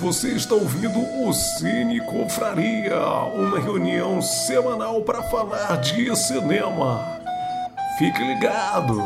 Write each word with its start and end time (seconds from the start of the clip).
Você 0.00 0.28
está 0.28 0.54
ouvindo 0.54 1.00
o 1.24 1.32
Cine 1.32 2.00
Confraria, 2.00 3.00
uma 3.34 3.58
reunião 3.58 4.22
semanal 4.22 5.02
para 5.02 5.24
falar 5.24 5.74
de 5.80 6.14
cinema. 6.14 7.04
Fique 7.98 8.22
ligado! 8.22 8.96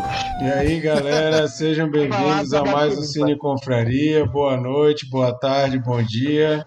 E 0.42 0.44
aí, 0.44 0.80
galera, 0.80 1.48
sejam 1.48 1.90
bem-vindos 1.90 2.52
a 2.52 2.62
mais 2.62 2.98
um 2.98 3.02
Cine 3.02 3.38
Confraria. 3.38 4.26
Boa 4.26 4.58
noite, 4.58 5.08
boa 5.08 5.32
tarde, 5.32 5.78
bom 5.78 6.02
dia. 6.02 6.66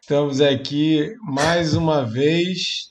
Estamos 0.00 0.40
aqui 0.40 1.14
mais 1.22 1.74
uma 1.74 2.04
vez 2.04 2.88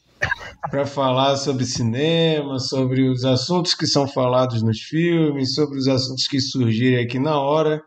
para 0.71 0.85
falar 0.85 1.35
sobre 1.35 1.65
cinema, 1.65 2.57
sobre 2.57 3.09
os 3.09 3.25
assuntos 3.25 3.73
que 3.73 3.85
são 3.85 4.07
falados 4.07 4.61
nos 4.61 4.79
filmes, 4.79 5.55
sobre 5.55 5.77
os 5.77 5.89
assuntos 5.89 6.25
que 6.25 6.39
surgirem 6.39 7.03
aqui 7.03 7.19
na 7.19 7.37
hora. 7.37 7.83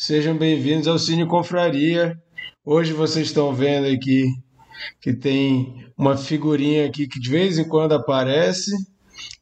Sejam 0.00 0.38
bem-vindos 0.38 0.86
ao 0.86 0.96
Cine 0.96 1.26
Confraria. 1.26 2.16
Hoje 2.64 2.92
vocês 2.92 3.26
estão 3.26 3.52
vendo 3.52 3.88
aqui 3.88 4.26
que 5.00 5.12
tem 5.12 5.90
uma 5.98 6.16
figurinha 6.16 6.86
aqui 6.86 7.08
que 7.08 7.18
de 7.18 7.28
vez 7.28 7.58
em 7.58 7.64
quando 7.64 7.94
aparece. 7.94 8.70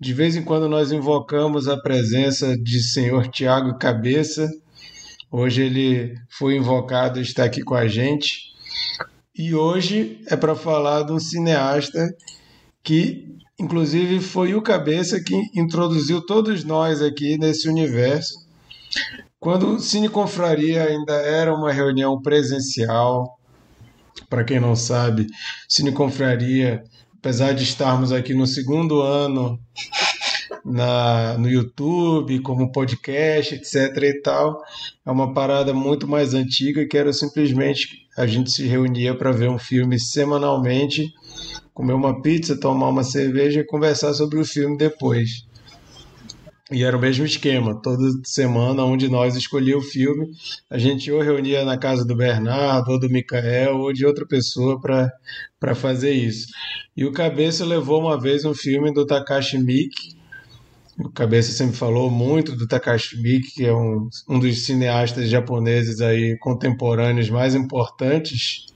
De 0.01 0.15
vez 0.15 0.35
em 0.35 0.43
quando 0.43 0.67
nós 0.67 0.93
invocamos 0.93 1.69
a 1.69 1.77
presença 1.79 2.57
de 2.57 2.83
senhor 2.83 3.29
Tiago 3.29 3.79
Cabeça. 3.79 4.51
Hoje 5.31 5.61
ele 5.61 6.15
foi 6.31 6.57
invocado 6.57 7.19
e 7.19 7.23
está 7.23 7.45
aqui 7.45 7.61
com 7.61 7.75
a 7.75 7.87
gente. 7.87 8.55
E 9.37 9.55
hoje 9.55 10.23
é 10.27 10.37
para 10.37 10.55
falar 10.55 11.03
de 11.03 11.13
um 11.13 11.21
cineasta 11.21 12.17
que, 12.83 13.37
inclusive, 13.61 14.21
foi 14.21 14.55
o 14.55 14.63
Cabeça 14.63 15.23
que 15.23 15.35
introduziu 15.55 16.25
todos 16.25 16.65
nós 16.65 17.03
aqui 17.03 17.37
nesse 17.37 17.69
universo 17.69 18.47
quando 19.39 19.75
o 19.75 19.79
Cine 19.79 20.09
Confraria 20.09 20.85
ainda 20.85 21.15
era 21.15 21.55
uma 21.55 21.73
reunião 21.73 22.21
presencial, 22.21 23.39
para 24.29 24.45
quem 24.45 24.59
não 24.59 24.75
sabe, 24.75 25.27
Cine 25.69 25.93
Confraria, 25.93 26.83
apesar 27.19 27.53
de 27.53 27.63
estarmos 27.63 28.13
aqui 28.13 28.35
no 28.35 28.47
segundo 28.47 29.01
ano 29.01 29.59
na, 30.65 31.39
no 31.39 31.49
YouTube, 31.49 32.41
como 32.41 32.73
podcast, 32.73 33.55
etc 33.55 33.97
e 34.03 34.21
tal, 34.21 34.61
é 35.05 35.11
uma 35.11 35.33
parada 35.33 35.73
muito 35.73 36.09
mais 36.09 36.35
antiga 36.35 36.87
que 36.87 36.99
era 36.99 37.13
simplesmente 37.13 38.07
a 38.17 38.27
gente 38.27 38.51
se 38.51 38.67
reunia 38.67 39.15
para 39.15 39.31
ver 39.31 39.49
um 39.49 39.59
filme 39.59 40.01
semanalmente, 40.01 41.13
comer 41.73 41.93
uma 41.93 42.21
pizza, 42.23 42.59
tomar 42.59 42.89
uma 42.89 43.05
cerveja 43.05 43.61
e 43.61 43.67
conversar 43.67 44.15
sobre 44.15 44.41
o 44.41 44.45
filme 44.45 44.77
depois. 44.77 45.47
E 46.73 46.83
era 46.83 46.97
o 46.97 47.01
mesmo 47.01 47.25
esquema, 47.25 47.81
toda 47.81 48.03
semana, 48.25 48.85
onde 48.85 49.09
nós 49.09 49.37
escolhia 49.37 49.79
o 49.79 49.83
filme, 49.83 50.27
a 50.69 50.77
gente 50.77 51.13
ou 51.13 51.23
reunia 51.23 51.65
na 51.65 51.79
casa 51.79 52.05
do 52.05 52.17
Bernardo, 52.17 52.91
ou 52.91 52.99
do 52.99 53.09
Mikael, 53.09 53.77
ou 53.77 53.93
de 53.93 54.05
outra 54.05 54.27
pessoa 54.27 54.81
para 54.81 55.75
fazer 55.77 56.11
isso. 56.11 56.49
E 56.97 57.05
o 57.05 57.13
Cabeça 57.13 57.65
levou 57.65 58.01
uma 58.01 58.21
vez 58.21 58.45
um 58.45 58.53
filme 58.53 58.93
do 58.93 59.07
Takashi 59.07 59.59
Miike, 59.59 60.17
o 60.99 61.11
Cabeça 61.11 61.53
sempre 61.53 61.77
falou 61.77 62.11
muito 62.11 62.57
do 62.57 62.67
Takashi 62.67 63.23
Miike, 63.23 63.55
que 63.55 63.65
é 63.65 63.73
um, 63.73 64.09
um 64.29 64.41
dos 64.41 64.65
cineastas 64.65 65.29
japoneses 65.29 66.01
aí 66.01 66.37
contemporâneos 66.39 67.31
mais 67.31 67.55
importantes 67.55 68.67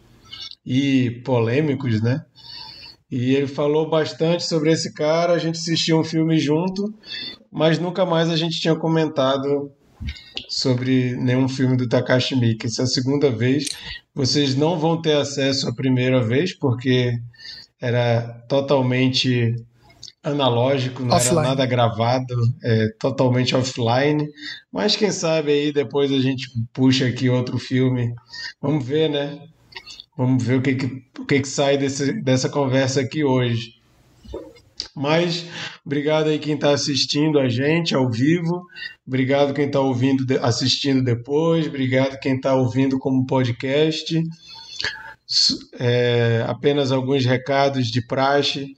e 0.65 1.23
polêmicos, 1.25 2.01
né? 2.01 2.25
E 3.11 3.35
ele 3.35 3.49
falou 3.49 3.91
bastante 3.91 4.45
sobre 4.45 4.71
esse 4.71 4.95
cara, 4.95 5.33
a 5.33 5.39
gente 5.39 5.59
assistiu 5.59 5.99
um 5.99 6.05
filme 6.05 6.39
junto 6.39 6.95
mas 7.51 7.79
nunca 7.79 8.06
mais 8.06 8.31
a 8.31 8.37
gente 8.37 8.61
tinha 8.61 8.75
comentado 8.77 9.70
sobre 10.48 11.15
nenhum 11.17 11.48
filme 11.48 11.77
do 11.77 11.89
Takashi 11.89 12.37
Miike. 12.37 12.67
Essa 12.67 12.83
é 12.83 12.84
a 12.84 12.89
segunda 12.89 13.31
vez. 13.31 13.69
Vocês 14.15 14.55
não 14.55 14.79
vão 14.79 15.01
ter 15.01 15.17
acesso 15.17 15.69
à 15.69 15.75
primeira 15.75 16.23
vez, 16.23 16.53
porque 16.55 17.12
era 17.81 18.45
totalmente 18.48 19.55
analógico, 20.23 21.03
não 21.03 21.16
offline. 21.16 21.38
era 21.38 21.49
nada 21.49 21.66
gravado, 21.66 22.34
é, 22.62 22.88
totalmente 22.99 23.56
offline. 23.56 24.28
Mas 24.71 24.97
quem 24.97 25.11
sabe 25.11 25.53
aí 25.53 25.72
depois 25.72 26.12
a 26.12 26.19
gente 26.19 26.49
puxa 26.72 27.06
aqui 27.06 27.28
outro 27.28 27.59
filme. 27.59 28.15
Vamos 28.61 28.84
ver, 28.84 29.09
né? 29.09 29.41
Vamos 30.17 30.43
ver 30.43 30.59
o 30.59 30.62
que, 30.62 30.75
que, 30.75 31.03
o 31.19 31.25
que, 31.25 31.41
que 31.41 31.49
sai 31.49 31.78
desse, 31.78 32.12
dessa 32.22 32.49
conversa 32.49 33.00
aqui 33.00 33.25
hoje. 33.25 33.80
Mas 34.95 35.47
obrigado 35.85 36.29
aí 36.29 36.39
quem 36.39 36.55
está 36.55 36.73
assistindo 36.73 37.39
a 37.39 37.49
gente 37.49 37.95
ao 37.95 38.11
vivo, 38.11 38.63
obrigado 39.07 39.55
quem 39.55 39.67
está 39.67 39.81
ouvindo, 39.81 40.25
assistindo 40.43 41.03
depois, 41.03 41.67
obrigado 41.67 42.19
quem 42.21 42.37
está 42.37 42.55
ouvindo 42.55 42.99
como 42.99 43.27
podcast. 43.27 44.23
É, 45.79 46.45
apenas 46.47 46.91
alguns 46.91 47.25
recados 47.25 47.87
de 47.87 48.05
praxe. 48.07 48.75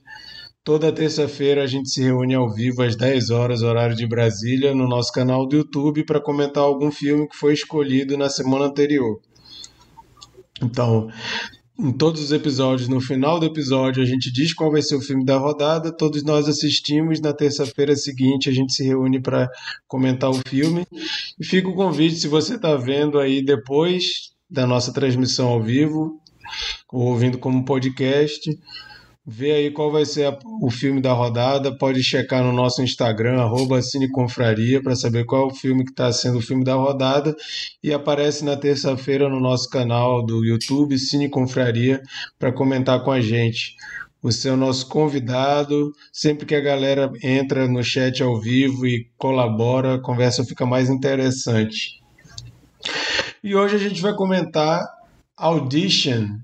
Toda 0.63 0.93
terça-feira 0.93 1.63
a 1.63 1.67
gente 1.67 1.89
se 1.89 2.01
reúne 2.01 2.35
ao 2.35 2.49
vivo 2.53 2.83
às 2.83 2.95
10 2.95 3.31
horas, 3.31 3.61
horário 3.61 3.95
de 3.95 4.07
Brasília, 4.07 4.73
no 4.73 4.87
nosso 4.87 5.11
canal 5.11 5.45
do 5.45 5.57
YouTube 5.57 6.05
para 6.05 6.21
comentar 6.21 6.63
algum 6.63 6.89
filme 6.89 7.27
que 7.27 7.35
foi 7.35 7.53
escolhido 7.53 8.17
na 8.17 8.29
semana 8.29 8.65
anterior. 8.65 9.19
Então, 10.61 11.09
em 11.77 11.91
todos 11.91 12.21
os 12.21 12.31
episódios, 12.31 12.87
no 12.87 13.01
final 13.01 13.39
do 13.39 13.45
episódio, 13.45 14.03
a 14.03 14.05
gente 14.05 14.31
diz 14.31 14.53
qual 14.53 14.71
vai 14.71 14.81
ser 14.81 14.95
o 14.95 15.01
filme 15.01 15.25
da 15.25 15.37
rodada, 15.37 15.91
todos 15.91 16.23
nós 16.23 16.47
assistimos, 16.47 17.19
na 17.19 17.33
terça-feira 17.33 17.95
seguinte 17.95 18.49
a 18.49 18.53
gente 18.53 18.73
se 18.73 18.83
reúne 18.83 19.19
para 19.19 19.49
comentar 19.87 20.29
o 20.29 20.39
filme. 20.47 20.85
E 21.39 21.45
fica 21.45 21.67
o 21.67 21.75
convite, 21.75 22.15
se 22.15 22.27
você 22.27 22.55
está 22.55 22.75
vendo 22.75 23.19
aí 23.19 23.43
depois 23.43 24.33
da 24.49 24.67
nossa 24.67 24.93
transmissão 24.93 25.47
ao 25.47 25.61
vivo, 25.61 26.21
ou 26.91 27.07
ouvindo 27.07 27.39
como 27.39 27.65
podcast, 27.65 28.55
Vê 29.25 29.53
aí 29.53 29.71
qual 29.71 29.89
vai 29.89 30.05
ser 30.05 30.25
a, 30.25 30.37
o 30.61 30.69
filme 30.69 31.01
da 31.01 31.13
rodada. 31.13 31.77
Pode 31.77 32.03
checar 32.03 32.43
no 32.43 32.51
nosso 32.51 32.81
Instagram, 32.81 33.39
arroba 33.39 33.81
Cineconfraria, 33.81 34.83
para 34.83 34.95
saber 34.95 35.25
qual 35.25 35.43
é 35.43 35.45
o 35.45 35.55
filme 35.55 35.85
que 35.85 35.91
está 35.91 36.11
sendo 36.11 36.39
o 36.39 36.41
filme 36.41 36.63
da 36.63 36.75
rodada. 36.75 37.33
E 37.81 37.93
aparece 37.93 38.43
na 38.43 38.57
terça-feira 38.57 39.29
no 39.29 39.39
nosso 39.39 39.69
canal 39.69 40.25
do 40.25 40.43
YouTube, 40.43 40.97
Cine 40.99 41.29
Confraria, 41.29 42.01
para 42.37 42.51
comentar 42.51 43.01
com 43.03 43.11
a 43.11 43.21
gente. 43.21 43.75
Você 44.21 44.49
é 44.49 44.51
o 44.51 44.57
nosso 44.57 44.87
convidado. 44.89 45.93
Sempre 46.11 46.45
que 46.45 46.55
a 46.55 46.61
galera 46.61 47.09
entra 47.21 47.67
no 47.67 47.81
chat 47.81 48.21
ao 48.21 48.39
vivo 48.41 48.85
e 48.85 49.09
colabora, 49.17 49.95
a 49.95 50.01
conversa 50.01 50.43
fica 50.43 50.65
mais 50.65 50.89
interessante. 50.89 52.01
E 53.41 53.55
hoje 53.55 53.75
a 53.75 53.79
gente 53.79 54.01
vai 54.01 54.13
comentar 54.13 54.81
Audition, 55.35 56.39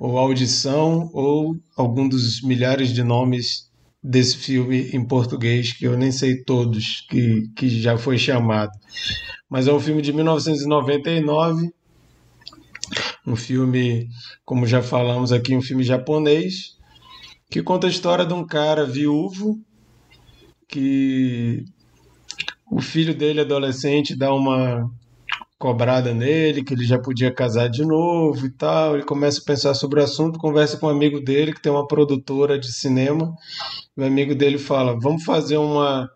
ou 0.00 0.16
Audição, 0.16 1.10
ou 1.12 1.54
algum 1.76 2.08
dos 2.08 2.40
milhares 2.40 2.88
de 2.92 3.04
nomes 3.04 3.70
desse 4.02 4.38
filme 4.38 4.88
em 4.94 5.04
português, 5.04 5.74
que 5.74 5.84
eu 5.84 5.94
nem 5.94 6.10
sei 6.10 6.42
todos 6.42 7.06
que, 7.10 7.48
que 7.54 7.68
já 7.68 7.98
foi 7.98 8.16
chamado. 8.16 8.72
Mas 9.46 9.68
é 9.68 9.72
um 9.72 9.78
filme 9.78 10.00
de 10.00 10.10
1999, 10.10 11.70
um 13.26 13.36
filme, 13.36 14.08
como 14.42 14.66
já 14.66 14.80
falamos 14.80 15.32
aqui, 15.32 15.54
um 15.54 15.60
filme 15.60 15.84
japonês, 15.84 16.78
que 17.50 17.62
conta 17.62 17.86
a 17.86 17.90
história 17.90 18.24
de 18.24 18.32
um 18.32 18.46
cara 18.46 18.86
viúvo 18.86 19.60
que 20.66 21.62
o 22.70 22.80
filho 22.80 23.14
dele, 23.14 23.40
adolescente, 23.40 24.16
dá 24.16 24.32
uma 24.32 24.90
cobrada 25.60 26.14
nele, 26.14 26.64
que 26.64 26.72
ele 26.72 26.86
já 26.86 26.98
podia 26.98 27.30
casar 27.30 27.68
de 27.68 27.84
novo 27.84 28.46
e 28.46 28.50
tal. 28.50 28.94
Ele 28.94 29.04
começa 29.04 29.40
a 29.40 29.44
pensar 29.44 29.74
sobre 29.74 30.00
o 30.00 30.02
assunto, 30.02 30.38
conversa 30.38 30.78
com 30.78 30.86
um 30.86 30.90
amigo 30.90 31.20
dele 31.20 31.52
que 31.52 31.60
tem 31.60 31.70
uma 31.70 31.86
produtora 31.86 32.58
de 32.58 32.72
cinema. 32.72 33.30
O 33.94 34.02
amigo 34.02 34.34
dele 34.34 34.56
fala: 34.56 34.98
"Vamos 34.98 35.22
fazer 35.22 35.58
uma 35.58 36.08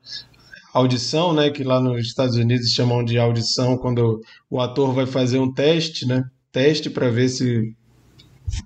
audição, 0.72 1.34
né, 1.34 1.50
que 1.50 1.62
lá 1.62 1.78
nos 1.78 2.06
Estados 2.06 2.36
Unidos 2.36 2.70
chamam 2.70 3.04
de 3.04 3.18
audição 3.18 3.76
quando 3.76 4.22
o 4.50 4.60
ator 4.60 4.94
vai 4.94 5.04
fazer 5.06 5.38
um 5.38 5.52
teste, 5.52 6.06
né? 6.06 6.24
Teste 6.50 6.88
para 6.88 7.10
ver 7.10 7.28
se 7.28 7.76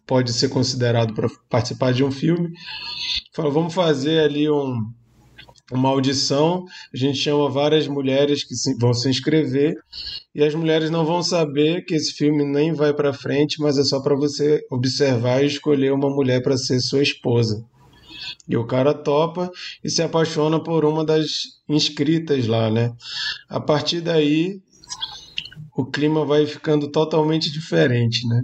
pode 0.06 0.32
ser 0.32 0.48
considerado 0.48 1.12
para 1.12 1.28
participar 1.50 1.92
de 1.92 2.04
um 2.04 2.12
filme. 2.12 2.50
Fala: 3.34 3.50
"Vamos 3.50 3.75
fazer 3.75 4.20
ali 4.20 4.48
um 4.48 4.78
uma 5.70 5.90
audição, 5.90 6.64
a 6.92 6.96
gente 6.96 7.18
chama 7.18 7.48
várias 7.50 7.86
mulheres 7.86 8.42
que 8.42 8.54
vão 8.78 8.94
se 8.94 9.08
inscrever 9.08 9.74
e 10.34 10.42
as 10.42 10.54
mulheres 10.54 10.90
não 10.90 11.04
vão 11.04 11.22
saber 11.22 11.84
que 11.84 11.94
esse 11.94 12.12
filme 12.12 12.44
nem 12.44 12.72
vai 12.72 12.94
para 12.94 13.12
frente, 13.12 13.60
mas 13.60 13.76
é 13.76 13.84
só 13.84 14.00
para 14.00 14.16
você 14.16 14.64
observar 14.70 15.42
e 15.42 15.46
escolher 15.46 15.92
uma 15.92 16.08
mulher 16.08 16.42
para 16.42 16.56
ser 16.56 16.80
sua 16.80 17.02
esposa. 17.02 17.64
E 18.48 18.56
o 18.56 18.66
cara 18.66 18.94
topa 18.94 19.50
e 19.84 19.90
se 19.90 20.02
apaixona 20.02 20.62
por 20.62 20.84
uma 20.84 21.04
das 21.04 21.26
inscritas 21.68 22.46
lá, 22.46 22.70
né? 22.70 22.92
A 23.48 23.60
partir 23.60 24.00
daí, 24.00 24.60
o 25.76 25.84
clima 25.84 26.24
vai 26.24 26.46
ficando 26.46 26.90
totalmente 26.90 27.50
diferente, 27.52 28.26
né? 28.26 28.42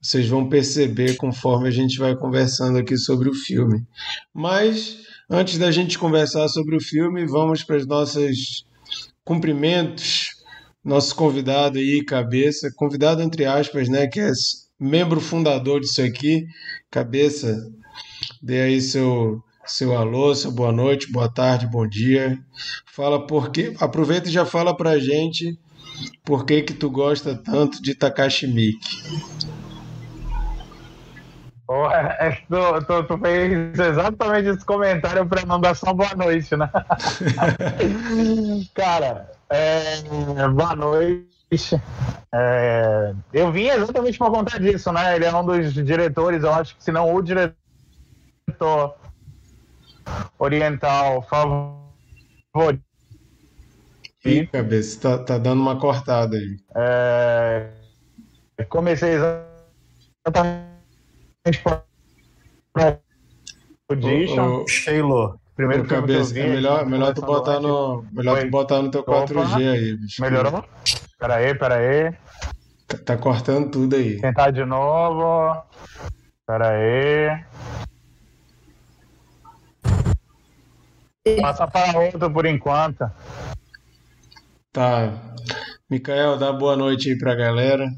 Vocês 0.00 0.28
vão 0.28 0.48
perceber 0.48 1.16
conforme 1.16 1.68
a 1.68 1.70
gente 1.70 1.98
vai 1.98 2.16
conversando 2.16 2.78
aqui 2.78 2.96
sobre 2.96 3.28
o 3.28 3.34
filme. 3.34 3.84
Mas 4.32 5.05
Antes 5.28 5.58
da 5.58 5.72
gente 5.72 5.98
conversar 5.98 6.46
sobre 6.48 6.76
o 6.76 6.80
filme, 6.80 7.26
vamos 7.26 7.64
para 7.64 7.76
os 7.76 7.86
nossos 7.86 8.64
cumprimentos. 9.24 10.30
nosso 10.84 11.16
convidado 11.16 11.78
aí, 11.78 12.04
cabeça, 12.04 12.70
convidado 12.76 13.20
entre 13.20 13.44
aspas, 13.44 13.88
né, 13.88 14.06
que 14.06 14.20
é 14.20 14.30
membro 14.78 15.20
fundador 15.20 15.80
disso 15.80 16.00
aqui, 16.00 16.46
cabeça, 16.88 17.58
dê 18.40 18.60
aí 18.62 18.80
seu 18.80 19.42
seu 19.66 19.96
alô, 19.96 20.32
seu 20.32 20.52
boa 20.52 20.70
noite, 20.70 21.10
boa 21.10 21.28
tarde, 21.28 21.66
bom 21.66 21.88
dia. 21.88 22.38
Fala 22.94 23.26
porque 23.26 23.74
aproveita 23.80 24.28
e 24.28 24.32
já 24.32 24.46
fala 24.46 24.76
pra 24.76 24.96
gente 24.96 25.58
por 26.24 26.46
que 26.46 26.62
que 26.62 26.72
tu 26.72 26.88
gosta 26.88 27.34
tanto 27.34 27.82
de 27.82 27.96
Takashi 27.96 28.46
Miike. 28.46 28.78
Porra, 31.66 32.16
é 32.20 32.30
tu, 32.48 32.84
tu, 32.86 33.04
tu, 33.04 33.18
fez 33.18 33.76
exatamente 33.76 34.50
esse 34.50 34.64
comentário 34.64 35.26
para 35.26 35.44
não 35.44 35.60
dar 35.60 35.74
só 35.74 35.92
boa 35.92 36.14
noite, 36.14 36.56
né? 36.56 36.70
Cara, 38.72 39.28
é, 39.50 40.00
boa 40.48 40.76
noite. 40.76 41.26
É, 42.32 43.12
eu 43.32 43.50
vim 43.50 43.66
exatamente 43.66 44.16
por 44.16 44.30
conta 44.30 44.60
disso, 44.60 44.92
né? 44.92 45.16
Ele 45.16 45.24
é 45.24 45.34
um 45.34 45.44
dos 45.44 45.74
diretores, 45.74 46.44
eu 46.44 46.54
acho 46.54 46.76
que 46.76 46.84
se 46.84 46.92
não 46.92 47.12
o 47.12 47.20
diretor 47.20 47.56
oriental 50.38 51.20
favorito. 51.22 52.80
Ih, 54.24 54.46
cabeça, 54.46 55.00
tá, 55.00 55.18
tá 55.18 55.38
dando 55.38 55.62
uma 55.62 55.80
cortada 55.80 56.36
aí. 56.36 56.60
É, 56.76 57.70
comecei 58.68 59.14
exatamente 59.14 60.75
Audition. 63.88 64.66
Sheilo. 64.66 65.38
Primeiro 65.56 65.86
cabeça, 65.86 66.38
é 66.38 66.46
melhor, 66.46 66.84
melhor 66.84 67.14
tu 67.14 67.22
botar 67.22 67.58
no, 67.60 68.04
melhor 68.12 68.42
tu 68.42 68.50
botar 68.50 68.82
no 68.82 68.90
teu 68.90 69.02
4G 69.02 69.72
aí, 69.72 69.96
bicho. 69.96 70.20
Melhorou? 70.20 70.62
Pera 71.18 71.36
aí, 71.36 71.54
pera 71.54 71.76
aí. 71.76 72.12
Tá, 72.86 72.98
tá 72.98 73.16
cortando 73.16 73.70
tudo 73.70 73.96
aí. 73.96 74.20
Tentar 74.20 74.50
de 74.50 74.66
novo. 74.66 75.56
Pera 76.46 76.68
aí. 76.72 77.42
Passa 81.40 81.66
para 81.66 81.98
outro 81.98 82.30
por 82.30 82.44
enquanto. 82.44 83.10
Tá. 84.72 85.10
Micael, 85.88 86.36
dá 86.36 86.52
boa 86.52 86.76
noite 86.76 87.08
aí 87.08 87.18
pra 87.18 87.34
galera. 87.34 87.88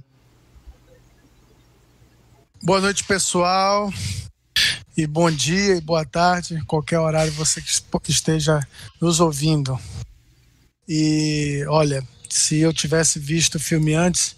Boa 2.62 2.81
noite, 2.81 3.05
pessoal. 3.05 3.93
E 4.96 5.06
bom 5.06 5.31
dia 5.31 5.76
e 5.76 5.81
boa 5.81 6.05
tarde, 6.05 6.60
qualquer 6.66 6.99
horário 6.99 7.32
você 7.32 7.62
que 7.62 8.10
esteja 8.10 8.60
nos 9.00 9.20
ouvindo. 9.20 9.78
E 10.88 11.64
olha, 11.69 12.02
se 12.28 12.58
eu 12.58 12.72
tivesse 12.72 13.20
visto 13.20 13.55
o 13.55 13.60
filme 13.60 13.94
antes, 13.94 14.34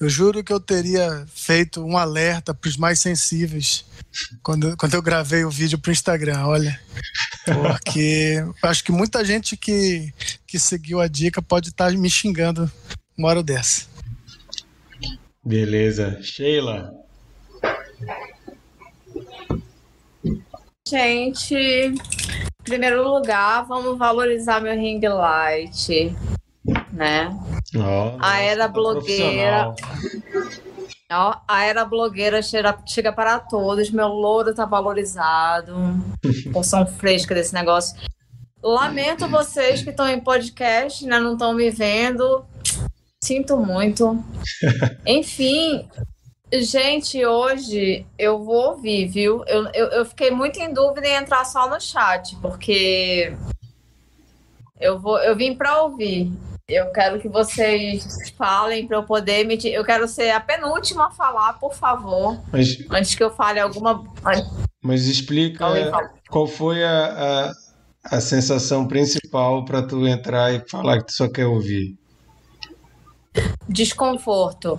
eu 0.00 0.08
juro 0.08 0.42
que 0.42 0.52
eu 0.52 0.58
teria 0.58 1.26
feito 1.34 1.84
um 1.84 1.98
alerta 1.98 2.54
para 2.54 2.68
os 2.68 2.76
mais 2.76 3.00
sensíveis 3.00 3.84
quando, 4.42 4.76
quando 4.76 4.94
eu 4.94 5.02
gravei 5.02 5.44
o 5.44 5.50
vídeo 5.50 5.78
para 5.78 5.90
o 5.90 5.92
Instagram, 5.92 6.46
olha. 6.46 6.80
Porque 7.44 8.42
acho 8.62 8.82
que 8.82 8.92
muita 8.92 9.22
gente 9.24 9.56
que, 9.58 10.12
que 10.46 10.58
seguiu 10.58 11.00
a 11.00 11.06
dica 11.06 11.42
pode 11.42 11.68
estar 11.68 11.92
tá 11.92 11.96
me 11.96 12.08
xingando 12.08 12.70
uma 13.16 13.28
hora 13.28 13.42
dessa. 13.42 13.86
Beleza. 15.44 16.18
Sheila. 16.22 17.07
Gente, 20.88 21.54
em 21.54 21.94
primeiro 22.64 23.06
lugar, 23.06 23.66
vamos 23.66 23.98
valorizar 23.98 24.60
meu 24.60 24.74
ring 24.74 25.00
light, 25.00 26.16
né? 26.92 27.28
Oh, 27.76 28.16
a 28.20 28.40
era 28.40 28.66
tá 28.66 28.68
blogueira. 28.68 29.74
Ó, 31.10 31.36
a 31.46 31.64
era 31.64 31.84
blogueira 31.84 32.42
chega, 32.42 32.78
chega 32.86 33.12
para 33.12 33.38
todos. 33.38 33.90
Meu 33.90 34.08
louro 34.08 34.54
tá 34.54 34.64
valorizado. 34.64 35.74
Porção 36.52 36.86
fresca 36.86 37.34
desse 37.34 37.54
negócio. 37.54 37.96
Lamento 38.62 39.28
vocês 39.28 39.82
que 39.82 39.90
estão 39.90 40.08
em 40.08 40.20
podcast, 40.20 41.06
né? 41.06 41.18
Não 41.18 41.34
estão 41.34 41.54
me 41.54 41.70
vendo. 41.70 42.44
Sinto 43.22 43.56
muito. 43.56 44.22
Enfim, 45.06 45.88
Gente, 46.52 47.24
hoje 47.26 48.06
eu 48.18 48.42
vou 48.42 48.70
ouvir, 48.70 49.06
viu? 49.06 49.44
Eu, 49.46 49.66
eu, 49.74 49.86
eu, 49.88 50.04
fiquei 50.06 50.30
muito 50.30 50.58
em 50.58 50.72
dúvida 50.72 51.06
em 51.06 51.14
entrar 51.14 51.44
só 51.44 51.68
no 51.68 51.78
chat, 51.78 52.34
porque 52.36 53.36
eu, 54.80 54.98
vou, 54.98 55.18
eu 55.18 55.36
vim 55.36 55.54
para 55.54 55.82
ouvir. 55.82 56.32
Eu 56.66 56.90
quero 56.90 57.20
que 57.20 57.28
vocês 57.28 58.30
falem 58.36 58.86
para 58.86 58.96
eu 58.96 59.02
poder 59.02 59.40
emitir. 59.40 59.72
Eu 59.72 59.84
quero 59.84 60.08
ser 60.08 60.30
a 60.30 60.40
penúltima 60.40 61.08
a 61.08 61.10
falar, 61.10 61.54
por 61.54 61.74
favor. 61.74 62.40
Mas, 62.50 62.78
antes 62.90 63.14
que 63.14 63.22
eu 63.22 63.30
fale 63.30 63.60
alguma. 63.60 64.04
Mas 64.82 65.06
explica 65.06 65.66
qual 66.30 66.46
foi 66.46 66.82
a, 66.82 67.52
a, 68.06 68.16
a 68.16 68.20
sensação 68.20 68.86
principal 68.86 69.64
para 69.66 69.82
tu 69.82 70.06
entrar 70.06 70.52
e 70.52 70.66
falar 70.68 70.98
que 70.98 71.06
tu 71.06 71.12
só 71.12 71.28
quer 71.28 71.46
ouvir. 71.46 71.94
Desconforto. 73.68 74.78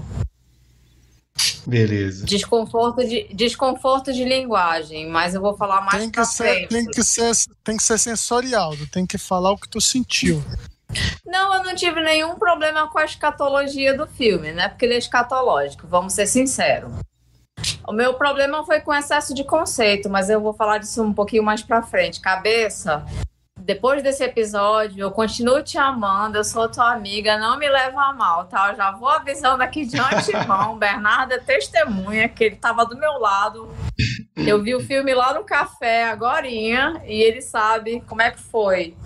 Beleza. 1.65 2.25
Desconforto 2.25 3.03
de, 3.05 3.27
desconforto 3.33 4.11
de 4.11 4.23
linguagem, 4.23 5.07
mas 5.09 5.35
eu 5.35 5.41
vou 5.41 5.55
falar 5.55 5.81
mais 5.81 5.97
tem 5.97 6.09
que 6.09 6.25
ser, 6.25 6.43
frente. 6.43 6.69
Tem 6.69 6.85
que, 6.85 7.03
ser, 7.03 7.31
tem 7.63 7.77
que 7.77 7.83
ser 7.83 7.97
sensorial, 7.97 8.73
tem 8.91 9.05
que 9.05 9.17
falar 9.17 9.51
o 9.51 9.57
que 9.57 9.69
tu 9.69 9.79
sentiu. 9.79 10.43
Não, 11.25 11.53
eu 11.53 11.63
não 11.63 11.75
tive 11.75 12.01
nenhum 12.01 12.35
problema 12.35 12.87
com 12.87 12.97
a 12.97 13.05
escatologia 13.05 13.95
do 13.95 14.07
filme, 14.07 14.51
né? 14.51 14.69
Porque 14.69 14.85
ele 14.85 14.95
é 14.95 14.97
escatológico, 14.97 15.87
vamos 15.87 16.13
ser 16.13 16.25
sinceros. 16.25 16.91
O 17.87 17.91
meu 17.91 18.13
problema 18.13 18.65
foi 18.65 18.79
com 18.79 18.93
excesso 18.93 19.33
de 19.33 19.43
conceito, 19.43 20.09
mas 20.09 20.29
eu 20.29 20.41
vou 20.41 20.53
falar 20.53 20.77
disso 20.77 21.03
um 21.03 21.13
pouquinho 21.13 21.43
mais 21.43 21.61
pra 21.61 21.83
frente. 21.83 22.21
Cabeça, 22.21 23.05
depois 23.69 24.01
desse 24.01 24.23
episódio, 24.23 24.99
eu 24.99 25.11
continuo 25.11 25.61
te 25.61 25.77
amando, 25.77 26.39
eu 26.39 26.43
sou 26.43 26.67
tua 26.67 26.91
amiga, 26.91 27.37
não 27.37 27.55
me 27.55 27.69
leva 27.69 28.01
a 28.01 28.13
mal, 28.13 28.45
tá? 28.45 28.71
Eu 28.71 28.75
já 28.75 28.89
vou 28.89 29.07
avisando 29.07 29.61
aqui 29.61 29.85
de 29.85 29.95
antemão. 29.95 30.73
Bernardo 30.79 31.33
é 31.33 31.37
testemunha 31.37 32.27
que 32.27 32.45
ele 32.45 32.55
estava 32.55 32.83
do 32.83 32.97
meu 32.97 33.19
lado. 33.19 33.71
Eu 34.35 34.59
vi 34.63 34.73
o 34.73 34.79
filme 34.79 35.13
lá 35.13 35.35
no 35.35 35.43
café 35.43 36.05
agorinha 36.05 36.99
e 37.05 37.21
ele 37.21 37.43
sabe 37.43 38.01
como 38.07 38.23
é 38.23 38.31
que 38.31 38.39
foi. 38.39 38.97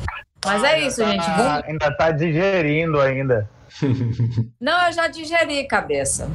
Mas 0.46 0.64
é 0.64 0.80
isso, 0.80 1.02
tá, 1.02 1.12
gente. 1.12 1.30
Vamos... 1.30 1.64
Ainda 1.66 1.98
tá 1.98 2.12
digerindo 2.12 3.02
ainda. 3.02 3.50
Não, 4.62 4.88
eu 4.88 4.94
já 4.94 5.08
digeri, 5.10 5.68
cabeça. 5.68 6.32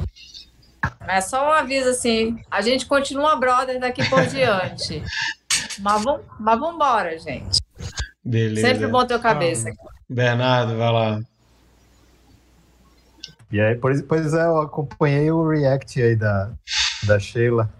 É 1.07 1.23
só 1.23 1.49
um 1.49 1.53
aviso 1.53 1.89
assim. 1.89 2.37
A 2.51 2.61
gente 2.61 2.85
continua 2.85 3.37
brother 3.37 3.81
daqui 3.81 4.07
por 4.07 4.27
diante. 4.27 5.03
Mas, 5.81 6.03
vamos, 6.03 6.23
mas 6.41 6.59
vambora, 6.59 7.19
gente. 7.19 7.61
Beleza. 8.29 8.69
Sempre 8.69 8.87
bom 8.89 9.07
ter 9.07 9.19
cabeça. 9.21 9.71
Ah, 9.71 9.89
Bernardo, 10.07 10.77
vai 10.77 10.93
lá. 10.93 11.21
E 13.51 13.59
aí, 13.59 13.75
pois, 13.77 14.03
pois 14.03 14.35
é, 14.35 14.45
eu 14.45 14.61
acompanhei 14.61 15.31
o 15.31 15.49
react 15.49 16.03
aí 16.03 16.15
da, 16.15 16.53
da 17.07 17.19
Sheila. 17.19 17.73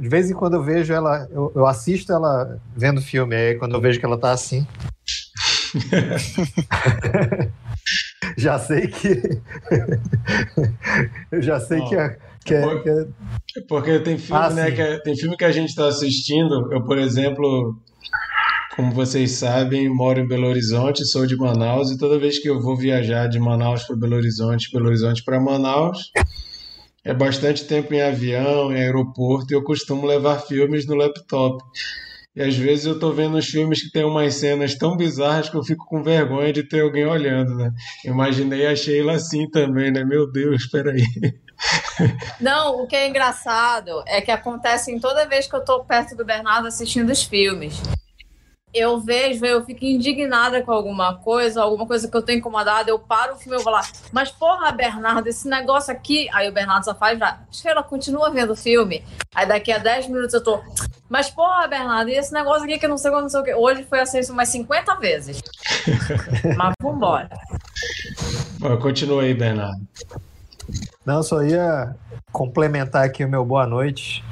De 0.00 0.08
vez 0.08 0.30
em 0.30 0.34
quando 0.34 0.54
eu 0.54 0.62
vejo 0.62 0.90
ela, 0.92 1.28
eu, 1.30 1.52
eu 1.54 1.66
assisto 1.66 2.10
ela 2.12 2.58
vendo 2.74 3.02
filme, 3.02 3.36
aí 3.36 3.56
quando 3.56 3.74
eu 3.74 3.80
vejo 3.80 4.00
que 4.00 4.06
ela 4.06 4.18
tá 4.18 4.32
assim. 4.32 4.66
já 8.38 8.58
sei 8.58 8.86
que. 8.88 9.40
eu 11.30 11.42
já 11.42 11.60
sei 11.60 11.82
que, 11.82 11.94
é, 11.94 12.18
que, 12.42 12.54
é, 12.54 12.78
que 12.80 12.88
é... 12.88 13.06
Porque 13.68 14.00
tem 14.00 14.16
filme, 14.16 14.42
ah, 14.42 14.48
né? 14.50 14.70
Que 14.70 14.80
é, 14.80 14.98
tem 15.00 15.14
filme 15.14 15.36
que 15.36 15.44
a 15.44 15.52
gente 15.52 15.68
está 15.68 15.86
assistindo. 15.86 16.72
Eu, 16.72 16.82
por 16.84 16.96
exemplo, 16.96 17.78
como 18.78 18.92
vocês 18.92 19.32
sabem, 19.32 19.88
moro 19.88 20.20
em 20.20 20.28
Belo 20.28 20.46
Horizonte, 20.46 21.04
sou 21.04 21.26
de 21.26 21.36
Manaus 21.36 21.90
e 21.90 21.98
toda 21.98 22.16
vez 22.16 22.38
que 22.38 22.48
eu 22.48 22.62
vou 22.62 22.76
viajar 22.76 23.26
de 23.26 23.36
Manaus 23.36 23.82
para 23.82 23.96
Belo 23.96 24.14
Horizonte, 24.14 24.70
Belo 24.72 24.86
Horizonte 24.86 25.24
para 25.24 25.40
Manaus, 25.40 26.12
é 27.04 27.12
bastante 27.12 27.64
tempo 27.64 27.92
em 27.92 28.00
avião, 28.00 28.70
em 28.70 28.76
aeroporto 28.76 29.52
e 29.52 29.56
eu 29.56 29.64
costumo 29.64 30.06
levar 30.06 30.38
filmes 30.42 30.86
no 30.86 30.94
laptop. 30.94 31.60
E 32.36 32.40
às 32.40 32.54
vezes 32.54 32.86
eu 32.86 33.00
tô 33.00 33.10
vendo 33.10 33.36
uns 33.36 33.46
filmes 33.46 33.82
que 33.82 33.90
tem 33.90 34.04
umas 34.04 34.34
cenas 34.36 34.76
tão 34.76 34.96
bizarras 34.96 35.50
que 35.50 35.56
eu 35.56 35.64
fico 35.64 35.84
com 35.84 36.00
vergonha 36.00 36.52
de 36.52 36.62
ter 36.62 36.82
alguém 36.82 37.04
olhando, 37.04 37.56
né? 37.56 37.72
Imaginei 38.04 38.64
a 38.64 38.76
Sheila 38.76 39.14
assim 39.14 39.50
também, 39.50 39.90
né? 39.90 40.04
Meu 40.04 40.30
Deus, 40.30 40.62
espera 40.62 40.92
aí. 40.92 41.02
Não, 42.40 42.80
o 42.80 42.86
que 42.86 42.94
é 42.94 43.08
engraçado 43.08 44.04
é 44.06 44.20
que 44.20 44.30
acontece 44.30 44.92
em 44.92 45.00
toda 45.00 45.26
vez 45.26 45.48
que 45.48 45.56
eu 45.56 45.64
tô 45.64 45.82
perto 45.82 46.14
do 46.14 46.24
Bernardo 46.24 46.68
assistindo 46.68 47.10
os 47.10 47.24
filmes 47.24 47.82
eu 48.72 49.00
vejo, 49.00 49.44
eu 49.44 49.64
fico 49.64 49.84
indignada 49.84 50.62
com 50.62 50.72
alguma 50.72 51.14
coisa, 51.14 51.62
alguma 51.62 51.86
coisa 51.86 52.08
que 52.08 52.16
eu 52.16 52.22
tô 52.22 52.32
incomodada, 52.32 52.90
eu 52.90 52.98
paro 52.98 53.34
o 53.34 53.36
filme 53.36 53.58
e 53.58 53.62
vou 53.62 53.72
lá, 53.72 53.82
mas 54.12 54.30
porra, 54.30 54.70
Bernardo, 54.70 55.26
esse 55.26 55.48
negócio 55.48 55.92
aqui. 55.92 56.28
Aí 56.32 56.48
o 56.48 56.52
Bernardo 56.52 56.84
só 56.84 56.94
faz 56.94 57.18
já, 57.18 57.38
ela 57.64 57.82
continua 57.82 58.30
vendo 58.30 58.52
o 58.52 58.56
filme. 58.56 59.04
Aí 59.34 59.46
daqui 59.46 59.72
a 59.72 59.78
10 59.78 60.08
minutos 60.08 60.34
eu 60.34 60.42
tô, 60.42 60.60
mas 61.08 61.30
porra, 61.30 61.66
Bernardo, 61.66 62.10
e 62.10 62.14
esse 62.14 62.32
negócio 62.32 62.64
aqui 62.64 62.78
que 62.78 62.84
eu 62.84 62.90
não 62.90 62.98
sei, 62.98 63.10
não 63.10 63.28
sei 63.28 63.40
o 63.40 63.44
que. 63.44 63.54
Hoje 63.54 63.84
foi 63.84 64.00
assim 64.00 64.20
umas 64.30 64.48
50 64.48 64.94
vezes. 64.96 65.42
mas 66.56 66.74
vambora. 66.80 67.30
Continua 68.80 69.22
aí, 69.22 69.34
Bernardo. 69.34 69.80
Não, 71.04 71.22
só 71.22 71.42
ia 71.42 71.96
complementar 72.30 73.04
aqui 73.04 73.24
o 73.24 73.28
meu 73.28 73.44
boa 73.44 73.66
noite, 73.66 74.22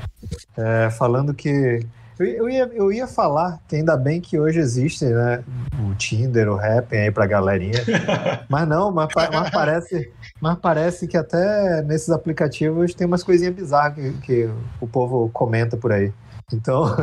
é, 0.56 0.90
falando 0.90 1.32
que 1.32 1.80
eu, 2.18 2.26
eu, 2.26 2.48
ia, 2.48 2.70
eu 2.72 2.92
ia 2.92 3.06
falar 3.06 3.60
que 3.68 3.76
ainda 3.76 3.96
bem 3.96 4.20
que 4.20 4.38
hoje 4.38 4.58
existe 4.58 5.04
né, 5.04 5.44
o 5.86 5.94
Tinder, 5.94 6.48
o 6.48 6.58
Happn 6.58 6.96
aí 6.96 7.10
pra 7.10 7.26
galerinha. 7.26 7.84
Mas 8.48 8.68
não, 8.68 8.90
mas, 8.92 9.08
mas, 9.14 9.50
parece, 9.50 10.12
mas 10.40 10.58
parece 10.58 11.06
que 11.08 11.16
até 11.16 11.82
nesses 11.82 12.10
aplicativos 12.10 12.94
tem 12.94 13.06
umas 13.06 13.22
coisinhas 13.22 13.54
bizarras 13.54 13.94
que, 13.94 14.12
que 14.20 14.50
o 14.80 14.86
povo 14.86 15.28
comenta 15.30 15.76
por 15.76 15.92
aí. 15.92 16.12
Então. 16.52 16.84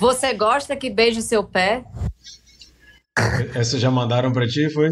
Você 0.00 0.32
gosta 0.34 0.74
que 0.74 0.90
beije 0.90 1.22
seu 1.22 1.44
pé? 1.44 1.84
Essa 3.54 3.78
já 3.78 3.90
mandaram 3.90 4.32
para 4.32 4.46
ti, 4.46 4.68
foi? 4.70 4.90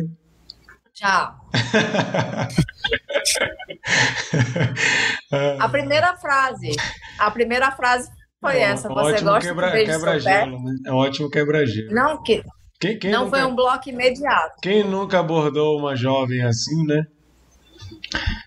Já. 0.95 1.39
a 5.59 5.69
primeira 5.69 6.16
frase. 6.16 6.71
A 7.19 7.30
primeira 7.30 7.71
frase 7.73 8.11
foi 8.40 8.57
é, 8.57 8.62
essa. 8.62 8.88
Você 8.88 9.23
gosta 9.23 9.49
quebra, 9.49 9.71
de 9.71 9.85
quebra 9.85 10.19
gelo, 10.19 10.62
né? 10.62 10.75
É 10.87 10.92
um 10.92 10.97
ótimo 10.97 11.30
quebra-gelo. 11.30 11.92
Não, 11.92 12.23
que, 12.23 12.42
quem, 12.80 12.99
quem 12.99 13.11
não 13.11 13.25
nunca, 13.25 13.37
foi 13.37 13.47
um 13.47 13.54
bloco 13.54 13.88
imediato. 13.88 14.54
Quem 14.62 14.85
nunca 14.85 15.21
abordou 15.21 15.78
uma 15.78 15.95
jovem 15.95 16.42
assim, 16.42 16.87
né? 16.87 17.07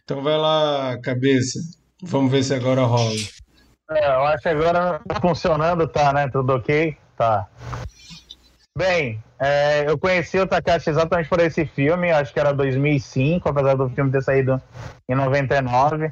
Então 0.04 0.24
vai 0.24 0.38
lá, 0.38 0.98
cabeça. 1.02 1.60
Vamos 2.02 2.32
ver 2.32 2.44
se 2.44 2.54
agora 2.54 2.82
rola. 2.82 3.14
É, 3.92 4.08
eu 4.08 4.24
acho 4.24 4.42
que 4.42 4.50
agora 4.50 5.00
tá 5.08 5.22
funcionando, 5.22 5.88
tá, 5.88 6.12
né? 6.12 6.28
Tudo 6.30 6.54
ok? 6.54 6.98
Tá. 7.16 7.48
Bem, 8.76 9.24
é, 9.44 9.84
eu 9.90 9.98
conheci 9.98 10.40
o 10.40 10.48
Takashi 10.48 10.90
exatamente 10.90 11.28
por 11.28 11.42
esse 11.42 11.66
filme, 11.66 12.10
acho 12.12 12.32
que 12.32 12.40
era 12.40 12.54
2005, 12.54 13.50
apesar 13.50 13.76
do 13.76 13.90
filme 13.90 14.10
ter 14.10 14.24
saído 14.24 14.62
em 15.10 15.16
99. 15.16 16.10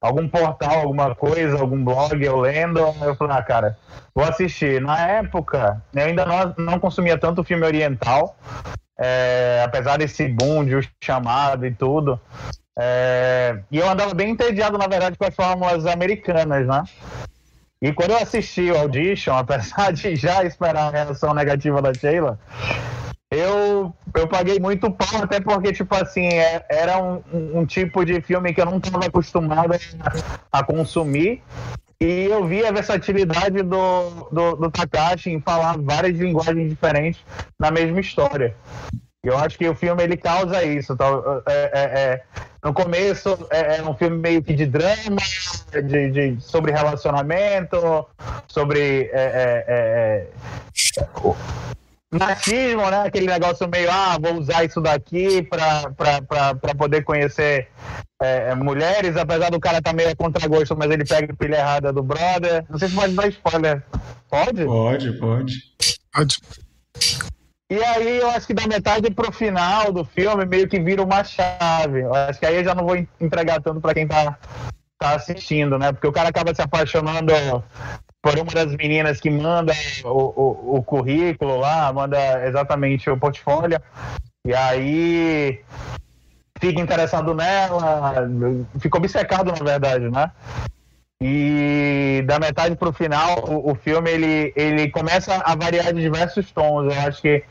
Algum 0.00 0.28
portal, 0.28 0.80
alguma 0.80 1.14
coisa, 1.14 1.56
algum 1.56 1.82
blog 1.84 2.20
eu 2.20 2.40
lendo, 2.40 2.80
eu 2.80 3.14
falei, 3.14 3.36
ah, 3.36 3.42
cara, 3.42 3.78
vou 4.12 4.24
assistir. 4.24 4.80
Na 4.80 4.98
época, 5.08 5.80
eu 5.94 6.04
ainda 6.04 6.26
não, 6.26 6.54
não 6.58 6.80
consumia 6.80 7.16
tanto 7.16 7.44
filme 7.44 7.64
oriental, 7.64 8.36
é, 8.98 9.62
apesar 9.64 9.96
desse 9.96 10.26
boom 10.26 10.64
de 10.64 10.74
o 10.74 10.82
chamado 11.00 11.64
e 11.64 11.72
tudo. 11.72 12.20
É, 12.76 13.60
e 13.70 13.78
eu 13.78 13.88
andava 13.88 14.12
bem 14.14 14.30
entediado, 14.30 14.76
na 14.76 14.88
verdade, 14.88 15.16
com 15.16 15.24
as 15.24 15.34
fórmulas 15.34 15.86
americanas, 15.86 16.66
né? 16.66 16.82
E 17.82 17.92
quando 17.92 18.12
eu 18.12 18.18
assisti 18.18 18.70
o 18.70 18.78
Audition, 18.78 19.34
apesar 19.36 19.92
de 19.92 20.16
já 20.16 20.44
esperar 20.44 20.88
a 20.88 20.90
reação 20.90 21.34
negativa 21.34 21.82
da 21.82 21.92
Sheila, 21.92 22.38
eu, 23.30 23.92
eu 24.14 24.28
paguei 24.28 24.60
muito 24.60 24.90
pau, 24.90 25.22
até 25.22 25.40
porque, 25.40 25.72
tipo 25.72 25.94
assim, 25.94 26.26
é, 26.26 26.64
era 26.70 27.02
um, 27.02 27.22
um, 27.32 27.66
tipo 27.66 28.04
de 28.04 28.20
filme 28.20 28.54
que 28.54 28.60
eu 28.60 28.66
não 28.66 28.78
estava 28.78 29.06
acostumado 29.06 29.72
a, 29.72 30.58
a, 30.58 30.64
consumir. 30.64 31.42
E 32.00 32.24
eu 32.24 32.46
vi 32.46 32.64
a 32.64 32.70
versatilidade 32.70 33.62
do, 33.62 34.28
do, 34.30 34.56
do 34.56 34.70
Takashi 34.70 35.30
em 35.30 35.40
falar 35.40 35.76
várias 35.78 36.18
linguagens 36.18 36.68
diferentes 36.68 37.20
na 37.58 37.70
mesma 37.70 38.00
história. 38.00 38.54
Eu 39.24 39.38
acho 39.38 39.56
que 39.56 39.66
o 39.66 39.74
filme 39.74 40.02
ele 40.02 40.16
causa 40.16 40.62
isso. 40.62 40.94
Tá? 40.94 41.06
É, 41.46 41.70
é, 41.72 41.82
é, 41.82 42.22
no 42.62 42.74
começo 42.74 43.46
é, 43.50 43.78
é, 43.78 43.82
um 43.82 43.94
filme 43.94 44.18
meio 44.18 44.42
que 44.42 44.52
de 44.52 44.66
drama, 44.66 45.16
de, 45.72 46.10
de 46.10 46.40
sobre 46.40 46.70
relacionamento, 46.70 48.06
sobre 48.46 49.10
é, 49.12 50.26
machismo, 52.12 52.88
né? 52.90 53.02
Aquele 53.06 53.26
negócio 53.26 53.68
meio, 53.68 53.90
ah, 53.90 54.16
vou 54.20 54.34
usar 54.34 54.64
isso 54.64 54.80
daqui 54.80 55.42
para 55.42 56.74
poder 56.76 57.02
conhecer 57.02 57.68
mulheres, 58.56 59.16
apesar 59.16 59.50
do 59.50 59.58
cara 59.58 59.78
estar 59.78 59.90
tá 59.90 59.96
meio 59.96 60.10
a 60.10 60.16
contragosto, 60.16 60.76
mas 60.76 60.90
ele 60.90 61.04
pega 61.04 61.32
a 61.32 61.36
pilha 61.36 61.56
errada 61.56 61.92
do 61.92 62.02
brother. 62.02 62.64
Não 62.70 62.78
sei 62.78 62.88
se 62.88 62.94
pode 62.94 63.14
dar 63.14 63.28
spoiler. 63.28 63.82
Pode? 64.30 64.64
Pode, 64.64 65.12
pode. 65.14 65.54
Pode. 66.12 66.36
E 67.70 67.82
aí 67.82 68.18
eu 68.18 68.30
acho 68.30 68.46
que 68.46 68.54
da 68.54 68.66
metade 68.66 69.10
pro 69.10 69.32
final 69.32 69.90
do 69.90 70.04
filme 70.04 70.44
meio 70.44 70.68
que 70.68 70.78
vira 70.78 71.02
uma 71.02 71.24
chave. 71.24 72.00
Eu 72.00 72.14
acho 72.14 72.38
que 72.38 72.46
aí 72.46 72.56
eu 72.56 72.64
já 72.64 72.74
não 72.74 72.84
vou 72.84 72.96
entregar 73.20 73.60
tanto 73.60 73.80
para 73.80 73.94
quem 73.94 74.06
tá, 74.06 74.38
tá 74.98 75.14
assistindo, 75.14 75.78
né? 75.78 75.92
Porque 75.92 76.06
o 76.06 76.12
cara 76.12 76.28
acaba 76.28 76.54
se 76.54 76.60
apaixonando 76.60 77.32
por 78.20 78.38
uma 78.38 78.52
das 78.52 78.74
meninas 78.76 79.20
que 79.20 79.30
manda 79.30 79.72
o, 80.04 80.08
o, 80.08 80.76
o 80.76 80.82
currículo 80.82 81.58
lá, 81.58 81.92
manda 81.92 82.46
exatamente 82.46 83.08
o 83.08 83.18
portfólio. 83.18 83.80
E 84.46 84.54
aí 84.54 85.64
fica 86.58 86.80
interessado 86.80 87.34
nela, 87.34 88.28
fica 88.78 88.98
obcecado 88.98 89.52
na 89.52 89.64
verdade, 89.64 90.10
né? 90.10 90.30
E 91.26 92.20
da 92.26 92.38
metade 92.38 92.76
para 92.76 92.90
o 92.90 92.92
final, 92.92 93.42
o, 93.48 93.74
filme 93.74 94.10
ele, 94.10 94.52
ele 94.54 94.90
começa 94.90 95.36
a 95.36 95.54
variar 95.54 95.90
de 95.94 96.02
diversos 96.02 96.52
tons. 96.52 96.94
Eu 96.94 97.00
acho 97.00 97.22
que 97.22 97.42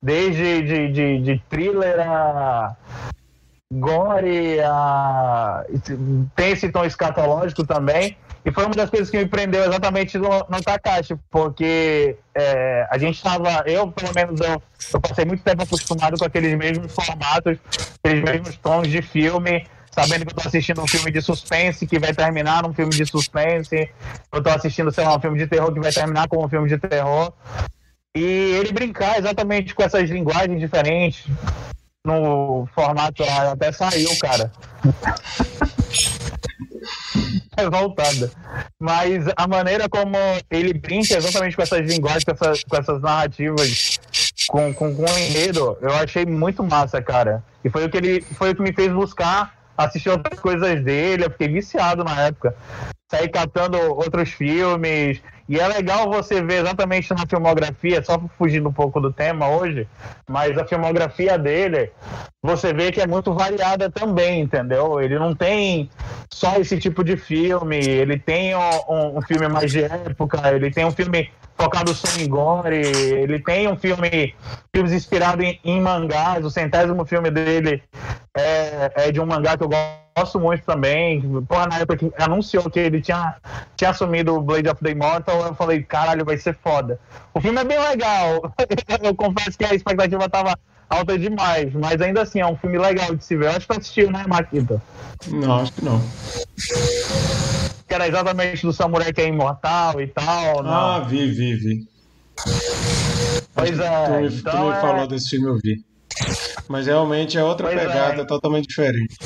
desde 0.00 0.62
de, 0.62 0.92
de, 0.92 1.18
de 1.22 1.42
thriller 1.50 1.98
a 1.98 2.76
gore, 3.74 4.60
a... 4.60 5.64
tem 6.36 6.52
esse 6.52 6.68
tom 6.68 6.84
escatológico 6.84 7.66
também. 7.66 8.16
E 8.44 8.52
foi 8.52 8.64
uma 8.64 8.74
das 8.76 8.88
coisas 8.88 9.10
que 9.10 9.18
me 9.18 9.26
prendeu 9.26 9.64
exatamente 9.64 10.16
no, 10.16 10.28
no 10.48 10.62
Takashi, 10.62 11.16
porque 11.28 12.16
é, 12.32 12.86
a 12.88 12.98
gente 12.98 13.16
estava, 13.16 13.64
eu 13.66 13.90
pelo 13.90 14.14
menos, 14.14 14.40
eu, 14.40 14.62
eu 14.94 15.00
passei 15.00 15.24
muito 15.24 15.42
tempo 15.42 15.64
acostumado 15.64 16.16
com 16.16 16.24
aqueles 16.24 16.56
mesmos 16.56 16.94
formatos, 16.94 17.58
aqueles 18.04 18.22
mesmos 18.22 18.56
tons 18.58 18.86
de 18.86 19.02
filme 19.02 19.66
sabendo 19.98 20.26
que 20.26 20.32
eu 20.32 20.36
tô 20.36 20.48
assistindo 20.48 20.80
um 20.80 20.86
filme 20.86 21.10
de 21.10 21.20
suspense 21.20 21.86
que 21.86 21.98
vai 21.98 22.14
terminar 22.14 22.62
num 22.62 22.72
filme 22.72 22.92
de 22.92 23.04
suspense. 23.04 23.90
Eu 24.32 24.42
tô 24.42 24.50
assistindo, 24.50 24.92
sei 24.92 25.04
lá, 25.04 25.16
um 25.16 25.20
filme 25.20 25.38
de 25.38 25.48
terror 25.48 25.72
que 25.72 25.80
vai 25.80 25.92
terminar 25.92 26.28
com 26.28 26.44
um 26.44 26.48
filme 26.48 26.68
de 26.68 26.78
terror. 26.78 27.32
E 28.16 28.22
ele 28.22 28.72
brincar 28.72 29.18
exatamente 29.18 29.74
com 29.74 29.82
essas 29.82 30.08
linguagens 30.08 30.60
diferentes 30.60 31.26
no 32.06 32.66
formato 32.74 33.24
até 33.24 33.72
saiu, 33.72 34.16
cara. 34.18 34.52
Revoltada. 37.58 38.30
Mas 38.80 39.24
a 39.36 39.48
maneira 39.48 39.88
como 39.88 40.16
ele 40.48 40.72
brinca 40.72 41.16
exatamente 41.16 41.56
com 41.56 41.62
essas 41.62 41.84
linguagens, 41.84 42.22
com 42.22 42.30
essas, 42.30 42.62
com 42.62 42.76
essas 42.76 43.02
narrativas, 43.02 43.98
com, 44.48 44.72
com, 44.72 44.94
com 44.94 45.02
o 45.02 45.18
enredo, 45.18 45.76
eu 45.80 45.92
achei 45.92 46.24
muito 46.24 46.62
massa, 46.62 47.02
cara. 47.02 47.42
E 47.64 47.68
foi 47.68 47.84
o 47.84 47.90
que 47.90 47.96
ele 47.96 48.20
foi 48.20 48.50
o 48.50 48.54
que 48.54 48.62
me 48.62 48.72
fez 48.72 48.92
buscar 48.92 49.57
assisti 49.78 50.10
outras 50.10 50.38
coisas 50.40 50.82
dele, 50.82 51.24
eu 51.24 51.30
fiquei 51.30 51.48
viciado 51.48 52.02
na 52.02 52.26
época. 52.26 52.54
Saí 53.10 53.28
catando 53.28 53.78
outros 53.78 54.30
filmes. 54.30 55.22
E 55.48 55.58
é 55.58 55.66
legal 55.66 56.10
você 56.10 56.42
ver 56.42 56.60
exatamente 56.60 57.08
na 57.14 57.26
filmografia, 57.26 58.02
só 58.04 58.20
fugindo 58.36 58.68
um 58.68 58.72
pouco 58.72 59.00
do 59.00 59.10
tema 59.10 59.48
hoje, 59.48 59.88
mas 60.28 60.58
a 60.58 60.66
filmografia 60.66 61.38
dele, 61.38 61.90
você 62.42 62.74
vê 62.74 62.92
que 62.92 63.00
é 63.00 63.06
muito 63.06 63.32
variada 63.32 63.90
também, 63.90 64.42
entendeu? 64.42 65.00
Ele 65.00 65.18
não 65.18 65.34
tem 65.34 65.88
só 66.30 66.56
esse 66.56 66.78
tipo 66.78 67.02
de 67.02 67.16
filme, 67.16 67.78
ele 67.78 68.18
tem 68.18 68.54
um, 68.54 69.16
um 69.16 69.22
filme 69.22 69.48
mais 69.48 69.72
de 69.72 69.84
época, 69.84 70.54
ele 70.54 70.70
tem 70.70 70.84
um 70.84 70.92
filme 70.92 71.30
focado 71.58 71.92
só 71.92 72.08
em 72.20 72.28
gore. 72.28 72.76
Ele 72.76 73.40
tem 73.40 73.68
um 73.68 73.76
filme, 73.76 74.34
filmes 74.72 74.92
inspirados 74.92 75.44
em, 75.44 75.58
em, 75.64 75.80
mangás. 75.80 76.44
O 76.44 76.50
centésimo 76.50 77.04
filme 77.04 77.30
dele 77.30 77.82
é, 78.38 78.92
é, 78.94 79.12
de 79.12 79.20
um 79.20 79.26
mangá 79.26 79.56
que 79.56 79.64
eu 79.64 79.68
gosto 79.68 80.40
muito 80.40 80.64
também. 80.64 81.20
Porra, 81.42 81.66
na 81.66 81.78
época 81.78 81.96
que 81.96 82.22
anunciou 82.22 82.68
que 82.70 82.78
ele 82.78 83.00
tinha, 83.00 83.36
tinha 83.76 83.90
assumido 83.90 84.34
o 84.34 84.40
Blade 84.40 84.68
of 84.68 84.82
the 84.82 84.90
Immortal, 84.90 85.46
eu 85.46 85.54
falei, 85.54 85.82
caralho, 85.82 86.24
vai 86.24 86.36
ser 86.36 86.56
foda. 86.62 86.98
O 87.34 87.40
filme 87.40 87.60
é 87.60 87.64
bem 87.64 87.78
legal. 87.78 88.52
eu 89.02 89.14
confesso 89.14 89.58
que 89.58 89.64
a 89.64 89.74
expectativa 89.74 90.28
tava 90.28 90.58
alta 90.88 91.18
demais, 91.18 91.72
mas 91.74 92.00
ainda 92.00 92.22
assim 92.22 92.40
é 92.40 92.46
um 92.46 92.56
filme 92.56 92.78
legal 92.78 93.14
de 93.14 93.24
se 93.24 93.36
ver. 93.36 93.46
Eu 93.46 93.50
acho 93.50 93.66
que 93.66 93.76
assistiu, 93.76 94.10
né, 94.10 94.24
Marquita? 94.26 94.82
Não, 95.28 95.60
acho 95.60 95.72
que 95.72 95.84
não 95.84 96.00
que 97.88 97.94
era 97.94 98.06
exatamente 98.06 98.62
do 98.66 98.72
samurai 98.72 99.12
que 99.12 99.22
é 99.22 99.28
imortal 99.28 100.00
e 100.00 100.06
tal. 100.08 100.62
Não. 100.62 100.70
Ah, 100.70 101.00
vi, 101.00 101.30
vi, 101.32 101.54
vi. 101.54 101.88
Pois 103.54 103.78
é. 103.78 104.28
Tu, 104.28 104.36
então 104.36 104.52
tu 104.52 104.64
me 104.64 104.76
é... 104.76 104.80
falou 104.80 105.06
desse 105.08 105.30
filme, 105.30 105.48
eu 105.48 105.58
vi. 105.58 105.82
Mas 106.68 106.86
realmente 106.86 107.38
é 107.38 107.44
outra 107.44 107.68
pois 107.68 107.80
pegada, 107.80 108.22
é. 108.22 108.24
totalmente 108.24 108.68
diferente. 108.68 109.16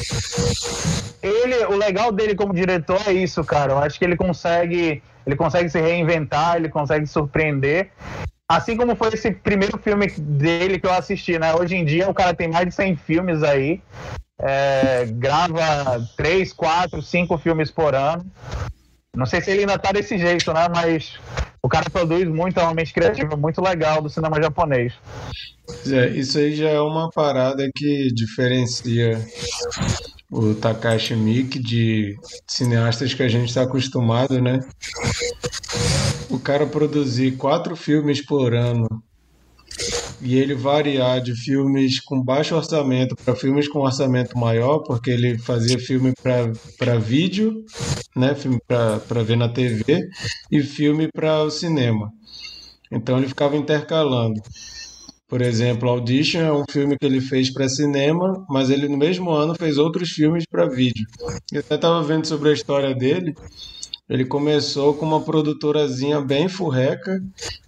Ele, 1.23 1.65
o 1.67 1.77
legal 1.77 2.11
dele 2.11 2.35
como 2.35 2.55
diretor 2.55 3.01
é 3.07 3.13
isso, 3.13 3.45
cara. 3.45 3.73
Eu 3.73 3.79
acho 3.79 3.99
que 3.99 4.05
ele 4.05 4.17
consegue, 4.17 5.03
ele 5.27 5.37
consegue 5.37 5.69
se 5.69 5.81
reinventar, 5.81 6.57
ele 6.57 6.69
consegue 6.69 7.07
surpreender. 7.07 7.91
Assim 8.49 8.77
como 8.77 8.97
foi 8.97 9.09
esse 9.09 9.31
primeiro 9.31 9.79
filme 9.79 10.09
dele 10.19 10.79
que 10.79 10.87
eu 10.87 10.93
assisti, 10.93 11.39
né? 11.39 11.55
Hoje 11.55 11.77
em 11.77 11.85
dia 11.85 12.11
o 12.11 12.15
cara 12.15 12.35
tem 12.35 12.49
mais 12.49 12.67
de 12.67 12.75
100 12.75 12.97
filmes 12.97 13.43
aí 13.43 13.81
é, 14.43 15.07
grava 15.07 16.05
três, 16.17 16.53
quatro, 16.53 17.01
cinco 17.01 17.39
filmes 17.39 17.71
por 17.71 17.95
ano. 17.95 18.25
Não 19.15 19.27
sei 19.27 19.43
se 19.43 19.51
ele 19.51 19.61
ainda 19.61 19.79
tá 19.79 19.93
desse 19.93 20.17
jeito, 20.17 20.53
né? 20.55 20.69
Mas 20.75 21.19
o 21.63 21.69
cara 21.69 21.89
produz 21.91 22.27
muito, 22.27 22.59
é 22.59 22.63
uma 22.63 22.73
mente 22.73 22.95
criativa 22.95 23.37
muito 23.37 23.61
legal 23.61 24.01
do 24.01 24.09
cinema 24.09 24.41
japonês. 24.43 24.95
É, 25.87 26.09
isso 26.09 26.39
aí 26.39 26.55
já 26.55 26.71
é 26.71 26.81
uma 26.81 27.11
parada 27.11 27.71
que 27.75 28.09
diferencia 28.15 29.21
o 30.31 30.55
Takashi 30.55 31.15
Miike 31.15 31.59
de 31.59 32.19
cineastas 32.47 33.13
que 33.13 33.23
a 33.23 33.29
gente 33.29 33.49
está 33.49 33.63
acostumado, 33.63 34.41
né? 34.41 34.61
O 36.31 36.39
cara 36.39 36.67
produzir 36.67 37.33
quatro 37.33 37.77
filmes 37.77 38.25
por 38.25 38.55
ano 38.55 38.89
e 40.23 40.39
ele 40.39 40.55
variar 40.55 41.21
de 41.21 41.35
filmes 41.35 42.01
com 42.01 42.23
baixo 42.23 42.55
orçamento 42.55 43.17
para 43.17 43.35
filmes 43.35 43.69
com 43.69 43.81
orçamento 43.81 44.39
maior, 44.39 44.79
porque 44.79 45.11
ele 45.11 45.37
fazia 45.37 45.79
filme 45.79 46.13
para 46.79 46.99
vídeo, 46.99 47.65
né, 48.15 48.35
filme 48.35 48.59
para 48.67 49.23
ver 49.23 49.37
na 49.37 49.49
TV 49.49 50.09
e 50.51 50.63
filme 50.63 51.09
para 51.13 51.43
o 51.43 51.51
cinema. 51.51 52.11
Então 52.91 53.19
ele 53.19 53.27
ficava 53.27 53.57
intercalando. 53.57 54.41
Por 55.27 55.41
exemplo, 55.41 55.89
Audition 55.89 56.41
é 56.41 56.53
um 56.53 56.65
filme 56.71 56.97
que 56.99 57.07
ele 57.07 57.21
fez 57.21 57.51
para 57.51 57.69
cinema, 57.69 58.45
mas 58.51 58.69
ele 58.69 58.87
no 58.87 58.99
mesmo 58.99 59.31
ano 59.31 59.55
fez 59.55 59.79
outros 59.79 60.11
filmes 60.11 60.45
para 60.49 60.69
vídeo. 60.69 61.07
Eu 61.51 61.61
até 61.61 61.75
estava 61.75 62.03
vendo 62.03 62.27
sobre 62.27 62.51
a 62.51 62.53
história 62.53 62.95
dele. 62.95 63.35
Ele 64.11 64.27
começou 64.27 64.93
com 64.93 65.07
uma 65.07 65.23
produtorazinha 65.23 66.21
bem 66.21 66.49
furreca 66.49 67.19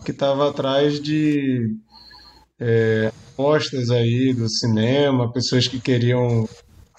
que 0.04 0.10
estava 0.10 0.50
atrás 0.50 1.00
de 1.00 1.74
é, 2.66 3.12
apostas 3.34 3.90
aí 3.90 4.32
do 4.32 4.48
cinema, 4.48 5.30
pessoas 5.30 5.68
que 5.68 5.78
queriam 5.78 6.48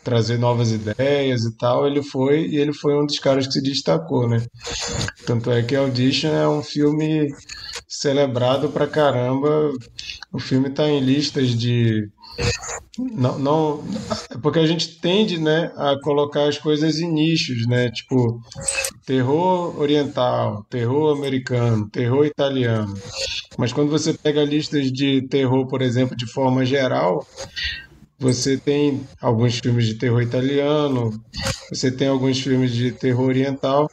trazer 0.04 0.38
novas 0.38 0.72
ideias 0.72 1.44
e 1.44 1.58
tal, 1.58 1.88
ele 1.88 2.04
foi 2.04 2.46
e 2.46 2.58
ele 2.58 2.72
foi 2.72 2.94
um 2.96 3.08
dos 3.08 3.18
caras 3.18 3.48
que 3.48 3.54
se 3.54 3.62
destacou, 3.64 4.30
né? 4.30 4.46
Tanto 5.26 5.50
é 5.50 5.64
que 5.64 5.76
Audition 5.76 6.30
é 6.30 6.48
um 6.48 6.62
filme 6.62 7.28
celebrado 7.88 8.70
pra 8.70 8.86
caramba. 8.86 9.72
O 10.32 10.38
filme 10.38 10.70
tá 10.70 10.88
em 10.88 11.00
listas 11.00 11.50
de 11.50 12.08
não, 12.98 13.40
não 13.40 13.84
porque 14.42 14.60
a 14.60 14.66
gente 14.66 15.00
tende, 15.00 15.38
né, 15.38 15.72
a 15.76 16.00
colocar 16.02 16.48
as 16.48 16.58
coisas 16.58 17.00
em 17.00 17.12
nichos, 17.12 17.68
né? 17.68 17.92
Tipo, 17.92 18.42
terror 19.06 19.80
oriental, 19.80 20.66
terror 20.70 21.18
americano, 21.18 21.90
terror 21.90 22.26
italiano. 22.26 22.94
Mas 23.58 23.74
quando 23.74 23.90
você 23.90 24.14
pega 24.14 24.44
listas 24.44 24.92
de 24.92 25.22
terror, 25.28 25.68
por 25.68 25.82
exemplo, 25.82 26.16
de 26.16 26.26
forma 26.26 26.66
geral, 26.66 27.26
você 28.18 28.58
tem 28.58 29.02
alguns 29.22 29.60
filmes 29.60 29.86
de 29.86 29.96
terror 29.96 30.22
italiano, 30.22 31.22
você 31.70 31.92
tem 31.92 32.08
alguns 32.08 32.40
filmes 32.40 32.72
de 32.72 32.92
terror 32.92 33.26
oriental, 33.26 33.90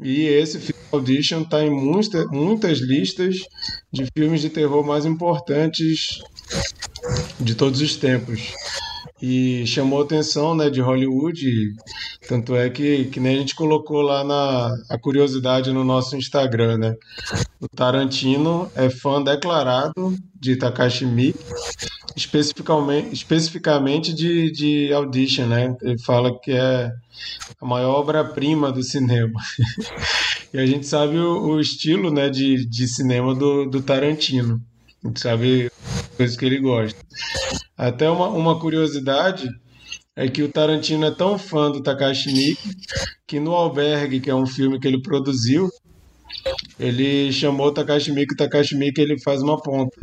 e 0.00 0.26
esse 0.26 0.58
filme 0.58 0.74
Audition 0.92 1.42
está 1.42 1.62
em 1.64 1.70
muita, 1.70 2.24
muitas 2.26 2.78
listas 2.78 3.36
de 3.92 4.06
filmes 4.16 4.40
de 4.40 4.48
terror 4.48 4.84
mais 4.84 5.04
importantes 5.04 6.20
de 7.40 7.54
todos 7.54 7.80
os 7.80 7.96
tempos. 7.96 8.52
E 9.22 9.66
chamou 9.66 10.02
a 10.02 10.04
atenção 10.04 10.54
né, 10.54 10.68
de 10.68 10.80
Hollywood, 10.80 11.72
tanto 12.28 12.54
é 12.54 12.68
que, 12.68 13.06
que 13.06 13.20
nem 13.20 13.36
a 13.36 13.38
gente 13.38 13.54
colocou 13.54 14.02
lá 14.02 14.22
na 14.22 14.76
a 14.90 14.98
curiosidade 14.98 15.72
no 15.72 15.84
nosso 15.84 16.16
Instagram, 16.16 16.76
né? 16.76 16.94
O 17.60 17.68
Tarantino 17.68 18.70
é 18.74 18.90
fã 18.90 19.22
declarado 19.22 20.14
de 20.38 20.56
Takashi 20.56 21.06
Miike 21.06 21.38
especificamente, 22.16 23.12
especificamente 23.12 24.14
de, 24.14 24.50
de 24.50 24.92
Audition, 24.92 25.46
né? 25.46 25.76
Ele 25.82 25.98
fala 25.98 26.38
que 26.38 26.52
é 26.52 26.92
a 27.60 27.66
maior 27.66 28.00
obra-prima 28.00 28.70
do 28.70 28.82
cinema. 28.82 29.40
e 30.52 30.58
a 30.58 30.66
gente 30.66 30.86
sabe 30.86 31.18
o, 31.18 31.54
o, 31.54 31.60
estilo 31.60 32.10
né, 32.10 32.28
de, 32.28 32.66
de 32.66 32.88
cinema 32.88 33.34
do, 33.34 33.66
do 33.66 33.82
Tarantino. 33.82 34.60
Sabe 35.16 35.70
coisas 36.16 36.36
que 36.36 36.44
ele 36.44 36.60
gosta. 36.60 36.98
Até 37.76 38.08
uma, 38.08 38.28
uma 38.28 38.58
curiosidade 38.58 39.48
é 40.16 40.28
que 40.28 40.42
o 40.42 40.48
Tarantino 40.48 41.06
é 41.06 41.10
tão 41.10 41.38
fã 41.38 41.70
do 41.70 41.82
Takashi 41.82 42.32
Miike 42.32 42.70
que 43.26 43.40
no 43.40 43.52
Albergue, 43.52 44.20
que 44.20 44.30
é 44.30 44.34
um 44.34 44.46
filme 44.46 44.78
que 44.78 44.86
ele 44.86 45.02
produziu, 45.02 45.68
ele 46.78 47.32
chamou 47.32 47.68
o 47.68 47.72
Takashi 47.72 48.12
Miike, 48.12 48.34
o 48.34 48.36
Takashi 48.36 48.76
Miike 48.76 49.00
ele 49.00 49.18
faz 49.18 49.42
uma 49.42 49.60
ponta. 49.60 49.96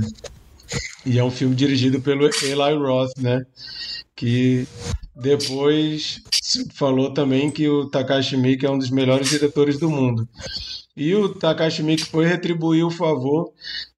E 1.06 1.18
é 1.18 1.24
um 1.24 1.32
filme 1.32 1.56
dirigido 1.56 2.02
pelo 2.02 2.26
Eli 2.26 2.78
Roth, 2.78 3.12
né? 3.18 3.42
Que 4.16 4.68
depois 5.16 6.22
falou 6.74 7.14
também 7.14 7.52
que 7.52 7.68
o 7.68 7.90
Takashi 7.90 8.38
Miike 8.38 8.66
é 8.66 8.72
um 8.72 8.78
dos 8.78 8.90
melhores 8.90 9.30
diretores 9.30 9.78
do 9.78 9.90
mundo. 9.90 10.28
E 10.96 11.14
o 11.16 11.30
Takashi 11.30 11.84
Miike 11.84 12.06
foi 12.06 12.26
retribuir 12.26 12.86
o 12.86 12.92
favor. 12.92 13.52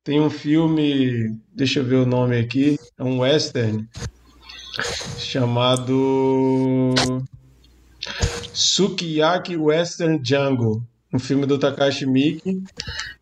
Tem 0.04 0.20
um 0.20 0.30
filme, 0.30 1.40
deixa 1.56 1.80
eu 1.80 1.86
ver 1.86 1.96
o 1.96 2.06
nome 2.06 2.38
aqui, 2.38 2.78
é 2.98 3.04
um 3.04 3.20
western 3.20 3.88
chamado 5.18 6.94
Sukiyaki 8.52 9.56
Western 9.56 10.20
Jungle, 10.22 10.84
um 11.14 11.20
filme 11.20 11.46
do 11.46 11.58
Takashi 11.58 12.06
Miike 12.06 12.62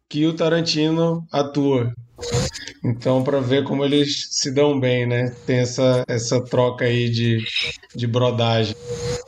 que 0.09 0.25
o 0.25 0.35
Tarantino 0.35 1.23
atua. 1.31 1.93
Então, 2.83 3.23
para 3.23 3.39
ver 3.39 3.63
como 3.63 3.85
eles 3.85 4.27
se 4.31 4.51
dão 4.51 4.79
bem, 4.79 5.05
né? 5.05 5.29
Tem 5.45 5.59
essa, 5.59 6.03
essa 6.07 6.43
troca 6.43 6.85
aí 6.85 7.11
de, 7.11 7.37
de 7.95 8.07
brodagem. 8.07 8.75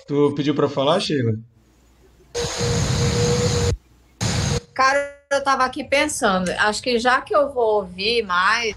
Tu 0.07 0.33
pediu 0.35 0.55
para 0.55 0.67
falar, 0.67 0.99
Sheila? 0.99 1.33
Cara, 4.73 5.12
eu 5.33 5.43
tava 5.43 5.65
aqui 5.65 5.83
pensando. 5.83 6.49
Acho 6.51 6.81
que 6.81 6.97
já 6.99 7.19
que 7.21 7.35
eu 7.35 7.51
vou 7.51 7.81
ouvir 7.81 8.23
mais, 8.23 8.75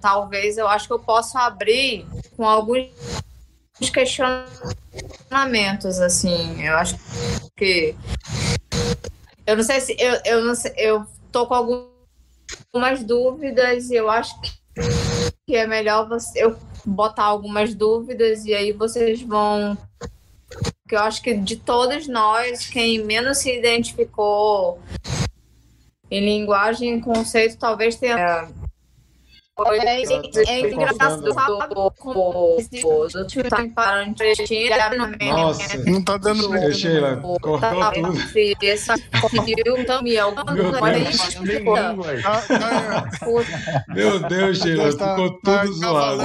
talvez 0.00 0.56
eu 0.56 0.68
acho 0.68 0.86
que 0.86 0.92
eu 0.92 0.98
possa 0.98 1.40
abrir 1.40 2.06
com 2.36 2.46
alguns 2.46 2.88
questionamentos, 3.92 6.00
assim. 6.00 6.62
Eu 6.62 6.76
acho 6.76 6.96
que. 7.56 7.94
Eu 9.46 9.56
não 9.56 9.64
sei 9.64 9.80
se. 9.80 9.96
Eu, 9.98 10.20
eu, 10.24 10.44
não 10.44 10.54
sei, 10.54 10.72
eu 10.76 11.06
tô 11.30 11.46
com 11.46 11.54
algum 11.54 11.90
algumas 12.72 13.04
dúvidas 13.04 13.90
e 13.90 13.96
eu 13.96 14.08
acho 14.08 14.34
que 15.46 15.56
é 15.56 15.66
melhor 15.66 16.08
você, 16.08 16.44
eu 16.44 16.56
botar 16.84 17.24
algumas 17.24 17.74
dúvidas 17.74 18.44
e 18.44 18.54
aí 18.54 18.72
vocês 18.72 19.22
vão. 19.22 19.76
Porque 20.82 20.96
eu 20.96 21.00
acho 21.00 21.22
que 21.22 21.34
de 21.34 21.56
todos 21.56 22.08
nós, 22.08 22.66
quem 22.66 23.04
menos 23.04 23.38
se 23.38 23.56
identificou 23.56 24.80
em 26.10 26.24
linguagem 26.24 26.96
e 26.96 27.00
conceito 27.00 27.58
talvez 27.58 27.96
tenha 27.96 28.48
é, 29.66 30.52
é 30.52 30.70
engraçado 30.70 31.22
como 31.98 32.56
Nossa, 35.32 35.78
não 35.84 36.02
tá 36.02 36.16
dando 36.16 36.48
bem. 36.48 36.72
Sheila, 36.72 37.16
cortou 37.16 37.60
tudo. 37.92 38.18
Meu 43.88 44.18
Deus, 44.20 44.58
Sheila, 44.58 44.92
ficou 44.92 45.38
tudo 45.40 45.72
zoado. 45.74 46.22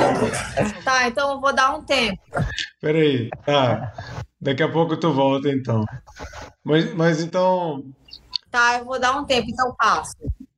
Tá, 0.84 1.08
então 1.08 1.34
eu 1.34 1.42
vou 1.42 1.54
dar 1.54 1.76
um 1.76 1.82
tempo. 1.84 2.22
Peraí, 2.82 3.30
tá. 3.46 3.94
Daqui 4.40 4.64
a 4.64 4.72
pouco 4.72 4.96
tu 4.96 5.12
volta, 5.12 5.50
então. 5.50 5.84
Mas, 6.64 6.94
mas 6.94 7.22
então... 7.22 7.84
Tá, 8.56 8.80
eu 8.80 8.86
vou 8.86 8.98
dar 8.98 9.20
um 9.20 9.26
tempo, 9.26 9.50
então 9.50 9.76
passo. 9.76 10.14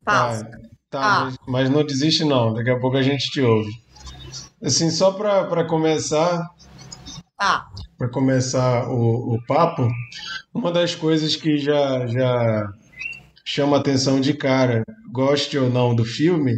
Passo. 0.06 0.46
Tá, 0.88 1.02
ah. 1.02 1.24
mas, 1.24 1.38
mas, 1.48 1.70
não 1.72 1.84
desiste 1.84 2.24
não, 2.24 2.54
daqui 2.54 2.70
a 2.70 2.80
pouco 2.80 2.96
a 2.96 3.02
gente 3.02 3.32
te 3.32 3.42
ouve. 3.42 3.72
Assim, 4.62 4.92
só 4.92 5.12
para 5.12 5.66
começar, 5.66 6.48
ah. 7.40 7.66
para 7.98 8.08
começar 8.10 8.88
o, 8.88 9.34
o 9.34 9.46
papo, 9.48 9.88
uma 10.54 10.72
das 10.72 10.94
coisas 10.94 11.36
que 11.36 11.58
já, 11.58 12.06
já 12.06 12.72
chama 13.44 13.78
atenção 13.78 14.22
de 14.22 14.36
cara, 14.36 14.84
goste 15.12 15.58
ou 15.58 15.68
não 15.68 15.96
do 15.96 16.06
filme, 16.06 16.54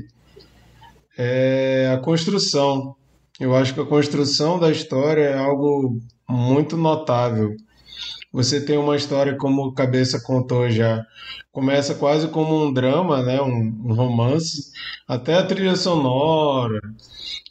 é 1.17 1.89
a 1.95 1.99
construção. 1.99 2.97
Eu 3.39 3.55
acho 3.55 3.73
que 3.73 3.79
a 3.79 3.85
construção 3.85 4.59
da 4.59 4.69
história 4.69 5.23
é 5.23 5.37
algo 5.37 6.01
muito 6.27 6.75
notável. 6.75 7.55
Você 8.31 8.63
tem 8.63 8.77
uma 8.77 8.95
história 8.95 9.35
como 9.35 9.63
o 9.63 9.73
Cabeça 9.73 10.21
contou 10.23 10.69
já. 10.69 11.03
Começa 11.51 11.95
quase 11.95 12.27
como 12.27 12.65
um 12.67 12.73
drama, 12.73 13.23
né? 13.23 13.41
um, 13.41 13.47
um 13.85 13.93
romance, 13.93 14.71
até 15.07 15.35
a 15.35 15.45
trilha 15.45 15.75
sonora, 15.75 16.79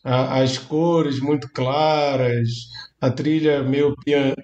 a, 0.04 0.40
as 0.40 0.56
cores 0.58 1.20
muito 1.20 1.48
claras, 1.52 2.48
a 3.00 3.10
trilha 3.10 3.62
meio 3.62 3.94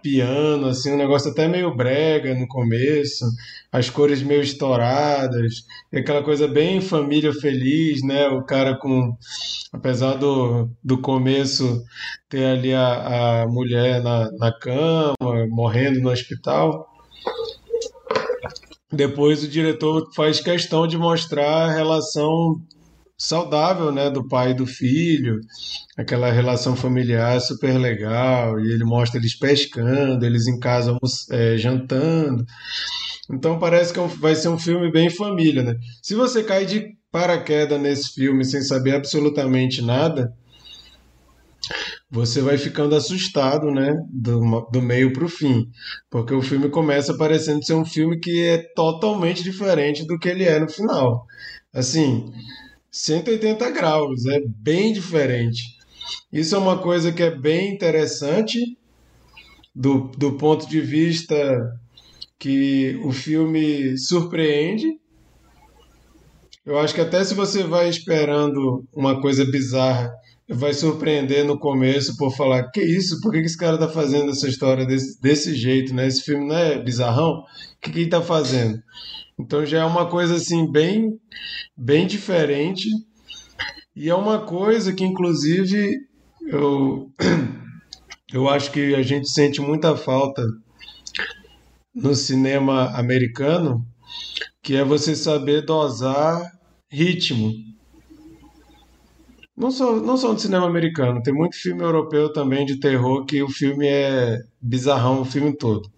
piano, 0.03 0.69
assim, 0.69 0.93
um 0.93 0.97
negócio 0.97 1.31
até 1.31 1.49
meio 1.49 1.75
brega 1.75 2.35
no 2.35 2.47
começo, 2.47 3.25
as 3.73 3.90
cores 3.90 4.23
meio 4.23 4.43
estouradas, 4.43 5.64
aquela 5.93 6.23
coisa 6.23 6.47
bem 6.47 6.81
família 6.81 7.33
feliz, 7.33 8.03
né? 8.03 8.29
O 8.29 8.45
cara 8.45 8.77
com, 8.79 9.17
apesar 9.73 10.14
do, 10.14 10.71
do 10.83 11.01
começo 11.01 11.83
ter 12.29 12.45
ali 12.45 12.73
a, 12.73 13.43
a 13.43 13.49
mulher 13.49 14.01
na, 14.03 14.31
na 14.38 14.53
cama, 14.53 15.14
morrendo 15.49 16.01
no 16.01 16.11
hospital, 16.11 16.87
depois 18.93 19.43
o 19.43 19.49
diretor 19.49 20.09
faz 20.14 20.38
questão 20.38 20.87
de 20.87 20.97
mostrar 20.97 21.64
a 21.64 21.73
relação 21.73 22.61
saudável, 23.16 23.92
né, 23.92 24.11
do 24.11 24.27
pai 24.27 24.50
e 24.50 24.55
do 24.55 24.66
filho, 24.66 25.40
aquela 25.96 26.31
relação 26.31 26.74
familiar 26.74 27.40
super 27.40 27.79
legal, 27.79 28.61
e 28.61 28.72
ele 28.72 28.85
mostra 28.85 29.18
eles 29.18 29.38
pescando, 29.38 30.24
eles 30.24 30.46
em 30.46 30.59
casa 30.59 30.96
é, 31.31 31.57
jantando. 31.57 32.44
Então 33.31 33.59
parece 33.59 33.92
que 33.92 34.00
é 34.00 34.07
vai 34.07 34.35
ser 34.35 34.48
um 34.48 34.59
filme 34.59 34.90
bem 34.90 35.09
família, 35.09 35.62
né? 35.62 35.74
Se 36.03 36.14
você 36.14 36.42
cai 36.42 36.66
de 36.66 36.96
paraquedas 37.11 37.81
nesse 37.81 38.12
filme 38.12 38.44
sem 38.44 38.61
saber 38.61 38.94
absolutamente 38.96 39.81
nada, 39.81 40.33
você 42.11 42.42
vai 42.42 42.59
ficando 42.59 42.94
assustado, 42.94 43.70
né? 43.70 43.94
Do, 44.11 44.68
do 44.70 44.83
meio 44.83 45.12
para 45.12 45.24
o 45.24 45.29
fim. 45.29 45.66
Porque 46.11 46.35
o 46.35 46.42
filme 46.42 46.68
começa 46.68 47.16
parecendo 47.16 47.64
ser 47.64 47.74
um 47.74 47.85
filme 47.85 48.18
que 48.18 48.42
é 48.42 48.59
totalmente 48.74 49.42
diferente 49.42 50.07
do 50.07 50.18
que 50.18 50.29
ele 50.29 50.44
é 50.44 50.61
no 50.61 50.68
final. 50.68 51.24
Assim, 51.72 52.31
180 52.94 53.70
graus, 53.72 54.24
é 54.24 54.40
bem 54.46 54.92
diferente. 54.92 55.61
Isso 56.33 56.54
é 56.54 56.59
uma 56.59 56.78
coisa 56.78 57.11
que 57.11 57.24
é 57.24 57.30
bem 57.30 57.74
interessante 57.74 58.61
do, 59.74 60.12
do 60.16 60.35
ponto 60.35 60.68
de 60.68 60.80
vista 60.80 61.76
que 62.38 62.96
o 63.04 63.11
filme 63.11 63.98
surpreende. 63.98 64.87
Eu 66.64 66.78
acho 66.78 66.94
que 66.94 67.00
até 67.00 67.24
se 67.24 67.35
você 67.35 67.64
vai 67.64 67.88
esperando 67.88 68.85
uma 68.94 69.20
coisa 69.20 69.44
bizarra, 69.44 70.12
vai 70.48 70.72
surpreender 70.72 71.44
no 71.44 71.59
começo 71.59 72.16
por 72.16 72.30
falar 72.37 72.70
que 72.70 72.80
isso, 72.80 73.20
por 73.20 73.33
que 73.33 73.38
esse 73.38 73.57
cara 73.57 73.76
tá 73.76 73.88
fazendo 73.88 74.30
essa 74.30 74.48
história 74.48 74.87
desse, 74.87 75.20
desse 75.20 75.52
jeito, 75.57 75.92
né? 75.92 76.07
Esse 76.07 76.22
filme 76.22 76.46
não 76.46 76.57
é 76.57 76.80
bizarrão? 76.80 77.40
O 77.40 77.44
que, 77.80 77.90
que 77.90 77.98
ele 77.98 78.11
tá 78.11 78.22
fazendo? 78.22 78.80
Então 79.38 79.66
já 79.66 79.81
é 79.81 79.85
uma 79.85 80.09
coisa 80.09 80.37
assim 80.37 80.70
bem, 80.70 81.18
bem 81.77 82.07
diferente 82.07 82.88
e 83.97 84.09
é 84.09 84.14
uma 84.14 84.40
coisa 84.40 84.92
que 84.92 85.05
inclusive 85.05 85.97
eu, 86.47 87.11
eu 88.33 88.49
acho 88.49 88.70
que 88.70 88.94
a 88.94 89.03
gente 89.03 89.29
sente 89.29 89.61
muita 89.61 89.97
falta 89.97 90.42
no 91.94 92.14
cinema 92.14 92.90
americano, 92.99 93.87
que 94.62 94.75
é 94.75 94.85
você 94.85 95.14
saber 95.14 95.64
dosar 95.64 96.53
ritmo. 96.90 97.53
Não 99.57 99.70
só, 99.70 99.94
não 99.94 100.16
só 100.16 100.33
no 100.33 100.38
cinema 100.38 100.66
americano, 100.66 101.23
tem 101.23 101.33
muito 101.33 101.57
filme 101.57 101.83
europeu 101.83 102.33
também 102.33 102.66
de 102.66 102.81
terror 102.81 103.25
que 103.25 103.40
o 103.42 103.49
filme 103.49 103.87
é 103.87 104.40
bizarrão 104.61 105.20
o 105.20 105.25
filme 105.25 105.57
todo. 105.57 105.93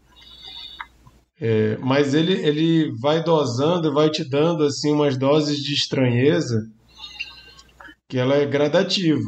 É, 1.39 1.77
mas 1.79 2.15
ele, 2.15 2.33
ele 2.33 2.93
vai 2.99 3.23
dosando, 3.23 3.93
vai 3.93 4.09
te 4.11 4.25
dando 4.25 4.65
assim 4.65 4.93
umas 4.93 5.19
doses 5.19 5.59
de 5.59 5.75
estranheza 5.75 6.67
que 8.09 8.19
ela 8.19 8.37
é 8.37 8.47
gradativa. 8.47 9.21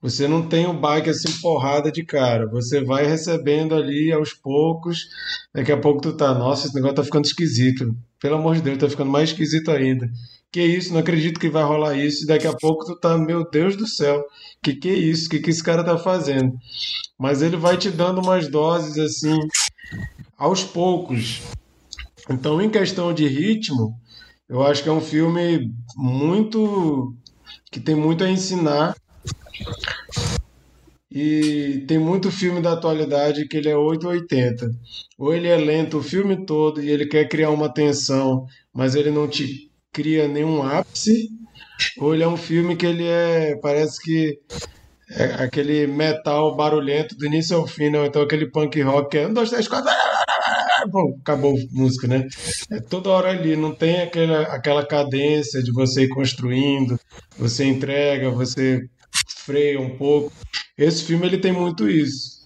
Você 0.00 0.28
não 0.28 0.48
tem 0.48 0.64
o 0.66 0.72
bike 0.72 1.10
assim 1.10 1.30
porrada 1.42 1.90
de 1.90 2.04
cara. 2.04 2.46
Você 2.48 2.82
vai 2.84 3.04
recebendo 3.04 3.74
ali 3.74 4.12
aos 4.12 4.32
poucos. 4.32 5.08
Daqui 5.52 5.72
a 5.72 5.76
pouco 5.76 6.00
tu 6.00 6.12
tá, 6.12 6.32
nossa, 6.34 6.66
esse 6.66 6.74
negócio 6.76 6.96
tá 6.96 7.04
ficando 7.04 7.24
esquisito. 7.24 7.94
Pelo 8.20 8.36
amor 8.36 8.54
de 8.54 8.62
Deus, 8.62 8.78
tá 8.78 8.88
ficando 8.88 9.10
mais 9.10 9.30
esquisito 9.30 9.72
ainda. 9.72 10.08
Que 10.52 10.62
isso? 10.62 10.92
Não 10.92 11.00
acredito 11.00 11.40
que 11.40 11.50
vai 11.50 11.64
rolar 11.64 11.96
isso. 11.96 12.26
Daqui 12.26 12.46
a 12.46 12.54
pouco 12.54 12.84
tu 12.84 12.96
tá, 12.96 13.18
meu 13.18 13.48
Deus 13.50 13.76
do 13.76 13.88
céu. 13.88 14.24
Que 14.62 14.74
que 14.74 14.88
é 14.88 14.94
isso? 14.94 15.28
Que 15.28 15.40
que 15.40 15.50
esse 15.50 15.62
cara 15.62 15.82
tá 15.82 15.98
fazendo? 15.98 16.52
Mas 17.18 17.42
ele 17.42 17.56
vai 17.56 17.76
te 17.76 17.90
dando 17.90 18.20
umas 18.20 18.48
doses 18.48 18.96
assim 18.98 19.36
aos 20.38 20.62
poucos. 20.62 21.42
Então, 22.30 22.62
em 22.62 22.70
questão 22.70 23.12
de 23.12 23.26
ritmo, 23.26 23.98
eu 24.48 24.62
acho 24.62 24.82
que 24.82 24.88
é 24.88 24.92
um 24.92 25.00
filme 25.00 25.72
muito 25.96 27.14
que 27.70 27.80
tem 27.80 27.94
muito 27.94 28.24
a 28.24 28.30
ensinar 28.30 28.94
e 31.10 31.84
tem 31.88 31.98
muito 31.98 32.30
filme 32.30 32.60
da 32.60 32.72
atualidade 32.72 33.48
que 33.48 33.56
ele 33.56 33.68
é 33.68 33.76
880. 33.76 34.70
Ou 35.18 35.34
ele 35.34 35.48
é 35.48 35.56
lento 35.56 35.98
o 35.98 36.02
filme 36.02 36.46
todo 36.46 36.82
e 36.82 36.90
ele 36.90 37.06
quer 37.06 37.28
criar 37.28 37.50
uma 37.50 37.72
tensão, 37.72 38.46
mas 38.72 38.94
ele 38.94 39.10
não 39.10 39.26
te 39.26 39.70
cria 39.92 40.28
nenhum 40.28 40.62
ápice. 40.62 41.28
Ou 41.98 42.14
ele 42.14 42.22
é 42.22 42.28
um 42.28 42.36
filme 42.36 42.76
que 42.76 42.86
ele 42.86 43.04
é. 43.06 43.56
Parece 43.60 44.00
que 44.02 44.38
é 45.10 45.42
aquele 45.42 45.86
metal 45.86 46.54
barulhento 46.54 47.16
do 47.16 47.26
início 47.26 47.56
ao 47.56 47.66
fim, 47.66 47.90
não? 47.90 48.04
Então 48.04 48.22
aquele 48.22 48.50
punk 48.50 48.80
rock 48.82 49.10
que 49.10 49.18
é 49.18 49.26
um, 49.26 49.32
dois, 49.32 49.50
três, 49.50 49.66
quatro. 49.66 49.90
Acabou 51.20 51.56
a 51.56 51.76
música, 51.76 52.06
né? 52.06 52.26
É 52.70 52.80
toda 52.80 53.10
hora 53.10 53.30
ali, 53.30 53.56
não 53.56 53.74
tem 53.74 54.02
aquela, 54.02 54.42
aquela 54.42 54.86
cadência 54.86 55.62
de 55.62 55.72
você 55.72 56.04
ir 56.04 56.08
construindo, 56.08 56.98
você 57.38 57.64
entrega, 57.64 58.30
você 58.30 58.88
freia 59.44 59.80
um 59.80 59.96
pouco. 59.96 60.32
Esse 60.76 61.04
filme 61.04 61.26
ele 61.26 61.38
tem 61.38 61.52
muito 61.52 61.88
isso. 61.88 62.38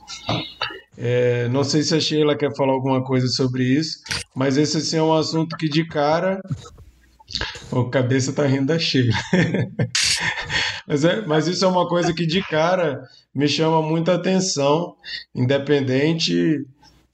É, 0.97 1.49
não 1.49 1.65
sei 1.65 1.83
se 1.83 1.95
a 1.95 2.01
Sheila 2.01 2.37
quer 2.37 2.55
falar 2.55 2.73
alguma 2.73 3.03
coisa 3.03 3.27
sobre 3.27 3.65
isso, 3.65 3.99
mas 4.35 4.57
esse 4.57 4.77
assim, 4.77 4.99
é 4.99 5.03
um 5.03 5.15
assunto 5.15 5.57
que 5.57 5.69
de 5.69 5.87
cara. 5.87 6.41
O 7.71 7.89
cabeça 7.89 8.33
tá 8.33 8.47
rindo 8.47 8.67
da 8.67 8.79
Sheila. 8.79 9.13
mas, 10.87 11.05
é, 11.05 11.27
mas 11.27 11.47
isso 11.47 11.65
é 11.65 11.69
uma 11.69 11.89
coisa 11.89 12.13
que 12.13 12.27
de 12.27 12.43
cara 12.43 13.03
me 13.35 13.49
chama 13.49 13.81
muita 13.81 14.15
atenção, 14.15 14.95
independente 15.35 16.67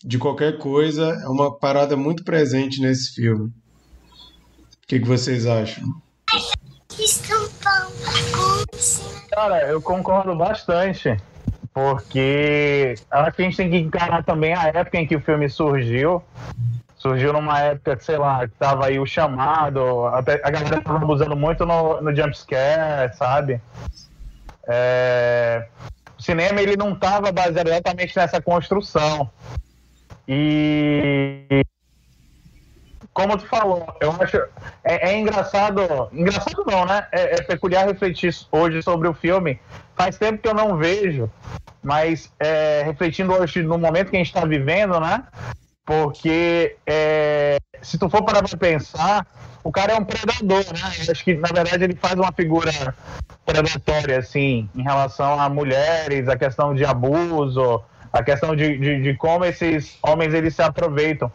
de 0.04 0.18
qualquer 0.18 0.58
coisa, 0.58 1.20
é 1.22 1.28
uma 1.28 1.56
parada 1.58 1.96
muito 1.96 2.24
presente 2.24 2.80
nesse 2.80 3.14
filme. 3.14 3.46
O 3.46 4.87
que, 4.87 5.00
que 5.00 5.06
vocês 5.06 5.46
acham? 5.46 5.84
Cara, 9.30 9.68
eu 9.68 9.82
concordo 9.82 10.34
bastante. 10.34 11.16
Porque 11.72 12.96
acho 13.11 13.37
que 13.37 13.42
a 13.42 13.44
gente 13.44 13.56
tem 13.56 13.70
que 13.70 13.76
encarar 13.76 14.24
também 14.24 14.52
a 14.52 14.66
época 14.66 14.98
em 14.98 15.06
que 15.06 15.14
o 15.14 15.20
filme 15.20 15.48
surgiu. 15.48 16.22
Surgiu 16.96 17.32
numa 17.32 17.61
época, 17.61 17.96
sei 18.00 18.16
lá, 18.16 18.48
que 18.48 18.54
tava 18.54 18.87
aí 18.87 18.98
o 18.98 19.06
chamado, 19.06 20.06
até 20.06 20.40
a 20.42 20.50
galera 20.50 20.80
tava 20.82 21.06
usando 21.06 21.37
muito 21.37 21.64
no, 21.64 22.00
no 22.00 22.14
jumpscare, 22.14 23.14
sabe? 23.16 23.61
É, 24.66 25.68
o 26.18 26.22
cinema 26.22 26.61
ele 26.61 26.76
não 26.76 26.96
tava 26.96 27.30
baseado 27.30 27.68
exatamente 27.68 28.16
nessa 28.16 28.42
construção. 28.42 29.30
E 30.28 31.64
como 33.18 33.36
tu 33.36 33.46
falou, 33.46 33.84
eu 34.00 34.14
acho. 34.20 34.36
É, 34.84 35.10
é 35.10 35.18
engraçado. 35.18 36.08
Engraçado 36.12 36.64
não, 36.64 36.84
né? 36.84 37.04
É, 37.10 37.34
é, 37.34 37.42
peculiar 37.42 37.84
refletir 37.84 38.32
hoje 38.52 38.80
sobre 38.80 39.08
o 39.08 39.12
filme. 39.12 39.58
Faz 39.96 40.16
tempo 40.16 40.40
que 40.40 40.48
eu 40.48 40.54
não 40.54 40.76
vejo, 40.76 41.28
mas 41.82 42.32
é, 42.38 42.84
refletindo 42.84 43.32
hoje 43.32 43.60
no 43.64 43.76
momento 43.76 44.10
que 44.10 44.16
a 44.16 44.20
gente 44.20 44.28
está 44.28 44.44
vivendo, 44.44 45.00
né? 45.00 45.24
Porque 45.84 46.76
é, 46.86 47.58
se 47.82 47.98
tu 47.98 48.08
for 48.08 48.22
parar 48.22 48.46
pra 48.46 48.56
pensar, 48.56 49.26
o 49.64 49.72
cara 49.72 49.94
é 49.94 49.96
um 49.96 50.04
predador, 50.04 50.64
né? 50.72 51.04
Eu 51.04 51.12
acho 51.12 51.24
que, 51.24 51.34
na 51.34 51.48
verdade, 51.48 51.82
ele 51.82 51.96
faz 51.96 52.14
uma 52.14 52.30
figura 52.30 52.94
predatória, 53.44 54.18
assim, 54.18 54.70
em 54.76 54.82
relação 54.82 55.40
a 55.40 55.48
mulheres, 55.48 56.28
a 56.28 56.36
questão 56.36 56.72
de 56.72 56.84
abuso, 56.84 57.82
a 58.12 58.23
questão 58.23 58.55
de, 58.55 58.79
de, 58.79 59.03
de, 59.03 59.14
como 59.14 59.44
esses 59.44 59.99
homens 60.03 60.35
eles 60.35 60.55
se 60.55 60.62
aproveitam. 60.62 61.31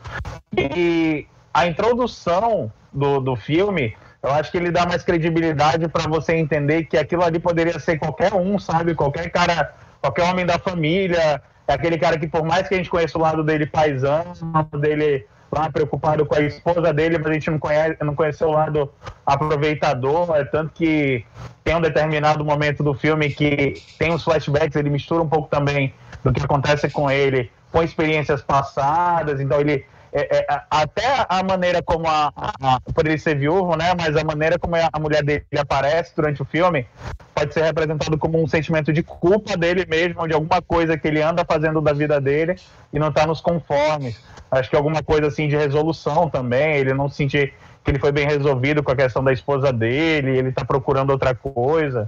E 0.58 1.28
a 1.54 1.68
introdução 1.68 2.72
do, 2.92 3.20
do 3.20 3.36
filme, 3.36 3.96
eu 4.22 4.32
acho 4.32 4.52
que 4.52 4.58
ele 4.58 4.72
dá 4.72 4.86
mais 4.86 5.04
credibilidade 5.04 5.88
para 5.88 6.10
você 6.10 6.36
entender 6.36 6.86
que 6.86 6.98
aquilo 6.98 7.24
ali 7.24 7.40
poderia 7.40 7.80
ser 7.80 7.98
qualquer 7.98 8.34
um, 8.34 8.58
sabe? 8.58 8.96
Qualquer 8.96 9.30
cara, 9.30 9.74
qualquer 10.02 10.24
homem 10.24 10.46
da 10.46 10.58
família, 10.58 11.42
é 11.68 11.74
aquele 11.74 11.98
cara 11.98 12.18
que 12.18 12.28
por 12.28 12.44
mais 12.44 12.68
que 12.68 12.74
a 12.74 12.78
gente 12.78 12.90
conheça 12.90 13.18
o 13.18 13.22
lado 13.22 13.44
dele 13.44 13.66
paisano, 13.66 14.34
o 14.42 14.52
lado 14.52 14.80
dele 14.80 15.26
lá 15.52 15.70
preocupado 15.70 16.26
com 16.26 16.36
a 16.36 16.42
esposa 16.42 16.92
dele, 16.92 17.18
mas 17.20 17.28
a 17.28 17.34
gente 17.34 17.52
não 17.52 17.60
conhece, 17.60 17.98
não 18.04 18.16
conheceu 18.16 18.50
o 18.50 18.52
lado 18.52 18.92
aproveitador, 19.24 20.36
é 20.36 20.44
tanto 20.44 20.74
que 20.74 21.24
tem 21.64 21.76
um 21.76 21.82
determinado 21.82 22.44
momento 22.44 22.84
do 22.84 22.94
filme 22.94 23.30
que 23.30 23.76
tem 24.00 24.12
os 24.14 24.24
flashbacks, 24.24 24.76
ele 24.76 24.90
mistura 24.90 25.22
um 25.22 25.30
pouco 25.30 25.48
também 25.50 25.94
do 26.24 26.32
que 26.32 26.44
acontece 26.44 26.90
com 26.90 27.10
ele 27.10 27.52
com 27.72 27.82
experiências 27.82 28.42
passadas, 28.42 29.42
então 29.42 29.60
ele 29.60 29.84
é, 30.16 30.38
é, 30.38 30.62
até 30.70 31.26
a 31.28 31.42
maneira 31.42 31.82
como 31.82 32.08
a, 32.08 32.32
a, 32.36 32.80
por 32.94 33.08
ele 33.08 33.18
ser 33.18 33.36
viúvo, 33.36 33.76
né? 33.76 33.94
Mas 34.00 34.16
a 34.16 34.24
maneira 34.24 34.60
como 34.60 34.76
a 34.76 35.00
mulher 35.00 35.24
dele 35.24 35.44
aparece 35.58 36.16
durante 36.16 36.40
o 36.40 36.46
filme 36.46 36.86
pode 37.34 37.52
ser 37.52 37.64
representado 37.64 38.16
como 38.20 38.42
um 38.42 38.48
sentimento 38.48 38.94
de 38.94 39.02
culpa 39.02 39.58
dele 39.58 39.88
mesmo, 39.90 40.28
de 40.28 40.36
alguma 40.36 40.62
coisa 40.62 40.96
que 40.96 41.08
ele 41.08 41.20
anda 41.20 41.44
fazendo 41.44 41.82
da 41.82 41.94
vida 41.94 42.22
dele 42.22 42.56
e 42.94 43.00
não 43.00 43.08
está 43.08 43.26
nos 43.26 43.42
conformes. 43.42 44.22
Acho 44.52 44.70
que 44.70 44.76
alguma 44.76 45.02
coisa 45.02 45.28
assim 45.28 45.48
de 45.48 45.56
resolução 45.56 46.30
também, 46.30 46.76
ele 46.76 46.94
não 46.94 47.10
sentir 47.10 47.56
que 47.84 47.90
ele 47.90 48.00
foi 48.00 48.12
bem 48.12 48.28
resolvido 48.28 48.84
com 48.84 48.92
a 48.92 48.96
questão 48.96 49.24
da 49.24 49.34
esposa 49.34 49.74
dele, 49.74 50.38
ele 50.38 50.50
está 50.50 50.64
procurando 50.64 51.10
outra 51.10 51.34
coisa. 51.34 52.08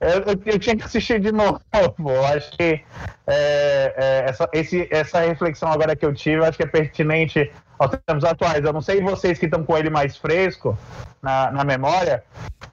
Eu, 0.00 0.52
eu, 0.52 0.58
tinha 0.58 0.76
que 0.76 0.84
assistir 0.84 1.20
de 1.20 1.30
novo. 1.32 1.60
Eu 1.72 2.24
acho 2.26 2.50
que 2.56 2.80
é, 3.26 3.94
é, 3.96 4.24
essa, 4.28 4.48
esse, 4.52 4.88
essa 4.90 5.20
reflexão 5.20 5.70
agora 5.70 5.96
que 5.96 6.06
eu 6.06 6.14
tive, 6.14 6.36
eu 6.36 6.44
acho 6.44 6.56
que 6.56 6.64
é 6.64 6.66
pertinente 6.66 7.50
aos 7.78 7.90
tempos 8.06 8.24
atuais. 8.24 8.64
Eu 8.64 8.72
não 8.72 8.80
sei 8.80 9.00
vocês 9.00 9.38
que 9.38 9.46
estão 9.46 9.64
com 9.64 9.76
ele 9.76 9.90
mais 9.90 10.16
fresco 10.16 10.78
na, 11.22 11.50
na 11.50 11.64
memória, 11.64 12.22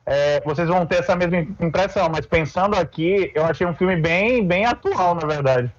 é, 0.05 0.39
vocês 0.41 0.67
vão 0.67 0.85
ter 0.85 0.99
essa 0.99 1.15
mesma 1.15 1.37
impressão, 1.59 2.09
mas 2.09 2.25
pensando 2.25 2.75
aqui, 2.75 3.31
eu 3.33 3.43
achei 3.43 3.65
um 3.65 3.73
filme 3.73 3.95
bem, 3.95 4.45
bem 4.45 4.65
atual, 4.65 5.15
na 5.15 5.25
verdade. 5.25 5.71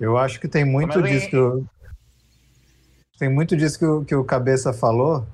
Eu 0.00 0.16
acho 0.16 0.40
que 0.40 0.48
tem 0.48 0.64
muito 0.64 1.02
disso 1.02 1.28
que 1.28 1.36
o, 1.36 1.64
tem 3.18 3.28
muito 3.28 3.56
disso 3.56 3.78
que 3.78 3.84
o, 3.84 4.04
que 4.04 4.14
o 4.14 4.24
Cabeça 4.24 4.72
falou, 4.72 5.26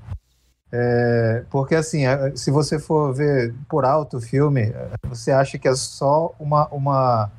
é, 0.76 1.44
porque 1.50 1.76
assim, 1.76 2.02
se 2.34 2.50
você 2.50 2.80
for 2.80 3.14
ver 3.14 3.54
por 3.68 3.84
alto 3.84 4.16
o 4.16 4.20
filme, 4.20 4.74
você 5.08 5.30
acha 5.30 5.56
que 5.56 5.68
é 5.68 5.74
só 5.76 6.34
uma, 6.36 6.66
uma, 6.66 7.30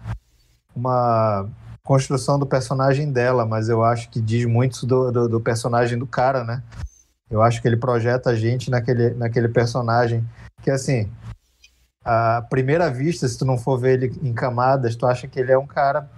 uma 0.74 1.50
construção 1.84 2.40
do 2.40 2.46
personagem 2.46 3.12
dela, 3.12 3.46
mas 3.46 3.68
eu 3.68 3.84
acho 3.84 4.10
que 4.10 4.22
diz 4.22 4.46
muito 4.46 4.86
do, 4.86 5.12
do, 5.12 5.28
do, 5.28 5.42
personagem 5.42 6.00
do 6.00 6.08
cara, 6.08 6.46
né? 6.46 6.64
Eu 7.30 7.42
acho 7.42 7.62
que 7.62 7.68
ele 7.68 7.76
projeta 7.76 8.30
a 8.30 8.36
gente 8.36 8.72
naquele, 8.72 9.10
naquele 9.10 9.50
personagem 9.50 10.26
que 10.64 10.72
assim, 10.72 11.12
à 12.06 12.42
primeira 12.42 12.90
vista, 12.90 13.28
se 13.28 13.38
tu 13.38 13.44
não 13.44 13.58
for 13.58 13.78
ver 13.78 14.02
ele 14.02 14.18
em 14.24 14.34
camadas, 14.34 14.96
tu 14.96 15.06
acha 15.06 15.28
que 15.28 15.42
ele 15.42 15.52
é 15.52 15.58
um 15.58 15.68
cara 15.68 16.10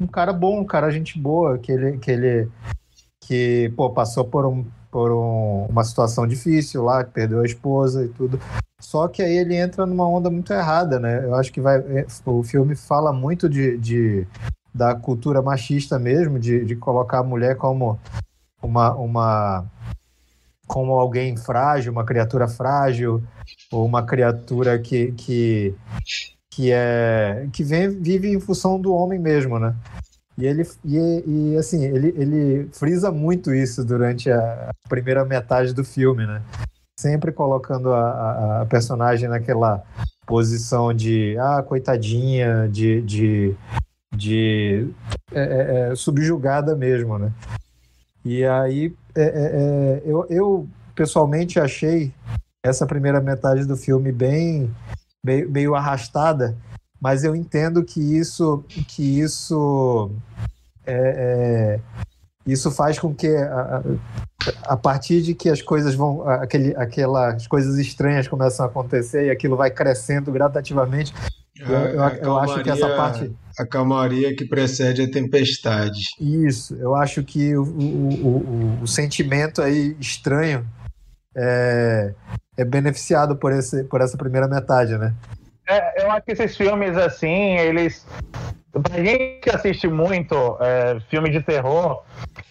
um 0.00 0.08
cara 0.08 0.32
bom, 0.32 0.58
um 0.58 0.66
cara 0.66 0.90
gente 0.90 1.16
boa, 1.16 1.56
que 1.56 1.70
ele 1.70 1.98
que 1.98 2.10
ele 2.10 2.50
que 3.20 3.72
pô, 3.76 3.90
passou 3.90 4.24
por 4.24 4.44
um 4.44 4.66
por 4.90 5.12
um, 5.12 5.66
uma 5.66 5.84
situação 5.84 6.26
difícil 6.26 6.82
lá, 6.82 7.04
que 7.04 7.12
perdeu 7.12 7.40
a 7.40 7.46
esposa 7.46 8.04
e 8.04 8.08
tudo. 8.08 8.40
Só 8.80 9.06
que 9.08 9.22
aí 9.22 9.36
ele 9.36 9.54
entra 9.54 9.86
numa 9.86 10.08
onda 10.08 10.30
muito 10.30 10.52
errada, 10.52 10.98
né? 10.98 11.24
Eu 11.24 11.34
acho 11.34 11.52
que 11.52 11.60
vai, 11.60 11.78
é, 11.78 12.06
o 12.26 12.42
filme 12.42 12.74
fala 12.74 13.12
muito 13.12 13.48
de, 13.48 13.76
de 13.78 14.26
da 14.74 14.94
cultura 14.94 15.42
machista 15.42 15.98
mesmo, 15.98 16.38
de, 16.38 16.64
de 16.64 16.76
colocar 16.76 17.18
a 17.18 17.24
mulher 17.24 17.56
como 17.56 17.98
uma, 18.62 18.94
uma 18.94 19.66
como 20.66 20.92
alguém 20.92 21.36
frágil, 21.36 21.92
uma 21.92 22.04
criatura 22.04 22.46
frágil, 22.46 23.22
ou 23.72 23.84
uma 23.84 24.04
criatura 24.04 24.78
que, 24.78 25.12
que, 25.12 25.74
que 26.48 26.70
é 26.72 27.48
que 27.52 27.64
vem, 27.64 27.90
vive 27.90 28.32
em 28.32 28.40
função 28.40 28.80
do 28.80 28.94
homem 28.94 29.18
mesmo, 29.18 29.58
né? 29.58 29.74
E 30.40 30.46
ele 30.46 30.66
e, 30.84 31.24
e 31.26 31.56
assim, 31.58 31.84
ele, 31.84 32.14
ele 32.16 32.68
frisa 32.72 33.12
muito 33.12 33.52
isso 33.52 33.84
durante 33.84 34.30
a, 34.30 34.70
primeira 34.88 35.24
metade 35.24 35.74
do 35.74 35.84
filme, 35.84 36.26
né? 36.26 36.42
Sempre 36.98 37.30
colocando 37.30 37.92
a, 37.92 38.10
a, 38.10 38.62
a 38.62 38.66
personagem 38.66 39.28
naquela 39.28 39.82
posição 40.26 40.94
de 40.94 41.36
ah, 41.38 41.62
coitadinha, 41.62 42.68
de, 42.68 43.02
de, 43.02 43.56
de 44.14 44.90
é, 45.32 45.40
é, 45.40 45.90
é 45.90 45.94
subjugada 45.94 46.74
mesmo, 46.74 47.18
né? 47.18 47.32
E 48.24 48.44
aí 48.44 48.94
é, 49.14 49.22
é, 49.22 49.26
é, 49.26 50.02
eu, 50.04 50.26
eu 50.30 50.68
pessoalmente 50.94 51.60
achei 51.60 52.12
essa 52.62 52.86
primeira 52.86 53.20
metade 53.20 53.66
do 53.66 53.76
filme 53.76 54.12
bem 54.12 54.74
meio, 55.22 55.50
meio 55.50 55.74
arrastada, 55.74 56.56
mas 57.00 57.24
eu 57.24 57.34
entendo 57.34 57.82
que 57.84 58.00
isso 58.00 58.62
que 58.68 59.20
isso 59.20 60.10
é, 60.90 61.14
é, 61.16 61.80
isso 62.46 62.70
faz 62.70 62.98
com 62.98 63.14
que 63.14 63.28
a, 63.28 63.82
a, 64.64 64.76
partir 64.76 65.22
de 65.22 65.34
que 65.34 65.48
as 65.48 65.62
coisas 65.62 65.94
vão 65.94 66.28
aquele, 66.28 66.74
aquelas 66.76 67.46
coisas 67.46 67.78
estranhas 67.78 68.26
começam 68.26 68.64
a 68.64 68.68
acontecer 68.68 69.26
e 69.26 69.30
aquilo 69.30 69.56
vai 69.56 69.70
crescendo 69.70 70.32
gradativamente 70.32 71.12
eu, 71.58 71.68
eu, 71.68 72.02
eu 72.22 72.38
acho 72.38 72.62
que 72.62 72.70
essa 72.70 72.88
parte 72.96 73.30
a 73.58 73.66
calmaria 73.66 74.34
que 74.34 74.44
precede 74.44 75.02
a 75.02 75.10
tempestade 75.10 76.00
isso 76.18 76.74
eu 76.76 76.94
acho 76.94 77.22
que 77.22 77.54
o, 77.56 77.62
o, 77.62 78.26
o, 78.26 78.82
o 78.82 78.86
sentimento 78.86 79.60
aí 79.60 79.96
estranho 80.00 80.66
é, 81.36 82.14
é 82.56 82.64
beneficiado 82.64 83.36
por, 83.36 83.52
esse, 83.52 83.84
por 83.84 84.00
essa 84.00 84.16
primeira 84.16 84.48
metade, 84.48 84.96
né? 84.98 85.14
É, 85.68 86.04
eu 86.04 86.10
acho 86.10 86.26
que 86.26 86.32
esses 86.32 86.56
filmes, 86.56 86.96
assim, 86.96 87.56
eles. 87.56 88.06
Pra 88.72 89.02
gente 89.02 89.40
que 89.40 89.50
assiste 89.50 89.88
muito 89.88 90.56
é, 90.60 91.00
filme 91.10 91.30
de 91.30 91.42
terror, 91.42 92.02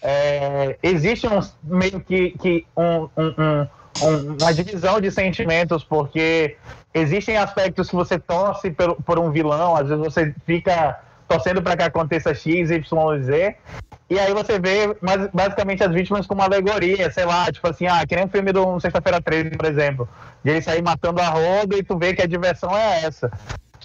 é, 0.02 0.76
existe 0.82 1.26
um, 1.26 1.40
meio 1.62 2.00
que, 2.00 2.32
que 2.32 2.66
um, 2.76 3.08
um, 3.16 3.66
um, 4.02 4.36
uma 4.38 4.52
divisão 4.52 5.00
de 5.00 5.10
sentimentos, 5.10 5.82
porque 5.82 6.56
existem 6.92 7.38
aspectos 7.38 7.88
que 7.88 7.96
você 7.96 8.18
torce 8.18 8.70
por, 8.70 8.96
por 9.02 9.18
um 9.18 9.30
vilão, 9.30 9.74
às 9.74 9.88
vezes 9.88 10.04
você 10.04 10.34
fica 10.44 11.00
torcendo 11.26 11.62
para 11.62 11.76
que 11.76 11.84
aconteça 11.84 12.34
X, 12.34 12.70
Y, 12.70 13.22
Z. 13.22 13.56
E 14.10 14.18
aí 14.18 14.34
você 14.34 14.58
vê 14.58 14.96
basicamente 15.32 15.84
as 15.84 15.92
vítimas 15.92 16.26
como 16.26 16.40
uma 16.40 16.46
alegoria, 16.46 17.08
sei 17.12 17.24
lá, 17.24 17.50
tipo 17.52 17.68
assim, 17.68 17.86
ah, 17.86 18.04
que 18.04 18.16
nem 18.16 18.24
um 18.24 18.28
filme 18.28 18.52
do 18.52 18.80
Sexta-feira 18.80 19.22
13, 19.22 19.50
por 19.50 19.66
exemplo. 19.66 20.08
De 20.42 20.50
ele 20.50 20.62
sair 20.62 20.82
matando 20.82 21.20
a 21.20 21.28
roda 21.28 21.78
e 21.78 21.82
tu 21.84 21.96
vê 21.96 22.12
que 22.12 22.20
a 22.20 22.26
diversão 22.26 22.76
é 22.76 23.04
essa. 23.04 23.30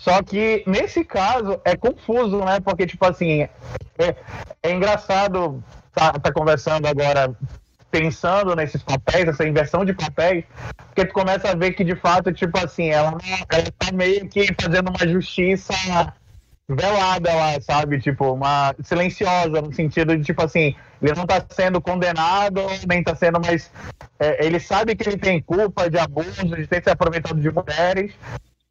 Só 0.06 0.22
que 0.22 0.64
nesse 0.68 1.04
caso 1.04 1.60
é 1.66 1.76
confuso, 1.76 2.38
né? 2.46 2.60
Porque, 2.60 2.86
tipo 2.86 3.04
assim, 3.08 3.42
é, 3.98 4.16
é 4.62 4.72
engraçado 4.72 5.64
tá, 5.92 6.14
tá 6.14 6.32
conversando 6.32 6.86
agora 6.86 7.36
pensando 7.90 8.56
nesses 8.56 8.84
papéis, 8.84 9.28
essa 9.28 9.48
inversão 9.48 9.84
de 9.84 9.94
papéis, 9.94 10.46
porque 10.78 11.08
tu 11.08 11.14
começa 11.14 11.50
a 11.50 11.56
ver 11.56 11.72
que 11.72 11.84
de 11.84 11.96
fato, 11.96 12.32
tipo 12.32 12.56
assim, 12.64 12.90
ela, 12.90 13.18
ela 13.50 13.72
tá 13.80 13.92
meio 13.92 14.28
que 14.30 14.46
fazendo 14.62 14.90
uma 14.90 15.12
justiça 15.12 15.74
velada 16.70 17.34
lá, 17.34 17.60
sabe? 17.60 18.00
Tipo, 18.00 18.34
uma 18.34 18.76
silenciosa, 18.84 19.60
no 19.60 19.74
sentido 19.74 20.16
de, 20.16 20.24
tipo 20.24 20.44
assim, 20.44 20.76
ele 21.02 21.14
não 21.16 21.26
tá 21.26 21.44
sendo 21.50 21.82
condenado, 21.82 22.62
nem 22.88 23.04
tá 23.04 23.16
sendo 23.16 23.40
mais. 23.40 23.72
É, 24.20 24.46
ele 24.46 24.60
sabe 24.60 24.96
que 24.96 25.10
ele 25.10 25.18
tem 25.18 25.42
culpa 25.42 25.90
de 25.90 25.98
abuso, 25.98 26.46
de 26.46 26.68
ter 26.68 26.84
se 26.84 26.92
aproveitado 26.92 27.42
de 27.42 27.50
mulheres, 27.50 28.14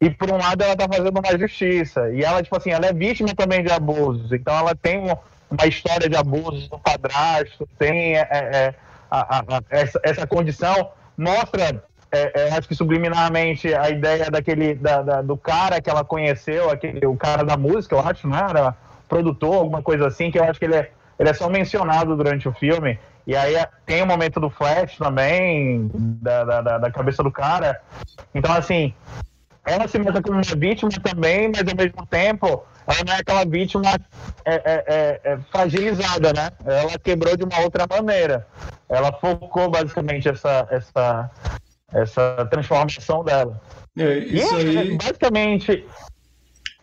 e 0.01 0.09
por 0.09 0.29
um 0.29 0.37
lado 0.37 0.63
ela 0.63 0.75
tá 0.75 0.87
fazendo 0.87 1.19
uma 1.19 1.37
justiça. 1.37 2.09
E 2.11 2.23
ela, 2.23 2.43
tipo 2.43 2.55
assim, 2.55 2.71
ela 2.71 2.85
é 2.85 2.93
vítima 2.93 3.33
também 3.35 3.63
de 3.63 3.71
abusos, 3.71 4.31
então 4.31 4.55
ela 4.55 4.75
tem 4.75 4.99
uma 5.49 5.67
história 5.67 6.09
de 6.09 6.15
abusos 6.15 6.69
no 6.69 6.79
padrasto, 6.79 7.67
tem 7.77 8.15
é, 8.17 8.27
é, 8.29 8.75
a, 9.09 9.37
a, 9.37 9.39
a, 9.39 9.61
essa, 9.69 9.99
essa 10.03 10.27
condição, 10.27 10.91
mostra 11.17 11.83
é, 12.11 12.47
é, 12.47 12.53
acho 12.53 12.67
que 12.67 12.75
subliminarmente 12.75 13.73
a 13.73 13.89
ideia 13.89 14.29
daquele 14.29 14.75
da, 14.75 15.01
da, 15.01 15.21
do 15.21 15.35
cara 15.35 15.81
que 15.81 15.89
ela 15.89 16.03
conheceu, 16.03 16.69
aquele, 16.69 17.05
o 17.05 17.15
cara 17.15 17.43
da 17.43 17.57
música, 17.57 17.95
eu 17.95 17.99
acho, 17.99 18.27
não 18.27 18.37
era 18.37 18.75
produtor, 19.07 19.55
alguma 19.55 19.81
coisa 19.81 20.07
assim, 20.07 20.31
que 20.31 20.39
eu 20.39 20.43
acho 20.43 20.59
que 20.59 20.65
ele 20.65 20.75
é, 20.75 20.91
ele 21.19 21.29
é 21.29 21.33
só 21.33 21.49
mencionado 21.49 22.15
durante 22.15 22.47
o 22.47 22.53
filme. 22.53 22.99
E 23.27 23.35
aí 23.35 23.55
é, 23.55 23.67
tem 23.85 24.03
o 24.03 24.05
momento 24.05 24.39
do 24.39 24.49
flash 24.49 24.97
também, 24.97 25.89
da, 25.93 26.61
da, 26.61 26.77
da 26.77 26.91
cabeça 26.91 27.23
do 27.23 27.31
cara. 27.31 27.81
Então, 28.33 28.53
assim, 28.53 28.93
ela 29.65 29.87
se 29.87 29.97
mostra 29.97 30.21
como 30.21 30.35
uma 30.35 30.55
vítima 30.57 30.91
também, 31.03 31.51
mas 31.53 31.67
ao 31.67 31.75
mesmo 31.75 32.05
tempo 32.05 32.63
ela 32.87 33.03
não 33.05 33.13
é 33.13 33.17
aquela 33.17 33.45
vítima 33.45 33.95
é, 34.45 34.53
é, 34.53 34.61
é, 34.65 35.21
é, 35.23 35.37
fragilizada, 35.51 36.33
né? 36.33 36.49
Ela 36.65 36.99
quebrou 36.99 37.35
de 37.35 37.43
uma 37.43 37.59
outra 37.61 37.87
maneira. 37.89 38.47
Ela 38.87 39.11
focou 39.11 39.69
basicamente 39.69 40.29
essa, 40.29 40.67
essa, 40.69 41.31
essa 41.91 42.47
transformação 42.51 43.23
dela. 43.23 43.59
É, 43.97 44.17
isso 44.19 44.55
e, 44.59 44.77
aí... 44.77 44.97
Basicamente, 44.97 45.85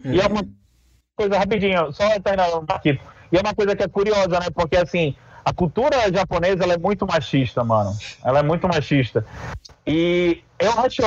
é. 0.04 0.08
e 0.08 0.20
é 0.20 0.26
uma 0.26 0.42
coisa 1.16 1.38
rapidinho, 1.38 1.92
só 1.92 2.08
terminar 2.20 2.48
aqui. 2.68 3.00
E 3.30 3.36
é 3.36 3.40
uma 3.40 3.54
coisa 3.54 3.76
que 3.76 3.84
é 3.84 3.88
curiosa, 3.88 4.40
né? 4.40 4.46
Porque 4.52 4.76
assim, 4.76 5.14
a 5.44 5.52
cultura 5.52 6.12
japonesa 6.12 6.64
ela 6.64 6.74
é 6.74 6.78
muito 6.78 7.06
machista, 7.06 7.62
mano. 7.62 7.96
Ela 8.24 8.40
é 8.40 8.42
muito 8.42 8.66
machista. 8.66 9.24
E 9.86 10.42
eu 10.58 10.72
acho, 10.80 11.02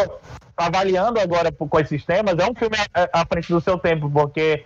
avaliando 0.57 1.19
agora 1.19 1.51
com 1.51 1.79
esses 1.79 2.05
temas, 2.05 2.37
é 2.37 2.49
um 2.49 2.55
filme 2.55 2.77
à 2.93 3.25
frente 3.25 3.51
do 3.51 3.61
seu 3.61 3.77
tempo, 3.77 4.09
porque 4.09 4.63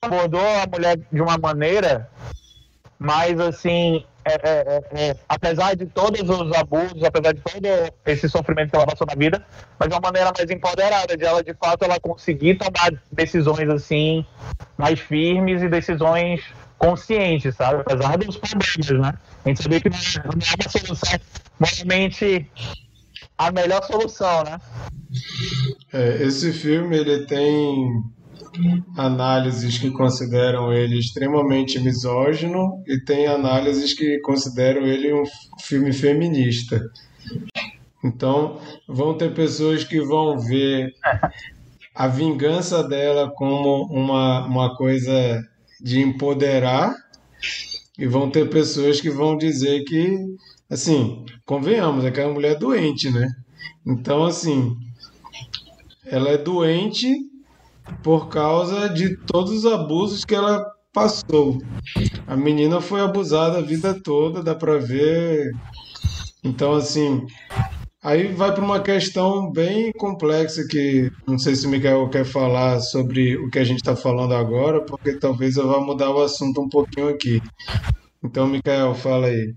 abordou 0.00 0.40
a 0.40 0.66
mulher 0.66 0.98
de 1.10 1.20
uma 1.20 1.38
maneira 1.38 2.10
mais 2.98 3.38
assim 3.40 4.04
é, 4.24 4.32
é, 4.32 4.82
é, 4.94 5.08
é, 5.10 5.16
apesar 5.28 5.76
de 5.76 5.84
todos 5.84 6.22
os 6.22 6.52
abusos, 6.56 7.02
apesar 7.04 7.34
de 7.34 7.40
todo 7.42 7.92
esse 8.06 8.26
sofrimento 8.26 8.70
que 8.70 8.76
ela 8.76 8.86
passou 8.86 9.06
na 9.06 9.14
vida, 9.14 9.44
mas 9.78 9.88
de 9.88 9.94
uma 9.94 10.00
maneira 10.00 10.32
mais 10.36 10.50
empoderada, 10.50 11.14
de 11.14 11.24
ela 11.24 11.44
de 11.44 11.52
fato 11.54 11.84
ela 11.84 12.00
conseguir 12.00 12.54
tomar 12.54 12.90
decisões 13.12 13.68
assim 13.68 14.24
mais 14.78 14.98
firmes 14.98 15.62
e 15.62 15.68
decisões 15.68 16.42
conscientes, 16.78 17.54
sabe? 17.54 17.82
Apesar 17.82 18.16
dos 18.16 18.38
problemas, 18.38 18.88
né? 18.88 19.18
A 19.44 19.48
gente 19.48 19.62
sabia 19.62 19.80
que 19.80 19.88
é, 19.88 19.90
não 19.90 20.30
é 20.30 20.54
uma 20.62 20.70
solução 20.70 21.20
moralmente 21.60 22.50
a 23.36 23.50
melhor 23.52 23.82
solução, 23.84 24.44
né? 24.44 24.58
É, 25.92 26.22
esse 26.22 26.52
filme 26.52 26.96
ele 26.96 27.26
tem 27.26 28.02
análises 28.96 29.78
que 29.78 29.90
consideram 29.90 30.72
ele 30.72 30.98
extremamente 30.98 31.78
misógino 31.80 32.82
e 32.86 33.00
tem 33.04 33.26
análises 33.26 33.94
que 33.94 34.20
consideram 34.20 34.86
ele 34.86 35.12
um 35.12 35.24
filme 35.60 35.92
feminista. 35.92 36.80
Então, 38.02 38.60
vão 38.86 39.16
ter 39.16 39.32
pessoas 39.34 39.82
que 39.82 40.00
vão 40.00 40.38
ver 40.38 40.92
a 41.94 42.06
vingança 42.06 42.82
dela 42.86 43.30
como 43.34 43.84
uma, 43.86 44.46
uma 44.46 44.76
coisa 44.76 45.42
de 45.80 46.00
empoderar, 46.00 46.94
e 47.98 48.06
vão 48.06 48.28
ter 48.28 48.50
pessoas 48.50 49.00
que 49.00 49.10
vão 49.10 49.36
dizer 49.36 49.84
que, 49.84 50.18
assim, 50.70 51.24
convenhamos, 51.44 52.04
é 52.04 52.10
que 52.10 52.20
é 52.20 52.24
uma 52.24 52.34
mulher 52.34 52.58
doente, 52.58 53.10
né? 53.10 53.28
Então, 53.86 54.24
assim, 54.24 54.76
ela 56.06 56.30
é 56.30 56.38
doente 56.38 57.12
por 58.02 58.28
causa 58.28 58.88
de 58.88 59.16
todos 59.26 59.52
os 59.52 59.66
abusos 59.66 60.24
que 60.24 60.34
ela 60.34 60.64
passou. 60.92 61.58
A 62.26 62.36
menina 62.36 62.80
foi 62.80 63.00
abusada 63.00 63.58
a 63.58 63.62
vida 63.62 64.00
toda, 64.02 64.42
dá 64.42 64.54
pra 64.54 64.78
ver. 64.78 65.50
Então, 66.42 66.72
assim, 66.74 67.26
aí 68.02 68.28
vai 68.28 68.54
para 68.54 68.64
uma 68.64 68.80
questão 68.80 69.50
bem 69.50 69.92
complexa 69.92 70.66
que 70.68 71.10
não 71.26 71.38
sei 71.38 71.56
se 71.56 71.66
o 71.66 71.70
Miguel 71.70 72.08
quer 72.08 72.24
falar 72.24 72.80
sobre 72.80 73.36
o 73.36 73.50
que 73.50 73.58
a 73.58 73.64
gente 73.64 73.78
está 73.78 73.96
falando 73.96 74.34
agora, 74.34 74.80
porque 74.82 75.18
talvez 75.18 75.56
eu 75.56 75.68
vá 75.68 75.80
mudar 75.80 76.10
o 76.10 76.22
assunto 76.22 76.60
um 76.60 76.68
pouquinho 76.68 77.08
aqui. 77.08 77.42
Então, 78.22 78.46
Miguel, 78.46 78.94
fala 78.94 79.26
aí. 79.26 79.54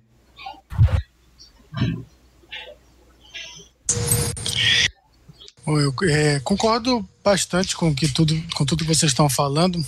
Eu 5.67 5.93
é, 6.09 6.39
concordo 6.39 7.07
bastante 7.23 7.75
com, 7.75 7.93
que 7.93 8.07
tudo, 8.07 8.33
com 8.55 8.65
tudo 8.65 8.85
que 8.85 8.95
vocês 8.95 9.11
estão 9.11 9.29
falando. 9.29 9.83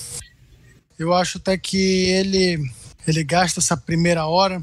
Eu 0.97 1.13
acho 1.13 1.37
até 1.37 1.57
que 1.57 1.77
ele, 1.77 2.69
ele 3.07 3.23
gasta 3.23 3.61
essa 3.61 3.77
primeira 3.77 4.25
hora 4.25 4.61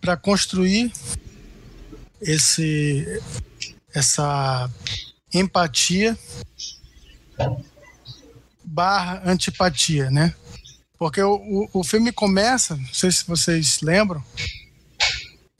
para 0.00 0.16
construir 0.16 0.90
esse, 2.20 3.20
essa 3.94 4.70
empatia 5.34 6.18
barra 8.64 9.22
antipatia, 9.26 10.10
né? 10.10 10.34
Porque 10.98 11.22
o, 11.22 11.34
o, 11.34 11.80
o 11.80 11.84
filme 11.84 12.12
começa, 12.12 12.76
não 12.76 12.92
sei 12.92 13.10
se 13.12 13.26
vocês 13.26 13.80
lembram, 13.82 14.22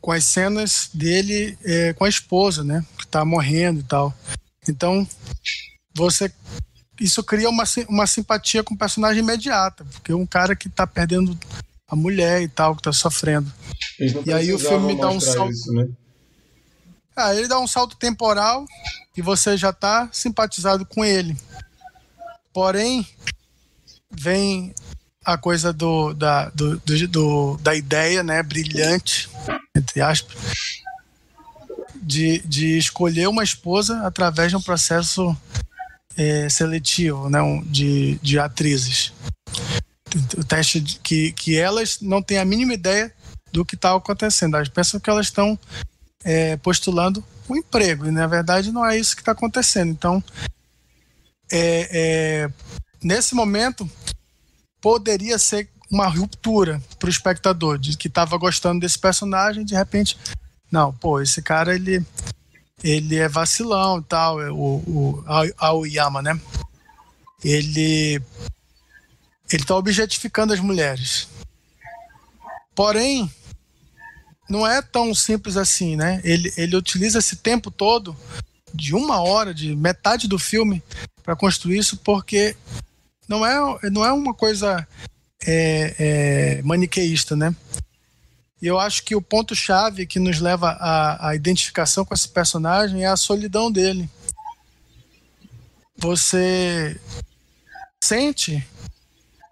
com 0.09 0.13
as 0.13 0.25
cenas 0.25 0.89
dele 0.95 1.59
é, 1.63 1.93
com 1.93 2.03
a 2.03 2.09
esposa, 2.09 2.65
né? 2.65 2.83
Que 2.99 3.07
tá 3.07 3.27
morrendo 3.27 3.81
e 3.81 3.83
tal. 3.83 4.15
Então, 4.67 5.07
você 5.95 6.33
isso 6.99 7.23
cria 7.23 7.51
uma, 7.51 7.65
uma 7.87 8.07
simpatia 8.07 8.65
com 8.65 8.73
o 8.73 8.79
personagem 8.79 9.23
imediata, 9.23 9.85
porque 9.85 10.11
é 10.11 10.17
um 10.17 10.25
cara 10.25 10.57
que 10.57 10.71
tá 10.71 10.87
perdendo 10.87 11.39
a 11.87 11.95
mulher 11.95 12.41
e 12.41 12.49
tal, 12.49 12.75
que 12.75 12.81
tá 12.81 12.91
sofrendo. 12.91 13.53
E 14.25 14.33
aí 14.33 14.51
o 14.51 14.59
filme 14.59 14.99
dá 14.99 15.11
um 15.11 15.21
salto. 15.21 15.53
Isso, 15.53 15.75
né? 15.75 15.87
Ah, 17.15 17.35
ele 17.35 17.47
dá 17.47 17.61
um 17.61 17.69
salto 17.69 17.95
temporal 17.95 18.65
e 19.15 19.21
você 19.21 19.59
já 19.59 19.75
tá 19.75 20.09
simpatizado 20.11 20.87
com 20.87 21.05
ele. 21.05 21.37
Porém, 22.51 23.07
vem 24.11 24.75
a 25.23 25.37
coisa 25.37 25.71
do, 25.71 26.15
da, 26.15 26.49
do, 26.49 26.79
do, 26.79 27.09
do, 27.09 27.57
da 27.59 27.75
ideia, 27.75 28.23
né, 28.23 28.43
brilhante, 28.43 29.29
entre 29.79 30.01
aspas, 30.01 30.37
de, 31.97 32.41
de 32.41 32.79
escolher 32.79 33.29
uma 33.29 33.45
esposa 33.45 34.07
através 34.07 34.51
de 34.51 34.57
um 34.57 34.63
processo 34.63 35.37
é, 36.17 36.49
seletivo 36.49 37.31
né, 37.31 37.39
de, 37.67 38.19
de 38.23 38.39
atrizes. 38.39 39.13
O 40.37 40.45
teste 40.45 40.81
de, 40.81 40.99
que, 41.01 41.33
que 41.33 41.57
elas 41.57 42.01
não 42.01 42.23
têm 42.23 42.39
a 42.39 42.45
mínima 42.45 42.75
ideia 42.75 43.13
do 43.53 43.65
que 43.65 43.75
está 43.75 43.95
acontecendo. 43.95 44.57
Elas 44.57 44.69
pensam 44.69 44.99
que 44.99 45.09
elas 45.09 45.27
estão 45.27 45.59
é, 46.25 46.57
postulando 46.57 47.25
um 47.49 47.57
emprego, 47.57 48.07
e 48.07 48.11
na 48.11 48.27
verdade 48.27 48.71
não 48.71 48.85
é 48.85 48.99
isso 48.99 49.15
que 49.15 49.23
está 49.23 49.33
acontecendo. 49.33 49.91
Então, 49.91 50.23
é, 51.51 51.89
é, 51.91 52.51
nesse 53.03 53.35
momento, 53.35 53.89
poderia 54.81 55.39
ser 55.39 55.69
uma 55.91 56.07
ruptura 56.07 56.83
para 56.99 57.07
o 57.07 57.11
espectador, 57.11 57.79
de 57.79 57.97
que 57.97 58.09
estava 58.09 58.37
gostando 58.37 58.81
desse 58.81 58.99
personagem, 58.99 59.65
de 59.65 59.75
repente, 59.75 60.19
não, 60.71 60.93
pô, 60.93 61.21
esse 61.21 61.43
cara 61.43 61.75
ele 61.75 62.05
ele 62.83 63.17
é 63.17 63.29
vacilão 63.29 63.99
e 63.99 64.05
tal, 64.05 64.41
é 64.41 64.51
o, 64.53 64.55
o 64.55 65.25
Aoyama, 65.59 66.23
né? 66.23 66.41
Ele 67.43 68.21
ele 69.51 69.63
está 69.63 69.75
objetificando 69.75 70.53
as 70.53 70.61
mulheres. 70.61 71.27
Porém, 72.75 73.31
não 74.49 74.67
é 74.67 74.81
tão 74.83 75.15
simples 75.15 75.57
assim, 75.57 75.97
né? 75.97 76.21
Ele, 76.23 76.53
ele 76.57 76.77
utiliza 76.77 77.19
esse 77.19 77.37
tempo 77.37 77.71
todo, 77.71 78.17
de 78.73 78.95
uma 78.95 79.21
hora, 79.21 79.55
de 79.55 79.75
metade 79.75 80.29
do 80.29 80.39
filme, 80.39 80.83
para 81.23 81.35
construir 81.35 81.79
isso, 81.79 81.97
porque 81.99 82.55
não 83.27 83.45
é, 83.45 83.91
não 83.91 84.05
é 84.05 84.13
uma 84.13 84.35
coisa 84.35 84.87
é, 85.47 85.95
é, 85.99 86.63
maniqueísta, 86.63 87.37
né? 87.37 87.55
E 88.61 88.67
eu 88.67 88.79
acho 88.79 89.05
que 89.05 89.15
o 89.15 89.23
ponto-chave 89.23 90.07
que 90.07 90.19
nos 90.19 90.41
leva 90.41 90.71
à, 90.71 91.29
à 91.29 91.37
identificação 91.37 92.05
com 92.05 92.13
esse 92.13 92.29
personagem 92.29 93.05
é 93.05 93.07
a 93.07 93.17
solidão 93.17 93.71
dele. 93.71 94.09
Você 95.97 97.01
sente 98.03 98.67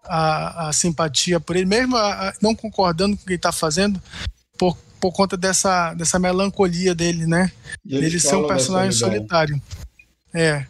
a, 0.05 0.68
a, 0.68 0.72
simpatia 0.72 1.38
por 1.38 1.57
ele, 1.57 1.66
mesmo 1.66 1.96
a, 1.96 2.29
a, 2.29 2.35
não 2.40 2.55
concordando 2.55 3.16
com 3.16 3.22
o 3.22 3.27
que 3.27 3.33
ele 3.33 3.37
está 3.37 3.53
fazendo, 3.53 4.01
por, 4.59 4.77
por 5.01 5.12
conta 5.12 5.37
dessa, 5.37 5.94
dessa 5.94 6.18
melancolia 6.18 6.94
dele, 6.94 7.27
né? 7.27 7.53
Ele 7.88 8.18
ser 8.18 8.37
um 8.37 8.46
personagem 8.46 8.92
solitário. 8.92 9.61
É. 10.35 10.66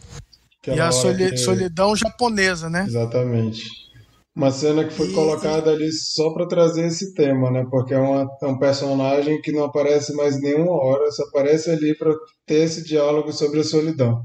e 0.67 0.79
a 0.79 0.91
soli, 0.91 1.37
solidão 1.37 1.95
japonesa, 1.95 2.69
né? 2.69 2.85
Exatamente. 2.87 3.86
Uma 4.37 4.51
cena 4.51 4.85
que 4.85 4.93
foi 4.93 5.11
colocada 5.13 5.71
ali 5.71 5.91
só 5.91 6.29
para 6.29 6.47
trazer 6.47 6.85
esse 6.85 7.11
tema, 7.15 7.49
né? 7.49 7.65
Porque 7.71 7.95
é, 7.95 7.97
uma, 7.97 8.29
é, 8.39 8.45
um 8.45 8.59
personagem 8.59 9.41
que 9.41 9.51
não 9.51 9.63
aparece 9.63 10.13
mais 10.13 10.39
nenhuma 10.39 10.73
hora, 10.73 11.11
só 11.11 11.23
aparece 11.23 11.71
ali 11.71 11.97
para 11.97 12.13
ter 12.45 12.59
esse 12.59 12.83
diálogo 12.83 13.33
sobre 13.33 13.61
a 13.61 13.63
solidão. 13.63 14.23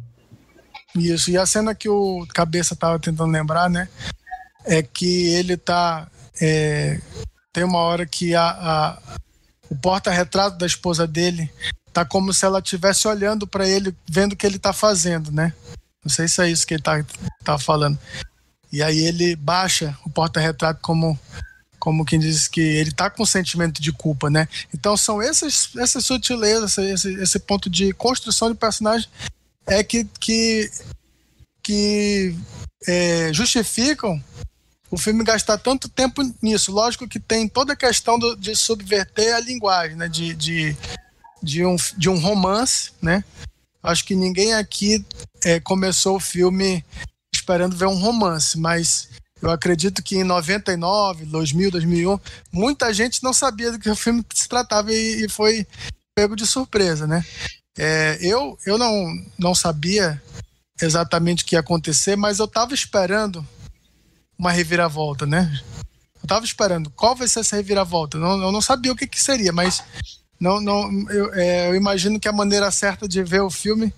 Isso, 0.94 1.30
e 1.30 1.38
a 1.38 1.46
cena 1.46 1.74
que 1.74 1.88
o 1.88 2.26
Cabeça 2.34 2.74
estava 2.74 2.98
tentando 2.98 3.32
lembrar, 3.32 3.70
né? 3.70 3.88
É 4.66 4.82
que 4.82 5.28
ele 5.28 5.56
tá. 5.56 6.06
É, 6.38 7.00
tem 7.50 7.64
uma 7.64 7.78
hora 7.78 8.04
que 8.04 8.34
a, 8.34 8.50
a 8.50 8.98
o 9.70 9.76
porta-retrato 9.76 10.58
da 10.58 10.66
esposa 10.66 11.06
dele 11.06 11.50
tá 11.90 12.04
como 12.04 12.34
se 12.34 12.44
ela 12.44 12.58
estivesse 12.58 13.08
olhando 13.08 13.46
para 13.46 13.66
ele, 13.66 13.96
vendo 14.06 14.34
o 14.34 14.36
que 14.36 14.46
ele 14.46 14.58
tá 14.58 14.74
fazendo, 14.74 15.32
né? 15.32 15.54
Não 16.04 16.12
sei 16.12 16.28
se 16.28 16.42
é 16.42 16.50
isso 16.50 16.66
que 16.66 16.74
ele 16.74 16.82
tá, 16.82 17.02
tá 17.42 17.58
falando. 17.58 17.98
E 18.72 18.82
aí 18.82 18.98
ele 18.98 19.36
baixa 19.36 19.96
o 20.04 20.10
porta-retrato 20.10 20.80
como 20.80 21.18
como 21.78 22.04
quem 22.04 22.20
diz 22.20 22.46
que 22.46 22.60
ele 22.60 22.92
tá 22.92 23.10
com 23.10 23.26
sentimento 23.26 23.82
de 23.82 23.90
culpa, 23.90 24.30
né? 24.30 24.46
Então 24.72 24.96
são 24.96 25.20
essas, 25.20 25.68
essas 25.76 26.04
sutilezas, 26.04 26.78
esse, 26.78 27.12
esse 27.14 27.40
ponto 27.40 27.68
de 27.68 27.92
construção 27.92 28.52
de 28.52 28.56
personagem 28.56 29.08
é 29.66 29.82
que, 29.82 30.04
que, 30.20 30.70
que 31.60 32.36
é, 32.86 33.32
justificam 33.32 34.22
o 34.92 34.96
filme 34.96 35.24
gastar 35.24 35.58
tanto 35.58 35.88
tempo 35.88 36.22
nisso. 36.40 36.70
Lógico 36.70 37.08
que 37.08 37.18
tem 37.18 37.48
toda 37.48 37.72
a 37.72 37.76
questão 37.76 38.16
do, 38.16 38.36
de 38.36 38.54
subverter 38.54 39.34
a 39.34 39.40
linguagem, 39.40 39.96
né? 39.96 40.06
De, 40.06 40.34
de, 40.34 40.76
de, 41.42 41.66
um, 41.66 41.74
de 41.96 42.08
um 42.08 42.16
romance, 42.16 42.92
né? 43.02 43.24
Acho 43.82 44.04
que 44.04 44.14
ninguém 44.14 44.54
aqui 44.54 45.04
é, 45.44 45.58
começou 45.58 46.14
o 46.14 46.20
filme 46.20 46.84
esperando 47.42 47.76
ver 47.76 47.86
um 47.86 47.98
romance, 47.98 48.56
mas 48.56 49.08
eu 49.40 49.50
acredito 49.50 50.02
que 50.02 50.16
em 50.16 50.24
99, 50.24 51.24
2000, 51.26 51.72
2001, 51.72 52.20
muita 52.52 52.94
gente 52.94 53.22
não 53.22 53.32
sabia 53.32 53.72
do 53.72 53.78
que 53.78 53.90
o 53.90 53.96
filme 53.96 54.24
se 54.32 54.48
tratava 54.48 54.92
e, 54.92 55.24
e 55.24 55.28
foi 55.28 55.66
pego 56.14 56.36
de 56.36 56.46
surpresa, 56.46 57.06
né? 57.06 57.24
É, 57.76 58.18
eu 58.20 58.56
eu 58.64 58.78
não, 58.78 59.12
não 59.36 59.54
sabia 59.54 60.22
exatamente 60.80 61.42
o 61.42 61.46
que 61.46 61.56
ia 61.56 61.60
acontecer, 61.60 62.16
mas 62.16 62.38
eu 62.38 62.44
estava 62.44 62.74
esperando 62.74 63.44
uma 64.38 64.52
reviravolta, 64.52 65.26
né? 65.26 65.50
Eu 66.22 66.24
estava 66.24 66.44
esperando 66.44 66.90
qual 66.90 67.16
vai 67.16 67.26
ser 67.26 67.40
essa 67.40 67.56
reviravolta. 67.56 68.18
Não, 68.18 68.40
eu 68.40 68.52
não 68.52 68.60
sabia 68.60 68.92
o 68.92 68.96
que, 68.96 69.08
que 69.08 69.20
seria, 69.20 69.52
mas 69.52 69.82
não, 70.38 70.60
não, 70.60 71.10
eu, 71.10 71.34
é, 71.34 71.68
eu 71.70 71.74
imagino 71.74 72.20
que 72.20 72.28
a 72.28 72.32
maneira 72.32 72.70
certa 72.70 73.08
de 73.08 73.22
ver 73.24 73.40
o 73.40 73.50
filme 73.50 73.92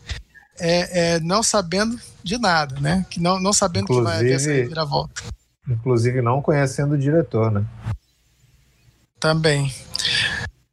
é, 0.59 1.15
é, 1.15 1.21
não 1.21 1.43
sabendo 1.43 1.99
de 2.23 2.39
nada, 2.39 2.81
né? 2.81 3.05
Que 3.11 3.21
não, 3.21 3.41
não 3.41 3.53
sabendo 3.53 3.85
inclusive, 3.85 4.07
que 4.07 4.11
vai 4.11 4.21
haver 4.21 4.35
essa 4.35 4.53
reviravolta. 4.53 5.23
Inclusive 5.69 6.23
não 6.23 6.43
conhecendo 6.43 6.95
o 6.95 6.99
diretor, 6.99 7.51
né? 7.51 7.65
Também. 9.19 9.73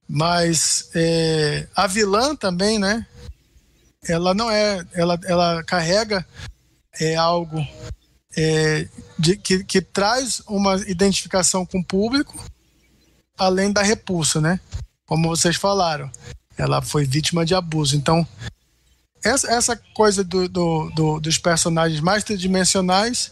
Mas 0.07 0.89
é, 0.93 1.67
a 1.75 1.87
vilã 1.87 2.35
também, 2.35 2.77
né? 2.77 3.05
Ela 4.07 4.33
não 4.33 4.49
é. 4.49 4.85
Ela, 4.93 5.19
ela 5.25 5.63
carrega 5.63 6.25
é, 6.99 7.15
algo 7.15 7.65
é, 8.35 8.87
de, 9.17 9.37
que, 9.37 9.63
que 9.63 9.81
traz 9.81 10.41
uma 10.47 10.75
identificação 10.87 11.65
com 11.65 11.79
o 11.79 11.85
público, 11.85 12.43
além 13.37 13.71
da 13.71 13.81
repulsa, 13.81 14.41
né? 14.41 14.59
Como 15.05 15.29
vocês 15.29 15.55
falaram 15.55 16.11
ela 16.61 16.81
foi 16.81 17.05
vítima 17.05 17.45
de 17.45 17.55
abuso. 17.55 17.95
Então, 17.95 18.25
essa, 19.23 19.51
essa 19.51 19.75
coisa 19.93 20.23
do, 20.23 20.47
do, 20.47 20.89
do, 20.91 21.19
dos 21.19 21.37
personagens 21.37 21.99
mais 21.99 22.23
tridimensionais 22.23 23.31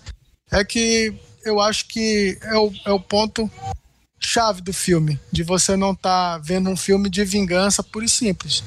é 0.52 0.64
que 0.64 1.14
eu 1.44 1.60
acho 1.60 1.88
que 1.88 2.38
é 2.42 2.58
o, 2.58 2.72
é 2.86 2.92
o 2.92 3.00
ponto 3.00 3.50
chave 4.20 4.62
do 4.62 4.74
filme, 4.74 5.20
de 5.32 5.44
você 5.44 5.76
não 5.76 5.94
estar 5.94 6.38
tá 6.38 6.38
vendo 6.38 6.70
um 6.70 6.76
filme 6.76 7.10
de 7.10 7.24
vingança 7.24 7.82
pura 7.82 8.06
e 8.06 8.10
simples, 8.10 8.64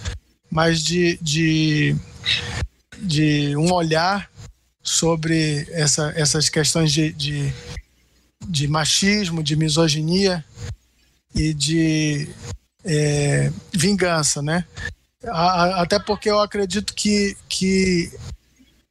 mas 0.50 0.82
de, 0.82 1.18
de, 1.20 1.96
de 2.98 3.56
um 3.56 3.72
olhar 3.72 4.30
sobre 4.82 5.66
essa, 5.70 6.12
essas 6.16 6.48
questões 6.48 6.90
de, 6.90 7.12
de, 7.12 7.52
de 8.48 8.66
machismo, 8.66 9.42
de 9.42 9.54
misoginia 9.54 10.44
e 11.34 11.54
de 11.54 12.28
é, 12.84 13.52
vingança, 13.72 14.42
né? 14.42 14.64
Até 15.30 15.98
porque 15.98 16.30
eu 16.30 16.40
acredito 16.40 16.94
que, 16.94 17.36
que 17.48 18.12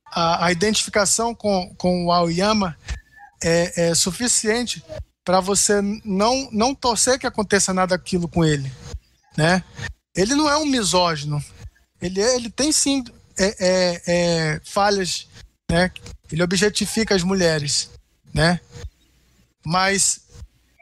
a, 0.05 0.45
a 0.45 0.51
identificação 0.51 1.33
com, 1.33 1.73
com 1.75 2.05
o 2.05 2.11
Aoyama 2.11 2.77
é, 3.43 3.89
é 3.89 3.95
suficiente 3.95 4.83
para 5.23 5.39
você 5.39 5.81
não, 6.03 6.49
não 6.51 6.73
torcer 6.73 7.19
que 7.19 7.27
aconteça 7.27 7.73
nada 7.73 7.95
aquilo 7.95 8.27
com 8.27 8.43
ele, 8.43 8.71
né? 9.37 9.63
Ele 10.15 10.35
não 10.35 10.49
é 10.49 10.57
um 10.57 10.65
misógino, 10.65 11.43
ele, 12.01 12.19
ele 12.19 12.49
tem 12.49 12.71
sim 12.71 13.03
é, 13.37 13.55
é, 13.59 14.01
é, 14.07 14.61
falhas, 14.63 15.27
né? 15.69 15.91
Ele 16.31 16.43
objetifica 16.43 17.15
as 17.15 17.23
mulheres, 17.23 17.89
né? 18.33 18.59
Mas 19.65 20.21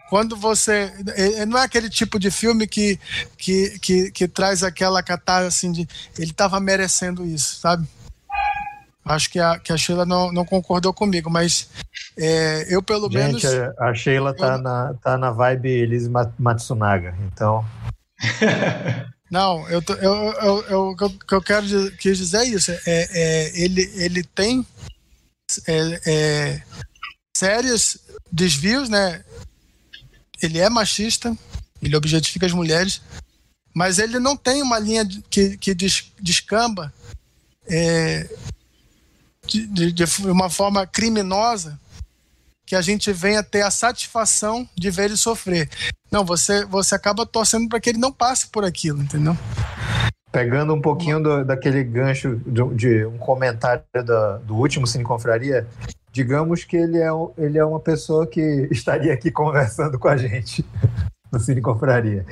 quando 0.10 0.36
você 0.36 0.92
é, 1.16 1.46
não 1.46 1.58
é 1.58 1.64
aquele 1.64 1.90
tipo 1.90 2.20
de 2.20 2.32
filme 2.32 2.68
que 2.68 3.00
que, 3.38 3.80
que, 3.80 4.12
que 4.12 4.28
traz 4.28 4.64
aquela 4.64 5.04
catarse 5.04 5.48
assim 5.48 5.72
de 5.72 5.88
ele 6.18 6.32
estava 6.32 6.60
merecendo 6.60 7.26
isso, 7.26 7.60
sabe? 7.60 7.88
Acho 9.06 9.30
que 9.32 9.40
a, 9.40 9.58
que 9.58 9.72
a 9.72 9.78
Sheila 9.78 10.06
não, 10.06 10.32
não 10.32 10.46
concordou 10.46 10.94
comigo, 10.94 11.30
mas 11.30 11.70
é, 12.18 12.68
eu 12.70 12.82
pelo 12.84 13.10
Gente, 13.12 13.46
menos. 13.46 13.46
A, 13.80 13.94
Sheila 13.94 14.36
tá, 14.36 14.56
eu... 14.56 14.62
na, 14.62 14.94
tá 15.02 15.18
na 15.18 15.32
vibe 15.32 15.70
Elise 15.70 16.12
Matsunaga, 16.38 17.16
então. 17.26 17.66
Não, 19.32 19.70
eu, 19.70 19.80
tô, 19.80 19.94
eu, 19.94 20.14
eu, 20.34 20.64
eu, 20.64 20.82
o 20.90 20.96
que 20.96 21.36
eu 21.36 21.42
quero 21.42 21.66
quis 21.98 22.18
dizer 22.18 22.38
é 22.38 22.46
isso. 22.46 22.72
É, 22.72 22.80
é, 22.88 23.62
ele, 23.62 23.84
ele 23.96 24.24
tem 24.24 24.66
é, 25.68 26.02
é, 26.08 26.62
sérios 27.38 28.00
desvios, 28.32 28.90
né? 28.90 29.24
Ele 30.42 30.60
é 30.60 30.70
machista, 30.70 31.36
ele 31.82 31.96
objetifica 31.96 32.46
as 32.46 32.54
mulheres, 32.54 33.02
mas 33.74 34.00
ele 34.00 34.20
não 34.20 34.36
tem 34.36 34.62
uma 34.62 34.80
linha 34.80 35.08
que, 35.30 35.58
que 35.58 35.74
descamba 35.74 36.94
é, 37.68 38.28
de, 39.46 39.92
de, 39.92 40.04
uma 40.26 40.50
forma 40.50 40.86
criminosa 40.86 41.80
que 42.66 42.76
a 42.76 42.82
gente 42.82 43.12
venha 43.12 43.42
ter 43.42 43.62
a 43.62 43.72
satisfação 43.72 44.68
de 44.76 44.92
ver 44.92 45.06
ele 45.06 45.18
sofrer. 45.18 45.70
Não, 46.12 46.24
você, 46.24 46.66
você 46.66 46.94
acaba 46.94 47.26
torcendo 47.26 47.68
para 47.68 47.80
que 47.80 47.90
ele 47.90 47.98
não 47.98 48.12
passe 48.12 48.48
por 48.48 48.64
aquilo, 48.64 49.02
entendeu? 49.02 49.36
Pegando 50.32 50.74
um 50.76 50.82
pouquinho 50.82 51.22
do, 51.22 51.44
daquele 51.44 51.84
gancho 51.84 52.36
de, 52.46 52.76
de 52.76 53.06
um 53.06 53.18
comentário 53.18 53.84
do, 53.94 54.40
do 54.46 54.56
último 54.56 54.86
Cine 54.86 55.04
Confraria, 55.04 55.68
digamos 56.20 56.66
que 56.66 56.76
ele 56.76 56.98
é, 56.98 57.10
ele 57.38 57.58
é 57.58 57.64
uma 57.64 57.80
pessoa 57.80 58.28
que 58.28 58.42
estaria 58.70 59.14
aqui 59.14 59.32
conversando 59.32 59.98
com 59.98 60.10
a 60.10 60.18
gente 60.18 60.66
no 61.32 61.40
Cine 61.40 61.62
Confraria. 61.62 62.26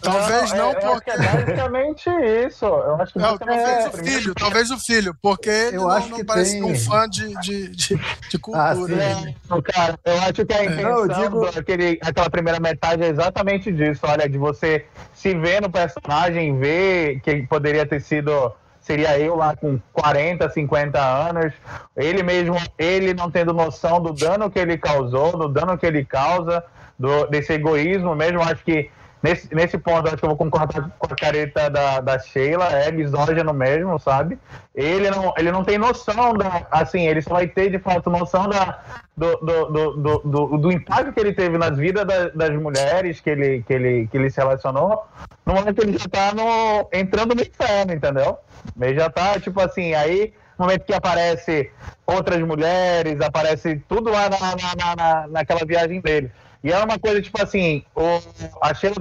Talvez 0.00 0.52
não, 0.52 0.72
não 0.72 0.80
porque. 0.80 1.10
é 1.10 1.18
basicamente 1.18 2.08
isso. 2.46 2.64
Eu 2.64 2.94
acho 2.96 3.12
que 3.12 3.18
não, 3.18 3.36
talvez 3.36 3.68
é... 3.68 3.88
o 3.88 3.92
filho, 3.92 4.34
talvez 4.34 4.70
o 4.70 4.78
filho, 4.78 5.14
porque 5.20 5.50
ele 5.50 5.76
eu 5.76 5.82
não, 5.82 5.90
acho 5.90 6.08
não 6.08 6.24
parece 6.24 6.52
tem... 6.52 6.62
um 6.62 6.74
fã 6.74 7.08
de, 7.08 7.28
de, 7.40 7.68
de, 7.68 7.96
de 7.96 8.38
ah, 8.54 8.74
cultura. 8.74 9.34
Ah, 9.50 9.62
cara, 9.62 9.98
eu 10.04 10.18
acho 10.22 10.46
que 10.46 10.52
a 10.52 10.64
intenção 10.64 11.04
é. 11.04 11.14
digo... 11.14 11.50
daquele, 11.52 11.98
aquela 12.00 12.30
primeira 12.30 12.58
metade 12.58 13.02
é 13.02 13.08
exatamente 13.08 13.70
disso, 13.70 14.00
olha, 14.04 14.28
de 14.28 14.38
você 14.38 14.86
se 15.12 15.34
ver 15.34 15.60
no 15.60 15.70
personagem, 15.70 16.58
ver 16.58 17.20
que 17.20 17.42
poderia 17.42 17.84
ter 17.84 18.00
sido 18.00 18.52
seria 18.88 19.18
eu 19.18 19.36
lá 19.36 19.54
com 19.54 19.78
40, 19.92 20.48
50 20.48 20.98
anos, 20.98 21.52
ele 21.94 22.22
mesmo, 22.22 22.56
ele 22.78 23.12
não 23.12 23.30
tendo 23.30 23.52
noção 23.52 24.00
do 24.00 24.14
dano 24.14 24.50
que 24.50 24.58
ele 24.58 24.78
causou, 24.78 25.36
do 25.36 25.46
dano 25.46 25.76
que 25.76 25.84
ele 25.84 26.06
causa, 26.06 26.64
do, 26.98 27.26
desse 27.26 27.52
egoísmo 27.52 28.14
mesmo, 28.14 28.40
acho 28.40 28.64
que 28.64 28.90
Nesse, 29.22 29.52
nesse 29.52 29.76
ponto, 29.76 30.06
acho 30.06 30.18
que 30.18 30.24
eu 30.24 30.28
vou 30.28 30.38
concordar 30.38 30.90
com 30.96 31.12
a 31.12 31.16
careta 31.16 31.68
da, 31.68 32.00
da 32.00 32.18
Sheila, 32.20 32.66
é 32.66 32.92
misógino 32.92 33.52
mesmo, 33.52 33.98
sabe? 33.98 34.38
Ele 34.74 35.10
não, 35.10 35.34
ele 35.36 35.50
não 35.50 35.64
tem 35.64 35.76
noção 35.76 36.34
da. 36.34 36.66
Assim, 36.70 37.06
ele 37.06 37.20
só 37.20 37.30
vai 37.30 37.48
ter 37.48 37.68
de 37.70 37.80
fato 37.80 38.10
noção 38.10 38.48
da, 38.48 38.78
do, 39.16 39.36
do, 39.38 39.66
do, 39.66 40.18
do, 40.18 40.58
do 40.58 40.72
impacto 40.72 41.12
que 41.12 41.18
ele 41.18 41.32
teve 41.32 41.58
nas 41.58 41.76
vidas 41.76 42.06
das, 42.06 42.32
das 42.32 42.50
mulheres 42.50 43.20
que 43.20 43.30
ele, 43.30 43.62
que, 43.66 43.72
ele, 43.72 44.06
que 44.06 44.16
ele 44.16 44.30
se 44.30 44.38
relacionou, 44.38 45.04
no 45.44 45.54
momento 45.54 45.74
que 45.74 45.88
ele 45.88 45.98
já 45.98 46.08
tá 46.08 46.32
no, 46.32 46.88
entrando 46.92 47.34
no 47.34 47.42
inferno, 47.42 47.92
entendeu? 47.92 48.38
Ele 48.80 48.94
já 48.94 49.10
tá, 49.10 49.40
tipo 49.40 49.60
assim, 49.60 49.94
aí 49.94 50.32
no 50.56 50.66
momento 50.66 50.84
que 50.84 50.94
aparece 50.94 51.70
outras 52.06 52.40
mulheres, 52.40 53.20
aparece 53.20 53.82
tudo 53.88 54.10
lá 54.10 54.28
na, 54.28 54.38
na, 54.38 54.96
na, 54.96 55.28
naquela 55.28 55.64
viagem 55.64 56.00
dele. 56.00 56.30
E 56.62 56.72
é 56.72 56.78
uma 56.78 56.98
coisa, 56.98 57.22
tipo 57.22 57.40
assim, 57.40 57.84
o, 57.94 58.20
a 58.60 58.74
Sheila 58.74 58.96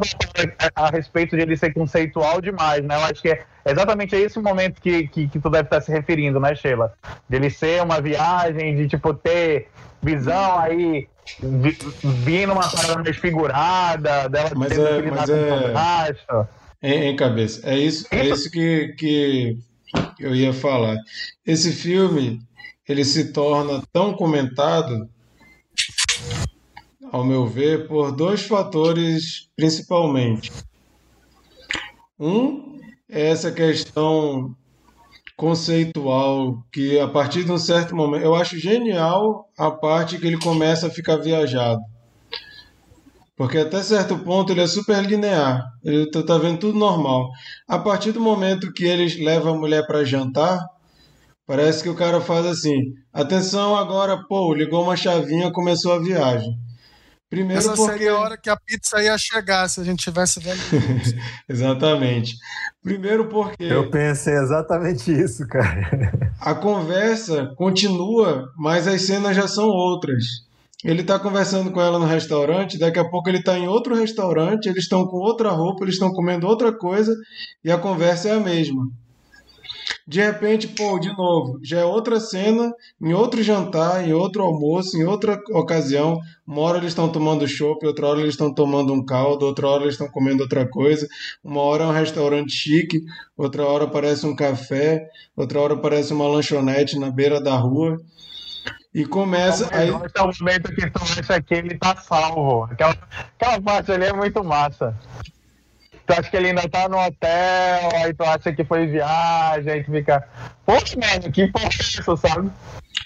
a, 0.76 0.86
a 0.86 0.90
respeito 0.90 1.36
de 1.36 1.42
ele 1.42 1.58
ser 1.58 1.74
conceitual 1.74 2.40
demais, 2.40 2.84
né? 2.84 2.96
Eu 2.96 3.02
acho 3.02 3.22
que 3.22 3.30
é 3.30 3.44
exatamente 3.66 4.16
esse 4.16 4.40
momento 4.40 4.80
que, 4.80 5.08
que, 5.08 5.28
que 5.28 5.40
tu 5.40 5.50
deve 5.50 5.64
estar 5.64 5.82
se 5.82 5.92
referindo, 5.92 6.40
né, 6.40 6.54
Sheila? 6.56 6.94
De 7.28 7.36
ele 7.36 7.50
ser 7.50 7.82
uma 7.82 8.00
viagem, 8.00 8.76
de, 8.76 8.88
tipo, 8.88 9.14
ter 9.14 9.70
visão 10.02 10.60
aí 10.60 11.08
vindo 12.24 12.54
uma 12.54 12.70
parada 12.70 13.04
mais 13.04 13.18
figurada, 13.18 14.30
dela 14.30 14.52
mas 14.56 14.70
ter 14.70 14.80
é, 14.80 15.12
mas 15.12 15.30
é... 15.30 16.48
Em, 16.82 17.10
em, 17.10 17.16
cabeça. 17.16 17.68
É 17.68 17.78
isso, 17.78 18.08
é 18.12 18.26
isso 18.26 18.52
que, 18.52 18.90
que 18.98 19.58
eu 20.20 20.36
ia 20.36 20.54
falar. 20.54 20.96
Esse 21.46 21.72
filme, 21.72 22.40
ele 22.88 23.04
se 23.04 23.34
torna 23.34 23.82
tão 23.92 24.14
comentado 24.14 25.10
ao 27.12 27.24
meu 27.24 27.46
ver, 27.46 27.88
por 27.88 28.12
dois 28.12 28.42
fatores 28.42 29.50
principalmente. 29.56 30.52
Um 32.20 32.80
é 33.10 33.30
essa 33.30 33.52
questão 33.52 34.56
conceitual 35.36 36.64
que 36.72 37.00
a 37.00 37.08
partir 37.08 37.44
de 37.44 37.52
um 37.52 37.58
certo 37.58 37.96
momento 37.96 38.24
eu 38.24 38.34
acho 38.34 38.58
genial 38.58 39.48
a 39.58 39.70
parte 39.70 40.18
que 40.18 40.26
ele 40.26 40.40
começa 40.40 40.88
a 40.88 40.92
ficar 40.92 41.18
viajado. 41.18 41.80
Porque 43.36 43.60
até 43.60 43.84
certo 43.84 44.18
ponto 44.18 44.52
ele 44.52 44.62
é 44.62 44.68
super 44.68 45.04
linear 45.06 45.64
ele 45.84 46.10
tá, 46.10 46.24
tá 46.24 46.38
vendo 46.38 46.60
tudo 46.60 46.78
normal. 46.78 47.30
A 47.68 47.78
partir 47.78 48.12
do 48.12 48.20
momento 48.20 48.74
que 48.74 48.84
eles 48.84 49.18
levam 49.18 49.54
a 49.54 49.58
mulher 49.58 49.86
para 49.86 50.04
jantar 50.04 50.60
parece 51.46 51.84
que 51.84 51.90
o 51.90 51.96
cara 51.96 52.20
faz 52.20 52.46
assim 52.46 52.94
atenção 53.14 53.76
agora 53.76 54.22
pô 54.28 54.54
ligou 54.54 54.84
uma 54.84 54.98
chavinha 54.98 55.52
começou 55.52 55.94
a 55.94 56.00
viagem 56.00 56.52
Primeiro 57.30 57.60
Essa 57.60 57.76
porque... 57.76 57.92
seria 57.92 58.12
a 58.14 58.20
hora 58.20 58.38
que 58.38 58.50
a 58.50 58.56
pizza 58.56 59.04
ia 59.04 59.18
chegar, 59.18 59.68
se 59.68 59.82
a 59.82 59.84
gente 59.84 60.04
tivesse 60.04 60.40
vendo. 60.40 60.60
exatamente. 61.50 62.36
Primeiro 62.82 63.28
porque... 63.28 63.66
Eu 63.66 63.90
pensei 63.92 64.34
exatamente 64.34 65.12
isso, 65.12 65.46
cara. 65.46 66.32
a 66.40 66.56
conversa 66.56 67.54
continua, 67.58 68.46
mas 68.58 68.88
as 68.88 69.02
cenas 69.02 69.36
já 69.36 69.46
são 69.46 69.68
outras. 69.68 70.48
Ele 70.86 71.02
está 71.02 71.20
conversando 71.20 71.72
com 71.72 71.82
ela 71.82 72.00
no 72.00 72.06
restaurante, 72.06 72.78
daqui 72.80 73.00
a 73.00 73.10
pouco 73.10 73.28
ele 73.30 73.40
está 73.40 73.58
em 73.58 73.68
outro 73.68 73.94
restaurante, 73.94 74.68
eles 74.68 74.84
estão 74.84 75.06
com 75.06 75.18
outra 75.18 75.50
roupa, 75.50 75.84
eles 75.84 75.96
estão 75.96 76.14
comendo 76.14 76.48
outra 76.48 76.72
coisa 76.72 77.14
e 77.62 77.70
a 77.70 77.78
conversa 77.78 78.30
é 78.30 78.36
a 78.36 78.40
mesma. 78.40 78.88
De 80.08 80.22
repente, 80.22 80.70
pô, 80.70 80.98
de 80.98 81.10
novo, 81.18 81.60
já 81.62 81.80
é 81.82 81.84
outra 81.84 82.18
cena, 82.18 82.72
em 83.02 83.14
outro 83.14 83.44
jantar, 83.44 84.08
em 84.08 84.14
outro 84.14 84.42
almoço, 84.42 84.96
em 84.96 85.04
outra 85.04 85.38
ocasião. 85.52 86.18
Uma 86.48 86.62
hora 86.62 86.78
eles 86.78 86.92
estão 86.92 87.12
tomando 87.12 87.46
chopp, 87.46 87.86
outra 87.86 88.08
hora 88.08 88.22
eles 88.22 88.36
estão 88.36 88.54
tomando 88.54 88.94
um 88.94 89.04
caldo, 89.06 89.46
outra 89.46 89.68
hora 89.68 89.84
eles 89.84 89.96
estão 89.96 90.08
comendo 90.08 90.44
outra 90.44 90.66
coisa. 90.66 91.06
Uma 91.44 91.60
hora 91.60 91.84
é 91.84 91.88
um 91.88 91.92
restaurante 91.92 92.54
chique, 92.54 93.02
outra 93.36 93.66
hora 93.66 93.86
parece 93.86 94.26
um 94.26 94.34
café, 94.34 95.10
outra 95.36 95.60
hora 95.60 95.76
parece 95.76 96.14
uma 96.14 96.26
lanchonete 96.26 96.98
na 96.98 97.12
beira 97.12 97.42
da 97.42 97.58
rua. 97.58 97.98
E 98.96 99.06
começa. 99.06 99.68
Aí... 99.76 99.90
É 99.90 99.92
o 99.92 100.32
momento 100.40 100.74
que 100.74 100.90
tu 100.90 101.04
acha 101.04 101.42
que 101.42 101.54
ele 101.54 101.78
tá 101.78 101.98
salvo. 101.98 102.64
Aquela, 102.64 102.96
aquela 103.38 103.62
parte 103.62 103.92
ali 103.92 104.06
é 104.06 104.14
muito 104.14 104.42
massa 104.42 104.96
tu 106.08 106.14
acha 106.14 106.30
que 106.30 106.38
ele 106.38 106.48
ainda 106.48 106.68
tá 106.70 106.88
no 106.88 106.98
hotel, 106.98 107.90
aí 107.96 108.14
tu 108.14 108.24
acha 108.24 108.54
que 108.54 108.64
foi 108.64 108.88
viagem, 108.88 109.72
aí 109.72 109.84
tu 109.84 109.92
fica, 109.92 110.28
poxa, 110.66 110.96
mano, 110.98 111.32
que 111.32 111.48
porra 111.52 111.66
é 111.66 111.70
isso, 111.70 112.18
sabe? 112.18 112.50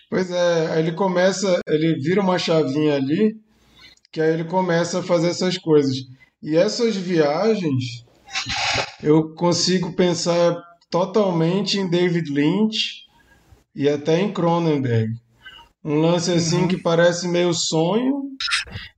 Pois 0.10 0.30
é, 0.30 0.68
aí 0.72 0.80
ele 0.80 0.91
começa, 0.91 1.60
ele 1.68 1.95
vira 1.95 2.22
uma 2.22 2.38
chavinha 2.38 2.95
ali, 2.95 3.36
que 4.12 4.22
aí 4.22 4.32
ele 4.32 4.43
começa 4.43 4.99
a 4.99 5.04
fazer 5.04 5.30
essas 5.30 5.58
coisas. 5.58 5.95
E 6.43 6.56
essas 6.56 6.95
viagens, 6.95 8.06
eu 9.02 9.34
consigo 9.34 9.93
pensar 9.93 10.56
totalmente 10.89 11.80
em 11.80 11.89
David 11.89 12.32
Lynch 12.32 13.06
e 13.76 13.89
até 13.89 14.20
em 14.20 14.32
Cronenberg. 14.32 15.14
Um 15.84 15.99
lance 15.99 16.32
assim 16.32 16.62
uhum. 16.62 16.68
que 16.68 16.78
parece 16.78 17.28
meio 17.28 17.54
sonho, 17.54 18.22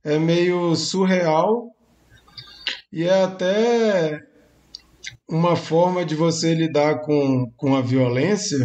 é 0.04 0.18
meio 0.18 0.74
surreal 0.74 1.73
e 2.92 3.04
é 3.04 3.22
até 3.22 4.20
uma 5.28 5.56
forma 5.56 6.04
de 6.04 6.14
você 6.14 6.54
lidar 6.54 7.00
com, 7.00 7.50
com 7.56 7.74
a 7.76 7.80
violência 7.80 8.58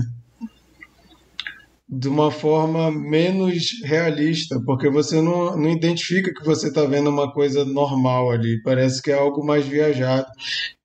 de 1.92 2.08
uma 2.08 2.30
forma 2.30 2.92
menos 2.92 3.82
realista, 3.84 4.62
porque 4.64 4.88
você 4.90 5.20
não, 5.22 5.58
não 5.58 5.70
identifica 5.70 6.32
que 6.32 6.46
você 6.46 6.68
está 6.68 6.86
vendo 6.86 7.10
uma 7.10 7.34
coisa 7.34 7.66
normal 7.66 8.30
ali, 8.30 8.62
parece 8.62 9.02
que 9.02 9.10
é 9.10 9.16
algo 9.16 9.44
mais 9.44 9.66
viajado, 9.66 10.28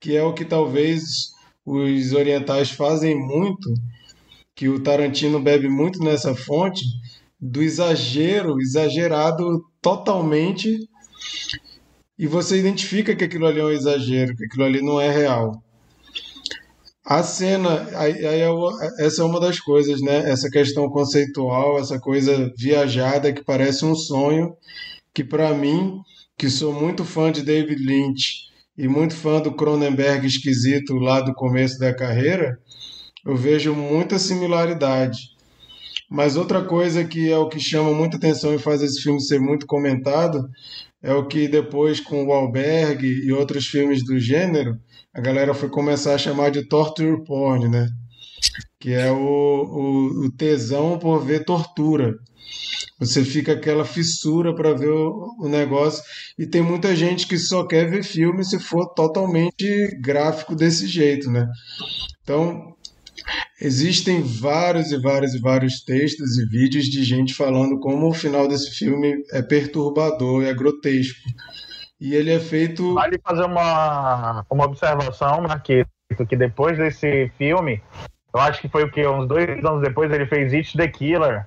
que 0.01 0.17
é 0.17 0.23
o 0.23 0.33
que 0.33 0.47
talvez 0.47 1.35
os 1.65 2.13
orientais 2.15 2.71
fazem 2.71 3.15
muito, 3.15 3.75
que 4.55 4.67
o 4.69 4.81
Tarantino 4.83 5.39
bebe 5.39 5.69
muito 5.69 5.99
nessa 5.99 6.35
fonte, 6.35 6.83
do 7.39 7.63
exagero, 7.63 8.59
exagerado 8.59 9.63
totalmente, 9.83 10.89
e 12.19 12.27
você 12.27 12.59
identifica 12.59 13.15
que 13.15 13.25
aquilo 13.25 13.47
ali 13.47 13.61
é 13.61 13.65
um 13.65 13.71
exagero, 13.71 14.37
que 14.37 14.45
aquilo 14.45 14.65
ali 14.65 14.81
não 14.81 15.01
é 15.01 15.11
real. 15.11 15.63
A 17.05 17.23
cena, 17.23 17.87
aí, 17.97 18.25
aí, 18.25 18.41
é 18.41 18.49
essa 19.05 19.23
é 19.23 19.25
uma 19.25 19.39
das 19.39 19.61
coisas, 19.61 20.01
né? 20.01 20.31
Essa 20.31 20.49
questão 20.49 20.89
conceitual, 20.89 21.79
essa 21.79 22.01
coisa 22.01 22.51
viajada 22.57 23.33
que 23.33 23.45
parece 23.45 23.85
um 23.85 23.95
sonho, 23.95 24.57
que 25.13 25.23
para 25.23 25.53
mim, 25.53 25.99
que 26.39 26.49
sou 26.49 26.73
muito 26.73 27.05
fã 27.05 27.31
de 27.31 27.43
David 27.43 27.83
Lynch 27.85 28.45
e 28.79 28.89
muito 28.89 29.15
fã 29.15 29.41
do 29.41 29.53
Cronenberg 29.53 30.27
esquisito 30.27 30.95
lá 30.95 31.21
do 31.21 31.35
começo 31.35 31.79
da 31.79 31.95
carreira, 31.95 32.59
eu 33.27 33.37
vejo 33.37 33.75
muita 33.75 34.19
similaridade. 34.19 35.34
Mas 36.15 36.37
outra 36.37 36.63
coisa 36.63 37.05
que 37.05 37.29
é 37.29 37.37
o 37.37 37.49
que 37.49 37.59
chama 37.59 37.93
muita 37.93 38.17
atenção 38.17 38.55
e 38.55 38.59
faz 38.59 38.81
esse 38.81 39.03
filme 39.03 39.21
ser 39.21 39.41
muito 39.41 39.67
comentado 39.67 40.49
é 41.03 41.13
o 41.13 41.27
que 41.27 41.49
depois 41.49 41.99
com 41.99 42.25
o 42.25 42.33
Alberg 42.33 43.05
e 43.05 43.33
outros 43.33 43.67
filmes 43.67 44.05
do 44.05 44.17
gênero, 44.17 44.79
a 45.13 45.21
galera 45.21 45.53
foi 45.53 45.69
começar 45.69 46.15
a 46.15 46.19
chamar 46.19 46.51
de 46.51 46.69
torture 46.69 47.25
porn, 47.25 47.69
né? 47.69 47.89
Que 48.79 48.93
é 48.93 49.11
o, 49.11 49.17
o, 49.17 50.27
o 50.27 50.33
tesão 50.37 51.01
por 51.01 51.19
ver 51.19 51.45
tortura. 51.45 52.15
Você 53.01 53.25
fica 53.25 53.55
aquela 53.55 53.85
fissura 53.85 54.55
para 54.55 54.73
ver 54.73 54.91
o, 54.91 55.35
o, 55.41 55.49
negócio. 55.49 56.01
E 56.39 56.47
tem 56.47 56.63
muita 56.63 56.95
gente 56.95 57.27
que 57.27 57.37
só 57.37 57.67
quer 57.67 57.91
ver 57.91 58.05
filme 58.05 58.45
se 58.45 58.61
for 58.61 58.87
totalmente 58.95 59.99
gráfico 60.01 60.55
desse 60.55 60.87
jeito, 60.87 61.29
né? 61.29 61.49
Então, 62.23 62.74
existem 63.61 64.23
vários 64.23 64.93
e 64.93 64.99
vários 65.01 65.35
e 65.35 65.41
vários 65.41 65.85
textos 65.85 66.39
e 66.39 66.47
vídeos 66.47 66.87
de 66.87 67.03
gente 67.05 67.35
falando 67.35 67.79
como 67.79 68.09
o 68.09 68.15
final 68.15 68.49
desse 68.49 68.71
filme 68.71 69.23
é 69.33 69.43
perturbador, 69.43 70.45
é 70.45 70.53
grotesco. 70.53 71.21
E 72.01 72.15
ele 72.15 72.33
é 72.33 72.41
feito. 72.41 72.95
Vale 72.95 73.19
fazer 73.23 73.45
uma, 73.45 74.45
uma 74.51 74.65
observação, 74.65 75.41
Marquito, 75.43 75.89
que 76.29 76.37
depois 76.37 76.77
desse 76.77 77.31
filme, 77.39 77.81
eu 78.35 78.41
acho 78.41 78.61
que 78.61 78.69
foi 78.69 78.85
o 78.85 78.91
que? 78.91 79.07
Uns 79.07 79.27
dois 79.27 79.49
anos 79.65 79.81
depois 79.81 80.13
ele 80.13 80.27
fez 80.27 80.53
It 80.53 80.77
the 80.77 80.89
Killer, 80.89 81.47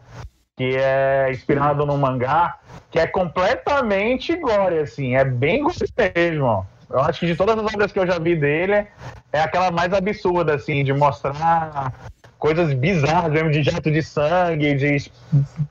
que 0.55 0.75
é 0.75 1.29
inspirado 1.29 1.85
no 1.85 1.97
mangá, 1.97 2.57
que 2.89 2.97
é 2.97 3.05
completamente 3.05 4.35
gore, 4.37 4.79
assim, 4.79 5.15
é 5.15 5.23
bem 5.23 5.61
gore 5.61 5.75
mesmo. 6.15 6.65
Eu 6.89 6.99
acho 7.01 7.19
que 7.19 7.27
de 7.27 7.35
todas 7.35 7.57
as 7.57 7.73
obras 7.73 7.91
que 7.91 7.99
eu 7.99 8.07
já 8.07 8.17
vi 8.17 8.35
dele, 8.35 8.87
é 9.31 9.41
aquela 9.41 9.71
mais 9.71 9.91
absurda, 9.93 10.55
assim, 10.55 10.83
de 10.83 10.93
mostrar 10.93 11.93
coisas 12.37 12.73
bizarras 12.73 13.31
mesmo, 13.31 13.51
de 13.51 13.63
jato 13.63 13.91
de 13.91 14.01
sangue, 14.01 14.75
de 14.75 15.11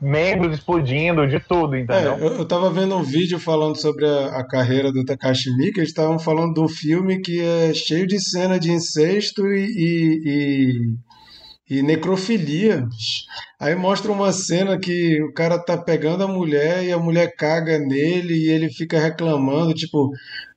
membros 0.01 0.55
explodindo, 0.55 1.27
de 1.27 1.39
tudo, 1.41 1.77
entendeu? 1.77 2.15
É, 2.15 2.21
eu, 2.21 2.39
eu 2.39 2.45
tava 2.45 2.71
vendo 2.71 2.97
um 2.97 3.03
vídeo 3.03 3.39
falando 3.39 3.81
sobre 3.81 4.05
a, 4.05 4.39
a 4.39 4.47
carreira 4.47 4.93
do 4.93 5.05
Takashi 5.05 5.57
Miike, 5.57 5.79
eles 5.79 5.91
estavam 5.91 6.19
falando 6.19 6.55
do 6.55 6.69
filme 6.69 7.21
que 7.21 7.41
é 7.41 7.73
cheio 7.73 8.07
de 8.07 8.21
cena 8.21 8.59
de 8.59 8.73
incesto 8.73 9.47
e, 9.47 9.65
e, 9.65 10.97
e, 11.71 11.79
e 11.79 11.83
necrofilia. 11.83 12.85
Aí 13.61 13.75
mostra 13.75 14.11
uma 14.11 14.33
cena 14.33 14.79
que 14.79 15.23
o 15.23 15.33
cara 15.33 15.59
tá 15.59 15.79
pegando 15.79 16.25
a 16.25 16.29
mulher 16.29 16.85
e 16.85 16.93
a 16.93 16.99
mulher 16.99 17.35
caga 17.37 17.79
nele 17.79 18.35
e 18.35 18.51
ele 18.51 18.69
fica 18.71 18.99
reclamando, 18.99 19.73
tipo, 19.73 20.11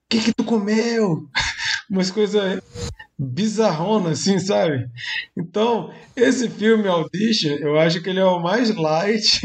que 0.10 0.20
que 0.20 0.34
tu 0.34 0.44
comeu? 0.44 1.30
Umas 1.90 2.10
coisas 2.10 2.62
bizarrona, 3.20 4.12
assim, 4.12 4.40
sabe? 4.40 4.88
Então, 5.38 5.92
esse 6.16 6.50
filme 6.50 6.88
Audition, 6.88 7.56
eu 7.60 7.78
acho 7.78 8.02
que 8.02 8.10
ele 8.10 8.20
é 8.20 8.26
o 8.26 8.40
mais 8.40 8.74
light 8.74 9.42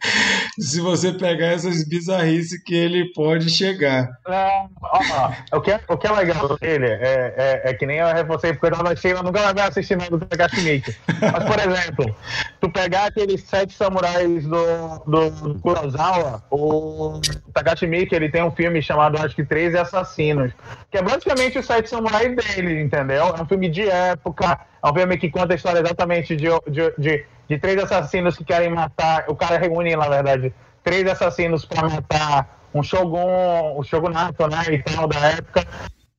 se 0.58 0.80
você 0.80 1.12
pegar 1.12 1.48
essas 1.48 1.86
bizarrices 1.86 2.62
que 2.62 2.74
ele 2.74 3.12
pode 3.12 3.50
chegar. 3.50 4.08
É, 4.26 4.64
ó, 4.82 5.32
o, 5.56 5.60
que 5.60 5.72
é, 5.72 5.80
o 5.88 5.96
que 5.96 6.06
é 6.06 6.12
legal 6.12 6.56
dele 6.58 6.86
é, 6.86 7.34
é, 7.36 7.70
é, 7.70 7.74
que 7.74 7.86
nem 7.86 7.98
eu 7.98 8.06
reforcei, 8.06 8.52
porque 8.52 8.74
eu 8.74 8.82
não 8.82 8.90
achei, 8.90 9.12
eu 9.12 9.22
nunca 9.22 9.52
vai 9.52 9.68
assistir 9.68 9.96
nada 9.96 10.16
do 10.16 10.24
Takashi 10.24 10.62
Miike. 10.62 10.96
Mas, 11.20 11.44
por 11.44 11.58
exemplo, 11.58 12.16
tu 12.60 12.70
pegar 12.70 13.06
aqueles 13.06 13.42
sete 13.42 13.74
samurais 13.74 14.44
do, 14.44 14.98
do, 15.06 15.60
Kurosawa, 15.60 16.42
o 16.50 17.20
Takashi 17.52 17.86
Miike, 17.86 18.14
ele 18.14 18.30
tem 18.30 18.42
um 18.42 18.50
filme 18.50 18.80
chamado, 18.80 19.18
acho 19.18 19.34
que, 19.34 19.44
Treze 19.44 19.76
Assassinos, 19.76 20.52
que 20.90 20.98
é 20.98 21.02
basicamente 21.02 21.58
os 21.58 21.66
sete 21.66 21.90
samurais 21.90 22.34
dele, 22.34 22.80
entendeu? 22.86 23.34
É 23.36 23.42
um 23.42 23.46
filme 23.46 23.68
de 23.68 23.88
época, 23.88 24.58
é 24.82 24.88
um 24.88 24.94
filme 24.94 25.16
que 25.18 25.30
conta 25.30 25.52
a 25.52 25.56
história 25.56 25.80
exatamente 25.80 26.34
de, 26.34 26.46
de, 26.68 26.94
de, 26.96 27.24
de 27.48 27.58
três 27.58 27.78
assassinos 27.82 28.36
que 28.36 28.44
querem 28.44 28.70
matar. 28.70 29.24
O 29.28 29.36
cara 29.36 29.58
reúne, 29.58 29.94
na 29.94 30.08
verdade, 30.08 30.54
três 30.82 31.06
assassinos 31.06 31.64
para 31.64 31.88
matar 31.88 32.60
um 32.72 32.82
shogun, 32.82 33.76
o 33.76 33.82
shogunato, 33.82 34.46
né, 34.48 34.62
e 34.70 34.82
tal, 34.82 35.08
da 35.08 35.18
época. 35.30 35.66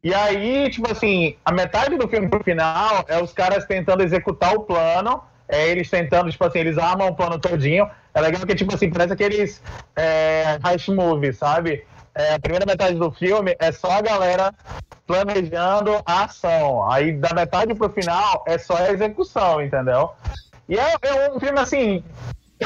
E 0.04 0.14
aí, 0.14 0.70
tipo 0.70 0.92
assim, 0.92 1.36
a 1.44 1.52
metade 1.52 1.98
do 1.98 2.08
filme 2.08 2.30
pro 2.30 2.44
final 2.44 3.04
é 3.08 3.22
os 3.22 3.34
caras 3.34 3.66
tentando 3.66 4.04
executar 4.04 4.54
o 4.54 4.62
plano, 4.62 5.22
é 5.48 5.70
eles 5.70 5.90
tentando, 5.90 6.32
tipo 6.32 6.44
assim, 6.46 6.60
eles 6.60 6.78
armam 6.78 7.08
o 7.08 7.16
plano 7.16 7.40
todinho. 7.40 7.90
É 8.14 8.22
legal 8.22 8.46
que, 8.46 8.56
tipo 8.56 8.74
assim, 8.74 8.90
parece 8.90 9.14
aqueles 9.14 9.62
é, 9.96 10.60
heist 10.66 10.90
movies, 10.90 11.38
sabe? 11.38 11.86
É, 12.18 12.34
a 12.34 12.40
primeira 12.40 12.66
metade 12.66 12.96
do 12.96 13.12
filme 13.12 13.56
é 13.60 13.72
só 13.72 13.92
a 13.92 14.02
galera 14.02 14.52
planejando 15.06 16.02
a 16.04 16.24
ação. 16.24 16.90
Aí 16.92 17.14
da 17.14 17.32
metade 17.32 17.76
pro 17.76 17.90
final 17.90 18.44
é 18.48 18.58
só 18.58 18.76
a 18.76 18.92
execução, 18.92 19.62
entendeu? 19.62 20.10
E 20.68 20.80
é, 20.80 20.96
é 21.04 21.32
um 21.32 21.40
filme 21.40 21.60
assim. 21.60 22.04
É, 22.60 22.66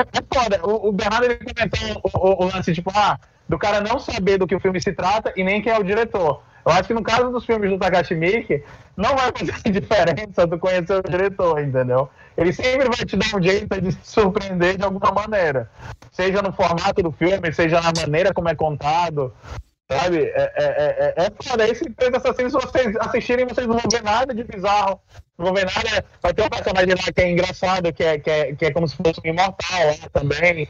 é 0.00 0.22
foda. 0.32 0.60
O, 0.64 0.88
o 0.88 0.92
Bernardo 0.92 1.24
ele 1.24 1.36
comentou 1.36 2.00
o, 2.04 2.18
o, 2.18 2.44
o, 2.44 2.54
lance, 2.54 2.72
tipo, 2.72 2.92
ah, 2.94 3.18
do 3.48 3.58
cara 3.58 3.80
não 3.80 3.98
saber 3.98 4.38
do 4.38 4.46
que 4.46 4.54
o 4.54 4.60
filme 4.60 4.80
se 4.80 4.92
trata 4.92 5.32
e 5.36 5.42
nem 5.42 5.60
quem 5.60 5.72
é 5.72 5.78
o 5.78 5.84
diretor. 5.84 6.40
Eu 6.66 6.72
acho 6.72 6.88
que 6.88 6.94
no 6.94 7.02
caso 7.02 7.30
dos 7.30 7.46
filmes 7.46 7.70
do 7.70 7.78
Takashi 7.78 8.16
Miike, 8.16 8.60
não 8.96 9.14
vai 9.14 9.30
fazer 9.30 9.52
diferença 9.70 10.48
tu 10.48 10.58
conhecer 10.58 10.98
o 10.98 11.08
diretor, 11.08 11.60
entendeu? 11.62 12.10
Ele 12.36 12.52
sempre 12.52 12.86
vai 12.86 13.06
te 13.06 13.16
dar 13.16 13.38
um 13.38 13.40
jeito 13.40 13.80
de 13.80 13.92
se 13.92 14.00
surpreender 14.02 14.76
de 14.76 14.84
alguma 14.84 15.12
maneira. 15.12 15.70
Seja 16.10 16.42
no 16.42 16.52
formato 16.52 17.00
do 17.04 17.12
filme, 17.12 17.52
seja 17.52 17.80
na 17.80 17.92
maneira 17.96 18.34
como 18.34 18.48
é 18.48 18.54
contado. 18.56 19.32
Sabe? 19.90 20.18
É, 20.18 20.52
é, 20.56 21.14
é, 21.16 21.26
é 21.26 21.32
foda. 21.42 21.68
Esse 21.68 21.84
Três 21.90 22.12
Assassinos, 22.14 22.52
se 22.52 22.58
vocês 22.58 22.96
assistirem, 22.96 23.46
vocês 23.46 23.66
não 23.66 23.78
vão 23.78 23.90
ver 23.90 24.02
nada 24.02 24.34
de 24.34 24.42
bizarro. 24.42 25.00
Não 25.38 25.46
vão 25.46 25.54
ver 25.54 25.66
nada. 25.66 26.04
Vai 26.20 26.34
ter 26.34 26.42
um 26.42 26.48
personagem 26.48 26.94
lá 26.94 27.12
que 27.12 27.20
é 27.20 27.30
engraçado, 27.30 27.92
que 27.92 28.02
é, 28.02 28.18
que 28.18 28.30
é, 28.30 28.54
que 28.54 28.64
é 28.64 28.72
como 28.72 28.88
se 28.88 28.96
fosse 28.96 29.20
um 29.24 29.28
imortal 29.28 29.86
lá 29.86 30.08
também. 30.12 30.68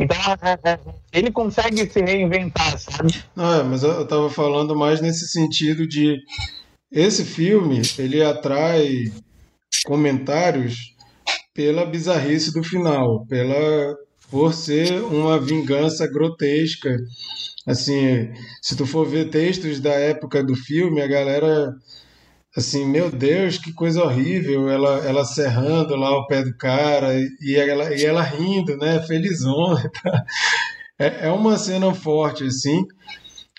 Então, 0.00 0.16
é, 0.42 0.70
é, 0.70 0.78
ele 1.12 1.30
consegue 1.30 1.88
se 1.88 2.00
reinventar, 2.00 2.78
sabe? 2.78 3.14
É, 3.36 3.62
mas 3.62 3.84
eu 3.84 4.06
tava 4.06 4.28
falando 4.28 4.74
mais 4.74 5.00
nesse 5.00 5.28
sentido 5.28 5.86
de. 5.86 6.18
Esse 6.90 7.24
filme, 7.24 7.82
ele 7.98 8.22
atrai 8.22 9.12
comentários 9.84 10.94
pela 11.54 11.86
bizarrice 11.86 12.52
do 12.52 12.62
final, 12.62 13.24
pela 13.26 13.96
por 14.30 14.52
ser 14.52 15.02
uma 15.04 15.38
vingança 15.38 16.06
grotesca 16.06 16.96
Assim, 17.66 18.32
se 18.62 18.76
tu 18.76 18.86
for 18.86 19.06
ver 19.06 19.28
textos 19.28 19.80
da 19.80 19.92
época 19.92 20.42
do 20.42 20.54
filme, 20.54 21.00
a 21.00 21.06
galera 21.06 21.74
assim, 22.56 22.86
meu 22.86 23.10
Deus, 23.10 23.58
que 23.58 23.72
coisa 23.72 24.02
horrível, 24.02 24.68
ela, 24.70 25.04
ela 25.04 25.24
serrando 25.24 25.94
lá 25.94 26.10
o 26.16 26.26
pé 26.26 26.42
do 26.42 26.56
cara 26.56 27.12
e 27.40 27.54
ela, 27.54 27.94
e 27.94 28.04
ela 28.04 28.22
rindo, 28.22 28.76
né, 28.78 29.02
felizona. 29.02 29.90
Tá? 30.02 30.24
É, 30.98 31.26
é 31.26 31.30
uma 31.30 31.58
cena 31.58 31.92
forte, 31.92 32.44
assim, 32.44 32.82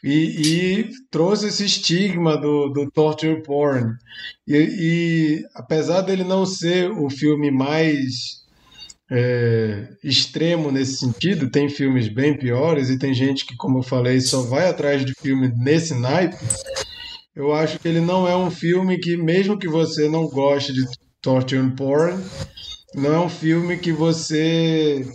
e, 0.03 0.41
e 0.41 0.89
trouxe 1.12 1.47
esse 1.47 1.66
estigma 1.66 2.36
do, 2.36 2.70
do 2.70 2.89
torture 2.89 3.43
porn. 3.43 3.93
E, 4.47 4.58
e 4.58 5.45
apesar 5.53 6.01
dele 6.01 6.24
não 6.24 6.47
ser 6.47 6.89
o 6.89 7.10
filme 7.10 7.51
mais 7.51 8.47
é, 9.10 9.88
extremo 10.03 10.72
nesse 10.72 10.97
sentido, 10.97 11.49
tem 11.49 11.70
filmes 11.70 12.08
bem 12.08 12.38
piores 12.38 12.89
e 12.89 12.99
tem 12.99 13.14
gente 13.14 13.45
que, 13.45 13.55
como 13.55 13.80
eu 13.80 13.84
falei, 13.84 14.20
só 14.20 14.41
vai 14.41 14.68
atrás 14.68 15.05
de 15.05 15.14
filme 15.14 15.51
nesse 15.55 15.93
naipe. 15.93 16.38
eu 17.36 17.53
acho 17.53 17.80
que 17.80 17.88
ele 17.88 18.01
não 18.01 18.28
é 18.28 18.36
um 18.36 18.51
filme 18.51 18.97
que, 18.99 19.16
mesmo 19.16 19.58
que 19.58 19.68
você 19.68 20.10
não 20.10 20.28
goste 20.28 20.74
de 20.74 20.82
torture 21.22 21.60
and 21.60 21.72
porn, 21.72 22.22
não 22.95 23.14
é 23.14 23.20
um 23.20 23.30
filme 23.30 23.78
que 23.78 23.91
você 23.91 25.05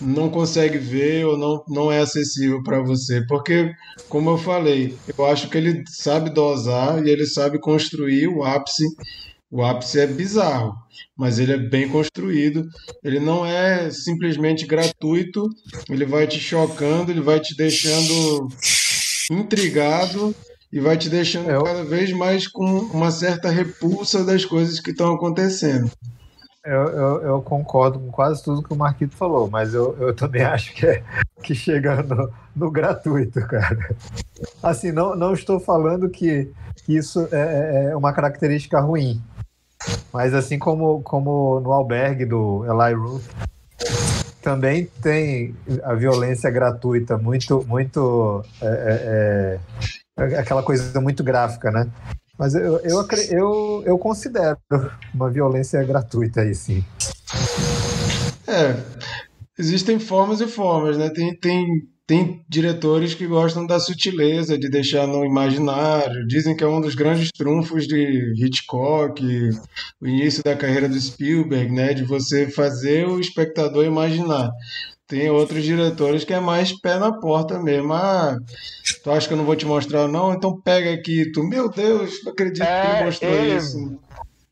não 0.00 0.28
consegue 0.28 0.78
ver 0.78 1.26
ou 1.26 1.36
não, 1.36 1.64
não 1.68 1.92
é 1.92 2.00
acessível 2.00 2.62
para 2.62 2.80
você. 2.80 3.24
Porque, 3.26 3.72
como 4.08 4.30
eu 4.30 4.38
falei, 4.38 4.96
eu 5.16 5.26
acho 5.26 5.48
que 5.48 5.58
ele 5.58 5.82
sabe 5.88 6.30
dosar 6.30 7.04
e 7.04 7.10
ele 7.10 7.26
sabe 7.26 7.58
construir 7.58 8.28
o 8.28 8.42
ápice. 8.42 8.84
O 9.54 9.62
ápice 9.62 10.00
é 10.00 10.06
bizarro, 10.08 10.74
mas 11.16 11.38
ele 11.38 11.52
é 11.52 11.56
bem 11.56 11.88
construído. 11.88 12.68
Ele 13.04 13.20
não 13.20 13.46
é 13.46 13.88
simplesmente 13.88 14.66
gratuito, 14.66 15.48
ele 15.88 16.04
vai 16.04 16.26
te 16.26 16.40
chocando, 16.40 17.12
ele 17.12 17.20
vai 17.20 17.38
te 17.38 17.56
deixando 17.56 18.48
intrigado 19.30 20.34
e 20.72 20.80
vai 20.80 20.96
te 20.96 21.08
deixando 21.08 21.48
eu... 21.50 21.62
cada 21.62 21.84
vez 21.84 22.10
mais 22.10 22.48
com 22.48 22.64
uma 22.64 23.12
certa 23.12 23.48
repulsa 23.48 24.24
das 24.24 24.44
coisas 24.44 24.80
que 24.80 24.90
estão 24.90 25.14
acontecendo. 25.14 25.88
Eu, 26.64 26.88
eu, 26.88 27.22
eu, 27.22 27.42
concordo 27.42 28.00
com 28.00 28.10
quase 28.10 28.42
tudo 28.42 28.60
que 28.60 28.72
o 28.72 28.76
Marquito 28.76 29.14
falou, 29.14 29.48
mas 29.48 29.72
eu, 29.72 29.96
eu 30.00 30.12
também 30.12 30.42
acho 30.42 30.74
que, 30.74 30.84
é, 30.84 31.04
que 31.44 31.54
chega 31.54 32.02
no, 32.02 32.28
no 32.56 32.72
gratuito, 32.72 33.40
cara. 33.46 33.94
Assim, 34.60 34.90
não, 34.90 35.14
não 35.14 35.32
estou 35.32 35.60
falando 35.60 36.10
que, 36.10 36.50
que 36.84 36.96
isso 36.96 37.28
é, 37.30 37.36
é, 37.36 37.90
é 37.92 37.96
uma 37.96 38.12
característica 38.12 38.80
ruim, 38.80 39.22
mas 40.12 40.34
assim 40.34 40.58
como, 40.58 41.02
como 41.02 41.60
no 41.60 41.72
albergue 41.72 42.24
do 42.24 42.64
Eli 42.64 42.94
Roth, 42.94 43.24
também 44.42 44.86
tem 45.02 45.54
a 45.82 45.94
violência 45.94 46.50
gratuita 46.50 47.16
muito, 47.16 47.64
muito 47.66 48.44
é, 48.60 49.58
é, 50.18 50.24
é 50.34 50.38
aquela 50.38 50.62
coisa 50.62 51.00
muito 51.00 51.24
gráfica, 51.24 51.70
né? 51.70 51.90
Mas 52.38 52.54
eu, 52.54 52.78
eu, 52.80 53.06
eu, 53.30 53.82
eu 53.86 53.98
considero 53.98 54.58
uma 55.14 55.30
violência 55.30 55.82
gratuita 55.84 56.42
aí, 56.42 56.54
sim. 56.54 56.84
É, 58.46 58.76
existem 59.58 59.98
formas 59.98 60.40
e 60.40 60.46
formas, 60.46 60.98
né? 60.98 61.10
Tem, 61.10 61.34
tem, 61.36 61.66
tem 62.06 62.44
diretores 62.48 63.14
que 63.14 63.26
gostam 63.26 63.66
da 63.66 63.80
sutileza, 63.80 64.58
de 64.58 64.68
deixar 64.68 65.06
no 65.06 65.24
imaginário. 65.24 66.26
Dizem 66.26 66.54
que 66.54 66.62
é 66.62 66.66
um 66.66 66.80
dos 66.80 66.94
grandes 66.94 67.30
trunfos 67.30 67.86
de 67.86 68.34
Hitchcock, 68.36 69.24
o 70.00 70.06
início 70.06 70.42
da 70.44 70.54
carreira 70.54 70.88
do 70.88 71.00
Spielberg, 71.00 71.72
né? 71.72 71.94
De 71.94 72.04
você 72.04 72.50
fazer 72.50 73.08
o 73.08 73.18
espectador 73.18 73.84
imaginar. 73.84 74.50
Tem 75.06 75.30
outros 75.30 75.62
diretores 75.62 76.24
que 76.24 76.34
é 76.34 76.40
mais 76.40 76.78
pé 76.78 76.98
na 76.98 77.12
porta 77.12 77.58
mesmo. 77.58 77.92
Ah, 77.92 78.38
tu 79.02 79.10
acha 79.10 79.26
que 79.26 79.34
eu 79.34 79.38
não 79.38 79.44
vou 79.44 79.56
te 79.56 79.66
mostrar, 79.66 80.06
não? 80.06 80.34
Então 80.34 80.60
pega 80.60 80.92
aqui. 80.92 81.30
Tu, 81.32 81.42
meu 81.42 81.70
Deus, 81.70 82.22
não 82.22 82.32
acredito 82.32 82.62
é, 82.62 82.80
que 82.80 82.96
ele 82.96 83.04
mostrou 83.04 83.32
ele, 83.32 83.56
isso. 83.56 83.98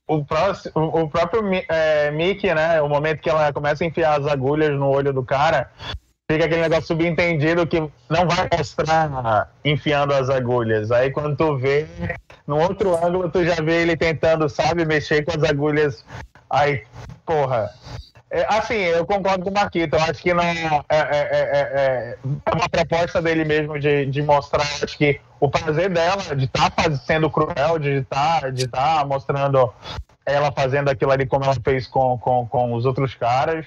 O, 0.07 0.25
próximo, 0.25 0.73
o 0.75 1.09
próprio 1.09 1.43
é, 1.69 2.11
Mickey, 2.11 2.55
né? 2.55 2.81
O 2.83 2.89
momento 2.89 3.21
que 3.21 3.31
ela 3.31 3.53
começa 3.53 3.85
a 3.85 3.87
enfiar 3.87 4.21
as 4.21 4.27
agulhas 4.27 4.79
no 4.79 4.89
olho 4.89 5.13
do 5.13 5.23
cara, 5.23 5.71
fica 6.33 6.47
aquele 6.47 6.63
negócio 6.63 6.87
subentendido 6.87 7.67
que 7.67 7.81
não 7.81 8.27
vai 8.27 8.49
mostrar 8.57 9.51
enfiando 9.65 10.15
as 10.15 10.31
agulhas. 10.31 10.91
Aí 10.91 11.11
quando 11.11 11.37
tu 11.37 11.57
vê, 11.59 11.87
no 12.47 12.59
outro 12.59 12.95
ângulo, 12.97 13.31
tu 13.31 13.45
já 13.45 13.57
vê 13.57 13.83
ele 13.83 13.97
tentando, 13.97 14.49
sabe, 14.49 14.85
mexer 14.85 15.25
com 15.25 15.37
as 15.37 15.43
agulhas. 15.45 16.05
Aí, 16.49 16.83
porra, 17.27 17.71
é, 18.31 18.47
assim, 18.49 18.77
eu 18.77 19.05
concordo 19.05 19.45
com 19.45 19.51
o 19.51 19.55
Marquito. 19.55 19.95
Eu 19.95 20.01
acho 20.01 20.23
que 20.23 20.33
não 20.33 20.43
é, 20.43 20.85
é, 20.89 20.99
é, 20.99 21.37
é, 21.53 22.17
uma 22.25 22.69
proposta 22.69 23.21
dele 23.21 23.45
mesmo 23.45 23.79
de, 23.79 24.07
de 24.07 24.23
mostrar 24.23 24.63
acho 24.63 24.97
que 24.97 25.21
o 25.39 25.51
prazer 25.51 25.91
dela 25.91 26.35
de 26.35 26.47
estar 26.47 26.71
tá 26.71 26.91
sendo 26.97 27.29
cruel, 27.29 27.79
de 27.79 27.99
estar 27.99 28.51
de 28.51 28.67
tá 28.67 29.05
mostrando 29.07 29.71
ela 30.25 30.51
fazendo 30.53 30.89
aquilo 30.89 31.11
ali 31.11 31.27
como 31.27 31.45
ela 31.45 31.57
fez 31.63 31.87
com, 31.87 32.17
com, 32.17 32.47
com 32.47 32.73
os 32.73 32.87
outros 32.87 33.15
caras. 33.15 33.67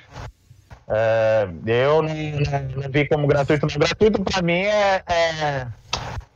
Eu 0.88 2.02
não, 2.02 2.14
não, 2.14 2.82
não, 2.84 2.90
vi 2.92 3.08
como 3.08 3.28
gratuito. 3.28 3.66
Não. 3.66 3.76
Gratuito 3.80 4.24
para 4.24 4.42
mim 4.42 4.62
é, 4.62 5.04
é, 5.08 5.68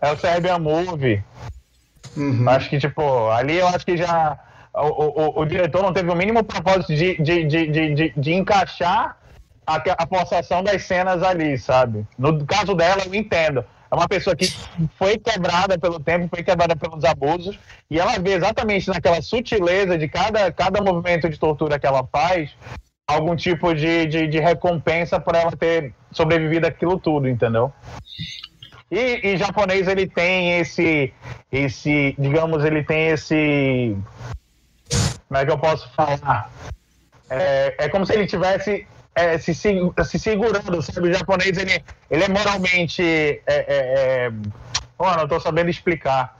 é 0.01 0.11
o 0.11 0.17
Serbian 0.17 0.59
Movie. 0.59 1.23
Uhum. 2.17 2.49
Acho 2.49 2.69
que, 2.69 2.79
tipo, 2.79 3.29
ali 3.29 3.57
eu 3.57 3.67
acho 3.67 3.85
que 3.85 3.95
já 3.95 4.39
o, 4.73 4.87
o, 4.87 5.41
o, 5.41 5.45
diretor 5.45 5.83
não 5.83 5.93
teve 5.93 6.09
o 6.09 6.15
mínimo 6.15 6.43
propósito 6.43 6.93
de, 6.93 7.15
de, 7.21 7.45
de, 7.45 7.93
de, 7.93 8.13
de 8.15 8.33
encaixar 8.33 9.17
a, 9.65 9.75
a 9.75 10.07
postação 10.07 10.63
das 10.63 10.83
cenas 10.83 11.21
ali, 11.21 11.57
sabe? 11.57 12.05
No 12.17 12.45
caso 12.45 12.73
dela, 12.73 13.03
eu 13.05 13.13
entendo. 13.13 13.63
É 13.91 13.95
uma 13.95 14.07
pessoa 14.07 14.35
que 14.35 14.45
foi 14.97 15.17
quebrada 15.17 15.77
pelo 15.77 15.99
tempo, 15.99 16.29
foi 16.33 16.43
quebrada 16.43 16.75
pelos 16.75 17.03
abusos, 17.03 17.57
e 17.89 17.99
ela 17.99 18.19
vê 18.19 18.33
exatamente 18.33 18.87
naquela 18.87 19.21
sutileza 19.21 19.97
de 19.97 20.07
cada, 20.07 20.51
cada 20.51 20.81
movimento 20.81 21.27
de 21.27 21.39
tortura 21.39 21.79
que 21.79 21.87
ela 21.87 22.07
faz, 22.11 22.51
algum 23.09 23.35
tipo 23.35 23.73
de, 23.73 24.05
de, 24.05 24.27
de 24.27 24.39
recompensa 24.39 25.19
por 25.19 25.35
ela 25.35 25.51
ter 25.51 25.93
sobrevivido 26.11 26.67
aquilo 26.67 26.99
tudo, 26.99 27.27
entendeu? 27.27 27.73
E, 28.91 29.27
e 29.27 29.37
japonês 29.37 29.87
ele 29.87 30.07
tem 30.07 30.59
esse, 30.59 31.13
esse, 31.51 32.15
digamos, 32.17 32.63
ele 32.63 32.83
tem 32.83 33.09
esse 33.09 33.95
como 35.27 35.39
é 35.39 35.45
que 35.45 35.51
eu 35.51 35.59
posso 35.59 35.87
falar? 35.93 36.49
É, 37.29 37.75
é 37.85 37.89
como 37.89 38.03
se 38.05 38.13
ele 38.13 38.25
tivesse 38.25 38.87
é, 39.13 39.37
se, 39.37 39.53
se 39.53 40.19
segurando, 40.19 40.81
sabe? 40.81 41.09
O 41.09 41.13
japonês, 41.13 41.57
ele, 41.57 41.83
ele 42.09 42.23
é 42.23 42.27
moralmente... 42.29 43.03
É, 43.03 43.41
é, 43.45 43.65
é... 43.67 44.31
Oh, 44.97 45.11
não 45.15 45.23
estou 45.23 45.39
sabendo 45.39 45.69
explicar. 45.69 46.35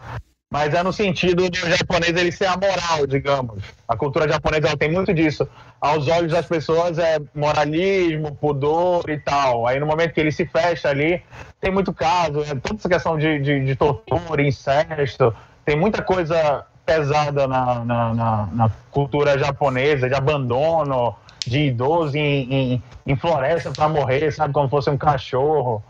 Mas 0.52 0.74
é 0.74 0.82
no 0.82 0.92
sentido 0.92 1.48
do 1.48 1.58
japonês 1.58 2.16
ele 2.18 2.32
ser 2.32 2.48
amoral, 2.48 3.06
digamos. 3.08 3.64
A 3.88 3.96
cultura 3.96 4.28
japonesa 4.28 4.70
ela 4.70 4.78
tem 4.78 4.92
muito 4.92 5.14
disso. 5.14 5.48
Aos 5.80 6.08
olhos 6.08 6.32
das 6.32 6.48
pessoas 6.48 6.98
é 6.98 7.20
moralismo, 7.36 8.36
pudor 8.36 9.08
e 9.12 9.20
tal. 9.20 9.68
Aí 9.68 9.80
no 9.80 9.86
momento 9.86 10.12
que 10.12 10.20
ele 10.20 10.32
se 10.32 10.48
fecha 10.48 10.90
ali, 10.90 11.22
tem 11.62 11.72
muito 11.72 11.94
caso, 11.94 12.42
é 12.42 12.56
toda 12.56 12.80
essa 12.80 12.90
questão 12.90 13.16
de, 13.16 13.40
de, 13.40 13.64
de 13.64 13.76
tortura, 13.76 14.42
incesto, 14.42 15.32
tem 15.64 15.76
muita 15.76 16.02
coisa 16.02 16.66
pesada 16.84 17.48
na, 17.48 17.86
na, 17.86 18.14
na, 18.16 18.50
na 18.52 18.72
cultura 18.90 19.38
japonesa, 19.38 20.10
de 20.10 20.16
abandono, 20.16 21.16
de 21.46 21.68
idoso 21.68 22.18
em, 22.18 22.52
em, 22.52 22.84
em 23.06 23.16
floresta 23.16 23.72
para 23.72 23.88
morrer, 23.88 24.32
sabe, 24.32 24.52
como 24.52 24.68
fosse 24.68 24.90
um 24.90 24.98
cachorro. 24.98 25.84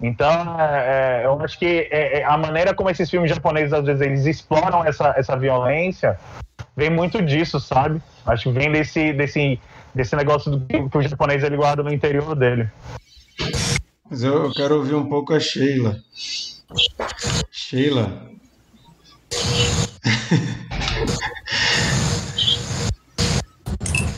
Então, 0.00 0.60
é, 0.60 1.22
é, 1.22 1.26
eu 1.26 1.40
acho 1.40 1.58
que 1.58 1.88
é, 1.90 2.20
é, 2.20 2.24
a 2.24 2.36
maneira 2.36 2.74
como 2.74 2.90
esses 2.90 3.08
filmes 3.08 3.30
japoneses, 3.30 3.72
às 3.72 3.84
vezes, 3.84 4.02
eles 4.02 4.26
exploram 4.26 4.84
essa, 4.84 5.14
essa 5.16 5.36
violência, 5.36 6.18
vem 6.76 6.90
muito 6.90 7.22
disso, 7.22 7.58
sabe? 7.58 8.00
Acho 8.26 8.44
que 8.44 8.58
vem 8.58 8.70
desse, 8.70 9.12
desse, 9.12 9.58
desse 9.94 10.14
negócio 10.14 10.50
do 10.50 10.88
que 10.88 10.98
o 10.98 11.02
japonês 11.02 11.42
ele 11.42 11.56
guarda 11.56 11.82
no 11.82 11.92
interior 11.92 12.34
dele. 12.34 12.68
Mas 14.10 14.22
eu, 14.22 14.44
eu 14.44 14.52
quero 14.52 14.76
ouvir 14.76 14.94
um 14.94 15.08
pouco 15.08 15.32
a 15.32 15.40
Sheila. 15.40 15.96
Sheila, 17.50 18.30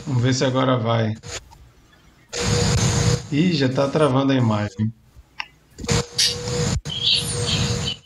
Vamos 0.05 0.23
ver 0.23 0.33
se 0.33 0.45
agora 0.45 0.77
vai. 0.77 1.13
Ih, 3.31 3.53
já 3.53 3.69
tá 3.69 3.87
travando 3.87 4.31
a 4.31 4.35
imagem. 4.35 4.91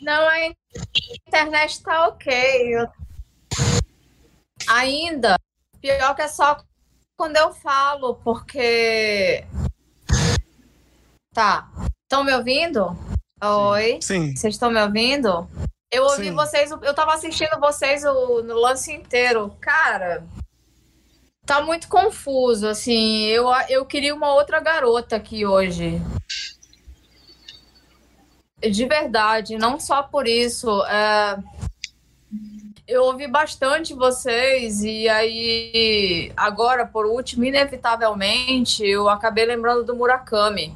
Não, 0.01 0.28
a 0.28 0.53
internet 1.28 1.82
tá 1.82 2.07
ok. 2.07 2.76
Ainda. 4.69 5.36
Pior 5.80 6.15
que 6.15 6.21
é 6.21 6.28
só 6.28 6.63
quando 7.17 7.38
eu 7.38 7.53
falo, 7.53 8.15
porque. 8.15 9.45
Tá. 11.34 11.69
Estão 12.03 12.24
me 12.24 12.34
ouvindo? 12.34 12.97
Oi? 13.41 13.99
Sim. 14.01 14.36
Vocês 14.36 14.55
estão 14.55 14.71
me 14.71 14.82
ouvindo? 14.82 15.49
Eu 15.91 16.03
ouvi 16.03 16.26
Sim. 16.26 16.34
vocês, 16.34 16.71
eu 16.71 16.93
tava 16.93 17.13
assistindo 17.13 17.59
vocês 17.59 18.03
o, 18.03 18.41
no 18.41 18.55
lance 18.55 18.91
inteiro. 18.91 19.55
Cara, 19.61 20.26
tá 21.45 21.61
muito 21.61 21.88
confuso, 21.88 22.67
assim. 22.67 23.26
Eu, 23.26 23.47
eu 23.69 23.86
queria 23.86 24.15
uma 24.15 24.34
outra 24.34 24.59
garota 24.59 25.15
aqui 25.15 25.45
hoje. 25.45 26.01
De 28.70 28.86
verdade, 28.86 29.57
não 29.57 29.80
só 29.80 30.03
por 30.03 30.28
isso. 30.28 30.70
É... 30.86 31.38
Eu 32.86 33.03
ouvi 33.03 33.28
bastante 33.28 33.93
vocês 33.93 34.84
e 34.84 35.07
aí, 35.07 36.34
agora, 36.36 36.86
por 36.86 37.05
último, 37.05 37.45
inevitavelmente, 37.45 38.86
eu 38.86 39.07
acabei 39.07 39.45
lembrando 39.45 39.86
do 39.86 39.95
Murakami. 39.95 40.76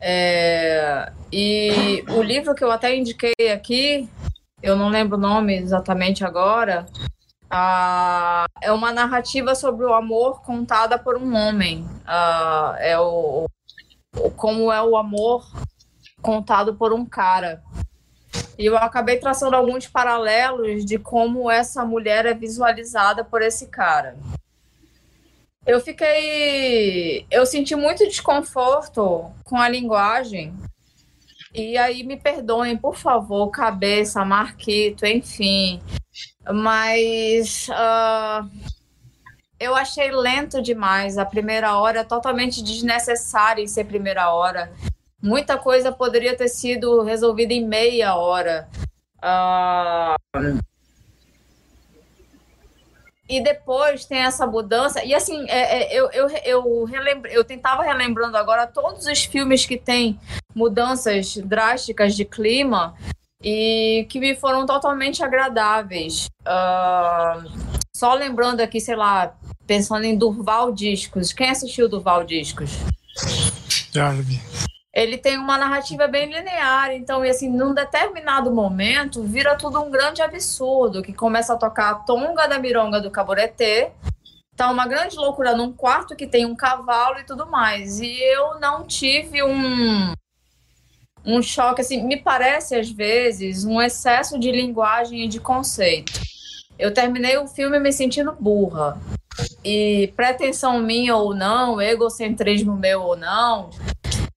É, 0.00 1.12
e 1.32 2.04
o 2.08 2.22
livro 2.22 2.54
que 2.54 2.62
eu 2.62 2.70
até 2.70 2.94
indiquei 2.94 3.32
aqui, 3.52 4.08
eu 4.62 4.76
não 4.76 4.88
lembro 4.88 5.16
o 5.16 5.20
nome 5.20 5.56
exatamente 5.56 6.24
agora, 6.24 6.86
é 8.60 8.72
uma 8.72 8.92
narrativa 8.92 9.54
sobre 9.54 9.84
o 9.86 9.94
amor 9.94 10.42
contada 10.42 10.98
por 10.98 11.16
um 11.16 11.34
homem. 11.34 11.86
é 12.78 12.98
o, 12.98 13.46
como 14.36 14.72
é 14.72 14.82
o 14.82 14.96
amor 14.96 15.44
contado 16.26 16.74
por 16.74 16.92
um 16.92 17.06
cara. 17.06 17.62
E 18.58 18.66
eu 18.66 18.76
acabei 18.76 19.16
traçando 19.16 19.54
alguns 19.54 19.86
paralelos 19.86 20.84
de 20.84 20.98
como 20.98 21.48
essa 21.48 21.84
mulher 21.84 22.26
é 22.26 22.34
visualizada 22.34 23.24
por 23.24 23.42
esse 23.42 23.68
cara. 23.68 24.16
Eu 25.64 25.80
fiquei. 25.80 27.24
Eu 27.30 27.46
senti 27.46 27.76
muito 27.76 28.04
desconforto 28.08 29.30
com 29.44 29.56
a 29.56 29.68
linguagem. 29.68 30.52
E 31.54 31.78
aí 31.78 32.02
me 32.02 32.16
perdoem, 32.16 32.76
por 32.76 32.96
favor, 32.96 33.48
cabeça, 33.50 34.24
Marquito, 34.24 35.06
enfim. 35.06 35.80
Mas 36.52 37.68
uh, 37.68 38.50
eu 39.58 39.74
achei 39.76 40.10
lento 40.10 40.60
demais. 40.60 41.18
A 41.18 41.24
primeira 41.24 41.78
hora 41.78 42.04
totalmente 42.04 42.62
desnecessária 42.62 43.62
em 43.62 43.68
ser 43.68 43.84
primeira 43.84 44.32
hora. 44.32 44.72
Muita 45.26 45.58
coisa 45.58 45.90
poderia 45.90 46.36
ter 46.36 46.46
sido 46.46 47.02
resolvida 47.02 47.52
em 47.52 47.66
meia 47.66 48.14
hora. 48.14 48.68
Uh, 49.18 50.14
e 53.28 53.42
depois 53.42 54.04
tem 54.04 54.18
essa 54.18 54.46
mudança. 54.46 55.04
E 55.04 55.12
assim, 55.12 55.44
é, 55.48 55.82
é, 55.82 55.98
eu, 55.98 56.08
eu, 56.12 56.28
eu, 56.44 56.84
relembro, 56.84 57.28
eu 57.28 57.42
tentava 57.42 57.82
relembrando 57.82 58.36
agora 58.36 58.68
todos 58.68 59.04
os 59.06 59.24
filmes 59.24 59.66
que 59.66 59.76
tem 59.76 60.16
mudanças 60.54 61.36
drásticas 61.38 62.14
de 62.14 62.24
clima 62.24 62.94
e 63.42 64.06
que 64.08 64.20
me 64.20 64.36
foram 64.36 64.64
totalmente 64.64 65.24
agradáveis. 65.24 66.28
Uh, 66.42 67.50
só 67.96 68.14
lembrando 68.14 68.60
aqui, 68.60 68.80
sei 68.80 68.94
lá, 68.94 69.34
pensando 69.66 70.04
em 70.04 70.16
Durval 70.16 70.70
Discos. 70.70 71.32
Quem 71.32 71.50
assistiu 71.50 71.88
Durval 71.88 72.22
Discos? 72.22 72.70
Já 73.92 74.12
vi 74.12 74.40
ele 74.96 75.18
tem 75.18 75.36
uma 75.36 75.58
narrativa 75.58 76.08
bem 76.08 76.32
linear, 76.32 76.90
então, 76.90 77.22
e 77.22 77.28
assim, 77.28 77.50
num 77.50 77.74
determinado 77.74 78.50
momento, 78.50 79.22
vira 79.22 79.54
tudo 79.54 79.78
um 79.78 79.90
grande 79.90 80.22
absurdo, 80.22 81.02
que 81.02 81.12
começa 81.12 81.52
a 81.52 81.56
tocar 81.58 81.90
a 81.90 81.94
tonga 81.96 82.46
da 82.46 82.58
mironga 82.58 82.98
do 82.98 83.10
caboretê, 83.10 83.90
tá 84.56 84.70
uma 84.70 84.86
grande 84.86 85.14
loucura 85.16 85.54
num 85.54 85.70
quarto 85.70 86.16
que 86.16 86.26
tem 86.26 86.46
um 86.46 86.56
cavalo 86.56 87.18
e 87.18 87.24
tudo 87.24 87.46
mais, 87.46 88.00
e 88.00 88.10
eu 88.32 88.58
não 88.58 88.86
tive 88.86 89.42
um 89.42 90.14
um 91.26 91.42
choque, 91.42 91.82
assim, 91.82 92.02
me 92.02 92.16
parece 92.16 92.74
às 92.74 92.88
vezes 92.88 93.66
um 93.66 93.82
excesso 93.82 94.38
de 94.38 94.50
linguagem 94.50 95.24
e 95.24 95.28
de 95.28 95.40
conceito. 95.40 96.12
Eu 96.78 96.94
terminei 96.94 97.36
o 97.36 97.48
filme 97.48 97.78
me 97.80 97.92
sentindo 97.92 98.32
burra. 98.38 98.98
E 99.64 100.12
pretensão 100.16 100.80
minha 100.80 101.16
ou 101.16 101.34
não, 101.34 101.82
egocentrismo 101.82 102.76
meu 102.76 103.02
ou 103.02 103.16
não, 103.16 103.70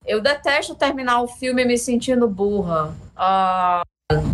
eu 0.10 0.20
detesto 0.20 0.74
terminar 0.74 1.22
o 1.22 1.28
filme 1.28 1.64
me 1.64 1.78
sentindo 1.78 2.28
burra. 2.28 2.96
Uh, 3.16 4.34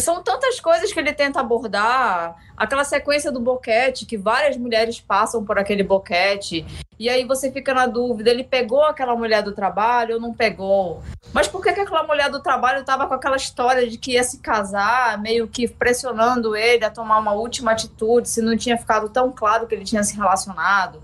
são 0.00 0.22
tantas 0.22 0.58
coisas 0.58 0.90
que 0.90 0.98
ele 0.98 1.12
tenta 1.12 1.40
abordar. 1.40 2.34
Aquela 2.56 2.84
sequência 2.84 3.30
do 3.30 3.38
boquete, 3.38 4.06
que 4.06 4.16
várias 4.16 4.56
mulheres 4.56 4.98
passam 4.98 5.44
por 5.44 5.58
aquele 5.58 5.82
boquete. 5.82 6.64
E 6.98 7.10
aí 7.10 7.22
você 7.26 7.52
fica 7.52 7.74
na 7.74 7.86
dúvida: 7.86 8.30
ele 8.30 8.42
pegou 8.42 8.82
aquela 8.82 9.14
mulher 9.14 9.42
do 9.42 9.52
trabalho 9.52 10.14
ou 10.14 10.20
não 10.20 10.32
pegou? 10.32 11.02
Mas 11.34 11.46
por 11.46 11.62
que, 11.62 11.74
que 11.74 11.80
aquela 11.80 12.04
mulher 12.04 12.30
do 12.30 12.42
trabalho 12.42 12.80
estava 12.80 13.06
com 13.06 13.12
aquela 13.12 13.36
história 13.36 13.86
de 13.86 13.98
que 13.98 14.12
ia 14.12 14.24
se 14.24 14.38
casar, 14.38 15.20
meio 15.20 15.46
que 15.46 15.68
pressionando 15.68 16.56
ele 16.56 16.82
a 16.82 16.90
tomar 16.90 17.18
uma 17.18 17.32
última 17.32 17.72
atitude, 17.72 18.26
se 18.26 18.40
não 18.40 18.56
tinha 18.56 18.78
ficado 18.78 19.10
tão 19.10 19.30
claro 19.30 19.66
que 19.66 19.74
ele 19.74 19.84
tinha 19.84 20.02
se 20.02 20.16
relacionado? 20.16 21.02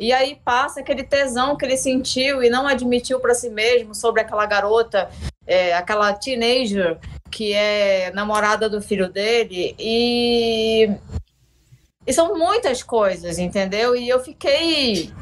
E 0.00 0.14
aí 0.14 0.40
passa 0.42 0.80
aquele 0.80 1.04
tesão 1.04 1.54
que 1.54 1.64
ele 1.66 1.76
sentiu 1.76 2.42
e 2.42 2.48
não 2.48 2.66
admitiu 2.66 3.20
para 3.20 3.34
si 3.34 3.50
mesmo 3.50 3.94
sobre 3.94 4.22
aquela 4.22 4.46
garota, 4.46 5.10
é, 5.46 5.74
aquela 5.74 6.14
teenager 6.14 6.96
que 7.30 7.52
é 7.52 8.10
namorada 8.12 8.66
do 8.66 8.80
filho 8.80 9.10
dele. 9.12 9.74
E... 9.78 10.90
e 12.06 12.12
são 12.14 12.34
muitas 12.34 12.82
coisas, 12.82 13.38
entendeu? 13.38 13.94
E 13.94 14.08
eu 14.08 14.20
fiquei. 14.20 15.12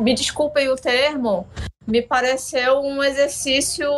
Me 0.00 0.12
desculpem 0.12 0.68
o 0.68 0.74
termo, 0.74 1.46
me 1.86 2.02
pareceu 2.02 2.80
um 2.80 3.04
exercício 3.04 3.88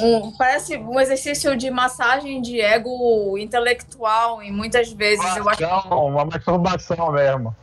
um, 0.00 0.32
parece 0.32 0.76
um 0.76 0.98
exercício 0.98 1.56
de 1.56 1.70
massagem 1.70 2.40
de 2.40 2.60
ego 2.60 3.36
intelectual 3.38 4.42
e 4.42 4.50
muitas 4.50 4.92
vezes 4.92 5.24
eu 5.36 5.48
acho 5.48 5.64
uma 5.90 6.24
masturbação 6.24 7.12
mesmo 7.12 7.54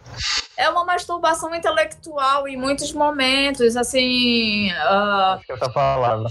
é 0.59 0.69
uma 0.69 0.83
masturbação 0.83 1.55
intelectual 1.55 2.45
em 2.45 2.57
muitos 2.57 2.91
momentos, 2.91 3.77
assim. 3.77 4.69
Uh, 4.71 5.39
que 5.45 5.53
essa 5.53 5.69
palavra. 5.69 6.29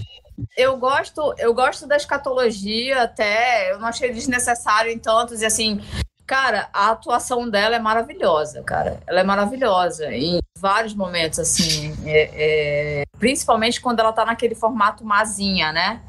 Eu 0.54 0.76
gosto, 0.76 1.34
eu 1.38 1.54
gosto 1.54 1.86
da 1.86 1.96
escatologia 1.96 3.02
até, 3.02 3.72
eu 3.72 3.78
não 3.80 3.88
achei 3.88 4.12
desnecessário 4.12 4.92
em 4.92 4.98
tantos, 4.98 5.40
e 5.40 5.46
assim, 5.46 5.80
cara, 6.28 6.68
a 6.74 6.90
atuação 6.90 7.48
dela 7.48 7.74
é 7.74 7.78
maravilhosa, 7.78 8.62
cara. 8.62 9.00
Ela 9.06 9.20
é 9.20 9.24
maravilhosa 9.24 10.12
em 10.14 10.38
vários 10.58 10.94
momentos, 10.94 11.38
assim, 11.38 11.96
é, 12.04 13.00
é, 13.00 13.02
principalmente 13.18 13.80
quando 13.80 14.00
ela 14.00 14.12
tá 14.12 14.26
naquele 14.26 14.54
formato 14.54 15.04
mazinha, 15.04 15.72
né? 15.72 16.02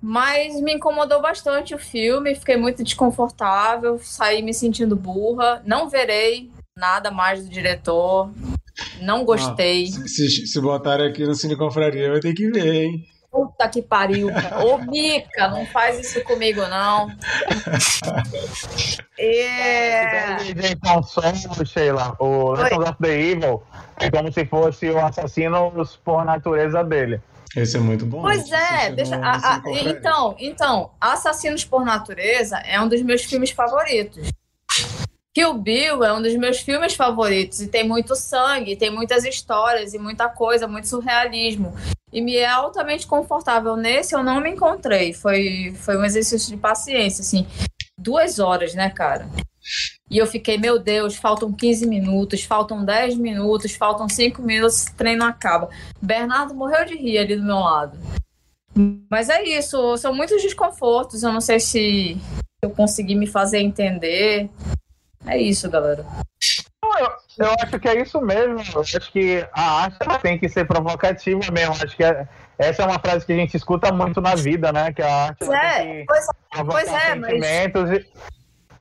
Mas 0.00 0.58
me 0.62 0.74
incomodou 0.74 1.20
bastante 1.20 1.74
o 1.74 1.78
filme, 1.78 2.36
fiquei 2.36 2.56
muito 2.56 2.84
desconfortável, 2.84 3.98
saí 4.00 4.40
me 4.42 4.54
sentindo 4.54 4.94
burra. 4.94 5.60
Não 5.66 5.90
verei 5.90 6.50
nada 6.78 7.10
mais 7.10 7.44
do 7.44 7.50
diretor. 7.50 8.30
Não 9.02 9.24
gostei. 9.24 9.88
Ah, 9.88 10.06
se, 10.06 10.46
se 10.46 10.60
botarem 10.60 11.08
aqui 11.08 11.26
no 11.26 11.34
Cine 11.34 11.56
Confraria, 11.56 12.12
vai 12.12 12.20
ter 12.20 12.32
que 12.32 12.48
ver, 12.48 12.84
hein? 12.84 13.04
Puta 13.30 13.68
que 13.68 13.80
pariu, 13.80 14.32
cara. 14.32 14.64
Ô, 14.64 14.78
Mica, 14.78 15.48
não 15.48 15.64
faz 15.66 16.00
isso 16.00 16.22
comigo, 16.24 16.62
não. 16.66 17.08
É. 19.22 20.36
Então, 20.70 21.02
somos, 21.02 21.68
Sheila, 21.68 22.16
o 22.18 22.52
Legends 22.52 22.88
of 22.88 22.96
the 23.02 23.20
Evil 23.20 23.62
é 23.98 24.10
como 24.10 24.32
se 24.32 24.46
fosse 24.46 24.88
o 24.88 24.98
assassino 24.98 25.70
por 26.02 26.24
natureza 26.24 26.82
dele. 26.82 27.20
Esse 27.54 27.76
é 27.76 27.80
muito 27.80 28.06
bom. 28.06 28.22
Pois 28.22 28.50
é, 28.50 28.92
deixa, 28.92 29.16
a, 29.16 29.56
a, 29.56 29.62
então, 29.66 30.36
então, 30.38 30.90
Assassinos 31.00 31.64
por 31.64 31.84
Natureza 31.84 32.58
é 32.58 32.80
um 32.80 32.88
dos 32.88 33.02
meus 33.02 33.24
filmes 33.24 33.50
favoritos. 33.50 34.30
Kill 35.34 35.54
Bill 35.54 36.04
é 36.04 36.12
um 36.12 36.22
dos 36.22 36.34
meus 36.36 36.60
filmes 36.60 36.94
favoritos 36.94 37.60
e 37.60 37.68
tem 37.68 37.86
muito 37.86 38.16
sangue, 38.16 38.76
tem 38.76 38.90
muitas 38.90 39.24
histórias 39.24 39.94
e 39.94 39.98
muita 39.98 40.28
coisa, 40.28 40.66
muito 40.66 40.88
surrealismo. 40.88 41.74
E 42.12 42.20
me 42.20 42.36
é 42.36 42.46
altamente 42.46 43.06
confortável. 43.06 43.76
Nesse 43.76 44.14
eu 44.14 44.22
não 44.22 44.40
me 44.40 44.50
encontrei. 44.50 45.12
Foi, 45.12 45.72
foi 45.76 45.96
um 45.96 46.04
exercício 46.04 46.50
de 46.50 46.56
paciência, 46.56 47.22
assim. 47.22 47.46
Duas 47.96 48.38
horas, 48.38 48.74
né, 48.74 48.90
cara? 48.90 49.28
E 50.10 50.18
eu 50.18 50.26
fiquei, 50.26 50.58
meu 50.58 50.78
Deus, 50.78 51.14
faltam 51.14 51.52
15 51.52 51.86
minutos, 51.86 52.42
faltam 52.42 52.84
10 52.84 53.16
minutos, 53.16 53.74
faltam 53.74 54.08
5 54.08 54.42
minutos, 54.42 54.86
treino 54.96 55.24
acaba. 55.24 55.68
Bernardo 56.00 56.54
morreu 56.54 56.84
de 56.84 56.96
rir 56.96 57.18
ali 57.18 57.36
do 57.36 57.44
meu 57.44 57.58
lado. 57.58 57.98
Mas 59.10 59.28
é 59.28 59.42
isso, 59.42 59.96
são 59.98 60.14
muitos 60.14 60.42
desconfortos, 60.42 61.22
eu 61.22 61.32
não 61.32 61.40
sei 61.40 61.60
se 61.60 62.16
eu 62.62 62.70
consegui 62.70 63.14
me 63.14 63.26
fazer 63.26 63.58
entender. 63.58 64.48
É 65.26 65.38
isso, 65.38 65.68
galera. 65.70 66.04
Eu, 66.98 67.46
eu 67.46 67.54
acho 67.62 67.78
que 67.78 67.88
é 67.88 68.00
isso 68.00 68.20
mesmo. 68.20 68.60
Eu 68.74 68.80
acho 68.80 69.12
que 69.12 69.46
a 69.52 69.82
arte 69.82 69.98
tem 70.22 70.38
que 70.38 70.48
ser 70.48 70.66
provocativa 70.66 71.40
mesmo. 71.52 71.74
Acho 71.74 71.96
que 71.96 72.04
é, 72.04 72.26
essa 72.58 72.82
é 72.82 72.86
uma 72.86 72.98
frase 72.98 73.24
que 73.24 73.32
a 73.32 73.36
gente 73.36 73.56
escuta 73.56 73.92
muito 73.92 74.20
na 74.20 74.34
vida, 74.34 74.72
né? 74.72 74.92
Que 74.92 75.02
a 75.02 75.26
arte 75.26 75.44
é, 75.44 76.04
pois, 76.06 76.26
pois 76.66 76.88
é, 76.88 77.00
sentimentos. 77.12 77.90
Mas... 77.90 78.06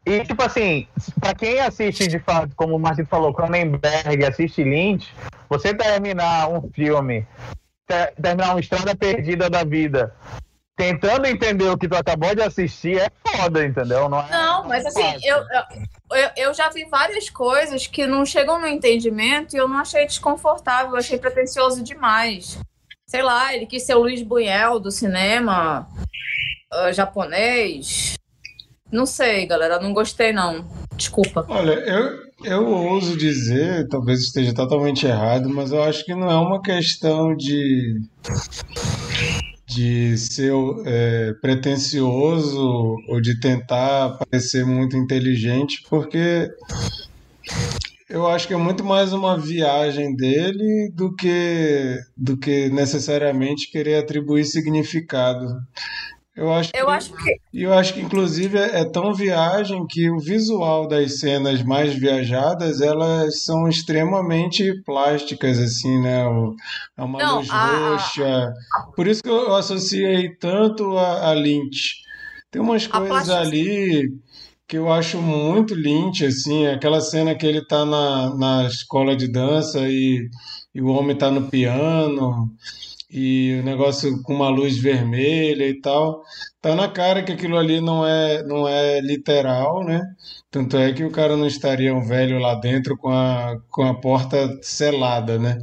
E, 0.05 0.24
tipo 0.24 0.41
assim, 0.43 0.88
para 1.20 1.36
quem 1.36 1.60
assiste 1.60 2.07
de 2.07 2.20
fato, 2.20 2.55
como 2.55 2.76
o 2.76 2.80
Martins 2.80 3.07
falou, 3.07 3.34
Cronenberg, 3.34 4.26
assiste 4.26 4.64
Lynch, 4.64 5.14
você 5.47 5.74
terminar 5.74 6.49
um 6.49 6.70
filme, 6.72 7.28
ter, 7.86 8.14
terminar 8.20 8.51
uma 8.51 8.60
estrada 8.60 8.95
perdida 8.95 9.49
da 9.49 9.64
vida, 9.64 10.16
tentando 10.80 11.26
entender 11.26 11.70
o 11.70 11.78
que 11.78 11.90
tu 11.90 11.96
acabou 11.96 12.34
de 12.34 12.42
assistir, 12.42 12.98
é 12.98 13.12
foda, 13.28 13.66
entendeu? 13.66 14.08
Não, 14.08 14.22
é, 14.22 14.32
não 14.32 14.66
mas 14.66 14.86
assim, 14.86 15.20
eu, 15.26 15.38
eu, 16.16 16.30
eu 16.38 16.54
já 16.54 16.70
vi 16.70 16.86
várias 16.86 17.30
coisas 17.30 17.86
que 17.86 18.08
não 18.08 18.26
chegam 18.26 18.62
no 18.62 18.66
entendimento 18.66 19.54
e 19.54 19.60
eu 19.60 19.68
não 19.68 19.80
achei 19.80 20.06
desconfortável, 20.06 20.92
eu 20.92 20.98
achei 20.98 21.18
pretencioso 21.18 21.84
demais. 21.84 22.58
Sei 23.06 23.22
lá, 23.22 23.54
ele 23.54 23.66
quis 23.66 23.84
ser 23.84 23.96
o 23.96 24.00
Luiz 24.00 24.24
Buñuel 24.24 24.80
do 24.80 24.90
cinema 24.90 25.86
uh, 26.74 26.94
japonês. 26.94 28.14
Não 28.90 29.06
sei, 29.06 29.46
galera, 29.46 29.82
não 29.82 29.92
gostei 29.92 30.32
não. 30.32 30.66
Desculpa. 30.96 31.46
Olha, 31.50 31.74
eu, 31.74 32.20
eu 32.46 32.68
ouso 32.68 33.18
dizer, 33.18 33.86
talvez 33.90 34.22
esteja 34.22 34.54
totalmente 34.54 35.06
errado, 35.06 35.50
mas 35.50 35.74
eu 35.74 35.84
acho 35.84 36.06
que 36.06 36.16
não 36.16 36.32
é 36.32 36.38
uma 36.38 36.62
questão 36.62 37.36
de 37.36 38.00
de 39.70 40.18
ser 40.18 40.52
é, 40.86 41.34
pretencioso 41.42 42.98
ou 43.08 43.22
de 43.22 43.40
tentar 43.40 44.18
parecer 44.18 44.66
muito 44.66 44.98
inteligente, 44.98 45.84
porque 45.90 46.50
eu 48.10 48.28
acho 48.28 48.48
que 48.48 48.54
é 48.56 48.58
muito 48.58 48.84
mais 48.84 49.14
uma 49.14 49.38
viagem 49.38 50.16
dele 50.16 50.92
do 50.96 51.16
que 51.16 52.00
do 52.18 52.36
que 52.36 52.68
necessariamente 52.70 53.72
querer 53.72 53.98
atribuir 53.98 54.46
significado. 54.46 55.46
Eu 56.40 56.54
acho, 56.54 56.72
eu 56.74 56.86
que, 56.86 56.92
acho 56.94 57.14
que. 57.14 57.40
Eu 57.54 57.74
acho 57.74 57.94
que, 57.94 58.00
inclusive, 58.00 58.58
é, 58.58 58.80
é 58.80 58.86
tão 58.86 59.14
viagem 59.14 59.86
que 59.86 60.10
o 60.10 60.20
visual 60.20 60.88
das 60.88 61.20
cenas 61.20 61.62
mais 61.62 61.94
viajadas 61.94 62.80
elas 62.80 63.44
são 63.44 63.68
extremamente 63.68 64.82
plásticas, 64.86 65.60
assim, 65.60 66.02
né? 66.02 66.22
É 66.96 67.04
uma 67.04 67.20
Não, 67.20 67.40
luz 67.40 67.50
a... 67.50 67.90
roxa. 67.92 68.54
Por 68.96 69.06
isso 69.06 69.22
que 69.22 69.28
eu 69.28 69.54
associei 69.54 70.34
tanto 70.38 70.98
a, 70.98 71.30
a 71.30 71.34
Lynch. 71.34 71.96
Tem 72.50 72.62
umas 72.62 72.88
coisas 72.88 73.30
ali 73.30 74.10
que 74.66 74.78
eu 74.78 74.90
acho 74.90 75.22
muito 75.22 75.76
Lynch, 75.76 76.26
assim, 76.26 76.68
aquela 76.68 77.02
cena 77.02 77.36
que 77.36 77.46
ele 77.46 77.66
tá 77.66 77.84
na, 77.84 78.34
na 78.38 78.66
escola 78.66 79.14
de 79.14 79.30
dança 79.30 79.80
e, 79.90 80.30
e 80.74 80.82
o 80.82 80.88
homem 80.88 81.18
tá 81.18 81.30
no 81.30 81.50
piano 81.50 82.50
e 83.10 83.60
o 83.60 83.64
negócio 83.64 84.22
com 84.24 84.34
uma 84.34 84.49
luz 84.49 84.78
vermelha 84.78 85.68
e 85.68 85.80
tal. 85.82 86.22
Tá 86.62 86.76
na 86.76 86.88
cara 86.88 87.24
que 87.24 87.32
aquilo 87.32 87.57
ali 87.57 87.82
não 87.82 88.05
é, 88.05 88.43
não 88.43 88.68
é 88.68 88.99
literal, 89.01 89.84
né? 89.84 90.01
Tanto 90.51 90.78
é 90.78 90.93
que 90.93 91.03
o 91.03 91.12
cara 91.12 91.36
não 91.36 91.47
estaria 91.47 91.93
um 91.93 92.05
velho 92.05 92.39
lá 92.39 92.55
dentro 92.55 92.97
com 92.97 93.10
a, 93.10 93.57
com 93.70 93.84
a 93.84 93.93
porta 93.93 94.49
selada, 94.62 95.39
né? 95.39 95.57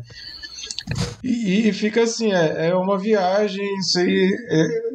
E, 1.22 1.68
e 1.68 1.72
fica 1.72 2.02
assim, 2.02 2.32
é, 2.32 2.68
é 2.68 2.74
uma 2.74 2.98
viagem, 2.98 3.64
isso 3.78 3.98
aí. 3.98 4.30
É, 4.48 4.85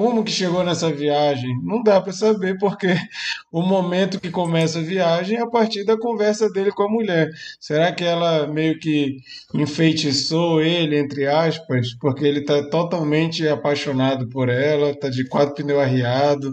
como 0.00 0.24
que 0.24 0.30
chegou 0.30 0.64
nessa 0.64 0.90
viagem? 0.90 1.60
Não 1.62 1.82
dá 1.82 2.00
para 2.00 2.10
saber, 2.10 2.56
porque 2.56 2.86
o 3.52 3.60
momento 3.60 4.18
que 4.18 4.30
começa 4.30 4.78
a 4.78 4.82
viagem 4.82 5.36
é 5.36 5.42
a 5.42 5.46
partir 5.46 5.84
da 5.84 5.94
conversa 5.94 6.48
dele 6.48 6.72
com 6.72 6.84
a 6.84 6.88
mulher. 6.88 7.28
Será 7.60 7.92
que 7.92 8.02
ela 8.02 8.46
meio 8.46 8.78
que 8.78 9.18
enfeitiçou 9.52 10.62
ele, 10.62 10.98
entre 10.98 11.26
aspas, 11.26 11.92
porque 12.00 12.24
ele 12.24 12.40
está 12.40 12.66
totalmente 12.70 13.46
apaixonado 13.46 14.26
por 14.30 14.48
ela, 14.48 14.92
está 14.92 15.10
de 15.10 15.28
quatro 15.28 15.54
pneus 15.54 15.82
arriado? 15.82 16.50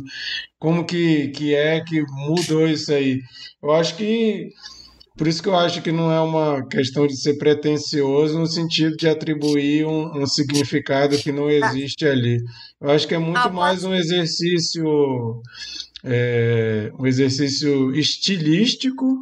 Como 0.59 0.83
que, 0.83 1.29
que 1.29 1.55
é 1.55 1.79
que 1.79 2.03
mudou 2.27 2.67
isso 2.67 2.91
aí? 2.91 3.21
Eu 3.63 3.71
acho 3.71 3.95
que 3.95 4.49
por 5.17 5.27
isso 5.27 5.41
que 5.41 5.49
eu 5.49 5.55
acho 5.55 5.81
que 5.81 5.91
não 5.91 6.11
é 6.11 6.19
uma 6.21 6.65
questão 6.67 7.07
de 7.07 7.19
ser 7.19 7.37
pretencioso 7.37 8.37
no 8.37 8.45
sentido 8.45 8.95
de 8.95 9.09
atribuir 9.09 9.85
um, 9.85 10.21
um 10.21 10.27
significado 10.27 11.17
que 11.17 11.31
não 11.31 11.49
existe 11.49 12.05
ali. 12.05 12.37
Eu 12.79 12.91
acho 12.91 13.07
que 13.07 13.15
é 13.15 13.17
muito 13.17 13.51
mais 13.51 13.83
um 13.83 13.95
exercício, 13.95 15.41
é, 16.03 16.91
um 16.99 17.07
exercício 17.07 17.95
estilístico 17.95 19.17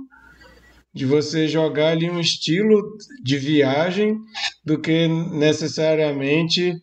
de 0.93 1.05
você 1.05 1.47
jogar 1.47 1.91
ali 1.91 2.09
um 2.09 2.19
estilo 2.19 2.81
de 3.23 3.37
viagem 3.37 4.17
do 4.65 4.79
que 4.79 5.07
necessariamente 5.07 6.73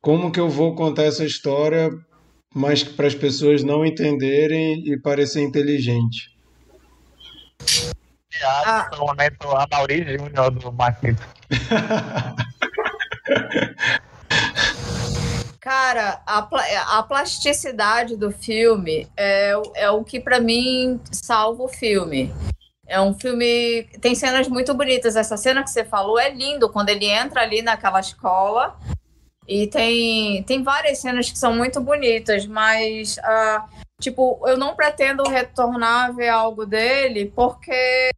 como 0.00 0.30
que 0.30 0.40
eu 0.40 0.48
vou 0.48 0.74
contar 0.76 1.04
essa 1.04 1.24
história, 1.24 1.90
mas 2.54 2.84
para 2.84 3.08
as 3.08 3.14
pessoas 3.14 3.64
não 3.64 3.84
entenderem 3.84 4.82
e 4.86 5.00
parecer 5.00 5.42
inteligente 5.42 6.34
ah. 8.48 8.90
no 8.92 8.98
momento 9.06 9.50
a 9.50 9.66
Mauri 9.70 10.16
Júnior 10.18 10.50
do 10.50 10.72
Marquito. 10.72 11.22
Cara, 15.60 16.20
a, 16.26 16.46
a 16.98 17.02
plasticidade 17.02 18.16
do 18.16 18.30
filme 18.30 19.08
é, 19.16 19.54
é 19.74 19.90
o 19.90 20.04
que 20.04 20.20
para 20.20 20.38
mim 20.38 21.00
salva 21.10 21.62
o 21.62 21.68
filme. 21.68 22.30
É 22.86 23.00
um 23.00 23.14
filme. 23.14 23.84
Tem 23.98 24.14
cenas 24.14 24.46
muito 24.46 24.74
bonitas. 24.74 25.16
Essa 25.16 25.38
cena 25.38 25.62
que 25.62 25.70
você 25.70 25.82
falou 25.82 26.18
é 26.18 26.28
lindo 26.28 26.68
quando 26.68 26.90
ele 26.90 27.06
entra 27.06 27.40
ali 27.40 27.62
naquela 27.62 27.98
escola. 27.98 28.78
E 29.48 29.66
tem, 29.66 30.42
tem 30.42 30.62
várias 30.62 30.98
cenas 30.98 31.30
que 31.30 31.38
são 31.38 31.54
muito 31.54 31.80
bonitas, 31.80 32.46
mas, 32.46 33.18
uh, 33.18 33.62
tipo, 34.00 34.42
eu 34.46 34.56
não 34.56 34.74
pretendo 34.74 35.22
retornar 35.24 36.06
a 36.06 36.12
ver 36.12 36.28
algo 36.28 36.64
dele 36.64 37.30
porque 37.34 38.10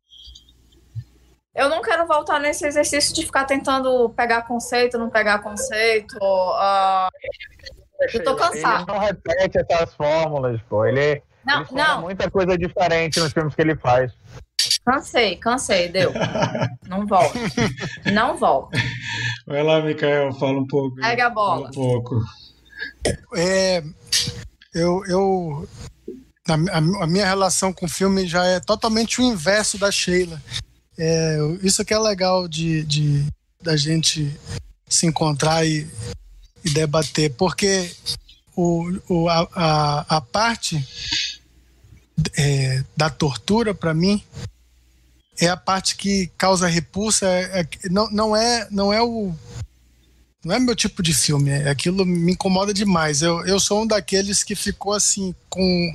eu 1.56 1.68
não 1.70 1.80
quero 1.80 2.06
voltar 2.06 2.38
nesse 2.38 2.66
exercício 2.66 3.14
de 3.14 3.24
ficar 3.24 3.46
tentando 3.46 4.10
pegar 4.10 4.42
conceito, 4.42 4.98
não 4.98 5.08
pegar 5.08 5.38
conceito. 5.38 6.16
Uh, 6.18 7.08
eu 8.12 8.22
tô 8.22 8.36
cansado. 8.36 8.90
Ele 8.90 8.98
não 8.98 9.04
repete 9.04 9.58
essas 9.58 9.94
fórmulas, 9.94 10.60
pô. 10.68 10.84
Ele, 10.84 11.22
não, 11.44 11.62
ele 11.62 11.72
não. 11.72 12.02
muita 12.02 12.30
coisa 12.30 12.58
diferente 12.58 13.18
nos 13.18 13.32
filmes 13.32 13.54
que 13.54 13.62
ele 13.62 13.74
faz. 13.74 14.12
Cansei, 14.84 15.36
cansei, 15.36 15.88
deu. 15.88 16.12
Não 16.86 17.06
volto. 17.06 17.38
Não 18.12 18.36
volto. 18.36 18.78
Vai 19.46 19.62
lá, 19.62 19.80
Mikael, 19.80 20.32
fala 20.34 20.58
um 20.58 20.66
pouco. 20.66 20.96
Pega 20.96 21.26
a 21.26 21.30
bola. 21.30 21.56
Fala 21.56 21.68
um 21.68 21.72
pouco. 21.72 22.20
É, 23.34 23.82
eu, 24.74 25.02
eu 25.06 25.68
a, 26.48 26.54
a, 27.02 27.06
minha 27.06 27.26
relação 27.26 27.72
com 27.72 27.86
o 27.86 27.88
filme 27.88 28.26
já 28.26 28.44
é 28.44 28.60
totalmente 28.60 29.20
o 29.20 29.24
inverso 29.24 29.78
da 29.78 29.90
Sheila. 29.90 30.40
É, 30.98 31.38
isso 31.62 31.84
que 31.84 31.92
é 31.92 31.98
legal 31.98 32.48
de, 32.48 32.82
de 32.84 33.26
da 33.62 33.76
gente 33.76 34.34
se 34.88 35.06
encontrar 35.06 35.66
e, 35.66 35.86
e 36.64 36.70
debater, 36.70 37.32
porque 37.34 37.90
o, 38.54 38.98
o, 39.08 39.28
a, 39.28 39.48
a, 39.54 40.16
a 40.16 40.20
parte 40.20 40.82
é, 42.36 42.82
da 42.96 43.10
tortura, 43.10 43.74
para 43.74 43.92
mim, 43.92 44.22
é 45.38 45.48
a 45.48 45.56
parte 45.56 45.96
que 45.96 46.30
causa 46.38 46.66
repulsa. 46.66 47.26
É, 47.26 47.60
é, 47.60 47.88
não, 47.90 48.10
não, 48.10 48.36
é, 48.36 48.66
não 48.70 48.92
é 48.92 49.02
o. 49.02 49.34
Não 50.44 50.54
é 50.54 50.60
meu 50.60 50.76
tipo 50.76 51.02
de 51.02 51.12
filme, 51.12 51.50
é, 51.50 51.68
aquilo 51.68 52.06
me 52.06 52.32
incomoda 52.32 52.72
demais. 52.72 53.20
Eu, 53.20 53.44
eu 53.46 53.58
sou 53.58 53.82
um 53.82 53.86
daqueles 53.86 54.44
que 54.44 54.54
ficou 54.54 54.92
assim, 54.92 55.34
com 55.50 55.92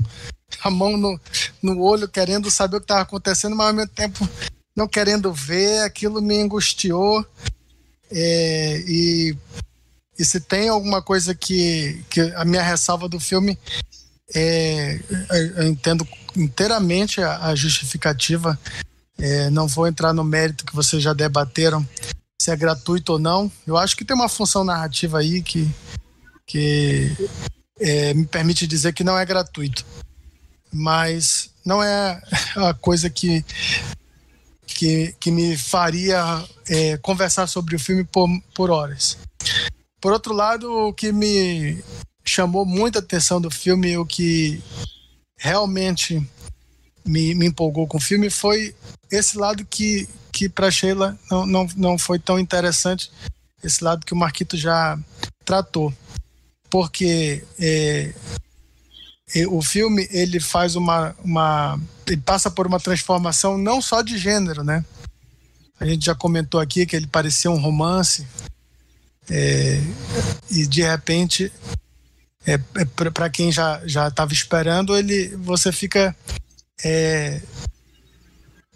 a 0.62 0.70
mão 0.70 0.98
no, 0.98 1.18
no 1.64 1.82
olho, 1.82 2.08
querendo 2.08 2.52
saber 2.52 2.76
o 2.76 2.80
que 2.82 2.84
estava 2.84 3.02
acontecendo, 3.02 3.56
mas 3.56 3.68
ao 3.68 3.74
mesmo 3.74 3.92
tempo 3.92 4.28
não 4.76 4.88
querendo 4.88 5.34
ver, 5.34 5.82
aquilo 5.84 6.22
me 6.22 6.40
angustiou. 6.40 7.26
É, 8.12 8.84
e, 8.88 9.38
e 10.18 10.26
se 10.26 10.40
tem 10.40 10.70
alguma 10.70 11.02
coisa 11.02 11.34
que, 11.34 12.04
que 12.10 12.22
a 12.36 12.44
minha 12.44 12.64
ressalva 12.64 13.08
do 13.08 13.20
filme 13.20 13.58
é, 14.34 15.00
eu 15.58 15.68
entendo 15.68 16.08
inteiramente 16.36 17.22
a, 17.22 17.48
a 17.48 17.56
justificativa. 17.56 18.60
É, 19.18 19.50
não 19.50 19.68
vou 19.68 19.88
entrar 19.88 20.14
no 20.14 20.24
mérito 20.24 20.66
que 20.66 20.76
vocês 20.76 21.04
já 21.04 21.14
debateram 21.14 21.88
se 22.42 22.50
é 22.50 22.56
gratuito 22.56 23.14
ou 23.14 23.20
não. 23.20 23.52
Eu 23.68 23.78
acho 23.78 23.96
que 23.96 24.06
tem 24.06 24.16
uma 24.16 24.30
função 24.30 24.64
narrativa 24.64 25.20
aí 25.20 25.44
que, 25.44 25.70
que 26.48 27.16
é, 27.80 28.14
me 28.14 28.26
permite 28.26 28.66
dizer 28.66 28.94
que 28.94 29.04
não 29.04 29.18
é 29.18 29.26
gratuito. 29.26 29.86
Mas 30.74 31.52
não 31.64 31.84
é 31.84 32.22
a 32.56 32.74
coisa 32.74 33.10
que 33.10 33.46
que, 34.74 35.16
que 35.20 35.32
me 35.32 35.58
faria 35.58 36.44
é, 36.68 36.98
conversar 36.98 37.48
sobre 37.48 37.76
o 37.76 37.80
filme 37.80 38.04
por, 38.04 38.28
por 38.54 38.70
horas. 38.70 39.18
Por 40.00 40.12
outro 40.12 40.34
lado, 40.34 40.72
o 40.72 40.94
que 40.94 41.12
me 41.12 41.84
chamou 42.26 42.66
muita 42.66 43.00
atenção 43.00 43.40
do 43.40 43.52
filme, 43.52 43.98
o 43.98 44.06
que 44.06 44.62
realmente 45.38 46.26
me, 47.06 47.34
me 47.36 47.48
empolgou 47.48 47.88
com 47.88 47.98
o 47.98 48.02
filme 48.02 48.30
foi 48.30 48.76
esse 49.12 49.38
lado 49.38 49.66
que, 49.66 50.08
que 50.32 50.48
para 50.48 50.72
Sheila 50.72 51.18
não, 51.30 51.46
não, 51.46 51.68
não 51.76 51.98
foi 51.98 52.20
tão 52.20 52.40
interessante, 52.40 53.12
esse 53.64 53.84
lado 53.84 54.06
que 54.06 54.14
o 54.14 54.18
Marquito 54.18 54.56
já 54.58 54.98
tratou. 55.44 55.94
Porque 56.70 57.44
é, 57.60 58.14
o 59.50 59.62
filme 59.62 60.08
ele 60.12 60.40
faz 60.40 60.76
uma, 60.76 61.16
uma 61.24 61.80
ele 62.08 62.22
passa 62.22 62.52
por 62.52 62.68
uma 62.68 62.80
transformação 62.80 63.58
não 63.58 63.82
só 63.82 64.02
de 64.02 64.18
gênero, 64.18 64.64
né? 64.64 64.84
A 65.80 65.86
gente 65.86 66.06
já 66.06 66.14
comentou 66.14 66.60
aqui 66.60 66.86
que 66.86 66.96
ele 66.96 67.08
parecia 67.08 67.50
um 67.50 67.60
romance 67.60 68.28
é, 69.30 69.82
e 70.50 70.68
de 70.68 70.82
repente 70.84 71.52
é, 72.46 72.60
é 72.76 72.86
para 72.86 73.30
quem 73.30 73.52
já 73.52 73.82
já 73.86 74.08
estava 74.08 74.34
esperando 74.34 74.96
ele 74.96 75.30
você 75.38 75.72
fica 75.72 76.16
é, 76.84 77.42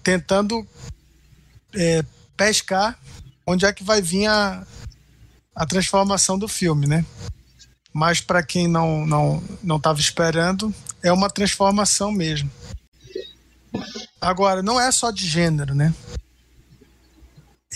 tentando 0.02 0.66
é, 1.74 2.04
pescar 2.38 2.98
onde 3.46 3.66
é 3.66 3.74
que 3.74 3.84
vai 3.84 4.02
vir 4.02 4.28
a, 4.28 4.66
a 5.54 5.66
transformação 5.66 6.38
do 6.38 6.48
filme, 6.48 6.88
né? 6.88 7.06
Mas 7.96 8.20
para 8.20 8.44
quem 8.44 8.68
não 8.68 9.06
não 9.06 9.42
não 9.64 9.78
estava 9.78 10.02
esperando 10.02 10.76
é 11.02 11.14
uma 11.14 11.30
transformação 11.30 12.12
mesmo. 12.12 12.52
Agora 14.20 14.62
não 14.62 14.78
é 14.78 14.92
só 14.92 15.12
de 15.12 15.26
gênero, 15.26 15.74
né? 15.74 15.94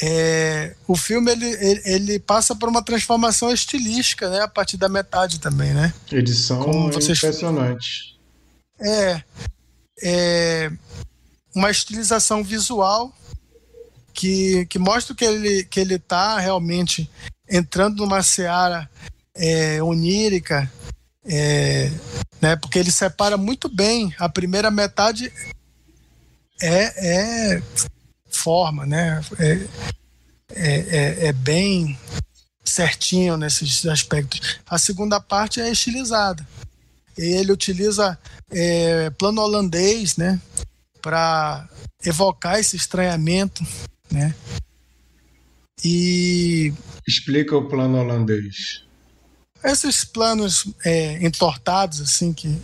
É, 0.01 0.75
o 0.85 0.95
filme 0.97 1.31
ele, 1.31 1.45
ele, 1.45 1.81
ele, 1.85 2.19
passa 2.19 2.53
por 2.53 2.67
uma 2.67 2.83
transformação 2.83 3.51
estilística, 3.51 4.29
né? 4.29 4.41
A 4.41 4.47
partir 4.47 4.75
da 4.75 4.89
metade 4.89 5.39
também, 5.39 5.73
né? 5.73 5.93
Edição 6.11 6.63
Como 6.63 6.91
vocês... 6.91 7.17
impressionante. 7.17 8.17
É, 8.81 9.23
é, 10.03 10.71
uma 11.55 11.71
estilização 11.71 12.43
visual 12.43 13.13
que, 14.13 14.65
que 14.65 14.79
mostra 14.79 15.15
que 15.15 15.23
ele 15.23 15.63
que 15.63 15.79
ele 15.79 15.95
está 15.95 16.39
realmente 16.39 17.09
entrando 17.49 17.97
numa 17.97 18.21
seara 18.21 18.89
é, 19.39 19.81
onírica, 19.81 20.69
é, 21.25 21.89
né? 22.41 22.55
Porque 22.57 22.77
ele 22.77 22.91
separa 22.91 23.37
muito 23.37 23.69
bem 23.69 24.13
a 24.19 24.27
primeira 24.27 24.69
metade 24.69 25.31
é, 26.61 27.55
é 27.55 27.63
forma, 28.29 28.85
né? 28.85 29.21
É, 29.39 29.67
é, 30.51 30.79
é, 30.79 31.27
é 31.27 31.33
bem 31.33 31.97
certinho 32.65 33.37
nesses 33.37 33.85
aspectos. 33.85 34.59
A 34.67 34.77
segunda 34.77 35.19
parte 35.19 35.61
é 35.61 35.71
estilizada. 35.71 36.45
Ele 37.17 37.51
utiliza 37.51 38.17
é, 38.51 39.09
plano 39.11 39.41
holandês, 39.41 40.15
né, 40.15 40.39
para 41.01 41.67
evocar 42.05 42.59
esse 42.59 42.75
estranhamento, 42.75 43.65
né? 44.11 44.33
E 45.83 46.73
explica 47.07 47.55
o 47.55 47.67
plano 47.67 47.97
holandês. 47.97 48.83
Esses 49.63 50.03
planos 50.03 50.67
é, 50.85 51.25
entortados, 51.25 52.01
assim, 52.01 52.31
que, 52.33 52.57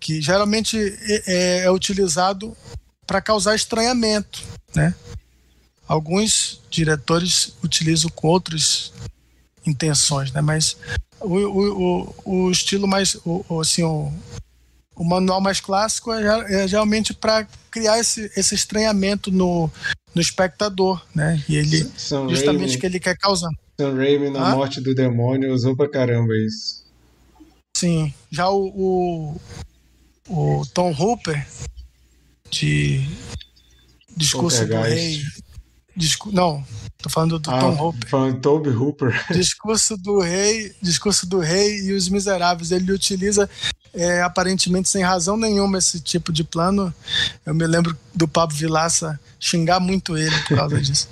que 0.00 0.20
geralmente 0.20 0.76
é, 1.26 1.64
é 1.64 1.70
utilizado 1.70 2.56
para 3.06 3.20
causar 3.20 3.54
estranhamento, 3.54 4.42
né? 4.74 4.94
Alguns 5.86 6.60
diretores 6.70 7.54
utilizam 7.62 8.10
com 8.10 8.28
outras 8.28 8.92
intenções, 9.66 10.32
né? 10.32 10.40
Mas 10.40 10.76
o, 11.20 11.36
o, 11.36 12.14
o, 12.24 12.46
o 12.46 12.50
estilo 12.50 12.88
mais, 12.88 13.16
o, 13.24 13.60
assim, 13.60 13.82
o, 13.82 14.12
o 14.94 15.04
manual 15.04 15.40
mais 15.40 15.60
clássico 15.60 16.12
é, 16.12 16.64
é 16.64 16.68
geralmente 16.68 17.12
para 17.12 17.46
criar 17.70 17.98
esse, 17.98 18.30
esse 18.36 18.54
estranhamento 18.54 19.30
no, 19.30 19.70
no 20.14 20.20
espectador, 20.22 21.04
né? 21.14 21.42
E 21.48 21.56
ele 21.56 21.90
Sam 21.96 22.28
justamente 22.28 22.68
Raimi, 22.68 22.80
que 22.80 22.86
ele 22.86 23.00
quer 23.00 23.16
causar. 23.16 23.50
Sam 23.78 23.96
Raimi 23.96 24.30
na 24.30 24.48
ah? 24.48 24.54
morte 24.54 24.80
do 24.80 24.94
demônio 24.94 25.52
usou 25.52 25.76
pra 25.76 25.88
caramba 25.88 26.32
isso. 26.36 26.84
Sim, 27.76 28.14
já 28.30 28.48
o, 28.48 28.68
o, 30.28 30.60
o 30.60 30.66
Tom 30.72 30.94
Hooper 30.96 31.44
de 32.50 33.04
Discurso 34.16 34.66
do 34.66 34.80
Rei. 34.80 35.22
Discu 35.96 36.32
não, 36.32 36.64
tô 36.98 37.08
falando 37.08 37.38
do 37.38 37.50
ah, 37.50 37.60
Tom 37.60 37.76
Hooper. 37.76 38.08
Falando 38.08 38.40
Toby 38.40 38.70
Hooper. 38.70 39.26
Discurso 39.32 39.96
do 39.96 40.20
Rei, 40.20 40.74
Discurso 40.80 41.26
do 41.26 41.38
Rei 41.38 41.80
e 41.82 41.92
os 41.92 42.08
Miseráveis. 42.08 42.70
Ele 42.70 42.92
utiliza 42.92 43.48
é, 43.92 44.22
aparentemente 44.22 44.88
sem 44.88 45.02
razão 45.02 45.36
nenhuma 45.36 45.78
esse 45.78 46.00
tipo 46.00 46.32
de 46.32 46.42
plano. 46.42 46.92
Eu 47.46 47.54
me 47.54 47.66
lembro 47.66 47.96
do 48.14 48.26
Pablo 48.26 48.56
Vilaça 48.56 49.18
xingar 49.38 49.78
muito 49.80 50.16
ele 50.16 50.36
por 50.42 50.56
causa 50.56 50.78
disso. 50.82 51.08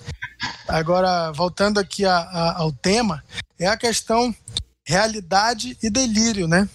Agora, 0.69 1.33
voltando 1.33 1.79
aqui 1.79 2.05
a, 2.05 2.17
a, 2.17 2.59
ao 2.59 2.73
tema, 2.73 3.23
é 3.59 3.67
a 3.67 3.77
questão 3.77 4.35
realidade 4.85 5.77
e 5.83 5.89
delírio, 5.89 6.49
né? 6.49 6.69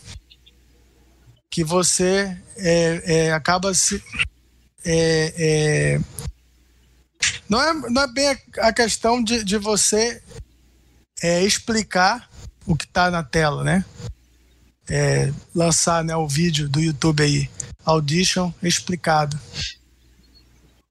Que 1.50 1.64
você 1.64 2.38
é, 2.58 3.02
é, 3.06 3.32
acaba 3.32 3.74
se. 3.74 4.04
É, 4.86 5.34
é, 5.38 6.00
não, 7.50 7.62
é, 7.62 7.74
não 7.90 8.02
é 8.04 8.08
bem 8.08 8.38
a, 8.60 8.72
questão 8.72 9.24
de, 9.24 9.44
de 9.44 9.58
você 9.58 10.22
é, 11.22 11.44
explicar 11.44 12.30
o 12.66 12.76
que 12.76 12.86
está 12.86 13.10
na 13.10 13.24
tela, 13.24 13.64
né? 13.64 13.84
É, 14.90 15.32
lançar 15.54 16.04
né, 16.04 16.16
o 16.16 16.28
vídeo 16.28 16.70
do 16.70 16.80
YouTube 16.80 17.22
aí, 17.22 17.50
Audition 17.84 18.54
explicado. 18.64 19.38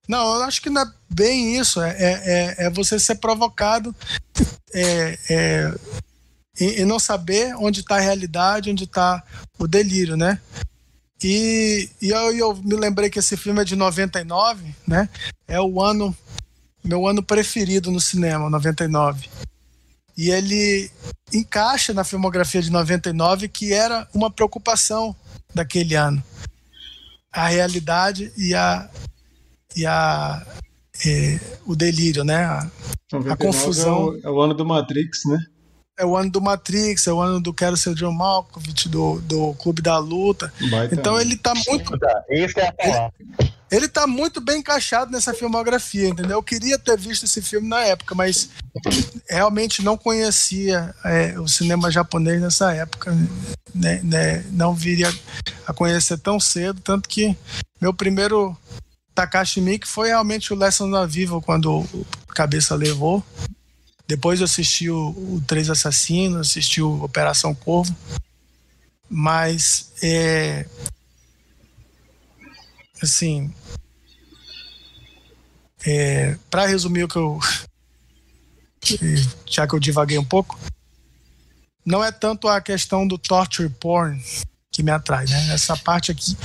Não, 0.09 0.37
eu 0.37 0.43
acho 0.45 0.63
que 0.63 0.71
não 0.71 0.83
é 0.83 0.93
bem 1.11 1.57
isso. 1.59 1.81
É, 1.81 1.91
é, 1.91 2.13
é, 2.25 2.67
é 2.67 2.71
você 2.71 2.99
ser 2.99 3.17
provocado 3.17 3.95
é, 4.73 5.19
é, 5.29 5.75
e, 6.61 6.81
e, 6.81 6.85
não 6.85 6.99
saber 6.99 7.55
onde 7.57 7.81
está 7.81 7.97
a 7.97 8.01
realidade, 8.01 8.71
onde 8.71 8.85
está 8.85 9.23
o 9.59 9.67
delírio, 9.67 10.17
né? 10.17 10.41
E, 11.23 11.89
e 12.01 12.11
eu, 12.11 12.37
eu, 12.37 12.57
me 12.57 12.77
lembrei 12.77 13.09
que 13.09 13.19
esse 13.19 13.37
filme 13.37 13.61
é 13.61 13.65
de 13.65 13.75
99, 13.75 14.75
né? 14.87 15.09
É 15.49 15.61
o 15.61 15.83
ano, 15.83 16.17
meu 16.85 17.07
ano 17.07 17.23
preferido 17.23 17.91
no 17.91 18.01
cinema, 18.01 18.51
99. 18.51 19.29
E 20.17 20.31
ele 20.31 20.91
encaixa 21.33 21.93
na 21.93 22.05
filmografia 22.05 22.63
de 22.63 22.71
99, 22.71 23.49
que 23.49 23.73
era 23.73 24.09
uma 24.15 24.31
preocupação 24.31 25.17
daquele 25.55 25.95
ano. 25.95 26.23
A 27.33 27.49
realidade 27.49 28.33
e 28.37 28.55
a, 28.55 28.89
e 29.77 29.87
a 29.87 30.45
é, 31.05 31.39
o 31.67 31.75
delírio, 31.75 32.25
né? 32.25 32.45
A, 32.45 32.71
a 33.31 33.37
confusão. 33.37 34.15
É 34.23 34.27
o, 34.27 34.29
é 34.29 34.31
o, 34.31 34.41
ano 34.41 34.55
do 34.55 34.65
Matrix, 34.65 35.25
né? 35.27 35.39
É 35.99 36.05
o 36.05 36.17
ano 36.17 36.31
do 36.31 36.41
Matrix, 36.41 37.07
é 37.07 37.13
o 37.13 37.21
ano 37.21 37.41
do 37.41 37.55
Quero 37.55 37.77
Ser 37.77 37.95
John 37.95 38.13
Malkovich, 38.13 38.89
do, 38.89 39.21
do 39.23 39.55
Clube 39.55 39.81
da 39.81 39.99
Luta. 39.99 40.53
Baita 40.71 40.95
então 40.95 41.21
ele 41.21 41.37
tá 41.37 41.55
muito. 41.67 41.99
Isso 42.31 42.61
é 42.61 42.75
ele, 42.79 43.53
ele 43.71 43.89
tá 43.89 44.07
muito 44.07 44.41
bem 44.41 44.59
encaixado 44.59 45.11
nessa 45.11 45.33
filmografia, 45.33 46.09
entendeu? 46.09 46.37
Eu 46.37 46.43
queria 46.43 46.79
ter 46.79 46.99
visto 46.99 47.25
esse 47.25 47.41
filme 47.41 47.69
na 47.69 47.81
época, 47.81 48.15
mas 48.15 48.51
realmente 49.29 49.83
não 49.83 49.97
conhecia 49.97 50.95
é, 51.05 51.39
o 51.41 51.49
cinema 51.49 51.91
japonês 51.91 52.41
nessa 52.41 52.75
época. 52.75 53.17
Né, 53.75 54.01
né, 54.03 54.45
não 54.53 54.75
viria 54.75 55.13
a 55.67 55.73
conhecer 55.73 56.17
tão 56.19 56.41
cedo, 56.41 56.81
tanto 56.81 57.09
que 57.09 57.37
meu 57.79 57.93
primeiro 57.93 58.57
Takashi 59.17 59.63
Miike 59.63 59.89
foi 59.89 60.09
realmente 60.09 60.53
o 60.53 60.57
Lesson 60.57 60.91
da 60.91 61.07
Viva 61.07 61.41
quando 61.41 61.79
o 61.79 62.07
Cabeça 62.29 62.75
levou. 62.75 63.25
Depois 64.07 64.41
eu 64.41 64.45
assisti 64.45 64.91
o, 64.91 65.09
o 65.09 65.43
Três 65.47 65.71
Assassinos, 65.71 66.49
assisti 66.49 66.83
o 66.83 67.03
Operação 67.03 67.55
Corvo. 67.55 67.97
Mas, 69.09 69.91
é, 70.03 70.67
assim, 73.03 73.53
é, 75.87 76.37
para 76.51 76.67
resumir 76.67 77.05
o 77.05 77.09
que 77.09 77.17
eu. 77.17 77.39
Já 79.47 79.67
que 79.67 79.75
eu 79.75 79.81
divaguei 79.81 80.19
um 80.19 80.25
pouco, 80.25 80.59
não 81.85 82.05
é 82.05 82.13
tanto 82.13 82.49
a 82.49 82.61
questão 82.61 83.09
do 83.09 83.17
torture 83.17 83.71
porn 83.71 84.23
que 84.71 84.83
me 84.83 84.91
atrai, 84.91 85.25
né? 85.25 85.55
Essa 85.55 85.75
parte 85.75 86.13
aqui 86.13 86.37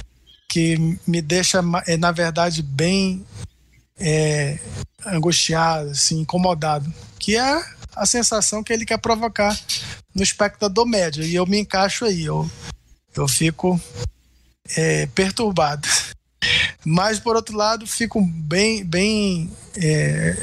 que 0.52 0.97
me 1.08 1.22
deixa, 1.22 1.64
é, 1.88 1.95
na 1.95 2.12
verdade, 2.12 2.62
bem 2.62 3.26
é, 3.97 4.60
angustiado, 5.06 5.91
assim, 5.91 6.20
incomodado, 6.20 6.93
que 7.18 7.38
é 7.38 7.64
a 7.95 8.06
sensação 8.06 8.62
que 8.62 8.74
ele 8.74 8.86
quer 8.86 8.97
provocar 8.97 9.58
no 10.14 10.22
espectador 10.22 10.86
médio. 10.86 11.24
E 11.24 11.34
eu 11.34 11.45
me 11.45 11.58
encaixo 11.58 12.04
aí, 12.04 12.26
eu, 12.26 12.52
eu 13.16 13.30
fico 13.30 13.80
é, 14.76 15.06
perturbado. 15.16 15.88
Mas, 16.84 17.18
por 17.18 17.38
outro 17.38 17.56
lado, 17.56 17.88
fico 17.88 18.20
bem, 18.22 18.84
bem 18.84 19.49
é, 19.78 20.36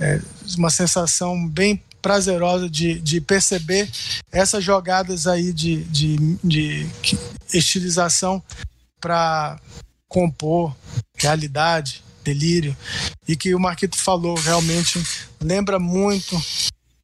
é, 0.00 0.20
uma 0.58 0.70
sensação 0.70 1.46
bem 1.46 1.80
prazerosa 2.02 2.68
de, 2.68 2.98
de 2.98 3.20
perceber 3.20 3.88
essas 4.32 4.64
jogadas 4.64 5.28
aí 5.28 5.52
de, 5.52 5.84
de, 5.84 6.16
de 6.42 6.90
estilização 7.52 8.42
para 9.04 9.60
compor 10.08 10.74
realidade, 11.14 12.02
delírio, 12.24 12.74
e 13.28 13.36
que 13.36 13.54
o 13.54 13.60
Marquito 13.60 13.98
falou 13.98 14.34
realmente 14.34 14.98
lembra 15.38 15.78
muito 15.78 16.40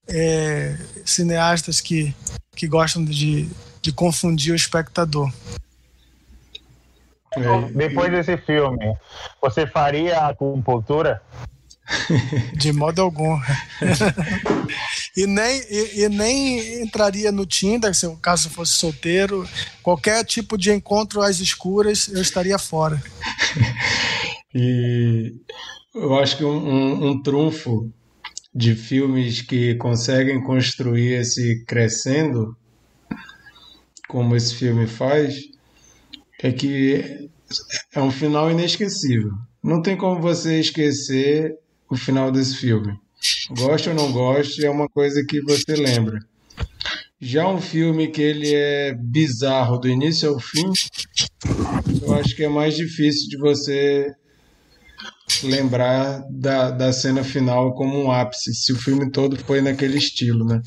é, 0.09 0.79
cineastas 1.05 1.79
que, 1.79 2.15
que 2.57 2.67
gostam 2.67 3.05
de, 3.05 3.51
de 3.83 3.93
confundir 3.93 4.55
o 4.55 4.57
espectador. 4.57 5.31
Depois 7.75 8.11
desse 8.11 8.39
filme, 8.39 8.97
você 9.43 9.67
faria 9.67 10.27
a 10.27 10.35
compultura? 10.35 11.23
De 12.55 12.73
modo 12.73 13.03
algum. 13.03 13.39
e, 15.17 15.27
nem, 15.27 15.61
e, 15.71 16.03
e, 16.03 16.09
nem 16.09 16.83
entraria 16.83 17.33
no 17.33 17.45
Tinder, 17.45 17.95
se 17.95 18.07
o 18.07 18.17
caso 18.17 18.49
fosse 18.51 18.73
solteiro. 18.73 19.49
Qualquer 19.83 20.25
tipo 20.25 20.57
de 20.57 20.73
encontro 20.73 21.23
às 21.23 21.41
escuras, 21.41 22.09
eu 22.09 22.23
estaria 22.23 22.59
fora. 22.59 23.03
E 24.55 25.33
eu 25.95 26.19
acho 26.19 26.37
que 26.37 26.45
um, 26.45 26.57
um, 26.57 27.11
um 27.11 27.23
trunfo 27.23 27.89
de 28.55 28.75
filmes 28.75 29.43
que 29.43 29.77
conseguem 29.77 30.43
construir 30.43 31.21
esse 31.21 31.65
crescendo, 31.65 32.57
como 34.09 34.35
esse 34.35 34.55
filme 34.57 34.89
faz, 34.89 35.37
é 36.43 36.51
que 36.51 37.31
é 37.95 38.01
um 38.01 38.11
final 38.11 38.51
inesquecível. 38.51 39.31
Não 39.63 39.83
tem 39.83 39.97
como 39.97 40.21
você 40.21 40.59
esquecer 40.59 41.57
o 41.89 41.97
final 41.97 42.33
desse 42.33 42.57
filme. 42.57 42.99
Goste 43.51 43.89
ou 43.89 43.95
não 43.95 44.13
goste, 44.13 44.65
é 44.65 44.71
uma 44.71 44.89
coisa 44.89 45.25
que 45.27 45.41
você 45.43 45.75
lembra. 45.75 46.19
Já 47.21 47.47
um 47.47 47.61
filme 47.61 48.09
que 48.09 48.23
ele 48.23 48.55
é 48.55 48.95
bizarro 48.95 49.79
do 49.79 49.89
início 49.89 50.31
ao 50.31 50.39
fim, 50.39 50.73
eu 52.03 52.15
acho 52.15 52.35
que 52.35 52.45
é 52.45 52.49
mais 52.49 52.75
difícil 52.75 53.29
de 53.29 53.37
você 53.37 54.11
lembrar 55.43 56.23
da, 56.31 56.71
da 56.71 56.93
cena 56.93 57.23
final 57.23 57.75
como 57.75 57.99
um 57.99 58.11
ápice, 58.11 58.55
se 58.55 58.73
o 58.73 58.77
filme 58.77 59.11
todo 59.11 59.37
foi 59.37 59.61
naquele 59.61 59.99
estilo, 59.99 60.45
né? 60.45 60.61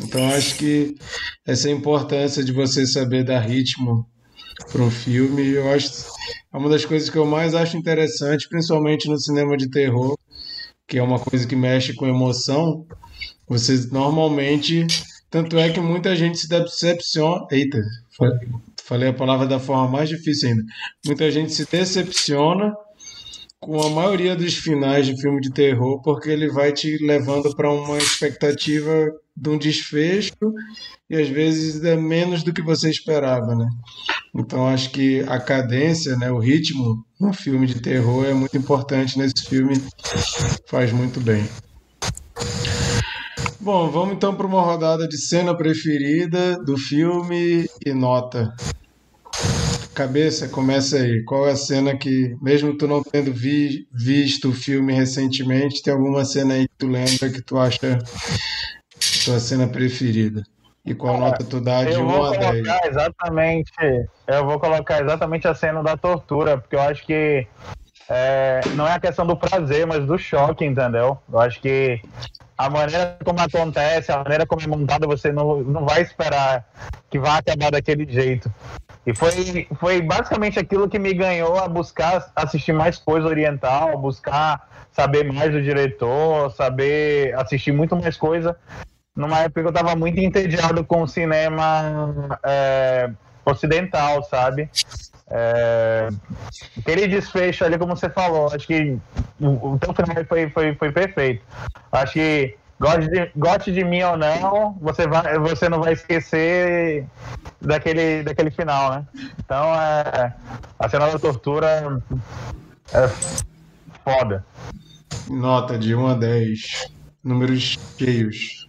Então 0.00 0.26
acho 0.32 0.56
que 0.56 0.94
essa 1.46 1.70
importância 1.70 2.42
de 2.42 2.52
você 2.52 2.86
saber 2.86 3.24
dar 3.24 3.40
ritmo 3.40 4.06
para 4.72 4.82
um 4.82 4.90
filme, 4.90 5.46
eu 5.48 5.70
acho 5.70 5.90
é 6.52 6.56
uma 6.56 6.68
das 6.68 6.84
coisas 6.84 7.10
que 7.10 7.16
eu 7.16 7.26
mais 7.26 7.54
acho 7.54 7.76
interessante, 7.76 8.48
principalmente 8.48 9.08
no 9.08 9.18
cinema 9.18 9.56
de 9.56 9.70
terror, 9.70 10.18
que 10.88 10.98
é 10.98 11.02
uma 11.02 11.20
coisa 11.20 11.46
que 11.46 11.54
mexe 11.54 11.92
com 11.92 12.06
emoção. 12.06 12.86
Você 13.46 13.88
normalmente, 13.92 14.86
tanto 15.30 15.58
é 15.58 15.70
que 15.70 15.80
muita 15.80 16.16
gente 16.16 16.38
se 16.38 16.48
decepciona, 16.48 17.46
eita, 17.52 17.78
falei 18.84 19.10
a 19.10 19.12
palavra 19.12 19.46
da 19.46 19.60
forma 19.60 19.86
mais 19.86 20.08
difícil 20.08 20.48
ainda. 20.48 20.64
Muita 21.06 21.30
gente 21.30 21.52
se 21.52 21.66
decepciona 21.70 22.74
com 23.60 23.80
a 23.82 23.90
maioria 23.90 24.34
dos 24.34 24.54
finais 24.54 25.06
de 25.06 25.20
filme 25.20 25.40
de 25.40 25.50
terror, 25.50 26.00
porque 26.02 26.30
ele 26.30 26.48
vai 26.48 26.72
te 26.72 26.96
levando 27.04 27.54
para 27.54 27.70
uma 27.70 27.98
expectativa 27.98 29.12
de 29.40 29.48
um 29.48 29.58
desfecho 29.58 30.32
e 31.08 31.16
às 31.16 31.28
vezes 31.28 31.82
é 31.84 31.96
menos 31.96 32.42
do 32.42 32.52
que 32.52 32.62
você 32.62 32.90
esperava, 32.90 33.54
né? 33.54 33.68
Então 34.34 34.68
acho 34.68 34.90
que 34.90 35.20
a 35.20 35.40
cadência, 35.40 36.16
né, 36.16 36.30
o 36.30 36.38
ritmo 36.38 37.04
no 37.20 37.32
filme 37.32 37.66
de 37.66 37.80
terror 37.80 38.26
é 38.26 38.34
muito 38.34 38.56
importante 38.56 39.18
nesse 39.18 39.44
filme, 39.48 39.74
faz 40.66 40.92
muito 40.92 41.20
bem. 41.20 41.48
Bom, 43.60 43.90
vamos 43.90 44.14
então 44.14 44.34
para 44.34 44.46
uma 44.46 44.62
rodada 44.62 45.06
de 45.06 45.18
cena 45.18 45.54
preferida 45.56 46.56
do 46.64 46.76
filme 46.76 47.66
e 47.84 47.92
nota. 47.92 48.54
Cabeça, 49.94 50.48
começa 50.48 50.96
aí. 50.96 51.24
Qual 51.24 51.48
é 51.48 51.52
a 51.52 51.56
cena 51.56 51.96
que, 51.96 52.36
mesmo 52.40 52.76
tu 52.78 52.86
não 52.86 53.02
tendo 53.02 53.32
vi, 53.32 53.88
visto 53.92 54.50
o 54.50 54.54
filme 54.54 54.94
recentemente, 54.94 55.82
tem 55.82 55.92
alguma 55.92 56.24
cena 56.24 56.54
aí 56.54 56.68
que 56.68 56.74
tu 56.78 56.86
lembra 56.86 57.30
que 57.30 57.42
tu 57.42 57.58
acha 57.58 57.98
tua 59.24 59.38
cena 59.38 59.66
preferida? 59.66 60.42
E 60.84 60.94
qual 60.94 61.18
Cara, 61.18 61.26
nota 61.26 61.44
tu 61.44 61.60
dá 61.60 61.84
de 61.84 61.98
1 61.98 62.24
a 62.24 62.30
10? 62.36 62.66
Exatamente, 62.86 63.72
eu 64.26 64.44
vou 64.46 64.58
colocar 64.58 65.02
exatamente 65.02 65.46
a 65.46 65.54
cena 65.54 65.82
da 65.82 65.96
tortura, 65.96 66.56
porque 66.56 66.76
eu 66.76 66.80
acho 66.80 67.04
que 67.04 67.46
é, 68.08 68.60
não 68.74 68.86
é 68.86 68.94
a 68.94 69.00
questão 69.00 69.26
do 69.26 69.36
prazer, 69.36 69.86
mas 69.86 70.06
do 70.06 70.18
choque, 70.18 70.64
entendeu? 70.64 71.18
Eu 71.30 71.40
acho 71.40 71.60
que 71.60 72.00
a 72.56 72.70
maneira 72.70 73.18
como 73.22 73.38
acontece, 73.38 74.10
a 74.10 74.18
maneira 74.18 74.46
como 74.46 74.62
é 74.62 74.66
montada, 74.66 75.06
você 75.06 75.30
não, 75.30 75.60
não 75.60 75.84
vai 75.84 76.00
esperar 76.00 76.66
que 77.10 77.18
vá 77.18 77.38
acabar 77.38 77.70
daquele 77.70 78.10
jeito. 78.10 78.52
E 79.06 79.14
foi, 79.14 79.66
foi 79.78 80.02
basicamente 80.02 80.58
aquilo 80.58 80.88
que 80.88 80.98
me 80.98 81.14
ganhou 81.14 81.58
a 81.58 81.68
buscar 81.68 82.30
assistir 82.34 82.72
mais 82.72 82.98
coisa 82.98 83.28
oriental, 83.28 83.96
buscar 83.98 84.77
saber 84.98 85.22
mais 85.32 85.52
do 85.52 85.62
diretor, 85.62 86.50
saber 86.50 87.32
assistir 87.36 87.70
muito 87.70 87.94
mais 87.94 88.16
coisa. 88.16 88.56
Numa 89.14 89.38
época 89.40 89.60
que 89.60 89.66
eu 89.68 89.70
estava 89.70 89.94
muito 89.94 90.18
entediado 90.18 90.84
com 90.84 91.02
o 91.02 91.06
cinema 91.06 92.38
é, 92.42 93.08
ocidental, 93.44 94.24
sabe? 94.24 94.68
É, 95.30 96.08
aquele 96.76 97.06
desfecho 97.06 97.64
ali, 97.64 97.78
como 97.78 97.94
você 97.94 98.10
falou, 98.10 98.48
acho 98.52 98.66
que 98.66 98.98
o, 99.40 99.74
o 99.74 99.78
teu 99.78 99.94
final 99.94 100.24
foi, 100.24 100.50
foi, 100.50 100.74
foi 100.74 100.90
perfeito. 100.90 101.44
Acho 101.92 102.14
que 102.14 102.56
Goste 102.80 103.08
de, 103.08 103.30
goste 103.34 103.72
de 103.72 103.82
mim 103.82 104.04
ou 104.04 104.16
não, 104.16 104.78
você, 104.80 105.04
vai, 105.08 105.36
você 105.40 105.68
não 105.68 105.80
vai 105.80 105.94
esquecer 105.94 107.04
daquele, 107.60 108.22
daquele 108.22 108.52
final, 108.52 108.92
né? 108.92 109.06
Então, 109.36 109.74
é, 109.74 110.32
a 110.78 110.88
cena 110.88 111.10
da 111.10 111.18
tortura 111.18 112.00
é 112.92 113.08
foda. 114.04 114.44
Nota 115.28 115.78
de 115.78 115.94
1 115.94 116.06
a 116.06 116.14
10. 116.14 116.90
Números 117.22 117.78
cheios. 117.98 118.66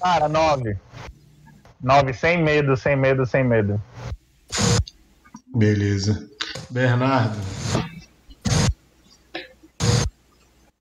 Cara, 0.00 0.28
9. 0.28 0.76
9, 1.82 2.12
sem 2.12 2.42
medo, 2.42 2.76
sem 2.76 2.96
medo, 2.96 3.26
sem 3.26 3.44
medo. 3.44 3.80
Beleza. 5.54 6.28
Bernardo. 6.70 7.36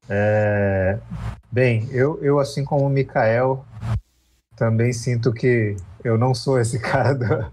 É, 0.10 1.00
Bem, 1.52 1.90
eu, 1.92 2.18
eu 2.24 2.40
assim 2.40 2.64
como 2.64 2.86
o 2.86 2.90
Mikael, 2.90 3.66
também 4.56 4.94
sinto 4.94 5.34
que 5.34 5.76
eu 6.02 6.18
não 6.18 6.34
sou 6.34 6.58
esse 6.58 6.80
cara 6.80 7.14
do, 7.14 7.52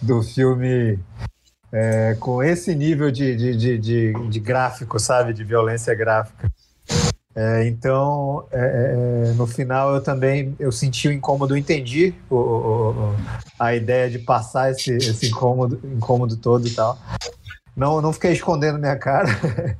do 0.00 0.22
filme 0.22 1.00
é, 1.72 2.16
com 2.18 2.42
esse 2.42 2.74
nível 2.74 3.10
de, 3.10 3.36
de, 3.36 3.56
de, 3.56 3.78
de, 3.78 4.28
de 4.28 4.40
gráfico, 4.40 4.98
sabe? 4.98 5.32
De 5.32 5.44
violência 5.44 5.94
gráfica. 5.94 6.50
É, 7.34 7.68
então, 7.68 8.46
é, 8.50 9.30
é, 9.30 9.32
no 9.34 9.46
final 9.46 9.94
eu 9.94 10.02
também 10.02 10.56
eu 10.58 10.72
senti 10.72 11.06
o 11.06 11.12
incômodo, 11.12 11.56
entendi 11.56 12.12
o, 12.28 12.34
o, 12.34 13.16
a 13.58 13.76
ideia 13.76 14.10
de 14.10 14.18
passar 14.18 14.72
esse, 14.72 14.92
esse 14.96 15.28
incômodo, 15.28 15.80
incômodo 15.84 16.36
todo 16.36 16.66
e 16.66 16.70
tal. 16.70 16.98
Não, 17.76 18.00
não 18.00 18.12
fiquei 18.12 18.32
escondendo 18.32 18.78
minha 18.78 18.96
cara. 18.96 19.28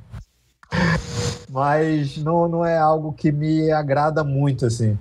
mas 1.49 2.17
não, 2.17 2.47
não 2.47 2.65
é 2.65 2.77
algo 2.77 3.11
que 3.11 3.31
me 3.31 3.71
agrada 3.71 4.23
muito, 4.23 4.65
assim. 4.65 4.97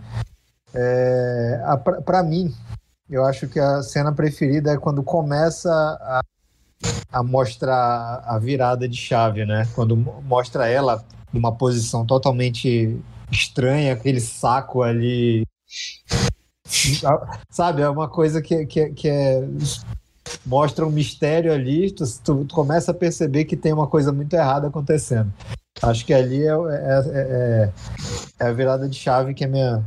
É, 0.75 1.61
para 2.05 2.23
mim, 2.23 2.53
eu 3.09 3.25
acho 3.25 3.47
que 3.47 3.61
a 3.61 3.83
cena 3.83 4.13
preferida 4.13 4.73
é 4.73 4.77
quando 4.77 5.03
começa 5.03 5.71
a, 5.71 6.23
a 7.11 7.23
mostrar 7.23 8.23
a 8.25 8.39
virada 8.39 8.89
de 8.89 8.97
chave, 8.97 9.45
né? 9.45 9.67
Quando 9.75 9.97
mostra 9.97 10.69
ela 10.69 11.05
numa 11.33 11.53
posição 11.53 12.05
totalmente 12.07 12.99
estranha, 13.31 13.93
aquele 13.93 14.21
saco 14.21 14.83
ali. 14.83 15.45
Sabe, 17.51 17.83
é 17.83 17.89
uma 17.89 18.09
coisa 18.09 18.43
que, 18.43 18.67
que, 18.67 18.91
que 18.91 19.09
é 19.09 19.43
mostra 20.45 20.87
um 20.87 20.91
mistério 20.91 21.53
ali, 21.53 21.91
tu, 21.91 22.05
tu, 22.23 22.47
começa 22.53 22.91
a 22.91 22.95
perceber 22.95 23.45
que 23.45 23.57
tem 23.57 23.73
uma 23.73 23.87
coisa 23.87 24.13
muito 24.13 24.35
errada 24.35 24.69
acontecendo. 24.69 25.33
Acho 25.81 26.05
que 26.05 26.13
ali 26.13 26.43
é, 26.43 26.51
é, 26.51 27.03
é, 27.13 27.73
é, 28.41 28.47
a 28.47 28.53
virada 28.53 28.89
de 28.89 28.97
chave 28.97 29.33
que 29.33 29.45
é 29.45 29.47
a 29.47 29.51
minha, 29.51 29.85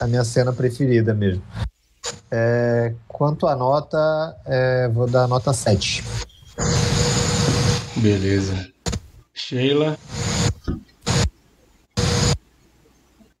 a 0.00 0.06
minha 0.06 0.24
cena 0.24 0.52
preferida 0.52 1.12
mesmo. 1.12 1.42
É, 2.30 2.94
quanto 3.06 3.46
à 3.46 3.54
nota, 3.54 4.36
é, 4.46 4.88
vou 4.88 5.06
dar 5.06 5.26
nota 5.28 5.52
7. 5.52 6.02
Beleza. 8.02 8.68
Sheila? 9.32 9.96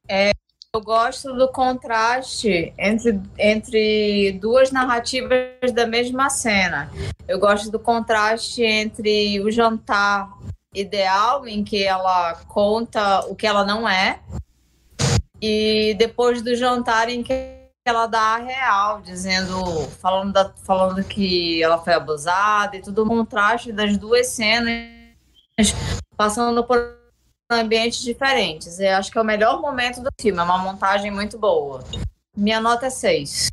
É, 0.08 0.30
eu 0.72 0.80
gosto 0.80 1.34
do 1.34 1.48
contraste 1.48 2.72
entre, 2.78 3.20
entre 3.36 4.38
duas 4.40 4.70
narrativas 4.70 5.72
da 5.74 5.84
mesma 5.84 6.30
cena. 6.30 6.92
Eu 7.26 7.40
gosto 7.40 7.72
do 7.72 7.78
contraste 7.80 8.62
entre 8.62 9.40
o 9.40 9.50
jantar 9.50 10.30
ideal 10.72 11.44
em 11.48 11.64
que 11.64 11.82
ela 11.82 12.34
conta 12.46 13.26
o 13.26 13.34
que 13.34 13.48
ela 13.48 13.64
não 13.66 13.88
é 13.88 14.20
e 15.40 15.92
depois 15.98 16.40
do 16.40 16.54
jantar 16.54 17.08
em 17.08 17.20
que 17.20 17.61
ela 17.84 18.06
dá 18.06 18.20
a 18.20 18.36
real, 18.38 19.02
dizendo, 19.02 19.88
falando, 20.00 20.32
da, 20.32 20.50
falando 20.64 21.02
que 21.04 21.62
ela 21.62 21.78
foi 21.78 21.94
abusada 21.94 22.76
e 22.76 22.82
tudo 22.82 23.02
o 23.02 23.08
contraste 23.08 23.72
das 23.72 23.96
duas 23.96 24.28
cenas 24.28 25.02
passando 26.16 26.64
por 26.64 26.96
ambientes 27.50 28.02
diferentes. 28.02 28.78
Eu 28.78 28.96
acho 28.96 29.10
que 29.10 29.18
é 29.18 29.20
o 29.20 29.24
melhor 29.24 29.60
momento 29.60 30.00
do 30.00 30.10
filme, 30.20 30.38
é 30.38 30.42
uma 30.42 30.58
montagem 30.58 31.10
muito 31.10 31.38
boa. 31.38 31.82
Minha 32.36 32.60
nota 32.60 32.86
é 32.86 32.90
6. 32.90 33.50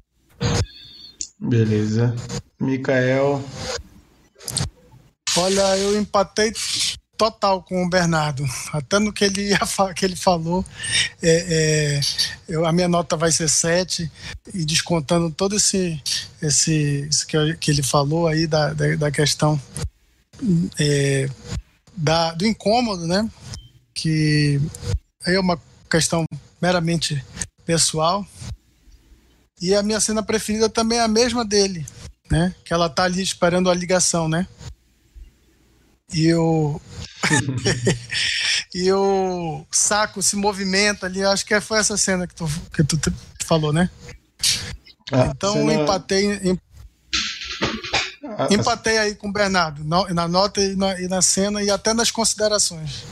Beleza. 1.39 2.15
Mikael. 2.59 3.41
Olha, 5.37 5.77
eu 5.77 5.99
empatei 5.99 6.51
total 7.19 7.61
com 7.61 7.83
o 7.83 7.89
Bernardo. 7.89 8.45
Até 8.71 8.97
no 8.97 9.11
que 9.11 9.25
ele, 9.25 9.49
que 9.93 10.05
ele 10.05 10.15
falou, 10.15 10.65
é, 11.21 11.45
é, 11.49 12.01
eu, 12.47 12.65
a 12.65 12.71
minha 12.71 12.87
nota 12.87 13.17
vai 13.17 13.29
ser 13.29 13.49
7, 13.49 14.09
e 14.53 14.63
descontando 14.63 15.29
todo 15.29 15.57
esse, 15.57 16.01
esse, 16.41 17.09
que, 17.27 17.55
que, 17.57 17.71
ele 17.71 17.83
falou 17.83 18.25
aí 18.25 18.47
da, 18.47 18.73
da, 18.73 18.95
da 18.95 19.11
questão 19.11 19.61
é, 20.79 21.29
da, 21.95 22.31
do 22.31 22.47
incômodo, 22.47 23.05
né? 23.05 23.29
Que 23.93 24.61
é 25.25 25.37
uma 25.37 25.59
questão 25.91 26.23
meramente 26.61 27.21
pessoal. 27.65 28.25
E 29.61 29.75
a 29.75 29.83
minha 29.83 29.99
cena 29.99 30.23
preferida 30.23 30.69
também 30.69 30.99
é 30.99 31.01
a 31.01 31.07
mesma 31.09 31.43
dele, 31.43 31.85
né? 32.31 32.55
Que 32.63 32.73
ela 32.73 32.89
tá 32.89 33.03
ali 33.03 33.21
esperando 33.21 33.69
a 33.69 33.73
ligação, 33.73 34.29
né? 34.29 34.47
E 36.13 36.33
o, 36.33 36.81
e 38.73 38.91
o 38.91 39.65
saco 39.71 40.21
se 40.21 40.35
movimenta 40.35 41.05
ali. 41.05 41.23
Acho 41.23 41.45
que 41.45 41.59
foi 41.61 41.79
essa 41.79 41.97
cena 41.97 42.27
que 42.27 42.35
tu, 42.35 42.47
que 42.73 42.83
tu, 42.83 42.97
falou, 43.45 43.71
né? 43.71 43.89
Ah, 45.11 45.31
então 45.35 45.53
cena... 45.53 45.73
empatei. 45.73 46.25
Em... 46.25 46.59
a, 48.37 48.53
Empatei 48.53 48.97
aí 48.97 49.15
com 49.15 49.29
o 49.29 49.33
Bernardo, 49.33 49.83
na 49.83 50.27
nota 50.27 50.61
e 50.61 50.75
na, 50.75 50.99
e 50.99 51.07
na 51.07 51.21
cena 51.21 51.61
e 51.61 51.69
até 51.69 51.93
nas 51.93 52.11
considerações. 52.11 53.05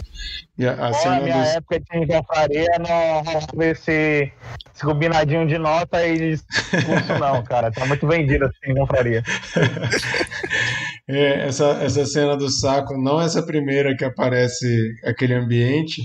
E 0.58 0.66
a, 0.66 0.74
a 0.74 0.94
cena 0.94 1.20
minha 1.20 1.44
dos... 1.44 1.50
época 1.50 1.80
de 1.80 1.98
engenharia 1.98 2.68
não 2.80 3.22
rolava 3.22 3.66
esse, 3.66 4.32
esse 4.74 4.84
combinadinho 4.84 5.48
de 5.48 5.60
nota 5.60 6.06
e 6.08 6.18
de 6.18 6.32
discurso, 6.32 7.20
não, 7.20 7.44
cara. 7.44 7.72
Tá 7.72 7.86
muito 7.86 8.08
vendido 8.08 8.46
assim, 8.46 8.74
confraria. 8.74 9.24
é, 11.08 11.48
essa, 11.48 11.66
essa 11.82 12.06
cena 12.06 12.36
do 12.36 12.50
saco, 12.50 12.98
não 12.98 13.22
essa 13.22 13.42
primeira 13.42 13.96
que 13.96 14.04
aparece 14.04 14.68
aquele 15.06 15.34
ambiente, 15.34 16.02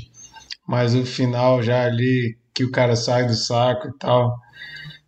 mas 0.67 0.95
o 0.95 1.05
final 1.05 1.63
já 1.63 1.85
ali 1.85 2.37
que 2.55 2.65
o 2.65 2.71
cara 2.71 2.95
sai 2.95 3.27
do 3.27 3.35
saco 3.35 3.89
e 3.89 3.99
tal. 3.99 4.37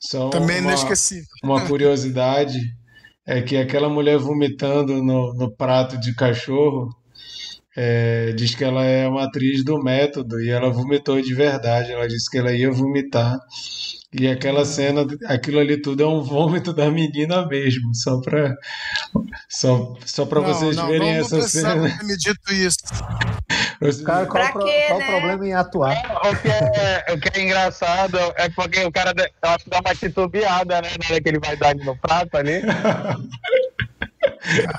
Só 0.00 0.28
Também 0.30 0.60
uma, 0.60 0.72
inesquecível. 0.72 1.24
Uma 1.42 1.66
curiosidade 1.66 2.58
é 3.26 3.40
que 3.40 3.56
aquela 3.56 3.88
mulher 3.88 4.18
vomitando 4.18 5.02
no, 5.02 5.32
no 5.34 5.50
prato 5.50 5.98
de 5.98 6.14
cachorro 6.14 6.88
é, 7.76 8.32
diz 8.32 8.54
que 8.54 8.64
ela 8.64 8.84
é 8.84 9.08
uma 9.08 9.24
atriz 9.24 9.64
do 9.64 9.82
método 9.82 10.40
e 10.40 10.50
ela 10.50 10.70
vomitou 10.70 11.20
de 11.20 11.34
verdade. 11.34 11.92
Ela 11.92 12.06
disse 12.06 12.30
que 12.30 12.38
ela 12.38 12.52
ia 12.52 12.70
vomitar. 12.70 13.38
E 14.16 14.28
aquela 14.28 14.64
cena, 14.64 15.04
aquilo 15.26 15.58
ali 15.58 15.76
tudo 15.76 16.04
é 16.04 16.06
um 16.06 16.22
vômito 16.22 16.72
da 16.72 16.88
menina 16.88 17.44
mesmo, 17.48 17.92
só 17.92 18.20
para 18.20 18.56
só, 19.48 19.96
só 20.06 20.24
para 20.24 20.38
vocês 20.38 20.76
não, 20.76 20.86
verem 20.86 21.14
não, 21.14 21.20
essa 21.20 21.42
cena. 21.48 21.98
Me 22.04 22.16
dito 22.16 22.54
isso. 22.54 22.78
Cara, 24.06 24.26
qual, 24.26 24.52
pro, 24.52 24.64
quê, 24.64 24.84
qual 24.86 24.98
né? 25.00 25.04
o 25.04 25.08
problema 25.10 25.46
em 25.48 25.52
atuar? 25.52 25.96
O 26.26 26.36
que, 26.36 26.48
é, 26.48 27.06
o 27.12 27.18
que 27.18 27.40
é 27.40 27.42
engraçado 27.42 28.16
é 28.36 28.48
porque 28.50 28.84
o 28.84 28.92
cara 28.92 29.12
acho 29.42 29.64
que 29.64 29.70
dá 29.70 29.80
uma 29.80 29.94
titubeada, 29.96 30.80
né? 30.80 30.90
Na 30.90 31.10
hora 31.10 31.20
que 31.20 31.28
ele 31.28 31.40
vai 31.40 31.56
dar 31.56 31.74
no 31.74 31.96
prato 31.98 32.36
ali. 32.36 32.62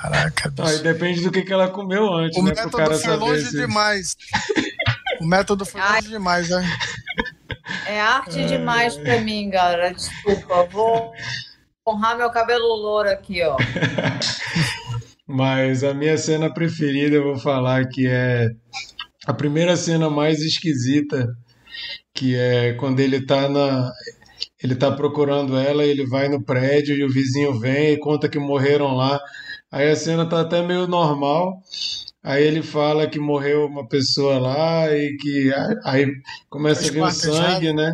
Caraca, 0.02 0.50
bicho. 0.50 0.70
Aí 0.70 0.80
depende 0.80 1.22
do 1.22 1.32
que, 1.32 1.42
que 1.42 1.52
ela 1.52 1.68
comeu 1.68 2.14
antes, 2.14 2.38
o 2.38 2.44
né? 2.44 2.52
método 2.52 2.78
cara 2.78 2.98
foi 2.98 3.16
longe 3.18 3.46
se... 3.46 3.58
demais. 3.58 4.16
O 5.20 5.26
método 5.26 5.66
foi 5.66 5.82
Ai. 5.82 5.96
longe 5.96 6.08
demais, 6.08 6.50
né? 6.50 6.66
É 7.88 8.00
arte 8.00 8.46
demais 8.46 8.96
pra 8.98 9.22
mim, 9.22 9.50
galera. 9.50 9.94
Desculpa, 9.94 10.68
vou 10.72 11.12
honrar 11.88 12.18
meu 12.18 12.30
cabelo 12.30 12.68
louro 12.68 13.10
aqui, 13.10 13.42
ó. 13.42 13.58
Mas 15.28 15.84
a 15.84 15.94
minha 15.94 16.18
cena 16.18 16.54
preferida, 16.54 17.16
eu 17.16 17.24
vou 17.24 17.38
falar 17.38 17.88
que 17.88 18.08
é 18.08 18.50
a 19.26 19.34
primeira 19.34 19.76
cena 19.76 20.10
mais 20.10 20.40
esquisita, 20.42 21.28
que 22.14 22.36
é 22.36 22.74
quando 22.74 23.00
ele 23.00 23.26
tá 23.26 23.50
na 23.50 23.92
ele 24.62 24.76
tá 24.76 24.92
procurando 24.92 25.58
ela, 25.58 25.84
ele 25.84 26.08
vai 26.08 26.28
no 26.28 26.44
prédio 26.44 26.96
e 26.96 27.04
o 27.04 27.10
vizinho 27.10 27.60
vem 27.60 27.94
e 27.94 28.00
conta 28.00 28.30
que 28.30 28.40
morreram 28.40 28.96
lá. 28.96 29.20
Aí 29.72 29.90
a 29.90 29.96
cena 29.96 30.28
tá 30.28 30.42
até 30.42 30.62
meio 30.62 30.88
normal. 30.88 31.60
Aí 32.26 32.44
ele 32.44 32.64
fala 32.64 33.08
que 33.08 33.20
morreu 33.20 33.68
uma 33.68 33.88
pessoa 33.88 34.40
lá 34.40 34.92
e 34.92 35.16
que 35.16 35.54
aí 35.84 36.12
começa 36.50 36.90
a 36.90 36.92
vir 36.92 37.04
o 37.04 37.12
sangue, 37.12 37.72
né? 37.72 37.94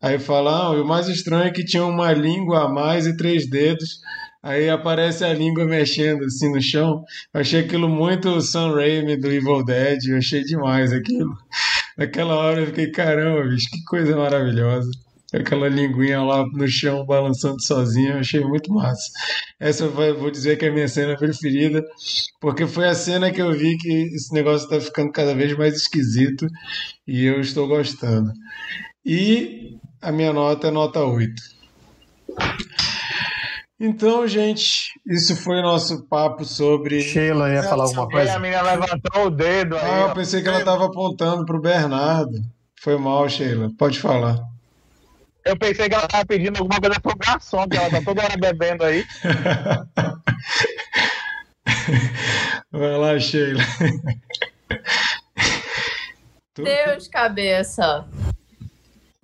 Aí 0.00 0.18
fala, 0.18 0.50
ah, 0.50 0.70
o 0.70 0.82
mais 0.82 1.08
estranho 1.08 1.44
é 1.44 1.50
que 1.50 1.62
tinha 1.62 1.84
uma 1.84 2.10
língua 2.10 2.64
a 2.64 2.68
mais 2.70 3.06
e 3.06 3.14
três 3.18 3.46
dedos. 3.46 4.00
Aí 4.42 4.70
aparece 4.70 5.24
a 5.24 5.34
língua 5.34 5.66
mexendo 5.66 6.24
assim 6.24 6.50
no 6.50 6.62
chão. 6.62 7.04
Eu 7.34 7.42
achei 7.42 7.60
aquilo 7.60 7.86
muito 7.86 8.40
Sam 8.40 8.74
Raimi 8.74 9.14
do 9.14 9.30
Evil 9.30 9.62
Dead. 9.62 9.98
Eu 10.06 10.16
achei 10.16 10.42
demais 10.42 10.90
aquilo. 10.90 11.36
Naquela 11.98 12.34
hora 12.34 12.60
eu 12.60 12.66
fiquei, 12.68 12.90
caramba, 12.90 13.46
bicho, 13.46 13.68
que 13.70 13.84
coisa 13.84 14.16
maravilhosa 14.16 14.90
aquela 15.40 15.68
linguinha 15.68 16.22
lá 16.22 16.44
no 16.46 16.66
chão 16.68 17.04
balançando 17.04 17.62
sozinha, 17.62 18.12
eu 18.12 18.18
achei 18.18 18.40
muito 18.40 18.72
massa. 18.72 19.10
Essa 19.60 19.84
eu 19.84 20.18
vou 20.18 20.30
dizer 20.30 20.56
que 20.56 20.64
é 20.64 20.68
a 20.68 20.72
minha 20.72 20.88
cena 20.88 21.16
preferida, 21.16 21.82
porque 22.40 22.66
foi 22.66 22.88
a 22.88 22.94
cena 22.94 23.30
que 23.30 23.40
eu 23.40 23.52
vi 23.52 23.76
que 23.76 23.88
esse 24.14 24.32
negócio 24.32 24.64
está 24.64 24.80
ficando 24.80 25.12
cada 25.12 25.34
vez 25.34 25.56
mais 25.56 25.74
esquisito 25.74 26.46
e 27.06 27.24
eu 27.24 27.40
estou 27.40 27.66
gostando. 27.66 28.30
E 29.04 29.78
a 30.02 30.10
minha 30.10 30.32
nota 30.32 30.68
é 30.68 30.70
nota 30.70 31.00
8. 31.00 31.32
Então, 33.78 34.26
gente, 34.26 34.88
isso 35.06 35.36
foi 35.36 35.58
o 35.58 35.62
nosso 35.62 36.08
papo 36.08 36.46
sobre. 36.46 37.02
Sheila 37.02 37.52
ia 37.52 37.62
falar 37.62 37.84
alguma 37.84 38.08
coisa? 38.08 38.34
A 38.34 38.38
menina 38.38 38.62
levantou 38.62 39.26
o 39.26 39.30
dedo 39.30 39.76
aí. 39.76 39.82
Ah, 39.84 40.06
eu 40.08 40.14
pensei 40.14 40.42
que 40.42 40.48
ela 40.48 40.60
estava 40.60 40.86
apontando 40.86 41.44
para 41.44 41.56
o 41.56 41.60
Bernardo. 41.60 42.38
Foi 42.80 42.96
mal, 42.96 43.28
Sheila. 43.28 43.70
Pode 43.78 43.98
falar. 43.98 44.38
Eu 45.46 45.56
pensei 45.56 45.88
que 45.88 45.94
ela 45.94 46.04
estava 46.06 46.26
pedindo 46.26 46.58
alguma 46.58 46.80
coisa 46.80 46.98
pro 46.98 47.16
garçom, 47.16 47.68
que 47.68 47.76
ela 47.76 47.88
tá 47.88 48.02
toda 48.02 48.24
hora 48.24 48.36
bebendo 48.36 48.82
aí. 48.82 49.06
Vai 52.72 52.96
lá, 52.96 53.16
Sheila. 53.16 53.62
Deus, 56.56 57.06
cabeça. 57.06 58.04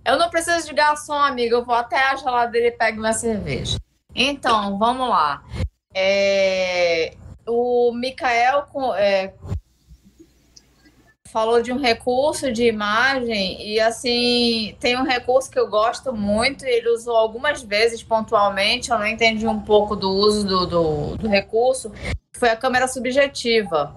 Eu 0.05 0.17
não 0.17 0.31
preciso 0.31 0.69
de 0.69 0.75
garçom, 0.75 1.19
amigo. 1.19 1.57
Eu 1.57 1.65
vou 1.65 1.75
até 1.75 1.97
a 1.97 2.15
geladeira 2.15 2.69
e 2.69 2.71
pego 2.71 3.01
minha 3.01 3.13
cerveja. 3.13 3.77
Então, 4.15 4.79
vamos 4.79 5.09
lá. 5.09 5.43
É... 5.93 7.17
O 7.45 7.93
Mikael 7.93 8.65
é, 8.97 9.35
falou 11.33 11.63
de 11.63 11.73
um 11.73 11.79
recurso 11.79 12.53
de 12.53 12.67
imagem 12.67 13.67
e 13.67 13.81
assim 13.81 14.77
tem 14.79 14.99
um 14.99 15.03
recurso 15.03 15.51
que 15.51 15.59
eu 15.59 15.67
gosto 15.67 16.13
muito 16.13 16.67
ele 16.67 16.91
usou 16.91 17.17
algumas 17.17 17.63
vezes 17.63 18.03
pontualmente 18.03 18.91
eu 18.91 18.99
não 18.99 19.07
entendi 19.07 19.47
um 19.47 19.59
pouco 19.59 19.97
do 19.97 20.11
uso 20.11 20.47
do, 20.47 20.67
do, 20.67 21.17
do 21.17 21.29
recurso 21.29 21.91
foi 22.35 22.51
a 22.51 22.57
câmera 22.57 22.87
subjetiva. 22.87 23.95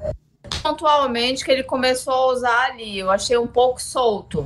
Pontualmente 0.61 1.43
que 1.43 1.51
ele 1.51 1.63
começou 1.63 2.13
a 2.13 2.27
usar 2.27 2.65
ali 2.67 2.99
eu 2.99 3.11
achei 3.11 3.37
um 3.37 3.47
pouco 3.47 3.81
solto. 3.81 4.45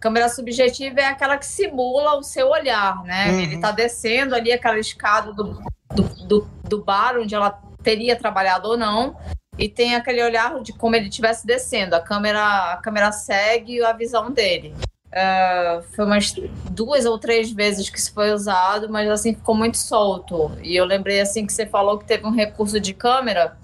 Câmera 0.00 0.30
subjetiva 0.30 1.00
é 1.00 1.06
aquela 1.06 1.36
que 1.36 1.44
simula 1.44 2.16
o 2.16 2.22
seu 2.22 2.48
olhar 2.48 3.02
né? 3.04 3.32
Uhum. 3.32 3.40
ele 3.40 3.54
está 3.56 3.70
descendo 3.70 4.34
ali 4.34 4.50
aquela 4.50 4.78
escada 4.78 5.30
do, 5.34 5.62
do, 5.94 6.02
do, 6.26 6.50
do 6.64 6.82
bar 6.82 7.18
onde 7.18 7.34
ela 7.34 7.60
teria 7.82 8.16
trabalhado 8.16 8.68
ou 8.68 8.78
não 8.78 9.14
e 9.60 9.68
tem 9.68 9.94
aquele 9.94 10.24
olhar 10.24 10.58
de 10.62 10.72
como 10.72 10.96
ele 10.96 11.08
estivesse 11.08 11.46
descendo. 11.46 11.94
A 11.94 12.00
câmera, 12.00 12.72
a 12.72 12.78
câmera 12.78 13.12
segue 13.12 13.84
a 13.84 13.92
visão 13.92 14.30
dele. 14.30 14.74
Uh, 15.08 15.82
foi 15.94 16.06
umas 16.06 16.32
duas 16.70 17.04
ou 17.04 17.18
três 17.18 17.52
vezes 17.52 17.90
que 17.90 17.98
isso 17.98 18.10
foi 18.14 18.32
usado, 18.32 18.88
mas 18.88 19.06
assim 19.10 19.34
ficou 19.34 19.54
muito 19.54 19.76
solto. 19.76 20.50
E 20.62 20.74
eu 20.74 20.86
lembrei 20.86 21.20
assim 21.20 21.46
que 21.46 21.52
você 21.52 21.66
falou 21.66 21.98
que 21.98 22.06
teve 22.06 22.26
um 22.26 22.30
recurso 22.30 22.80
de 22.80 22.94
câmera, 22.94 23.58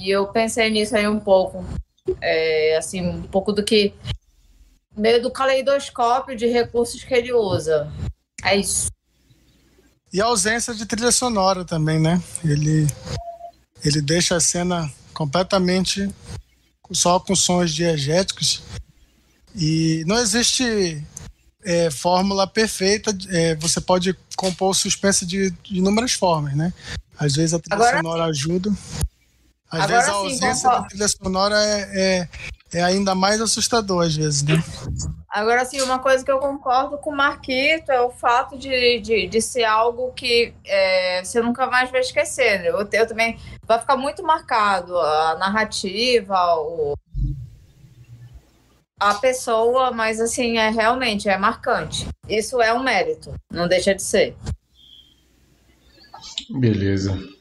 e 0.00 0.08
eu 0.08 0.28
pensei 0.28 0.70
nisso 0.70 0.96
aí 0.96 1.08
um 1.08 1.18
pouco. 1.18 1.64
É, 2.20 2.76
assim, 2.76 3.04
um 3.04 3.22
pouco 3.22 3.52
do 3.52 3.64
que. 3.64 3.92
meio 4.96 5.20
do 5.20 5.32
caleidoscópio 5.32 6.36
de 6.36 6.46
recursos 6.46 7.02
que 7.02 7.12
ele 7.12 7.32
usa. 7.32 7.90
É 8.44 8.54
isso. 8.54 8.88
E 10.12 10.20
a 10.20 10.26
ausência 10.26 10.72
de 10.74 10.86
trilha 10.86 11.10
sonora 11.10 11.64
também, 11.64 11.98
né? 11.98 12.22
Ele, 12.44 12.86
ele 13.84 14.00
deixa 14.00 14.36
a 14.36 14.40
cena 14.40 14.88
completamente 15.14 16.10
só 16.92 17.18
com 17.18 17.34
sons 17.34 17.72
diegéticos 17.72 18.62
e 19.54 20.04
não 20.06 20.18
existe 20.18 21.02
é, 21.64 21.90
fórmula 21.90 22.46
perfeita. 22.46 23.16
É, 23.30 23.54
você 23.56 23.80
pode 23.80 24.14
compor 24.36 24.70
o 24.70 24.74
suspense 24.74 25.24
de, 25.24 25.50
de 25.50 25.78
inúmeras 25.78 26.12
formas, 26.12 26.54
né? 26.54 26.72
Às 27.16 27.36
vezes 27.36 27.54
a 27.54 27.58
trilha 27.58 27.76
Agora, 27.76 27.96
sonora 27.96 28.24
ajuda. 28.24 28.72
Às 29.78 29.84
Agora, 29.84 29.98
vezes 29.98 30.08
a 30.08 30.12
ausência 30.12 30.54
sim, 30.54 30.68
da 30.68 30.82
trilha 30.82 31.08
sonora 31.08 31.56
é, 31.56 31.90
é, 31.94 32.28
é, 32.78 32.82
ainda 32.82 33.14
mais 33.14 33.40
assustador, 33.40 34.04
às 34.04 34.14
vezes, 34.14 34.42
né? 34.42 34.62
Agora, 35.28 35.64
sim, 35.64 35.80
uma 35.82 35.98
coisa 35.98 36.24
que 36.24 36.30
eu 36.30 36.38
concordo 36.38 36.96
com 36.98 37.10
o 37.10 37.16
Marquito 37.16 37.90
é 37.90 38.00
o 38.00 38.10
fato 38.10 38.56
de, 38.56 39.00
de, 39.00 39.26
de 39.26 39.42
ser 39.42 39.64
algo 39.64 40.12
que 40.12 40.54
é, 40.64 41.24
você 41.24 41.40
nunca 41.40 41.66
mais 41.66 41.90
vai 41.90 42.00
esquecer. 42.00 42.60
Né? 42.60 42.68
Eu, 42.68 42.88
eu 42.92 43.06
também 43.06 43.38
vai 43.66 43.80
ficar 43.80 43.96
muito 43.96 44.22
marcado 44.22 44.96
a 44.96 45.36
narrativa, 45.36 46.36
o, 46.58 46.94
a 49.00 49.14
pessoa, 49.14 49.90
mas 49.90 50.20
assim, 50.20 50.56
é 50.56 50.70
realmente 50.70 51.28
é 51.28 51.36
marcante. 51.36 52.06
Isso 52.28 52.62
é 52.62 52.72
um 52.72 52.82
mérito, 52.82 53.34
não 53.50 53.66
deixa 53.66 53.94
de 53.94 54.02
ser. 54.02 54.36
Beleza. 56.50 57.33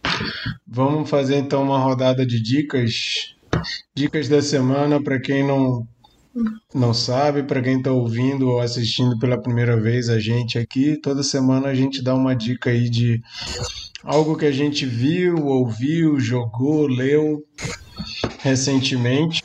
Vamos 0.67 1.09
fazer 1.09 1.37
então 1.37 1.63
uma 1.63 1.79
rodada 1.79 2.25
de 2.25 2.41
dicas. 2.41 3.35
Dicas 3.95 4.27
da 4.27 4.41
semana 4.41 5.01
para 5.01 5.19
quem 5.19 5.45
não 5.45 5.87
não 6.73 6.93
sabe, 6.93 7.43
para 7.43 7.61
quem 7.61 7.77
está 7.77 7.91
ouvindo 7.91 8.49
ou 8.49 8.59
assistindo 8.59 9.17
pela 9.19 9.39
primeira 9.39 9.79
vez 9.79 10.09
a 10.09 10.19
gente 10.19 10.57
aqui, 10.57 10.97
toda 10.97 11.21
semana 11.21 11.67
a 11.67 11.75
gente 11.75 12.03
dá 12.03 12.15
uma 12.15 12.35
dica 12.35 12.71
aí 12.71 12.89
de 12.89 13.21
algo 14.03 14.35
que 14.35 14.45
a 14.45 14.51
gente 14.51 14.85
viu, 14.85 15.45
ouviu, 15.45 16.19
jogou, 16.19 16.87
leu 16.87 17.43
recentemente 18.39 19.41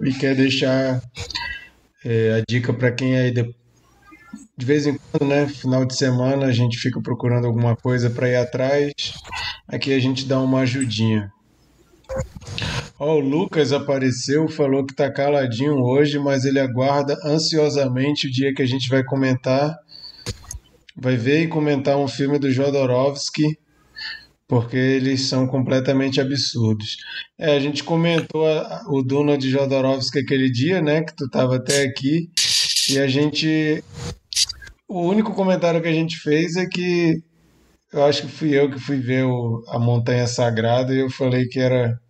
e 0.00 0.14
quer 0.14 0.36
deixar 0.36 1.02
é, 2.04 2.40
a 2.40 2.44
dica 2.48 2.72
para 2.72 2.92
quem 2.92 3.16
aí 3.16 3.32
de, 3.32 3.42
de 4.56 4.66
vez 4.66 4.86
em 4.86 4.96
quando, 4.96 5.28
né, 5.28 5.48
final 5.48 5.84
de 5.84 5.96
semana 5.96 6.46
a 6.46 6.52
gente 6.52 6.78
fica 6.78 7.00
procurando 7.02 7.46
alguma 7.46 7.74
coisa 7.74 8.08
para 8.08 8.28
ir 8.28 8.36
atrás 8.36 8.92
aqui 9.66 9.92
a 9.92 9.98
gente 9.98 10.26
dá 10.26 10.40
uma 10.40 10.60
ajudinha. 10.60 11.30
Ó, 12.98 13.16
o 13.16 13.20
Lucas 13.20 13.72
apareceu, 13.72 14.48
falou 14.48 14.84
que 14.84 14.94
tá 14.94 15.10
caladinho 15.10 15.74
hoje, 15.74 16.18
mas 16.18 16.44
ele 16.44 16.60
aguarda 16.60 17.18
ansiosamente 17.24 18.26
o 18.26 18.30
dia 18.30 18.54
que 18.54 18.62
a 18.62 18.66
gente 18.66 18.88
vai 18.88 19.02
comentar. 19.02 19.76
Vai 20.96 21.16
ver 21.16 21.42
e 21.42 21.48
comentar 21.48 21.96
um 21.96 22.06
filme 22.06 22.38
do 22.38 22.50
Jodorowsky, 22.50 23.58
porque 24.46 24.76
eles 24.76 25.22
são 25.22 25.46
completamente 25.46 26.20
absurdos. 26.20 26.98
É, 27.38 27.56
a 27.56 27.60
gente 27.60 27.82
comentou 27.82 28.46
a, 28.46 28.84
o 28.88 29.02
Duna 29.02 29.38
de 29.38 29.50
Jodorowsky 29.50 30.18
aquele 30.18 30.50
dia, 30.50 30.82
né, 30.82 31.02
que 31.02 31.16
tu 31.16 31.28
tava 31.30 31.56
até 31.56 31.82
aqui, 31.82 32.28
e 32.90 32.98
a 32.98 33.06
gente 33.06 33.82
o 34.92 35.00
único 35.00 35.32
comentário 35.32 35.80
que 35.80 35.88
a 35.88 35.92
gente 35.92 36.18
fez 36.18 36.54
é 36.56 36.66
que 36.66 37.22
eu 37.92 38.04
acho 38.04 38.22
que 38.22 38.28
fui 38.28 38.50
eu 38.58 38.70
que 38.70 38.78
fui 38.78 38.98
ver 38.98 39.24
o, 39.24 39.62
a 39.68 39.78
Montanha 39.78 40.26
Sagrada 40.26 40.94
e 40.94 41.00
eu 41.00 41.10
falei 41.10 41.46
que 41.46 41.60
era. 41.60 42.00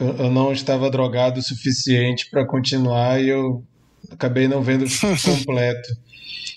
Eu, 0.00 0.16
eu 0.16 0.30
não 0.30 0.52
estava 0.52 0.90
drogado 0.90 1.40
o 1.40 1.42
suficiente 1.42 2.28
para 2.30 2.46
continuar 2.46 3.20
e 3.20 3.28
eu 3.28 3.62
acabei 4.10 4.48
não 4.48 4.62
vendo 4.62 4.86
completo. 5.22 5.88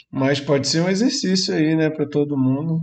Mas 0.10 0.40
pode 0.40 0.68
ser 0.68 0.82
um 0.82 0.90
exercício 0.90 1.54
aí, 1.54 1.76
né, 1.76 1.90
para 1.90 2.06
todo 2.06 2.38
mundo. 2.38 2.82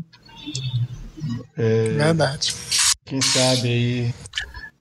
É, 1.56 1.88
Verdade. 1.90 2.52
Quem 3.06 3.20
sabe 3.20 3.68
aí 3.68 4.14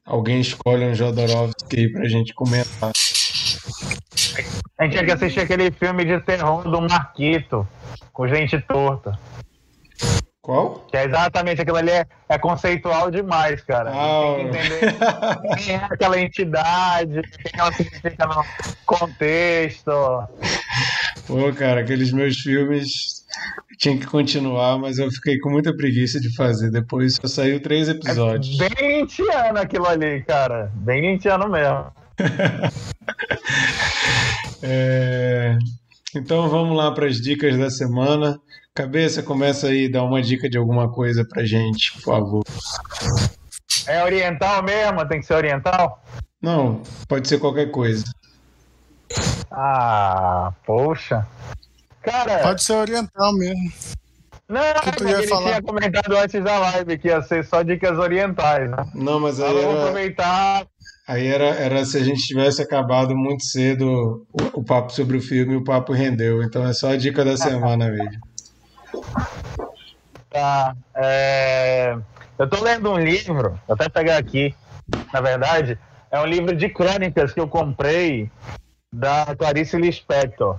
alguém 0.06 0.42
escolhe 0.42 0.84
um 0.84 0.94
Jodorowsky 0.94 1.80
aí 1.80 1.92
pra 1.92 2.10
gente 2.10 2.34
comentar. 2.34 2.92
A 4.78 4.84
gente 4.84 4.94
tinha 4.94 5.06
que 5.06 5.12
assistir 5.12 5.40
aquele 5.40 5.72
filme 5.72 6.04
de 6.04 6.20
terror 6.22 6.64
do 6.64 6.82
Marquito, 6.82 7.66
com 8.12 8.28
gente 8.28 8.60
torta. 8.62 9.18
Qual? 10.42 10.80
Que 10.90 10.98
é 10.98 11.06
exatamente 11.06 11.62
aquilo 11.62 11.78
ali, 11.78 11.92
é, 11.92 12.06
é 12.28 12.38
conceitual 12.40 13.12
demais, 13.12 13.62
cara. 13.62 13.92
Ah, 13.94 14.36
Tem 14.38 14.50
que 14.50 14.58
entender 14.58 14.96
quem 15.64 15.76
é 15.76 15.84
aquela 15.84 16.20
entidade, 16.20 17.20
o 17.20 17.22
que 17.22 17.60
ela 17.60 17.72
significa 17.74 18.26
no 18.26 18.44
contexto. 18.86 19.92
Pô, 21.28 21.54
cara, 21.54 21.82
aqueles 21.82 22.12
meus 22.12 22.38
filmes 22.40 23.22
tinha 23.78 23.96
que 23.98 24.08
continuar, 24.08 24.80
mas 24.80 24.98
eu 24.98 25.12
fiquei 25.12 25.38
com 25.38 25.52
muita 25.52 25.76
preguiça 25.76 26.20
de 26.20 26.36
fazer. 26.36 26.72
Depois 26.72 27.16
só 27.22 27.28
saiu 27.28 27.62
três 27.62 27.88
episódios. 27.88 28.60
É 28.60 28.68
bem 28.70 29.00
lintiano 29.02 29.60
aquilo 29.60 29.86
ali, 29.88 30.24
cara. 30.24 30.72
Bem 30.74 31.02
lintiano 31.02 31.48
mesmo. 31.50 31.86
É, 34.64 35.58
Então 36.16 36.48
vamos 36.50 36.78
lá 36.78 36.92
para 36.94 37.08
as 37.08 37.18
dicas 37.18 37.58
da 37.58 37.70
semana. 37.72 38.40
Cabeça, 38.82 39.22
começa 39.22 39.68
aí, 39.68 39.90
dá 39.92 40.02
uma 40.02 40.22
dica 40.22 40.50
de 40.50 40.58
alguma 40.58 40.90
coisa 40.90 41.26
pra 41.28 41.44
gente, 41.44 41.92
por 41.94 42.02
favor. 42.04 42.44
É 43.86 44.02
oriental 44.04 44.64
mesmo? 44.64 45.06
Tem 45.08 45.20
que 45.20 45.26
ser 45.26 45.34
oriental? 45.34 46.02
Não, 46.42 46.82
pode 47.08 47.28
ser 47.28 47.38
qualquer 47.40 47.70
coisa. 47.70 48.04
Ah, 49.52 50.54
poxa. 50.66 51.28
Cara, 52.02 52.40
Pode 52.40 52.64
ser 52.64 52.74
oriental 52.74 53.34
mesmo. 53.34 53.72
não, 54.50 54.74
que 54.82 54.92
tu 54.94 55.04
mas 55.04 55.14
ia 55.14 55.18
ele 55.20 55.28
falar? 55.28 55.50
tinha 55.50 55.62
comentado 55.62 56.18
antes 56.18 56.44
da 56.44 56.58
live 56.58 56.98
que 56.98 57.10
ia 57.10 57.22
ser 57.22 57.46
só 57.46 57.62
dicas 57.62 57.98
orientais, 58.00 58.72
né? 58.72 58.78
Não, 58.96 59.20
mas 59.20 59.40
aí 59.40 59.54
Vamos 59.54 59.64
era, 59.70 59.82
aproveitar. 59.82 60.66
aí 61.08 61.28
era, 61.28 61.46
era 61.46 61.86
se 61.86 61.98
a 61.98 62.04
gente 62.04 62.22
tivesse 62.26 62.62
acabado 62.62 63.16
muito 63.16 63.44
cedo 63.44 64.26
o, 64.34 64.60
o 64.62 64.64
papo 64.64 64.92
sobre 64.94 65.18
o 65.18 65.22
filme, 65.22 65.56
o 65.58 65.64
papo 65.64 65.92
rendeu. 65.94 66.42
Então 66.42 66.66
é 66.66 66.74
só 66.74 66.92
a 66.92 66.96
dica 66.98 67.24
da 67.26 67.36
semana 67.38 67.90
mesmo. 67.92 68.20
Tá, 70.30 70.76
é, 70.96 71.98
Eu 72.38 72.50
tô 72.50 72.64
lendo 72.64 72.92
um 72.92 72.98
livro, 72.98 73.60
vou 73.68 73.76
até 73.76 73.90
pegar 73.90 74.18
aqui. 74.18 74.56
Na 75.14 75.22
verdade, 75.22 75.78
é 76.10 76.20
um 76.20 76.26
livro 76.26 76.56
de 76.56 76.70
crônicas 76.70 77.34
que 77.34 77.40
eu 77.40 77.48
comprei 77.48 78.32
da 78.94 79.36
Clarice 79.36 79.78
Lispector. 79.78 80.58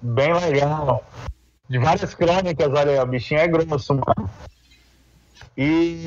Bem 0.00 0.32
legal. 0.34 1.04
De 1.68 1.78
várias 1.78 2.14
crônicas, 2.14 2.68
olha, 2.68 3.02
o 3.02 3.06
bichinho 3.06 3.40
é 3.40 3.48
grosso, 3.48 3.94
mano. 3.94 4.30
E 5.56 6.06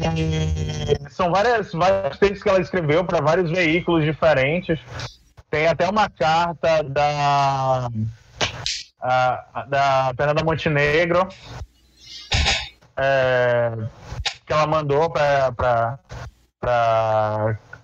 são 1.10 1.31
várias, 1.31 1.73
vários 1.73 2.18
textos 2.18 2.44
que 2.44 2.49
ela 2.49 2.61
escreveu 2.61 3.03
para 3.03 3.19
vários 3.19 3.49
veículos 3.49 4.06
diferentes. 4.06 4.80
Tem 5.49 5.68
até 5.68 5.90
uma 5.90 6.07
carta 6.07 6.84
da 6.84 7.90
a- 9.01 9.65
da 9.67 10.13
Fernanda 10.15 10.43
Montenegro 10.43 11.27
é, 12.97 13.71
que 14.45 14.51
ela 14.53 14.67
mandou 14.67 15.09
para 15.09 15.99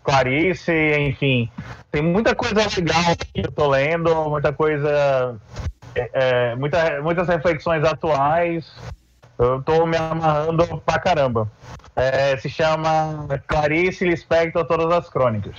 Clarice, 0.04 0.72
enfim. 1.00 1.50
Tem 1.92 2.02
muita 2.02 2.36
coisa 2.36 2.56
legal 2.56 3.16
que 3.16 3.42
eu 3.42 3.52
tô 3.52 3.68
lendo, 3.68 4.14
muita 4.30 4.52
coisa. 4.52 5.40
é, 5.96 6.10
é, 6.14 6.56
muita, 6.56 7.02
muitas 7.02 7.28
reflexões 7.28 7.84
atuais. 7.84 8.70
Eu 9.38 9.62
tô 9.64 9.86
me 9.86 9.98
amarrando 9.98 10.82
pra 10.86 11.00
caramba. 11.00 11.50
É, 11.96 12.36
se 12.38 12.50
chama 12.50 13.26
Clarice 13.48 14.06
Lispector 14.06 14.66
Todas 14.66 14.92
as 14.92 15.10
Crônicas. 15.10 15.56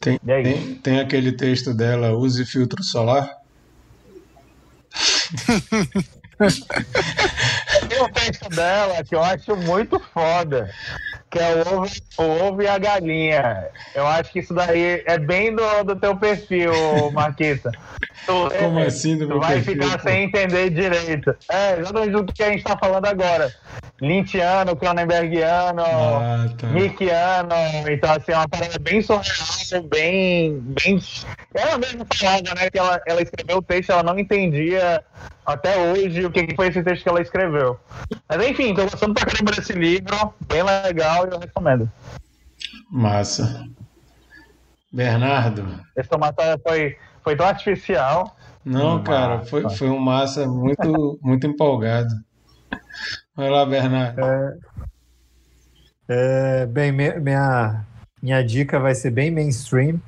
Tem, 0.00 0.18
tem, 0.18 0.74
tem 0.76 1.00
aquele 1.00 1.32
texto 1.32 1.72
dela, 1.72 2.12
use 2.12 2.44
filtro 2.44 2.82
solar. 2.82 3.41
Tem 7.88 8.02
um 8.02 8.08
texto 8.12 8.48
dela 8.48 9.04
que 9.04 9.14
eu 9.14 9.22
acho 9.22 9.56
muito 9.56 10.00
foda, 10.12 10.70
que 11.32 11.38
é 11.38 11.54
o 11.54 11.60
ovo, 11.78 11.90
o 12.18 12.22
ovo 12.44 12.62
e 12.62 12.68
a 12.68 12.78
galinha. 12.78 13.68
Eu 13.94 14.06
acho 14.06 14.30
que 14.30 14.40
isso 14.40 14.52
daí 14.52 15.02
é 15.06 15.18
bem 15.18 15.54
do, 15.56 15.82
do 15.84 15.96
teu 15.96 16.14
perfil, 16.16 16.70
Marquita. 17.12 17.72
Tu, 18.26 18.50
Como 18.58 18.78
é, 18.78 18.86
assim 18.86 19.16
do 19.16 19.24
tu 19.24 19.28
meu 19.30 19.40
vai 19.40 19.54
perfil, 19.54 19.82
ficar 19.82 19.98
pô? 19.98 20.08
sem 20.08 20.24
entender 20.24 20.70
direito. 20.70 21.34
É, 21.50 21.80
exatamente 21.80 22.12
do 22.12 22.32
que 22.32 22.42
a 22.42 22.50
gente 22.52 22.62
tá 22.62 22.76
falando 22.76 23.06
agora. 23.06 23.50
Lintiano, 24.00 24.76
Cronenbergiano, 24.76 25.82
Ah, 25.82 26.48
tá. 26.58 26.66
Nickiano, 26.68 27.54
então 27.88 28.10
assim, 28.12 28.32
é 28.32 28.36
uma 28.36 28.48
parada 28.48 28.78
bem 28.80 29.00
surreal, 29.00 29.82
bem. 29.88 30.58
bem... 30.60 31.00
Ela 31.54 31.78
mesma 31.78 32.06
falava, 32.14 32.54
né, 32.56 32.70
que 32.70 32.78
ela, 32.78 33.00
ela 33.06 33.22
escreveu 33.22 33.58
o 33.58 33.62
texto, 33.62 33.90
ela 33.90 34.02
não 34.02 34.18
entendia 34.18 35.02
até 35.44 35.76
hoje 35.92 36.24
o 36.24 36.30
que 36.30 36.54
foi 36.54 36.68
esse 36.68 36.82
texto 36.82 37.02
que 37.02 37.08
ela 37.08 37.20
escreveu. 37.22 37.78
Mas 38.28 38.48
enfim, 38.48 38.74
tô 38.74 38.82
gostando 38.84 39.14
pra 39.14 39.26
caramba 39.26 39.52
desse 39.52 39.72
livro, 39.72 40.34
bem 40.46 40.62
legal 40.62 41.26
e 41.26 41.34
eu 41.34 41.38
recomendo. 41.38 41.90
Massa. 42.90 43.66
Bernardo? 44.92 45.64
Esse 45.96 46.08
tomate 46.08 46.36
foi, 46.66 46.96
foi 47.22 47.36
tão 47.36 47.46
artificial. 47.46 48.36
Não, 48.64 49.02
cara, 49.02 49.40
foi, 49.44 49.68
foi 49.70 49.88
um 49.88 49.98
massa 49.98 50.46
muito, 50.46 51.18
muito 51.22 51.46
empolgado. 51.46 52.14
Vai 53.34 53.48
lá, 53.50 53.64
Bernardo. 53.66 54.20
É, 56.08 56.66
bem, 56.66 56.92
me- 56.92 57.18
minha, 57.18 57.84
minha 58.22 58.42
dica 58.44 58.78
vai 58.78 58.94
ser 58.94 59.10
bem 59.10 59.30
mainstream. 59.30 60.00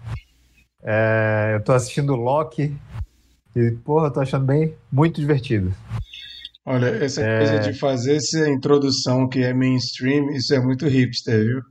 É, 0.82 1.52
eu 1.54 1.64
tô 1.64 1.72
assistindo 1.72 2.14
Loki 2.14 2.76
e, 3.54 3.70
porra, 3.84 4.06
eu 4.08 4.12
tô 4.12 4.20
achando 4.20 4.44
bem 4.46 4.74
muito 4.92 5.20
divertido. 5.20 5.74
Olha, 6.66 6.86
essa 7.04 7.20
É. 7.22 7.38
coisa 7.38 7.58
de 7.60 7.78
fazer 7.78 8.16
essa 8.16 8.48
introdução 8.48 9.28
que 9.28 9.42
é 9.42 9.52
mainstream, 9.52 10.30
isso 10.30 10.54
é 10.54 10.60
muito 10.60 10.86
hipster, 10.86 11.38
viu? 11.44 11.62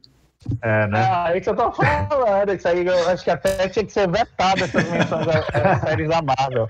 É, 0.62 0.88
né? 0.88 1.00
Ah, 1.10 1.32
é 1.32 1.38
isso 1.38 1.44
que 1.46 1.50
eu 1.50 1.56
tô 1.56 1.72
falando. 1.72 2.54
Isso 2.54 2.68
aí 2.68 2.86
eu 2.86 3.10
acho 3.10 3.24
que 3.24 3.32
até 3.32 3.70
tinha 3.70 3.86
que 3.86 3.92
ser 3.94 4.08
vetado 4.12 4.64
essas 4.64 4.84
menções 4.92 5.28
a 5.54 5.80
séries 5.88 6.10
da 6.10 6.22
Marvel. 6.22 6.68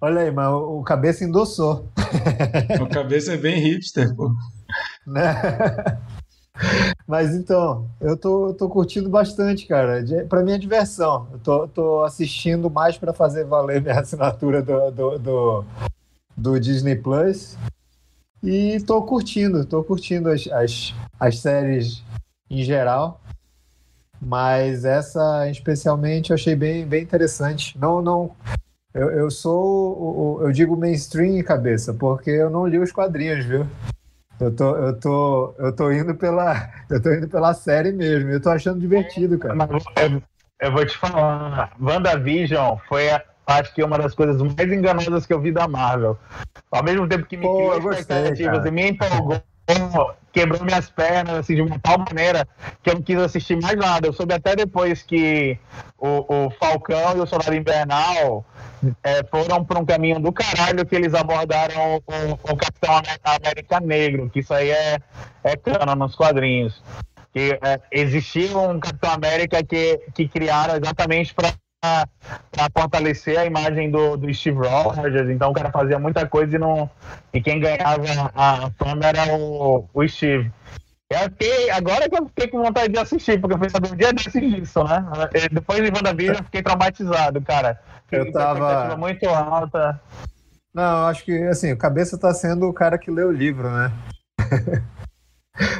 Olha 0.00 0.20
aí, 0.22 0.30
mas 0.30 0.48
o 0.48 0.78
o 0.80 0.82
cabeça 0.84 1.24
endossou, 1.24 1.90
A 1.96 2.86
cabeça 2.92 3.34
é 3.34 3.36
bem 3.36 3.58
hipster, 3.60 4.14
pô. 4.14 4.30
né? 5.06 5.34
Mas 7.06 7.34
então, 7.34 7.88
eu 8.00 8.16
tô, 8.16 8.52
tô 8.54 8.68
curtindo 8.68 9.08
bastante, 9.08 9.66
cara. 9.66 10.04
Pra 10.28 10.42
mim 10.42 10.52
é 10.52 10.58
diversão. 10.58 11.26
Eu 11.32 11.38
tô, 11.38 11.68
tô 11.68 12.02
assistindo 12.02 12.70
mais 12.70 12.98
pra 12.98 13.12
fazer 13.12 13.44
valer 13.44 13.80
minha 13.80 13.98
assinatura 14.00 14.62
do, 14.62 14.90
do, 14.90 15.18
do, 15.18 15.64
do 16.36 16.60
Disney 16.60 16.96
Plus. 16.96 17.56
E 18.42 18.80
tô 18.86 19.02
curtindo, 19.02 19.64
tô 19.64 19.82
curtindo 19.82 20.28
as, 20.28 20.46
as, 20.48 20.94
as 21.18 21.38
séries 21.38 22.02
em 22.50 22.62
geral. 22.62 23.20
Mas 24.20 24.84
essa, 24.84 25.48
especialmente, 25.48 26.30
eu 26.30 26.34
achei 26.34 26.54
bem, 26.54 26.86
bem 26.86 27.02
interessante. 27.02 27.78
Não, 27.78 28.02
não. 28.02 28.32
Eu, 28.92 29.10
eu 29.10 29.30
sou. 29.30 30.40
Eu 30.42 30.50
digo 30.50 30.76
mainstream 30.76 31.42
cabeça, 31.42 31.94
porque 31.94 32.30
eu 32.30 32.50
não 32.50 32.66
li 32.66 32.78
os 32.78 32.90
quadrinhos, 32.90 33.44
viu? 33.44 33.66
Eu 34.40 34.54
tô, 34.54 34.76
eu 34.76 35.00
tô, 35.00 35.54
eu 35.58 35.74
tô 35.74 35.90
indo 35.90 36.14
pela, 36.14 36.70
eu 36.88 37.02
tô 37.02 37.12
indo 37.12 37.28
pela 37.28 37.52
série 37.54 37.92
mesmo. 37.92 38.30
Eu 38.30 38.40
tô 38.40 38.50
achando 38.50 38.80
divertido, 38.80 39.38
cara. 39.38 39.56
Eu, 39.96 40.22
eu 40.60 40.72
vou 40.72 40.86
te 40.86 40.96
falar, 40.96 41.72
WandaVision 41.80 42.76
foi 42.88 43.10
a, 43.10 43.22
acho 43.46 43.74
que 43.74 43.82
é 43.82 43.84
uma 43.86 43.98
das 43.98 44.14
coisas 44.14 44.40
mais 44.40 44.72
enganosas 44.72 45.26
que 45.26 45.32
eu 45.32 45.40
vi 45.40 45.50
da 45.50 45.66
Marvel. 45.66 46.18
Ao 46.70 46.82
mesmo 46.84 47.08
tempo 47.08 47.26
que 47.26 47.36
me 47.36 47.46
Pô, 47.46 47.70
criou 47.70 47.92
expectativas 47.92 48.64
e 48.64 48.70
me 48.70 48.90
empolgou, 48.90 49.42
quebrou 50.38 50.64
minhas 50.64 50.88
pernas 50.88 51.34
assim, 51.34 51.56
de 51.56 51.62
uma 51.62 51.78
tal 51.80 51.98
maneira 51.98 52.46
que 52.82 52.90
eu 52.90 52.94
não 52.94 53.02
quis 53.02 53.18
assistir 53.18 53.60
mais 53.60 53.76
nada. 53.76 54.06
Eu 54.06 54.12
soube 54.12 54.32
até 54.32 54.54
depois 54.54 55.02
que 55.02 55.58
o, 55.98 56.46
o 56.46 56.50
Falcão 56.50 57.16
e 57.16 57.20
o 57.20 57.26
Soldado 57.26 57.56
Invernal 57.56 58.44
é, 59.02 59.24
foram 59.24 59.64
para 59.64 59.80
um 59.80 59.84
caminho 59.84 60.20
do 60.20 60.32
caralho 60.32 60.86
que 60.86 60.94
eles 60.94 61.12
abordaram 61.12 61.96
o, 61.96 62.52
o 62.52 62.56
Capitão 62.56 62.96
Amé- 62.96 63.18
América 63.24 63.80
Negro, 63.80 64.30
que 64.30 64.38
isso 64.40 64.54
aí 64.54 64.70
é, 64.70 64.98
é 65.42 65.56
cano 65.56 65.94
nos 65.96 66.14
quadrinhos. 66.14 66.80
Que 67.32 67.58
é, 67.60 67.80
existia 67.90 68.56
um 68.56 68.78
Capitão 68.78 69.10
América 69.10 69.62
que, 69.62 69.98
que 70.14 70.28
criaram 70.28 70.76
exatamente 70.76 71.34
para 71.34 71.52
para 71.80 72.68
fortalecer 72.76 73.38
a 73.38 73.44
imagem 73.46 73.90
do, 73.90 74.16
do 74.16 74.32
Steve 74.34 74.58
Rogers, 74.58 75.30
então 75.30 75.50
o 75.50 75.54
cara 75.54 75.70
fazia 75.70 75.98
muita 75.98 76.26
coisa 76.26 76.56
e, 76.56 76.58
não, 76.58 76.90
e 77.32 77.40
quem 77.40 77.60
ganhava 77.60 78.02
a 78.34 78.70
fama 78.72 79.04
era 79.04 79.34
o, 79.36 79.88
o 79.94 80.08
Steve. 80.08 80.50
Eu 81.10 81.20
fiquei, 81.20 81.70
agora 81.70 82.08
que 82.08 82.18
eu 82.18 82.26
fiquei 82.26 82.48
com 82.48 82.62
vontade 82.62 82.92
de 82.92 82.98
assistir, 82.98 83.40
porque 83.40 83.54
eu 83.54 83.58
fui 83.58 83.70
saber 83.70 83.92
um 83.92 83.96
dia 83.96 84.12
desses 84.12 84.32
disso, 84.32 84.84
né? 84.84 85.06
Depois 85.50 85.82
de 85.82 85.90
WandaVision 85.90 86.36
eu 86.36 86.44
fiquei 86.44 86.62
traumatizado, 86.62 87.40
cara. 87.40 87.80
Eu 88.10 88.26
Fiquei 88.26 88.32
com 88.32 88.38
tava- 88.38 88.96
muito 88.96 89.26
alta. 89.28 90.00
Não, 90.74 90.82
eu 90.82 91.06
acho 91.06 91.24
que 91.24 91.32
assim, 91.44 91.72
o 91.72 91.78
cabeça 91.78 92.18
tá 92.18 92.34
sendo 92.34 92.68
o 92.68 92.74
cara 92.74 92.98
que 92.98 93.10
lê 93.10 93.24
o 93.24 93.32
livro, 93.32 93.70
né? 93.70 93.90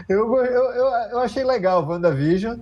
eu, 0.09 0.35
eu, 0.37 0.73
eu, 0.73 0.87
eu 1.11 1.19
achei 1.19 1.45
legal 1.45 1.83
o 1.83 1.89
WandaVision. 1.89 2.61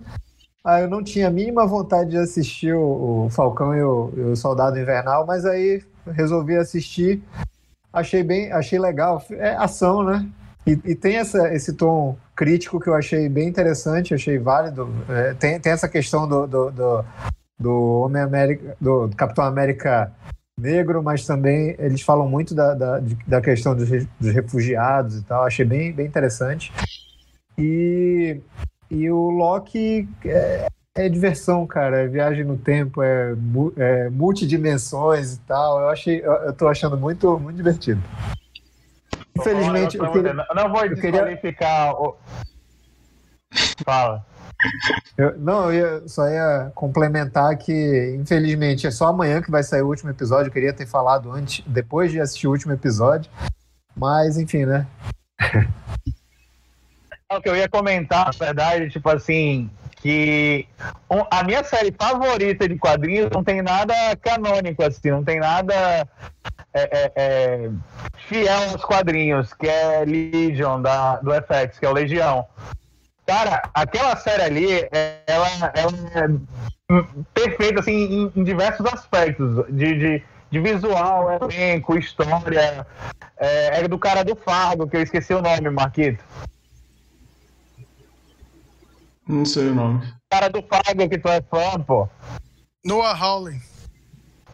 Ah, 0.69 0.81
eu 0.81 0.91
não 0.91 1.01
tinha 1.01 1.29
a 1.29 1.31
mínima 1.31 1.65
vontade 1.65 2.11
de 2.11 2.17
assistir 2.17 2.75
o, 2.75 3.29
Falcão 3.31 3.73
e 3.73 3.81
o, 3.85 4.13
e 4.17 4.21
o 4.23 4.35
Soldado 4.35 4.77
Invernal, 4.77 5.25
mas 5.25 5.47
aí 5.47 5.81
resolvi 6.05 6.57
assistir. 6.57 7.23
Achei 7.93 8.25
bem, 8.25 8.51
achei 8.51 8.77
legal. 8.77 9.25
É 9.31 9.55
ação, 9.55 10.03
né? 10.03 10.29
E, 10.67 10.73
e 10.85 10.97
tem 10.97 11.19
essa, 11.19 11.55
esse 11.55 11.73
tom 11.75 12.17
crítico 12.35 12.81
que 12.81 12.89
eu 12.89 12.95
achei 12.95 13.29
bem 13.29 13.47
interessante, 13.47 14.13
achei 14.13 14.41
válido. 14.41 14.89
É, 15.09 15.35
tem, 15.35 15.61
tem 15.61 15.71
essa 15.71 15.89
questão 15.89 16.27
do, 16.27 16.49
do, 16.49 16.71
do, 16.73 17.05
do 17.57 18.01
Homem 18.01 18.23
América, 18.23 18.77
do 18.81 19.09
Capitão 19.17 19.45
América 19.45 20.13
negro, 20.59 21.01
mas 21.01 21.25
também 21.25 21.77
eles 21.79 22.03
falam 22.03 22.29
muito 22.29 22.57
da, 22.57 22.75
da, 22.75 23.01
da 23.25 23.41
questão 23.41 23.77
dos, 23.77 23.89
dos 23.89 24.35
refugiados 24.35 25.19
e 25.19 25.23
tal. 25.23 25.45
Achei 25.45 25.65
bem, 25.65 25.93
bem 25.93 26.07
interessante. 26.07 26.73
E, 27.57 28.41
e 28.91 29.11
o 29.11 29.31
Loki 29.31 30.09
é, 30.25 30.67
é 30.95 31.09
diversão, 31.09 31.67
cara. 31.67 32.03
É 32.03 32.07
viagem 32.07 32.45
no 32.45 32.57
tempo, 32.57 33.03
é, 33.03 33.35
é 33.77 34.11
multidimensões 34.11 35.35
e 35.35 35.41
tal. 35.41 35.81
Eu 35.81 35.89
achei, 35.89 36.21
eu, 36.21 36.33
eu 36.33 36.53
tô 36.53 36.69
achando 36.69 36.97
muito, 36.97 37.39
muito 37.39 37.57
divertido. 37.57 38.03
Infelizmente, 39.39 39.99
eu 39.99 40.11
queria, 40.13 40.33
não 40.33 40.71
vou 40.71 40.85
eu 40.85 40.95
queria- 40.97 41.95
o. 41.99 42.17
Fala. 43.85 44.25
Eu- 45.19 45.39
não, 45.39 45.71
eu 45.71 46.01
ia- 46.01 46.09
só 46.09 46.27
ia 46.29 46.73
complementar 46.75 47.57
que, 47.59 48.17
infelizmente, 48.19 48.87
é 48.87 48.91
só 48.91 49.09
amanhã 49.09 49.43
que 49.43 49.51
vai 49.51 49.63
sair 49.63 49.83
o 49.83 49.89
último 49.89 50.11
episódio. 50.11 50.49
Eu 50.49 50.53
queria 50.53 50.73
ter 50.73 50.87
falado 50.87 51.31
antes, 51.31 51.63
depois 51.67 52.11
de 52.11 52.21
assistir 52.21 52.47
o 52.47 52.51
último 52.51 52.73
episódio. 52.73 53.31
Mas, 53.95 54.39
enfim, 54.39 54.65
né? 54.65 54.87
O 57.33 57.41
que 57.41 57.49
eu 57.49 57.57
ia 57.57 57.69
comentar, 57.69 58.27
na 58.27 58.47
verdade, 58.47 58.89
tipo 58.89 59.09
assim, 59.11 59.69
que 59.97 60.65
a 61.29 61.43
minha 61.43 61.65
série 61.65 61.93
favorita 61.93 62.69
de 62.69 62.79
quadrinhos 62.79 63.31
não 63.33 63.43
tem 63.43 63.61
nada 63.63 63.95
canônico, 64.23 64.85
assim, 64.85 65.11
não 65.11 65.25
tem 65.25 65.41
nada 65.41 66.07
é, 66.73 66.83
é, 66.83 67.13
é, 67.17 67.71
fiel 68.29 68.71
aos 68.71 68.85
quadrinhos, 68.85 69.53
que 69.55 69.67
é 69.67 70.05
Legion 70.05 70.81
da, 70.81 71.17
do 71.17 71.33
FX, 71.33 71.81
que 71.81 71.87
é 71.87 71.89
o 71.89 71.93
Legião. 71.93 72.47
Cara, 73.27 73.71
aquela 73.75 74.15
série 74.15 74.43
ali, 74.43 74.89
é- 74.93 75.19
ela, 75.27 75.49
ela 75.75 75.93
é 76.15 77.03
perfeita, 77.35 77.81
assim, 77.81 77.93
em, 77.93 78.33
em 78.37 78.45
diversos 78.45 78.87
aspectos, 78.87 79.67
de, 79.69 79.99
de, 79.99 80.23
de 80.49 80.61
visual, 80.61 81.27
elenco, 81.33 81.99
história, 81.99 82.87
é, 83.37 83.81
é 83.81 83.89
do 83.89 83.99
cara 83.99 84.23
do 84.23 84.37
Fargo, 84.37 84.87
que 84.89 84.97
eu 84.97 85.03
esqueci 85.03 85.35
o 85.35 85.43
nome, 85.43 85.69
Marquito. 85.71 86.23
Não 89.29 89.45
sei 89.45 89.69
o 89.69 89.75
nome. 89.75 90.03
cara 90.31 90.49
do 90.49 90.63
Fargo 90.63 91.09
que 91.09 91.19
tu 91.19 91.29
é 91.29 91.43
fã, 91.43 91.81
pô. 91.81 92.09
Noah 92.85 93.19
Hawley. 93.19 93.61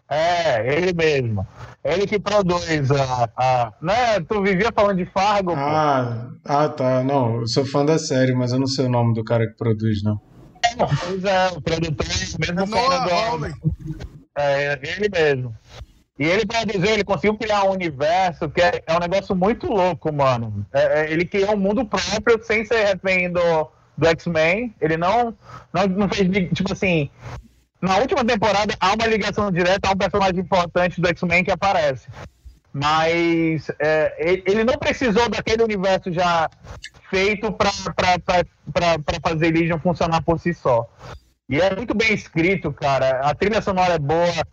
É, 0.09 0.77
ele 0.77 0.93
mesmo. 0.93 1.47
Ele 1.85 2.07
que 2.07 2.19
produz 2.19 2.91
a. 2.91 3.31
a... 3.37 3.73
Né? 3.81 4.21
Tu 4.21 4.43
vivia 4.43 4.71
falando 4.75 4.99
de 4.99 5.07
Fargo, 5.07 5.53
pô. 5.53 5.61
Ah, 5.61 6.31
ah, 6.45 6.69
tá. 6.69 7.03
Não, 7.03 7.41
eu 7.41 7.47
sou 7.47 7.65
fã 7.65 7.85
da 7.85 7.99
série, 7.99 8.35
mas 8.35 8.53
eu 8.53 8.59
não 8.59 8.67
sei 8.67 8.87
o 8.87 8.91
nome 8.91 9.15
do 9.15 9.25
cara 9.25 9.47
que 9.47 9.57
produz, 9.57 10.03
não. 10.03 10.21
Pois 10.77 11.25
é, 11.25 11.49
o 11.49 11.61
produtor 11.61 12.07
mesmo 12.39 12.63
É 12.63 12.67
Noah 12.67 13.09
cara 13.09 13.37
do. 13.37 13.73
É, 14.39 14.81
ele 14.83 15.09
mesmo. 15.09 15.55
E 16.19 16.25
ele 16.25 16.47
produziu, 16.47 16.91
ele 16.91 17.05
conseguiu 17.05 17.37
criar 17.37 17.65
um 17.65 17.73
universo 17.73 18.49
que 18.49 18.61
é, 18.61 18.83
é 18.87 18.95
um 18.95 19.01
negócio 19.01 19.35
muito 19.35 19.67
louco, 19.67 20.13
mano. 20.13 20.65
É, 20.73 21.01
é, 21.01 21.13
ele 21.13 21.25
criou 21.25 21.55
um 21.55 21.59
mundo 21.59 21.85
próprio 21.85 22.43
sem 22.45 22.65
ser 22.65 22.85
refém 22.85 23.33
do, 23.33 23.69
do 23.97 24.07
X-Men. 24.09 24.75
Ele 24.81 24.97
não, 24.97 25.37
não, 25.73 25.87
não 25.87 26.09
fez, 26.09 26.29
tipo 26.53 26.73
assim. 26.73 27.11
Na 27.81 27.97
última 27.97 28.25
temporada 28.25 28.75
há 28.79 28.93
uma 28.95 29.07
ligação 29.07 29.51
direta 29.51 29.89
a 29.89 29.93
um 29.93 29.97
personagem 29.97 30.41
importante 30.41 31.01
do 31.01 31.09
X-Men 31.09 31.45
que 31.45 31.51
aparece. 31.51 32.09
Mas 32.73 33.71
é, 33.79 34.43
ele, 34.47 34.65
não 34.65 34.79
precisou 34.79 35.29
daquele 35.29 35.63
universo 35.63 36.11
já 36.11 36.49
feito 37.11 37.53
para 37.53 37.71
fazer 39.23 39.53
Legion 39.53 39.79
funcionar 39.79 40.23
por 40.23 40.39
si 40.39 40.55
só. 40.55 40.89
E 41.49 41.61
é 41.61 41.75
muito 41.77 41.95
bem 41.95 42.15
escrito, 42.15 42.73
cara. 42.73 43.21
A 43.21 43.35
trilha 43.35 43.61
sonora 43.61 43.95
é 43.95 43.99
boa. 43.99 44.47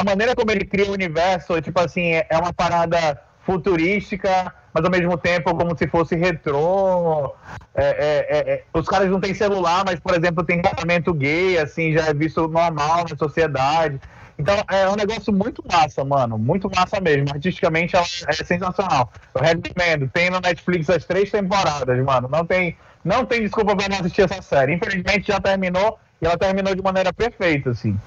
A 0.00 0.04
maneira 0.04 0.36
como 0.36 0.52
ele 0.52 0.64
cria 0.64 0.88
o 0.88 0.92
universo, 0.92 1.60
tipo 1.60 1.80
assim, 1.80 2.12
é 2.12 2.26
é 2.30 2.38
uma 2.38 2.52
parada 2.52 3.20
futurística, 3.48 4.52
mas 4.74 4.84
ao 4.84 4.90
mesmo 4.90 5.16
tempo 5.16 5.54
como 5.54 5.76
se 5.76 5.88
fosse 5.88 6.14
retrô. 6.14 7.34
É, 7.74 7.82
é, 7.82 8.26
é, 8.28 8.52
é. 8.52 8.64
Os 8.74 8.86
caras 8.86 9.08
não 9.10 9.18
têm 9.18 9.32
celular, 9.32 9.84
mas, 9.86 9.98
por 9.98 10.14
exemplo, 10.14 10.44
tem 10.44 10.60
tratamento 10.60 11.14
gay, 11.14 11.56
assim, 11.56 11.94
já 11.94 12.04
é 12.08 12.12
visto 12.12 12.46
normal 12.46 13.06
na 13.08 13.16
sociedade. 13.16 13.98
Então 14.38 14.54
é 14.70 14.86
um 14.88 14.96
negócio 14.96 15.32
muito 15.32 15.64
massa, 15.66 16.04
mano. 16.04 16.36
Muito 16.36 16.70
massa 16.70 17.00
mesmo. 17.00 17.30
Artisticamente 17.32 17.96
é 17.96 18.32
sensacional. 18.44 19.10
Eu 19.34 19.40
recomendo. 19.40 20.10
Tem 20.12 20.28
no 20.28 20.40
Netflix 20.40 20.90
as 20.90 21.04
três 21.06 21.30
temporadas, 21.30 21.98
mano. 22.04 22.28
Não 22.30 22.44
tem, 22.44 22.76
não 23.02 23.24
tem 23.24 23.40
desculpa 23.40 23.74
pra 23.74 23.88
não 23.88 23.98
assistir 23.98 24.22
essa 24.30 24.42
série. 24.42 24.74
Infelizmente 24.74 25.28
já 25.28 25.40
terminou 25.40 25.98
e 26.20 26.26
ela 26.26 26.36
terminou 26.36 26.74
de 26.74 26.82
maneira 26.82 27.12
perfeita, 27.12 27.70
assim. 27.70 27.98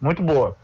Muito 0.00 0.22
boa. 0.22 0.56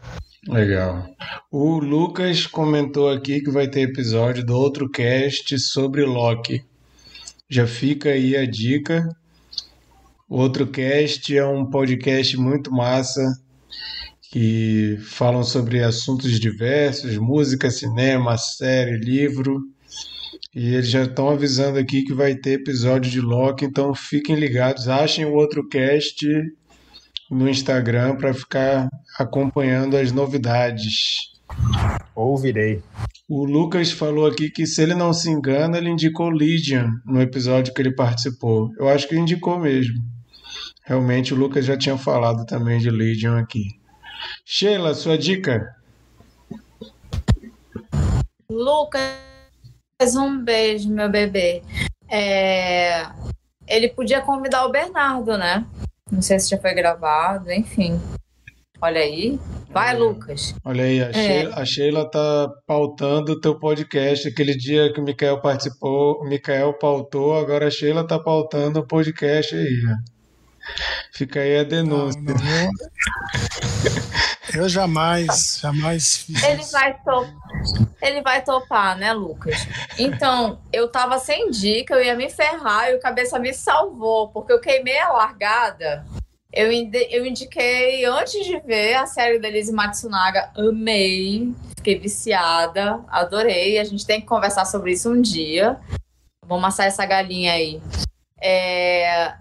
Legal. 0.47 1.07
O 1.49 1.79
Lucas 1.79 2.45
comentou 2.45 3.09
aqui 3.09 3.41
que 3.41 3.49
vai 3.49 3.67
ter 3.67 3.81
episódio 3.81 4.45
do 4.45 4.55
outro 4.55 4.89
cast 4.89 5.57
sobre 5.59 6.03
Loki. 6.03 6.63
Já 7.49 7.65
fica 7.65 8.09
aí 8.09 8.35
a 8.35 8.45
dica. 8.45 9.07
O 10.27 10.37
outro 10.37 10.67
cast 10.67 11.35
é 11.37 11.45
um 11.45 11.69
podcast 11.69 12.35
muito 12.37 12.71
massa 12.71 13.21
que 14.31 14.97
falam 15.01 15.43
sobre 15.43 15.83
assuntos 15.83 16.39
diversos, 16.39 17.17
música, 17.17 17.69
cinema, 17.69 18.35
série, 18.37 18.97
livro. 18.97 19.61
E 20.55 20.73
eles 20.73 20.89
já 20.89 21.03
estão 21.03 21.29
avisando 21.29 21.77
aqui 21.77 22.03
que 22.03 22.13
vai 22.13 22.35
ter 22.35 22.53
episódio 22.53 23.09
de 23.09 23.21
Loki, 23.21 23.63
então 23.63 23.93
fiquem 23.93 24.35
ligados, 24.35 24.87
achem 24.87 25.25
o 25.25 25.33
outro 25.33 25.67
cast 25.69 26.25
no 27.33 27.49
Instagram 27.49 28.15
para 28.15 28.33
ficar 28.33 28.89
acompanhando 29.17 29.97
as 29.97 30.11
novidades. 30.11 31.31
Ouvirei. 32.15 32.81
O 33.27 33.45
Lucas 33.45 33.91
falou 33.91 34.27
aqui 34.27 34.49
que, 34.49 34.65
se 34.65 34.81
ele 34.81 34.93
não 34.93 35.13
se 35.13 35.29
engana, 35.29 35.77
ele 35.77 35.89
indicou 35.89 36.29
Legion 36.29 36.89
no 37.05 37.21
episódio 37.21 37.73
que 37.73 37.81
ele 37.81 37.95
participou. 37.95 38.69
Eu 38.77 38.87
acho 38.89 39.07
que 39.07 39.15
indicou 39.15 39.59
mesmo. 39.59 39.95
Realmente 40.85 41.33
o 41.33 41.37
Lucas 41.37 41.65
já 41.65 41.77
tinha 41.77 41.97
falado 41.97 42.45
também 42.45 42.79
de 42.79 42.89
Legion 42.89 43.37
aqui. 43.37 43.63
Sheila, 44.45 44.93
sua 44.93 45.17
dica? 45.17 45.75
Lucas, 48.49 50.15
um 50.15 50.43
beijo, 50.43 50.89
meu 50.89 51.09
bebê. 51.09 51.63
É, 52.09 53.07
Ele 53.67 53.89
podia 53.89 54.21
convidar 54.21 54.65
o 54.65 54.71
Bernardo, 54.71 55.37
né? 55.37 55.65
Não 56.13 56.21
sei 56.21 56.39
se 56.39 56.51
já 56.51 56.59
foi 56.59 56.75
gravado, 56.75 57.51
enfim. 57.51 57.99
Olha 58.79 59.01
aí. 59.01 59.39
Vai, 59.69 59.97
Lucas. 59.97 60.53
Olha 60.63 60.83
aí, 60.83 61.01
a, 61.01 61.11
Sheila, 61.11 61.55
a 61.55 61.65
Sheila 61.65 62.11
tá 62.11 62.47
pautando 62.67 63.31
o 63.31 63.41
teu 63.41 63.57
podcast. 63.57 64.27
Aquele 64.27 64.55
dia 64.55 64.93
que 64.93 64.99
o 64.99 65.03
Mikael 65.03 65.41
participou, 65.41 66.21
o 66.21 66.25
Mikael 66.25 66.73
pautou, 66.73 67.35
agora 67.35 67.67
a 67.67 67.71
Sheila 67.71 68.05
tá 68.05 68.19
pautando 68.19 68.79
o 68.79 68.85
podcast 68.85 69.55
aí. 69.55 69.81
ó. 69.87 70.13
Fica 71.11 71.39
aí 71.39 71.57
a 71.57 71.63
denúncia. 71.63 72.21
Não, 72.21 72.35
não, 72.35 72.71
eu 74.53 74.67
jamais, 74.67 75.59
jamais 75.61 76.17
fiz 76.17 76.43
ele 76.43 76.63
vai 76.65 76.93
topar, 76.99 77.33
Ele 78.01 78.21
vai 78.21 78.43
topar, 78.43 78.97
né, 78.97 79.13
Lucas? 79.13 79.55
Então, 79.97 80.59
eu 80.71 80.89
tava 80.89 81.17
sem 81.19 81.49
dica, 81.49 81.93
eu 81.93 82.03
ia 82.03 82.15
me 82.15 82.29
ferrar 82.29 82.89
e 82.89 82.95
o 82.95 82.99
cabeça 82.99 83.39
me 83.39 83.53
salvou, 83.53 84.29
porque 84.29 84.51
eu 84.51 84.59
queimei 84.59 84.99
a 84.99 85.11
largada. 85.11 86.05
Eu, 86.51 86.71
eu 86.71 87.25
indiquei 87.25 88.05
antes 88.05 88.45
de 88.45 88.59
ver 88.59 88.95
a 88.95 89.05
série 89.05 89.39
da 89.39 89.47
Elise 89.47 89.71
Matsunaga, 89.71 90.51
amei, 90.55 91.51
fiquei 91.75 91.97
viciada, 91.97 93.01
adorei. 93.07 93.79
A 93.79 93.83
gente 93.83 94.05
tem 94.05 94.21
que 94.21 94.27
conversar 94.27 94.65
sobre 94.65 94.91
isso 94.91 95.11
um 95.11 95.21
dia. 95.21 95.79
Vamos 96.45 96.63
amassar 96.63 96.85
essa 96.85 97.05
galinha 97.05 97.53
aí. 97.53 97.81
É, 98.41 99.33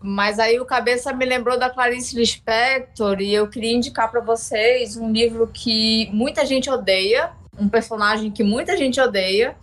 mas 0.00 0.38
aí 0.38 0.60
o 0.60 0.64
cabeça 0.64 1.12
me 1.12 1.24
lembrou 1.24 1.58
da 1.58 1.68
Clarice 1.68 2.16
Lispector 2.16 3.20
e 3.20 3.34
eu 3.34 3.48
queria 3.48 3.74
indicar 3.74 4.10
para 4.10 4.20
vocês 4.20 4.96
um 4.96 5.10
livro 5.10 5.48
que 5.48 6.08
muita 6.12 6.46
gente 6.46 6.70
odeia, 6.70 7.32
um 7.58 7.68
personagem 7.68 8.30
que 8.30 8.44
muita 8.44 8.76
gente 8.76 9.00
odeia. 9.00 9.56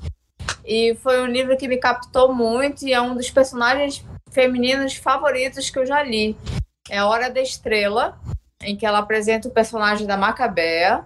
E 0.65 0.95
foi 0.95 1.21
um 1.21 1.27
livro 1.27 1.55
que 1.55 1.67
me 1.67 1.77
captou 1.77 2.33
muito 2.33 2.85
e 2.85 2.93
é 2.93 2.99
um 2.99 3.15
dos 3.15 3.29
personagens 3.29 4.03
femininos 4.29 4.95
favoritos 4.95 5.69
que 5.69 5.79
eu 5.79 5.85
já 5.85 6.03
li. 6.03 6.35
É 6.89 6.97
a 6.97 7.07
Hora 7.07 7.29
da 7.29 7.41
Estrela, 7.41 8.19
em 8.61 8.75
que 8.75 8.85
ela 8.85 8.99
apresenta 8.99 9.47
o 9.47 9.51
personagem 9.51 10.05
da 10.05 10.17
Macabea. 10.17 11.05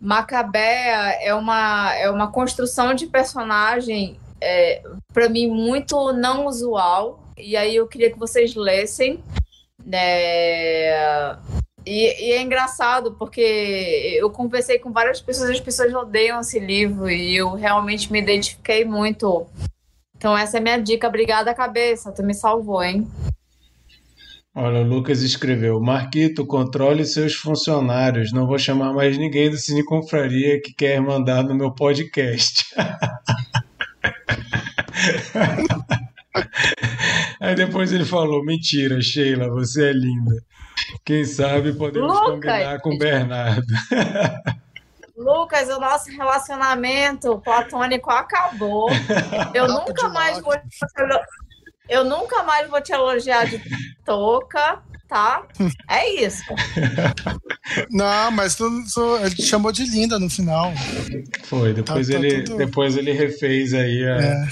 Macabea 0.00 1.18
é 1.20 1.32
uma, 1.34 1.94
é 1.94 2.10
uma 2.10 2.32
construção 2.32 2.92
de 2.92 3.06
personagem, 3.06 4.18
é, 4.40 4.82
para 5.12 5.28
mim, 5.28 5.46
muito 5.46 6.12
não 6.12 6.46
usual 6.46 7.29
e 7.42 7.56
aí 7.56 7.76
eu 7.76 7.86
queria 7.86 8.10
que 8.10 8.18
vocês 8.18 8.54
lessem. 8.54 9.22
Né? 9.84 11.36
E, 11.86 12.28
e, 12.28 12.32
é 12.32 12.42
engraçado 12.42 13.12
porque 13.12 14.16
eu 14.18 14.30
conversei 14.30 14.78
com 14.78 14.92
várias 14.92 15.20
pessoas, 15.20 15.50
as 15.50 15.60
pessoas 15.60 15.94
odeiam 15.94 16.40
esse 16.40 16.58
livro 16.58 17.10
e 17.10 17.36
eu 17.36 17.54
realmente 17.54 18.12
me 18.12 18.20
identifiquei 18.20 18.84
muito. 18.84 19.46
Então 20.16 20.36
essa 20.36 20.58
é 20.58 20.60
minha 20.60 20.76
dica. 20.76 21.08
Obrigada, 21.08 21.54
cabeça. 21.54 22.12
Tu 22.12 22.22
me 22.22 22.34
salvou, 22.34 22.82
hein? 22.82 23.08
Olha, 24.54 24.80
o 24.80 24.84
Lucas 24.84 25.22
escreveu: 25.22 25.80
Marquito, 25.80 26.44
controle 26.44 27.06
seus 27.06 27.34
funcionários. 27.34 28.30
Não 28.32 28.46
vou 28.46 28.58
chamar 28.58 28.92
mais 28.92 29.16
ninguém 29.16 29.48
do 29.48 29.56
Cine 29.56 29.82
Confraria 29.84 30.60
que 30.60 30.74
quer 30.74 31.00
mandar 31.00 31.42
no 31.44 31.54
meu 31.54 31.72
podcast. 31.72 32.74
Aí 37.40 37.54
depois 37.54 37.92
ele 37.92 38.04
falou: 38.04 38.44
Mentira, 38.44 39.00
Sheila, 39.00 39.48
você 39.48 39.88
é 39.88 39.92
linda. 39.92 40.36
Quem 41.04 41.24
sabe 41.24 41.72
podemos 41.72 42.12
Lucas, 42.12 42.34
combinar 42.34 42.80
com 42.80 42.94
o 42.94 42.98
Bernardo. 42.98 43.66
Lucas, 45.16 45.68
o 45.68 45.78
nosso 45.78 46.10
relacionamento 46.10 47.38
platônico 47.40 48.10
acabou. 48.10 48.88
Eu 49.52 49.68
nunca 49.68 50.08
mais 50.08 50.40
vou. 50.40 50.54
Eu 51.88 52.04
nunca 52.04 52.42
mais 52.42 52.68
vou 52.70 52.80
te 52.80 52.92
elogiar 52.92 53.44
de 53.46 53.60
touca, 54.04 54.80
tá? 55.08 55.46
É 55.88 56.22
isso. 56.22 56.44
Não, 57.90 58.30
mas 58.30 58.54
tu, 58.54 58.64
tu, 58.94 59.16
ele 59.16 59.34
te 59.34 59.42
chamou 59.42 59.72
de 59.72 59.84
linda 59.84 60.18
no 60.18 60.30
final. 60.30 60.72
Foi, 61.44 61.74
depois, 61.74 62.06
tá, 62.06 62.14
tá 62.14 62.18
ele, 62.18 62.42
tudo... 62.42 62.56
depois 62.58 62.96
ele 62.96 63.12
refez 63.12 63.74
aí 63.74 64.04
a. 64.04 64.16
É. 64.16 64.48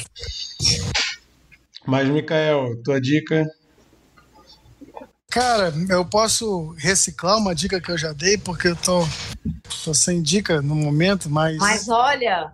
Mas, 1.89 2.07
Mikael, 2.07 2.77
tua 2.85 3.01
dica? 3.01 3.47
Cara, 5.31 5.73
eu 5.89 6.05
posso 6.05 6.75
reciclar 6.77 7.39
uma 7.39 7.55
dica 7.55 7.81
que 7.81 7.91
eu 7.91 7.97
já 7.97 8.13
dei, 8.13 8.37
porque 8.37 8.69
eu 8.69 8.77
tô, 8.77 9.09
tô 9.83 9.95
sem 9.95 10.21
dica 10.21 10.61
no 10.61 10.75
momento, 10.75 11.31
mas. 11.31 11.57
Mas 11.57 11.89
olha. 11.89 12.53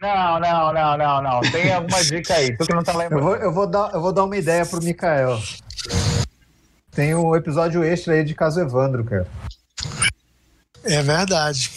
Não, 0.00 0.40
não, 0.40 0.72
não, 0.72 0.96
não, 0.96 1.22
não. 1.22 1.40
Tem 1.52 1.74
alguma 1.74 2.02
dica 2.02 2.32
aí, 2.32 2.56
tu 2.56 2.64
que 2.64 2.72
não 2.72 2.82
tá 2.82 2.96
lembrando. 2.96 3.20
Eu 3.20 3.22
vou, 3.22 3.36
eu 3.36 3.52
vou, 3.52 3.66
dar, 3.66 3.92
eu 3.92 4.00
vou 4.00 4.14
dar 4.14 4.24
uma 4.24 4.36
ideia 4.38 4.64
pro 4.64 4.82
Mikael. 4.82 5.38
Tem 6.90 7.14
um 7.14 7.36
episódio 7.36 7.84
extra 7.84 8.14
aí 8.14 8.24
de 8.24 8.34
Caso 8.34 8.60
Evandro, 8.60 9.04
cara. 9.04 9.28
É 10.84 11.02
verdade. 11.02 11.70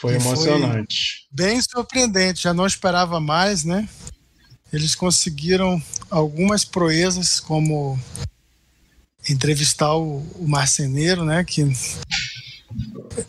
Foi 0.00 0.14
emocionante. 0.14 1.26
Foi 1.28 1.46
bem 1.46 1.60
surpreendente, 1.60 2.44
já 2.44 2.54
não 2.54 2.66
esperava 2.66 3.20
mais, 3.20 3.64
né? 3.64 3.86
eles 4.72 4.94
conseguiram 4.94 5.82
algumas 6.10 6.64
proezas, 6.64 7.40
como 7.40 7.98
entrevistar 9.28 9.94
o, 9.96 10.18
o 10.36 10.46
marceneiro, 10.46 11.24
né, 11.24 11.44
que 11.44 11.62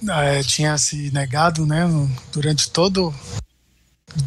é, 0.10 0.44
tinha 0.44 0.78
se 0.78 1.12
negado, 1.12 1.66
né, 1.66 1.86
durante 2.32 2.70
todo 2.70 3.14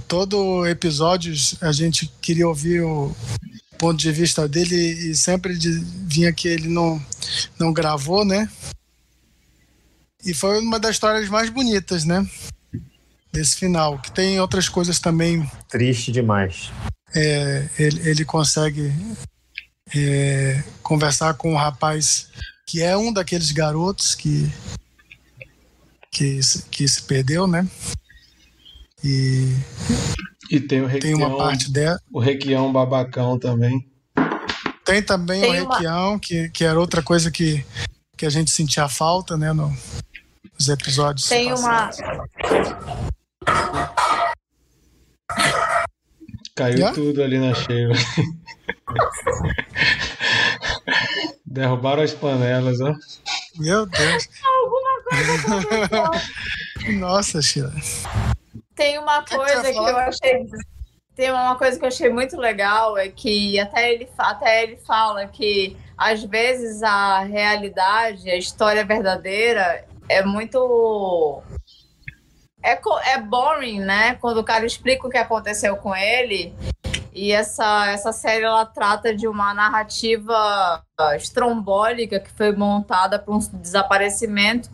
todo 0.06 0.66
episódio 0.66 1.34
a 1.60 1.72
gente 1.72 2.10
queria 2.20 2.46
ouvir 2.46 2.82
o 2.82 3.14
ponto 3.78 3.98
de 3.98 4.12
vista 4.12 4.46
dele 4.46 4.76
e 4.76 5.14
sempre 5.14 5.54
vinha 6.06 6.32
que 6.32 6.46
ele 6.46 6.68
não 6.68 7.02
não 7.58 7.72
gravou, 7.72 8.24
né? 8.24 8.48
E 10.24 10.34
foi 10.34 10.60
uma 10.60 10.78
das 10.78 10.92
histórias 10.92 11.28
mais 11.28 11.48
bonitas, 11.48 12.04
né? 12.04 12.28
Desse 13.32 13.56
final, 13.56 13.98
que 13.98 14.12
tem 14.12 14.38
outras 14.38 14.68
coisas 14.68 14.98
também. 14.98 15.50
Triste 15.68 16.12
demais 16.12 16.70
é, 17.14 17.68
ele, 17.78 18.08
ele, 18.08 18.24
consegue 18.24 18.92
é, 19.94 20.62
conversar 20.82 21.34
com 21.34 21.52
um 21.52 21.56
rapaz 21.56 22.28
que 22.66 22.82
é 22.82 22.96
um 22.96 23.12
daqueles 23.12 23.50
garotos 23.50 24.14
que, 24.14 24.50
que, 26.10 26.40
que 26.70 26.86
se 26.86 27.02
perdeu, 27.02 27.46
né? 27.46 27.68
E, 29.02 29.56
e 30.50 30.60
tem, 30.60 30.82
o 30.82 30.86
Requião, 30.86 31.18
tem 31.18 31.26
uma 31.26 31.36
parte 31.36 31.70
dela. 31.70 31.98
O 32.12 32.20
Requião 32.20 32.72
babacão 32.72 33.38
também. 33.38 33.84
Tem 34.84 35.02
também 35.02 35.40
tem 35.40 35.60
o 35.60 35.64
uma... 35.64 35.74
Requião, 35.74 36.18
que, 36.18 36.48
que 36.50 36.64
era 36.64 36.78
outra 36.78 37.02
coisa 37.02 37.30
que, 37.30 37.64
que 38.16 38.26
a 38.26 38.30
gente 38.30 38.50
sentia 38.50 38.88
falta, 38.88 39.36
né? 39.36 39.52
No, 39.52 39.74
nos 40.54 40.68
episódios. 40.68 41.28
Tem 41.28 41.52
uma. 41.52 41.90
Caiu 46.60 46.76
yeah? 46.76 46.94
tudo 46.94 47.22
ali 47.22 47.38
na 47.38 47.54
Sheila. 47.54 47.94
Derrubaram 51.46 52.02
as 52.02 52.12
panelas, 52.12 52.78
ó. 52.82 52.94
Meu 53.58 53.86
Deus. 53.86 54.28
Alguma 54.44 55.02
coisa. 55.08 55.32
Nossa, 57.00 57.40
Sheila. 57.40 57.72
Tem 58.74 58.98
uma 58.98 59.24
coisa 59.24 59.62
que 59.62 59.78
eu 59.78 59.96
achei. 59.96 60.46
Tem 61.16 61.30
uma 61.30 61.56
coisa 61.56 61.78
que 61.78 61.84
eu 61.84 61.88
achei 61.88 62.10
muito 62.10 62.36
legal, 62.36 62.98
é 62.98 63.08
que 63.08 63.58
até 63.58 63.94
ele, 63.94 64.06
até 64.18 64.64
ele 64.64 64.76
fala 64.86 65.26
que 65.28 65.78
às 65.96 66.22
vezes 66.22 66.82
a 66.82 67.20
realidade, 67.20 68.28
a 68.28 68.36
história 68.36 68.84
verdadeira 68.84 69.86
é 70.10 70.22
muito 70.22 71.42
é, 72.62 72.78
é 73.12 73.20
boring, 73.20 73.80
né? 73.80 74.14
Quando 74.16 74.38
o 74.38 74.44
cara 74.44 74.66
explica 74.66 75.06
o 75.06 75.10
que 75.10 75.18
aconteceu 75.18 75.76
com 75.76 75.94
ele. 75.94 76.54
E 77.12 77.32
essa, 77.32 77.90
essa 77.90 78.12
série 78.12 78.44
ela 78.44 78.64
trata 78.64 79.14
de 79.14 79.26
uma 79.26 79.52
narrativa 79.52 80.82
estrombólica 81.16 82.20
que 82.20 82.30
foi 82.32 82.52
montada 82.52 83.18
para 83.18 83.34
um 83.34 83.38
desaparecimento. 83.38 84.70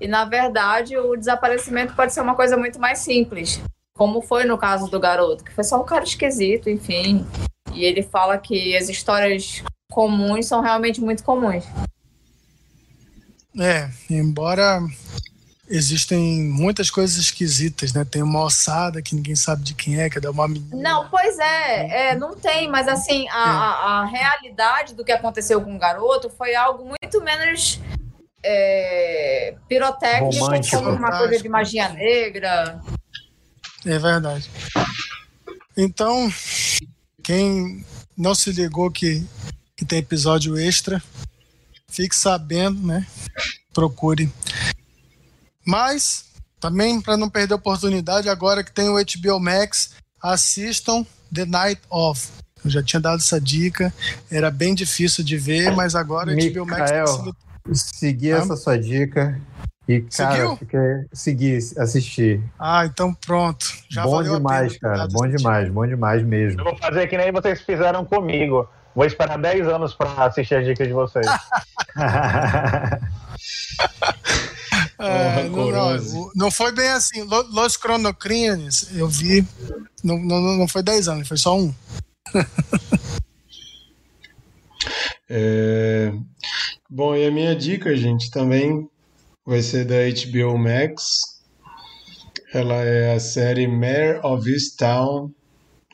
E 0.00 0.06
na 0.06 0.24
verdade, 0.24 0.96
o 0.96 1.16
desaparecimento 1.16 1.94
pode 1.94 2.12
ser 2.12 2.20
uma 2.20 2.34
coisa 2.34 2.56
muito 2.56 2.78
mais 2.78 2.98
simples, 2.98 3.60
como 3.96 4.20
foi 4.20 4.44
no 4.44 4.56
caso 4.56 4.88
do 4.88 5.00
garoto, 5.00 5.42
que 5.42 5.52
foi 5.52 5.64
só 5.64 5.80
um 5.80 5.84
cara 5.84 6.04
esquisito, 6.04 6.70
enfim. 6.70 7.26
E 7.72 7.84
ele 7.84 8.02
fala 8.02 8.38
que 8.38 8.76
as 8.76 8.88
histórias 8.88 9.62
comuns 9.90 10.46
são 10.46 10.60
realmente 10.60 11.00
muito 11.00 11.24
comuns. 11.24 11.64
É, 13.58 13.90
embora 14.08 14.80
existem 15.68 16.42
muitas 16.44 16.90
coisas 16.90 17.16
esquisitas, 17.16 17.92
né? 17.92 18.04
Tem 18.04 18.22
uma 18.22 18.42
ossada 18.42 19.02
que 19.02 19.14
ninguém 19.14 19.36
sabe 19.36 19.62
de 19.62 19.74
quem 19.74 20.00
é, 20.00 20.08
que 20.08 20.18
é 20.24 20.30
uma 20.30 20.48
menina. 20.48 20.76
Não, 20.76 21.08
pois 21.08 21.38
é, 21.38 22.10
é 22.10 22.16
não 22.16 22.34
tem, 22.34 22.68
mas 22.68 22.88
assim, 22.88 23.28
a, 23.28 23.32
é. 23.32 23.36
a, 23.36 24.00
a, 24.00 24.04
realidade 24.06 24.94
do 24.94 25.04
que 25.04 25.12
aconteceu 25.12 25.60
com 25.60 25.74
o 25.74 25.78
garoto 25.78 26.30
foi 26.30 26.54
algo 26.54 26.84
muito 26.84 27.22
menos 27.22 27.80
é, 28.42 29.54
pirotécnico, 29.68 30.44
Romântico. 30.44 30.76
como 30.76 30.90
uma 30.90 31.18
coisa 31.18 31.42
de 31.42 31.48
magia 31.48 31.88
negra. 31.90 32.80
É 33.84 33.98
verdade. 33.98 34.50
Então, 35.76 36.32
quem 37.22 37.84
não 38.16 38.34
se 38.34 38.50
ligou 38.52 38.90
que, 38.90 39.24
que 39.76 39.84
tem 39.84 39.98
episódio 39.98 40.58
extra, 40.58 41.02
fique 41.88 42.16
sabendo, 42.16 42.84
né? 42.84 43.06
Procure 43.72 44.32
mas, 45.68 46.24
também 46.58 46.98
para 46.98 47.18
não 47.18 47.28
perder 47.28 47.52
a 47.52 47.56
oportunidade, 47.56 48.30
agora 48.30 48.64
que 48.64 48.72
tem 48.72 48.88
o 48.88 48.94
HBO 48.94 49.38
Max, 49.38 49.96
assistam 50.22 51.04
The 51.32 51.44
Night 51.44 51.82
Of. 51.90 52.26
Eu 52.64 52.70
já 52.70 52.82
tinha 52.82 52.98
dado 52.98 53.18
essa 53.18 53.38
dica, 53.38 53.92
era 54.30 54.50
bem 54.50 54.74
difícil 54.74 55.22
de 55.22 55.36
ver, 55.36 55.76
mas 55.76 55.94
agora 55.94 56.32
a 56.32 56.34
HBO 56.34 56.64
Max 56.64 56.90
tá 56.90 57.06
sendo... 57.06 57.36
Segui 57.70 58.32
ah? 58.32 58.38
essa 58.38 58.56
sua 58.56 58.78
dica 58.78 59.38
e, 59.86 60.00
cara, 60.00 60.56
fiquei, 60.56 60.80
segui, 61.12 61.58
assisti. 61.76 62.40
Ah, 62.58 62.86
então 62.86 63.12
pronto. 63.12 63.66
Já 63.90 64.04
bom 64.04 64.22
demais, 64.22 64.78
cara. 64.78 65.06
Bom 65.06 65.28
demais, 65.28 65.68
bom 65.68 65.86
demais 65.86 66.22
mesmo. 66.22 66.60
Eu 66.60 66.64
vou 66.64 66.78
fazer 66.78 67.06
que 67.08 67.18
nem 67.18 67.30
vocês 67.30 67.60
fizeram 67.60 68.06
comigo. 68.06 68.66
Vou 68.94 69.04
esperar 69.04 69.38
10 69.38 69.68
anos 69.68 69.94
para 69.94 70.24
assistir 70.24 70.54
as 70.54 70.64
dicas 70.64 70.88
de 70.88 70.94
vocês. 70.94 71.26
É, 74.98 75.48
não, 75.48 75.70
não, 75.70 76.30
não, 76.34 76.50
foi 76.50 76.72
bem 76.72 76.88
assim. 76.88 77.22
Los 77.22 77.76
Cronocrines, 77.76 78.88
eu 78.96 79.08
vi. 79.08 79.46
Não, 80.02 80.18
não, 80.18 80.40
não 80.58 80.66
foi 80.66 80.82
10 80.82 81.06
anos, 81.08 81.28
foi 81.28 81.36
só 81.36 81.56
um. 81.56 81.72
é, 85.30 86.12
bom, 86.90 87.14
e 87.14 87.26
a 87.26 87.30
minha 87.30 87.54
dica, 87.54 87.96
gente, 87.96 88.28
também 88.30 88.88
vai 89.46 89.62
ser 89.62 89.84
da 89.84 89.94
HBO 89.94 90.58
Max. 90.58 91.38
Ela 92.52 92.82
é 92.82 93.14
a 93.14 93.20
série 93.20 93.68
Mayor 93.68 94.24
of 94.24 94.50
Easttown. 94.50 95.30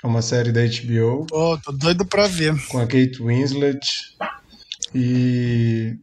É 0.02 0.06
uma 0.06 0.22
série 0.22 0.52
da 0.52 0.62
HBO. 0.62 1.26
Oh, 1.31 1.59
tô 1.59 1.72
doido 1.72 2.06
pra 2.06 2.26
ver. 2.26 2.55
Com 2.68 2.78
a 2.78 2.86
Kate 2.86 3.22
Winslet. 3.22 3.86
E 4.94 5.98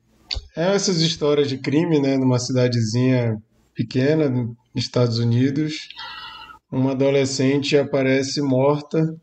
é 0.56 0.74
essas 0.76 1.02
histórias 1.02 1.48
de 1.48 1.58
crime, 1.58 2.00
né, 2.00 2.18
numa 2.18 2.40
cidadezinha 2.40 3.38
pequena 3.74 4.30
nos 4.30 4.56
Estados 4.76 5.20
Unidos. 5.20 5.90
Uma 6.72 6.92
adolescente 6.92 7.78
aparece 7.78 8.42
morta 8.42 9.14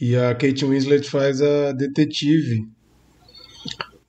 e 0.00 0.16
a 0.16 0.34
Kate 0.34 0.64
Winslet 0.64 1.08
faz 1.08 1.42
a 1.42 1.72
detetive 1.72 2.66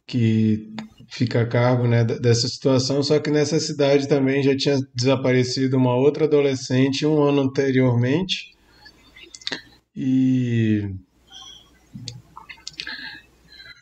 que 0.06 0.74
fica 1.10 1.42
a 1.42 1.46
cargo 1.46 1.88
né, 1.88 2.04
dessa 2.04 2.48
situação, 2.48 3.04
só 3.04 3.20
que 3.20 3.30
nessa 3.30 3.60
cidade 3.60 4.08
também 4.08 4.42
já 4.42 4.56
tinha 4.56 4.78
desaparecido 4.96 5.78
uma 5.78 5.94
outra 5.96 6.26
adolescente 6.26 7.06
um 7.06 7.22
ano 7.22 7.42
anteriormente. 7.42 8.52
E 9.96 10.90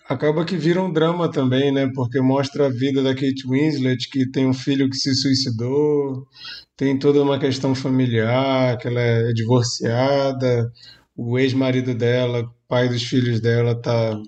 acaba 0.09 0.43
que 0.43 0.57
vira 0.57 0.81
um 0.81 0.91
drama 0.91 1.29
também, 1.29 1.71
né? 1.71 1.87
Porque 1.93 2.19
mostra 2.19 2.65
a 2.65 2.69
vida 2.69 3.03
da 3.03 3.13
Kate 3.13 3.47
Winslet, 3.47 4.09
que 4.09 4.29
tem 4.29 4.47
um 4.47 4.53
filho 4.53 4.89
que 4.89 4.97
se 4.97 5.13
suicidou, 5.13 6.27
tem 6.75 6.97
toda 6.97 7.21
uma 7.21 7.37
questão 7.37 7.75
familiar, 7.75 8.75
que 8.79 8.87
ela 8.87 8.99
é 8.99 9.31
divorciada, 9.31 10.71
o 11.15 11.37
ex-marido 11.37 11.93
dela, 11.93 12.49
pai 12.67 12.89
dos 12.89 13.03
filhos 13.03 13.39
dela, 13.39 13.79
tá 13.79 14.19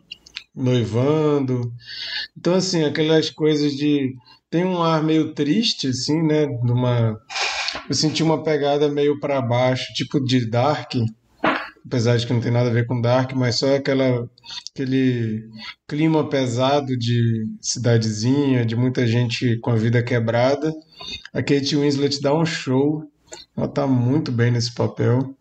noivando. 0.55 1.73
Então, 2.37 2.53
assim, 2.53 2.83
aquelas 2.83 3.31
coisas 3.31 3.73
de. 3.73 4.13
Tem 4.51 4.65
um 4.65 4.83
ar 4.83 5.01
meio 5.01 5.33
triste, 5.33 5.87
assim, 5.87 6.21
né? 6.21 6.45
Numa... 6.45 7.17
Eu 7.89 7.95
senti 7.95 8.21
uma 8.21 8.43
pegada 8.43 8.89
meio 8.89 9.19
para 9.19 9.41
baixo, 9.41 9.93
tipo 9.95 10.19
de 10.19 10.45
Dark, 10.49 10.93
apesar 11.85 12.17
de 12.17 12.25
que 12.25 12.33
não 12.33 12.41
tem 12.41 12.51
nada 12.51 12.69
a 12.69 12.73
ver 12.73 12.85
com 12.85 13.01
Dark, 13.01 13.33
mas 13.33 13.57
só 13.57 13.75
aquela, 13.75 14.29
aquele 14.73 15.43
clima 15.87 16.27
pesado 16.29 16.97
de 16.97 17.45
cidadezinha, 17.61 18.65
de 18.65 18.75
muita 18.75 19.05
gente 19.07 19.57
com 19.57 19.71
a 19.71 19.75
vida 19.75 20.03
quebrada. 20.03 20.73
A 21.33 21.41
Kate 21.41 21.75
Winslet 21.75 22.21
dá 22.21 22.33
um 22.33 22.45
show, 22.45 23.03
ela 23.55 23.67
tá 23.67 23.87
muito 23.87 24.31
bem 24.31 24.51
nesse 24.51 24.73
papel. 24.73 25.35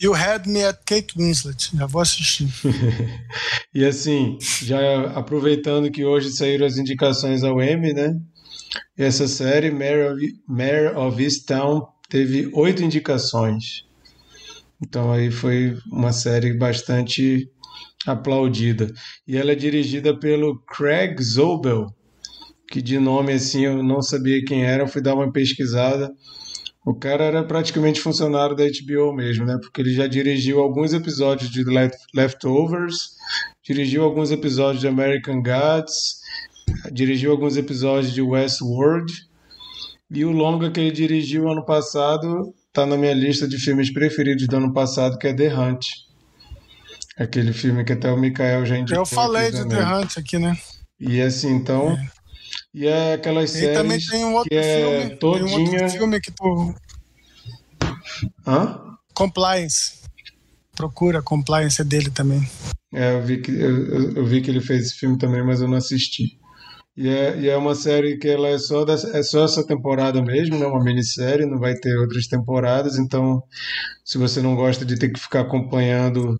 You 0.00 0.14
had 0.14 0.46
me 0.46 0.64
at 0.64 0.80
Kate 0.84 1.14
Winslet, 1.16 1.70
já 1.76 1.86
vou 1.86 2.02
assistir. 2.02 2.48
e 3.72 3.84
assim, 3.84 4.36
já 4.40 5.12
aproveitando 5.12 5.90
que 5.90 6.04
hoje 6.04 6.30
saíram 6.30 6.66
as 6.66 6.76
indicações 6.76 7.44
ao 7.44 7.62
Emmy, 7.62 7.92
né? 7.92 8.16
Essa 8.96 9.28
série, 9.28 9.70
Mare 9.70 10.08
of, 10.08 10.20
Mare 10.48 10.96
of 10.96 11.22
Easttown, 11.22 11.86
teve 12.08 12.50
oito 12.52 12.82
indicações. 12.82 13.84
Então 14.82 15.12
aí 15.12 15.30
foi 15.30 15.76
uma 15.90 16.12
série 16.12 16.52
bastante 16.54 17.48
aplaudida. 18.06 18.92
E 19.26 19.36
ela 19.36 19.52
é 19.52 19.54
dirigida 19.54 20.18
pelo 20.18 20.60
Craig 20.64 21.22
Zobel, 21.22 21.86
que 22.68 22.82
de 22.82 22.98
nome 22.98 23.32
assim 23.32 23.64
eu 23.64 23.82
não 23.82 24.02
sabia 24.02 24.44
quem 24.44 24.64
era, 24.64 24.88
fui 24.88 25.00
dar 25.00 25.14
uma 25.14 25.30
pesquisada. 25.30 26.10
O 26.84 26.94
cara 26.94 27.22
era 27.24 27.44
praticamente 27.44 28.00
funcionário 28.00 28.56
da 28.56 28.64
HBO 28.64 29.14
mesmo, 29.14 29.46
né? 29.46 29.56
Porque 29.62 29.80
ele 29.80 29.94
já 29.94 30.08
dirigiu 30.08 30.60
alguns 30.60 30.92
episódios 30.92 31.48
de 31.48 31.62
Leftovers, 32.12 33.10
dirigiu 33.62 34.02
alguns 34.02 34.32
episódios 34.32 34.80
de 34.80 34.88
American 34.88 35.40
Gods, 35.40 36.16
dirigiu 36.90 37.30
alguns 37.30 37.56
episódios 37.56 38.12
de 38.12 38.20
Westworld. 38.20 39.12
E 40.10 40.24
o 40.24 40.32
longa 40.32 40.72
que 40.72 40.80
ele 40.80 40.90
dirigiu 40.90 41.48
ano 41.48 41.64
passado 41.64 42.52
tá 42.72 42.86
na 42.86 42.96
minha 42.96 43.12
lista 43.12 43.46
de 43.46 43.58
filmes 43.58 43.92
preferidos 43.92 44.46
do 44.46 44.56
ano 44.56 44.72
passado, 44.72 45.18
que 45.18 45.26
é 45.26 45.34
The 45.34 45.54
Hunt. 45.54 45.86
Aquele 47.18 47.52
filme 47.52 47.84
que 47.84 47.92
até 47.92 48.10
o 48.10 48.16
Mikael 48.16 48.64
já 48.64 48.78
indicou. 48.78 49.02
Eu 49.02 49.06
falei 49.06 49.50
de 49.50 49.68
The 49.68 49.84
Hunt 49.84 50.16
aqui, 50.16 50.38
né? 50.38 50.56
E 50.98 51.20
assim, 51.20 51.50
então. 51.50 51.92
É. 51.92 52.10
E 52.74 52.86
é 52.86 53.14
aquelas 53.14 53.54
e 53.54 53.60
séries 53.60 53.76
também 53.76 53.98
tem 53.98 54.24
um 54.24 54.34
outro 54.34 54.48
que 54.48 54.56
é 54.56 55.00
filme, 55.00 55.16
todinha... 55.16 55.46
Tem 55.46 55.56
um 55.56 55.72
outro 55.72 55.90
filme 55.90 56.20
que 56.20 56.32
tu... 56.32 56.74
Hã? 58.46 58.80
Compliance. 59.14 60.00
Procura, 60.74 61.22
Compliance 61.22 61.80
é 61.80 61.84
dele 61.84 62.10
também. 62.10 62.48
É, 62.94 63.14
eu 63.14 63.22
vi 63.22 63.40
que, 63.42 63.50
eu, 63.50 64.16
eu 64.16 64.26
vi 64.26 64.40
que 64.40 64.50
ele 64.50 64.60
fez 64.60 64.86
esse 64.86 64.94
filme 64.94 65.18
também, 65.18 65.44
mas 65.44 65.60
eu 65.60 65.68
não 65.68 65.76
assisti. 65.76 66.38
E 66.96 67.08
é, 67.08 67.38
e 67.40 67.48
é 67.48 67.56
uma 67.56 67.74
série 67.74 68.18
que 68.18 68.28
ela 68.28 68.48
é 68.48 68.58
só, 68.58 68.84
dessa, 68.84 69.16
é 69.16 69.22
só 69.22 69.44
essa 69.44 69.66
temporada 69.66 70.20
mesmo, 70.20 70.58
né? 70.58 70.66
Uma 70.66 70.84
minissérie, 70.84 71.46
não 71.46 71.58
vai 71.58 71.74
ter 71.74 71.96
outras 71.96 72.26
temporadas. 72.26 72.98
Então, 72.98 73.42
se 74.04 74.18
você 74.18 74.42
não 74.42 74.54
gosta 74.54 74.84
de 74.84 74.98
ter 74.98 75.10
que 75.10 75.18
ficar 75.18 75.40
acompanhando, 75.40 76.36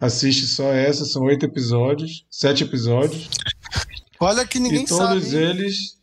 assiste 0.00 0.46
só 0.46 0.72
essa. 0.72 1.04
São 1.04 1.22
oito 1.24 1.44
episódios, 1.44 2.24
sete 2.30 2.62
episódios. 2.62 3.28
Olha 4.20 4.46
que 4.46 4.60
ninguém 4.60 4.84
e 4.84 4.86
todos 4.86 5.24
sabe. 5.24 5.36
eles 5.36 5.98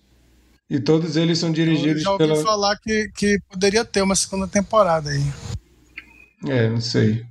e 0.70 0.80
todos 0.80 1.16
eles 1.16 1.38
são 1.38 1.52
dirigidos 1.52 1.98
Eu 1.98 2.04
já 2.04 2.12
ouvi 2.12 2.28
pela. 2.28 2.44
falar 2.44 2.78
que, 2.80 3.10
que 3.16 3.38
poderia 3.50 3.86
ter 3.86 4.02
uma 4.02 4.16
segunda 4.16 4.48
temporada 4.48 5.10
aí. 5.10 5.24
É, 6.48 6.70
não 6.70 6.82
sei 6.82 7.26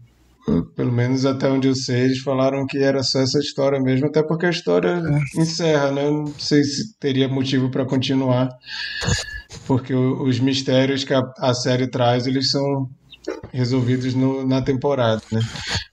pelo 0.76 0.92
menos 0.92 1.24
até 1.24 1.48
onde 1.48 1.68
eu 1.68 1.74
sei, 1.74 2.02
eles 2.02 2.18
falaram 2.18 2.66
que 2.66 2.78
era 2.78 3.02
só 3.02 3.20
essa 3.20 3.38
história 3.38 3.80
mesmo, 3.80 4.06
até 4.06 4.22
porque 4.22 4.46
a 4.46 4.50
história 4.50 5.02
é. 5.02 5.40
encerra, 5.40 5.90
né? 5.90 6.10
Não 6.10 6.26
sei 6.38 6.62
se 6.62 6.96
teria 6.98 7.28
motivo 7.28 7.70
para 7.70 7.86
continuar, 7.86 8.48
porque 9.66 9.94
os 9.94 10.38
mistérios 10.40 11.04
que 11.04 11.14
a, 11.14 11.22
a 11.38 11.54
série 11.54 11.88
traz, 11.88 12.26
eles 12.26 12.50
são 12.50 12.88
resolvidos 13.52 14.14
no, 14.14 14.46
na 14.46 14.62
temporada, 14.62 15.22
né? 15.30 15.40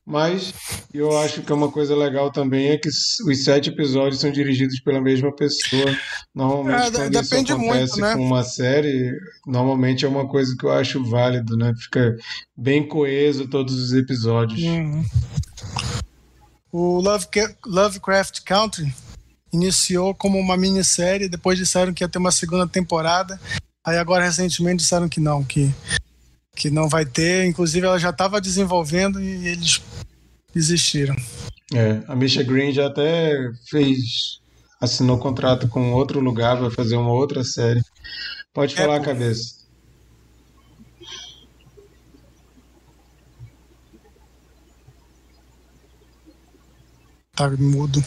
Mas 0.06 0.54
eu 0.94 1.18
acho 1.18 1.42
que 1.42 1.52
é 1.52 1.56
uma 1.56 1.72
coisa 1.72 1.96
legal 1.96 2.32
também 2.32 2.70
é 2.70 2.78
que 2.78 2.90
os 2.90 3.44
sete 3.44 3.70
episódios 3.70 4.20
são 4.20 4.32
dirigidos 4.32 4.80
pela 4.82 5.00
mesma 5.00 5.34
pessoa. 5.34 5.96
Normalmente 6.34 6.96
é, 6.96 7.10
quando 7.10 7.22
isso 7.22 7.36
acontece 7.36 7.58
muito, 7.58 8.00
né? 8.00 8.16
com 8.16 8.26
uma 8.26 8.44
série, 8.44 9.12
normalmente 9.46 10.04
é 10.04 10.08
uma 10.08 10.28
coisa 10.28 10.56
que 10.58 10.66
eu 10.66 10.72
acho 10.72 11.04
válido, 11.04 11.56
né? 11.56 11.74
Fica 11.78 12.18
bem 12.58 12.88
coeso 12.88 13.48
todos 13.48 13.76
os 13.76 13.94
episódios. 13.94 14.62
Uhum. 14.62 15.06
O 16.72 17.00
Love, 17.00 17.28
Lovecraft 17.66 18.42
Country 18.44 18.94
iniciou 19.54 20.16
como 20.16 20.40
uma 20.40 20.56
minissérie, 20.56 21.30
depois 21.30 21.58
disseram 21.58 21.94
que 21.94 22.04
ia 22.04 22.10
ter 22.10 22.18
uma 22.18 22.32
segunda 22.32 22.68
temporada. 22.68 23.40
Aí 23.86 23.98
agora 23.98 24.24
recentemente 24.24 24.78
disseram 24.78 25.10
que 25.10 25.20
não, 25.20 25.44
que 25.44 25.74
que 26.56 26.70
não 26.70 26.88
vai 26.88 27.06
ter. 27.06 27.46
Inclusive, 27.46 27.86
ela 27.86 28.00
já 28.00 28.10
estava 28.10 28.42
desenvolvendo 28.42 29.22
e 29.22 29.48
eles 29.48 29.82
desistiram. 30.54 31.16
É, 31.74 32.02
a 32.08 32.16
Misha 32.16 32.44
Green 32.44 32.72
já 32.72 32.88
até 32.88 33.50
fez, 33.70 34.40
assinou 34.80 35.18
contrato 35.18 35.68
com 35.68 35.94
outro 35.94 36.20
lugar 36.20 36.58
para 36.58 36.72
fazer 36.72 36.98
uma 36.98 37.14
outra 37.14 37.44
série. 37.44 37.82
Pode 38.54 38.76
falar, 38.76 38.98
é, 38.98 39.00
cabeça. 39.00 39.62
Tá 47.34 47.50
mudo. 47.58 48.04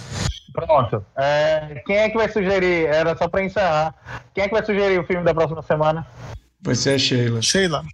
Pronto. 0.53 1.05
É, 1.17 1.83
quem 1.87 1.97
é 1.97 2.11
que 2.11 2.17
vai 2.17 2.29
sugerir? 2.29 2.87
Era 2.87 3.17
só 3.17 3.27
para 3.27 3.43
encerrar. 3.43 3.95
Quem 4.33 4.45
é 4.45 4.49
que 4.49 4.55
vai 4.55 4.65
sugerir 4.65 4.99
o 4.99 5.07
filme 5.07 5.25
da 5.25 5.35
próxima 5.35 5.63
semana? 5.63 6.07
Vai 6.65 6.75
ser 6.75 6.95
a 6.95 6.99
Sheila. 6.99 7.43
Sheila. 7.43 7.85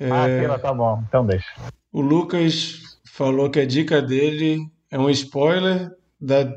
É... 0.00 0.10
Ah, 0.10 0.26
Sheila, 0.26 0.58
tá 0.58 0.72
bom. 0.72 1.04
Então 1.06 1.26
deixa. 1.26 1.46
O 1.92 2.00
Lucas 2.00 2.80
falou 3.04 3.50
que 3.50 3.60
a 3.60 3.66
dica 3.66 4.00
dele 4.00 4.66
é 4.90 4.98
um 4.98 5.10
spoiler 5.10 5.90
da 6.18 6.50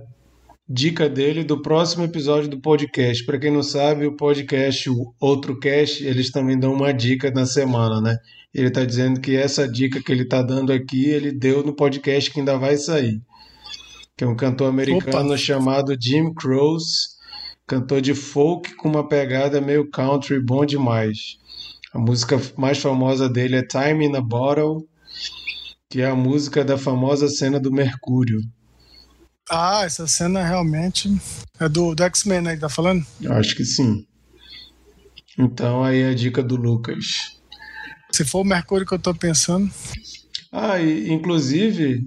dica 0.67 1.09
dele 1.09 1.43
do 1.43 1.61
próximo 1.61 2.05
episódio 2.05 2.49
do 2.49 2.59
podcast. 2.61 3.25
Para 3.25 3.37
quem 3.37 3.51
não 3.51 3.63
sabe, 3.63 4.05
o 4.05 4.15
podcast, 4.15 4.89
o 4.89 5.13
Outro 5.19 5.59
Cast, 5.59 6.05
eles 6.05 6.31
também 6.31 6.57
dão 6.57 6.73
uma 6.73 6.93
dica 6.93 7.29
na 7.31 7.45
semana, 7.45 7.99
né? 7.99 8.17
Ele 8.53 8.67
está 8.67 8.85
dizendo 8.85 9.19
que 9.19 9.35
essa 9.35 9.67
dica 9.67 10.01
que 10.01 10.11
ele 10.11 10.23
está 10.23 10.41
dando 10.41 10.71
aqui, 10.71 11.09
ele 11.09 11.31
deu 11.31 11.63
no 11.63 11.75
podcast 11.75 12.31
que 12.31 12.39
ainda 12.39 12.57
vai 12.57 12.77
sair. 12.77 13.21
Que 14.15 14.23
é 14.23 14.27
um 14.27 14.35
cantor 14.35 14.69
americano 14.69 15.29
Opa. 15.29 15.37
chamado 15.37 15.95
Jim 15.99 16.33
Croce, 16.33 17.18
cantor 17.69 18.01
de 18.01 18.15
folk 18.15 18.75
com 18.77 18.89
uma 18.89 19.07
pegada 19.07 19.61
meio 19.61 19.87
country 19.91 20.43
bom 20.43 20.65
demais. 20.65 21.37
A 21.93 21.99
música 21.99 22.41
mais 22.57 22.79
famosa 22.79 23.29
dele 23.29 23.57
é 23.57 23.63
Time 23.63 24.07
in 24.07 24.15
a 24.15 24.21
Bottle, 24.21 24.87
que 25.87 26.01
é 26.01 26.07
a 26.07 26.15
música 26.15 26.65
da 26.65 26.79
famosa 26.79 27.29
cena 27.29 27.59
do 27.59 27.71
Mercúrio. 27.71 28.39
Ah, 29.47 29.83
essa 29.83 30.07
cena 30.07 30.43
realmente 30.43 31.15
é 31.59 31.69
do, 31.69 31.93
do 31.93 32.03
X-Men, 32.03 32.41
né? 32.41 32.55
Que 32.55 32.61
tá 32.61 32.69
falando? 32.69 33.05
Acho 33.29 33.55
que 33.55 33.63
sim. 33.63 34.03
Então 35.37 35.83
aí 35.83 36.01
é 36.01 36.09
a 36.09 36.15
dica 36.15 36.41
do 36.41 36.55
Lucas. 36.55 37.39
Se 38.11 38.25
for 38.25 38.41
o 38.41 38.45
Mercúrio 38.45 38.85
que 38.85 38.95
eu 38.95 38.99
tô 38.99 39.13
pensando. 39.13 39.69
Ah, 40.51 40.79
e, 40.79 41.11
inclusive, 41.11 42.01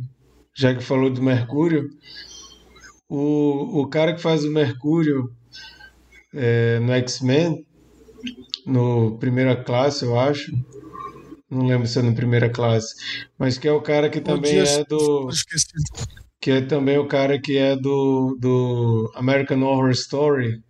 já 0.57 0.75
que 0.75 0.83
falou 0.83 1.09
do 1.09 1.23
Mercúrio, 1.23 1.89
o, 3.09 3.83
o 3.83 3.87
cara 3.89 4.13
que 4.13 4.21
faz 4.21 4.45
o 4.45 4.51
Mercúrio 4.51 5.31
é, 6.35 6.79
no 6.79 6.93
X-Men, 6.93 7.65
no 8.67 9.19
primeira 9.19 9.57
classe, 9.57 10.05
eu 10.05 10.19
acho. 10.19 10.53
Não 11.51 11.67
lembro 11.67 11.87
se 11.87 11.99
é 11.99 12.03
no 12.03 12.15
primeira 12.15 12.49
classe, 12.49 12.95
mas 13.39 13.59
que 13.59 13.69
é 13.69 13.73
o 13.73 13.83
cara 13.83 14.09
que 14.09 14.21
também 14.21 14.59
é 14.59 14.85
do. 14.85 15.29
Que 16.41 16.51
é 16.51 16.61
também 16.63 16.99
o 16.99 17.07
cara 17.07 17.39
que 17.39 17.57
é 17.57 17.77
do, 17.77 18.37
do 18.41 19.13
American 19.15 19.63
Horror 19.63 19.91
Story, 19.91 20.61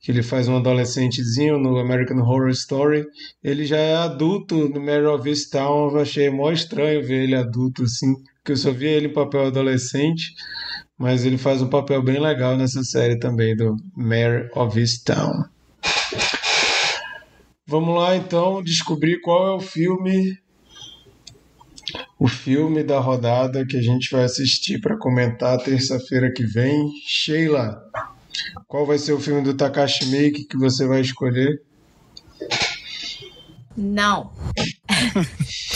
que 0.00 0.12
ele 0.12 0.22
faz 0.22 0.48
um 0.48 0.56
adolescentezinho 0.56 1.58
no 1.58 1.78
American 1.78 2.18
Horror 2.18 2.50
Story. 2.50 3.04
Ele 3.42 3.66
já 3.66 3.76
é 3.76 3.96
adulto 3.96 4.68
no 4.68 4.80
Mary 4.80 5.04
of 5.04 5.28
Easttown, 5.28 5.90
eu 5.90 6.00
achei 6.00 6.30
mó 6.30 6.52
estranho 6.52 7.04
ver 7.04 7.24
ele 7.24 7.34
adulto 7.34 7.82
assim, 7.82 8.14
porque 8.36 8.52
eu 8.52 8.56
só 8.56 8.70
via 8.70 8.90
ele 8.90 9.08
em 9.08 9.12
papel 9.12 9.46
adolescente, 9.46 10.32
mas 10.98 11.24
ele 11.24 11.36
faz 11.36 11.60
um 11.60 11.68
papel 11.68 12.02
bem 12.02 12.18
legal 12.18 12.56
nessa 12.56 12.82
série 12.82 13.18
também 13.18 13.54
do 13.54 13.76
Mary 13.94 14.48
of 14.54 14.78
Easttown. 14.78 15.44
Vamos 17.66 17.96
lá 17.96 18.16
então 18.16 18.62
descobrir 18.62 19.20
qual 19.20 19.48
é 19.48 19.56
o 19.56 19.60
filme 19.60 20.38
o 22.18 22.28
filme 22.28 22.82
da 22.82 22.98
rodada 22.98 23.66
que 23.66 23.76
a 23.76 23.82
gente 23.82 24.10
vai 24.10 24.24
assistir 24.24 24.80
para 24.80 24.96
comentar 24.96 25.58
terça-feira 25.58 26.32
que 26.32 26.44
vem. 26.44 26.90
Sheila, 27.06 27.78
qual 28.66 28.86
vai 28.86 28.98
ser 28.98 29.12
o 29.12 29.20
filme 29.20 29.42
do 29.42 29.54
Takashi 29.54 30.06
Miike 30.06 30.44
que 30.44 30.56
você 30.56 30.86
vai 30.86 31.00
escolher? 31.02 31.62
Não. 33.76 34.32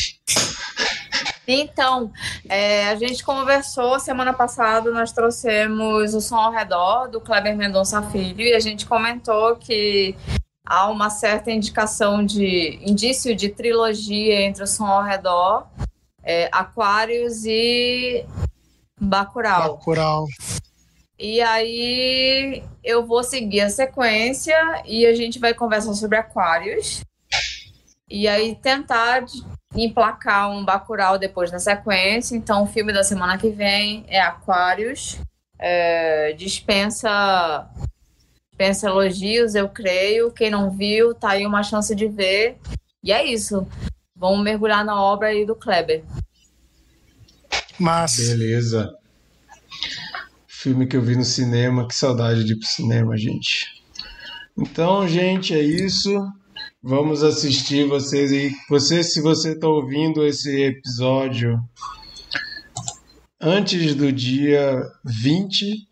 então, 1.53 2.13
é, 2.49 2.89
a 2.89 2.95
gente 2.97 3.25
conversou 3.25 3.99
semana 3.99 4.33
passada, 4.33 4.91
nós 4.91 5.13
trouxemos 5.13 6.15
o 6.15 6.21
som 6.21 6.37
ao 6.37 6.53
redor 6.53 7.09
do 7.09 7.21
Kleber 7.21 7.57
Mendonça 7.57 8.03
Filho 8.11 8.43
e 8.43 8.55
a 8.55 8.61
gente 8.61 8.87
comentou 8.87 9.57
que 9.57 10.15
há 10.65 10.89
uma 10.89 11.11
certa 11.11 11.51
indicação 11.51 12.25
de 12.25 12.79
indício 12.83 13.35
de 13.35 13.49
trilogia 13.49 14.43
entre 14.43 14.63
o 14.63 14.67
som 14.67 14.87
ao 14.87 15.03
redor 15.03 15.67
é, 16.23 16.49
Aquários 16.53 17.45
e 17.45 18.25
Bacurau. 19.01 19.77
Bacurau. 19.77 20.27
E 21.19 21.41
aí 21.41 22.63
eu 22.83 23.07
vou 23.07 23.23
seguir 23.23 23.61
a 23.63 23.71
sequência 23.71 24.57
e 24.87 25.07
a 25.07 25.15
gente 25.15 25.39
vai 25.39 25.53
conversar 25.53 25.95
sobre 25.95 26.17
Aquários. 26.17 27.03
E 28.09 28.27
aí 28.27 28.57
tentar 28.57 29.25
emplacar 29.75 30.51
um 30.51 30.65
Bacurau 30.65 31.19
depois 31.19 31.51
na 31.51 31.59
sequência. 31.59 32.37
Então 32.37 32.65
o 32.65 32.67
filme 32.67 32.93
da 32.93 33.03
semana 33.03 33.39
que 33.39 33.51
vem 33.51 34.05
é 34.09 34.21
Aquários. 34.21 35.19
É, 35.59 36.33
dispensa 36.33 37.69
dispensa 38.51 38.89
elogios, 38.89 39.55
eu 39.55 39.69
creio. 39.69 40.31
Quem 40.31 40.51
não 40.51 40.71
viu, 40.71 41.15
tá 41.15 41.31
aí 41.31 41.47
uma 41.47 41.63
chance 41.63 41.95
de 41.95 42.07
ver. 42.09 42.59
E 43.03 43.13
é 43.13 43.25
isso. 43.25 43.67
Vamos 44.15 44.45
mergulhar 44.45 44.85
na 44.85 45.01
obra 45.01 45.29
aí 45.29 45.47
do 45.47 45.55
Kleber. 45.55 46.05
Mas... 47.79 48.17
Beleza. 48.17 48.95
Filme 50.47 50.87
que 50.87 50.95
eu 50.95 51.01
vi 51.01 51.17
no 51.17 51.25
cinema, 51.25 51.89
que 51.89 51.95
saudade 51.95 52.45
de 52.45 52.53
ir 52.53 52.59
pro 52.59 52.69
cinema, 52.69 53.17
gente. 53.17 53.83
Então, 54.59 55.09
gente, 55.09 55.55
é 55.55 55.63
isso. 55.63 56.11
Vamos 56.83 57.23
assistir 57.23 57.87
vocês 57.87 58.33
aí. 58.33 58.53
Você, 58.71 59.03
se 59.03 59.21
você 59.21 59.53
está 59.53 59.69
ouvindo 59.69 60.25
esse 60.25 60.63
episódio 60.63 61.59
antes 63.39 63.95
do 63.95 64.11
dia 64.11 64.83
20, 65.05 65.91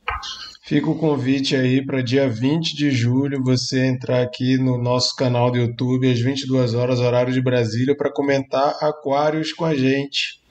Fica 0.69 0.90
o 0.90 0.98
convite 0.98 1.56
aí 1.56 1.82
para 1.82 2.02
dia 2.02 2.28
20 2.28 2.77
de 2.77 2.90
julho 2.90 3.43
você 3.43 3.86
entrar 3.86 4.20
aqui 4.20 4.59
no 4.59 4.77
nosso 4.77 5.16
canal 5.16 5.51
do 5.51 5.56
YouTube 5.56 6.10
às 6.10 6.20
22 6.20 6.74
horas, 6.74 7.01
horário 7.01 7.32
de 7.32 7.40
Brasília, 7.40 7.97
para 7.97 8.12
comentar 8.12 8.77
Aquários 8.82 9.51
com 9.55 9.65
a 9.65 9.74
gente. 9.74 10.43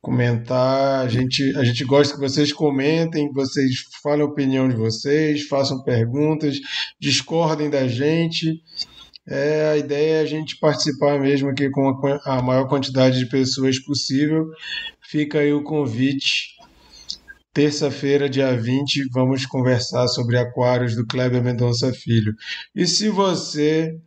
Comentar, 0.00 1.04
a 1.04 1.08
gente, 1.08 1.56
a 1.56 1.62
gente 1.62 1.84
gosta 1.84 2.14
que 2.14 2.20
vocês 2.20 2.52
comentem, 2.52 3.28
que 3.28 3.34
vocês 3.34 3.76
falem 4.02 4.22
a 4.22 4.28
opinião 4.28 4.68
de 4.68 4.74
vocês, 4.74 5.46
façam 5.46 5.84
perguntas, 5.84 6.56
discordem 7.00 7.70
da 7.70 7.86
gente. 7.86 8.60
É, 9.28 9.70
a 9.70 9.76
ideia 9.76 10.18
é 10.18 10.20
a 10.20 10.26
gente 10.26 10.58
participar 10.58 11.18
mesmo 11.20 11.48
aqui 11.48 11.68
com 11.70 11.88
a, 11.88 12.36
a 12.38 12.42
maior 12.42 12.68
quantidade 12.68 13.18
de 13.18 13.26
pessoas 13.28 13.78
possível. 13.82 14.46
Fica 15.00 15.40
aí 15.40 15.52
o 15.52 15.64
convite 15.64 16.56
Terça-feira, 17.56 18.28
dia 18.28 18.54
20, 18.54 19.08
vamos 19.14 19.46
conversar 19.46 20.06
sobre 20.08 20.36
Aquários 20.36 20.94
do 20.94 21.06
Kleber 21.06 21.42
Mendonça 21.42 21.90
Filho. 21.90 22.34
E 22.74 22.86
se 22.86 23.08
você 23.08 23.98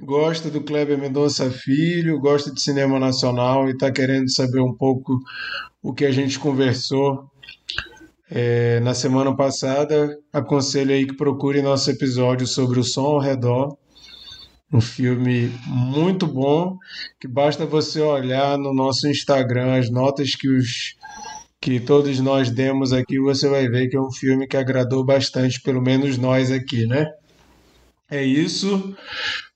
gosta 0.00 0.48
do 0.48 0.60
Kleber 0.60 0.96
Mendonça 0.96 1.50
Filho, 1.50 2.20
gosta 2.20 2.54
de 2.54 2.62
cinema 2.62 3.00
nacional 3.00 3.66
e 3.66 3.72
está 3.72 3.90
querendo 3.90 4.30
saber 4.30 4.60
um 4.60 4.72
pouco 4.72 5.18
o 5.82 5.92
que 5.92 6.04
a 6.04 6.12
gente 6.12 6.38
conversou 6.38 7.28
é, 8.30 8.78
na 8.78 8.94
semana 8.94 9.34
passada, 9.34 10.16
aconselho 10.32 10.92
aí 10.92 11.04
que 11.04 11.16
procure 11.16 11.60
nosso 11.60 11.90
episódio 11.90 12.46
sobre 12.46 12.78
o 12.78 12.84
som 12.84 13.06
ao 13.06 13.18
redor. 13.18 13.76
Um 14.72 14.80
filme 14.80 15.52
muito 15.66 16.26
bom, 16.26 16.78
que 17.20 17.28
basta 17.28 17.66
você 17.66 18.00
olhar 18.00 18.56
no 18.56 18.72
nosso 18.72 19.06
Instagram 19.06 19.74
as 19.74 19.90
notas 19.90 20.34
que 20.34 20.48
os 20.48 20.96
que 21.60 21.78
todos 21.78 22.18
nós 22.18 22.50
demos 22.50 22.92
aqui, 22.92 23.20
você 23.20 23.48
vai 23.48 23.68
ver 23.68 23.88
que 23.88 23.96
é 23.96 24.00
um 24.00 24.10
filme 24.10 24.48
que 24.48 24.56
agradou 24.56 25.04
bastante, 25.04 25.60
pelo 25.60 25.80
menos 25.80 26.18
nós 26.18 26.50
aqui, 26.50 26.86
né? 26.86 27.06
É 28.10 28.22
isso. 28.22 28.94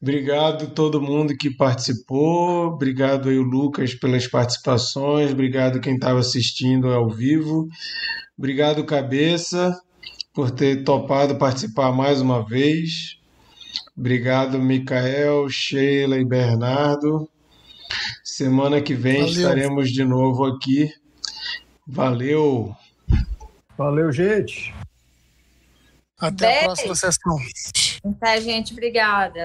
Obrigado 0.01 0.71
todo 0.71 1.03
mundo 1.03 1.37
que 1.37 1.51
participou. 1.51 2.69
Obrigado 2.69 3.29
aí 3.29 3.37
o 3.37 3.43
Lucas 3.43 3.93
pelas 3.95 4.27
participações. 4.29 5.33
Obrigado 5.33 5.81
quem 5.81 5.97
estava 5.97 6.21
assistindo 6.21 6.89
ao 6.89 7.11
vivo. 7.11 7.69
Obrigado 8.39 8.85
Cabeça 8.85 9.79
por 10.33 10.51
ter 10.51 10.85
topado 10.85 11.37
participar 11.37 11.93
mais 11.93 12.21
uma 12.21 12.47
vez. 12.47 13.16
Obrigado 13.97 14.59
Micael, 14.59 15.49
Sheila 15.49 16.19
e 16.19 16.25
Bernardo. 16.25 17.29
Semana 18.23 18.81
que 18.81 18.95
vem 18.95 19.21
Valeu. 19.21 19.33
estaremos 19.33 19.91
de 19.91 20.05
novo 20.05 20.45
aqui 20.45 20.93
Valeu. 21.87 22.75
Valeu, 23.79 24.11
gente. 24.11 24.75
Até 26.19 26.47
Beijo. 26.47 26.59
a 26.59 26.65
próxima 26.65 26.95
sessão. 26.97 27.39
Tá, 28.19 28.41
gente. 28.41 28.73
Obrigada. 28.73 29.41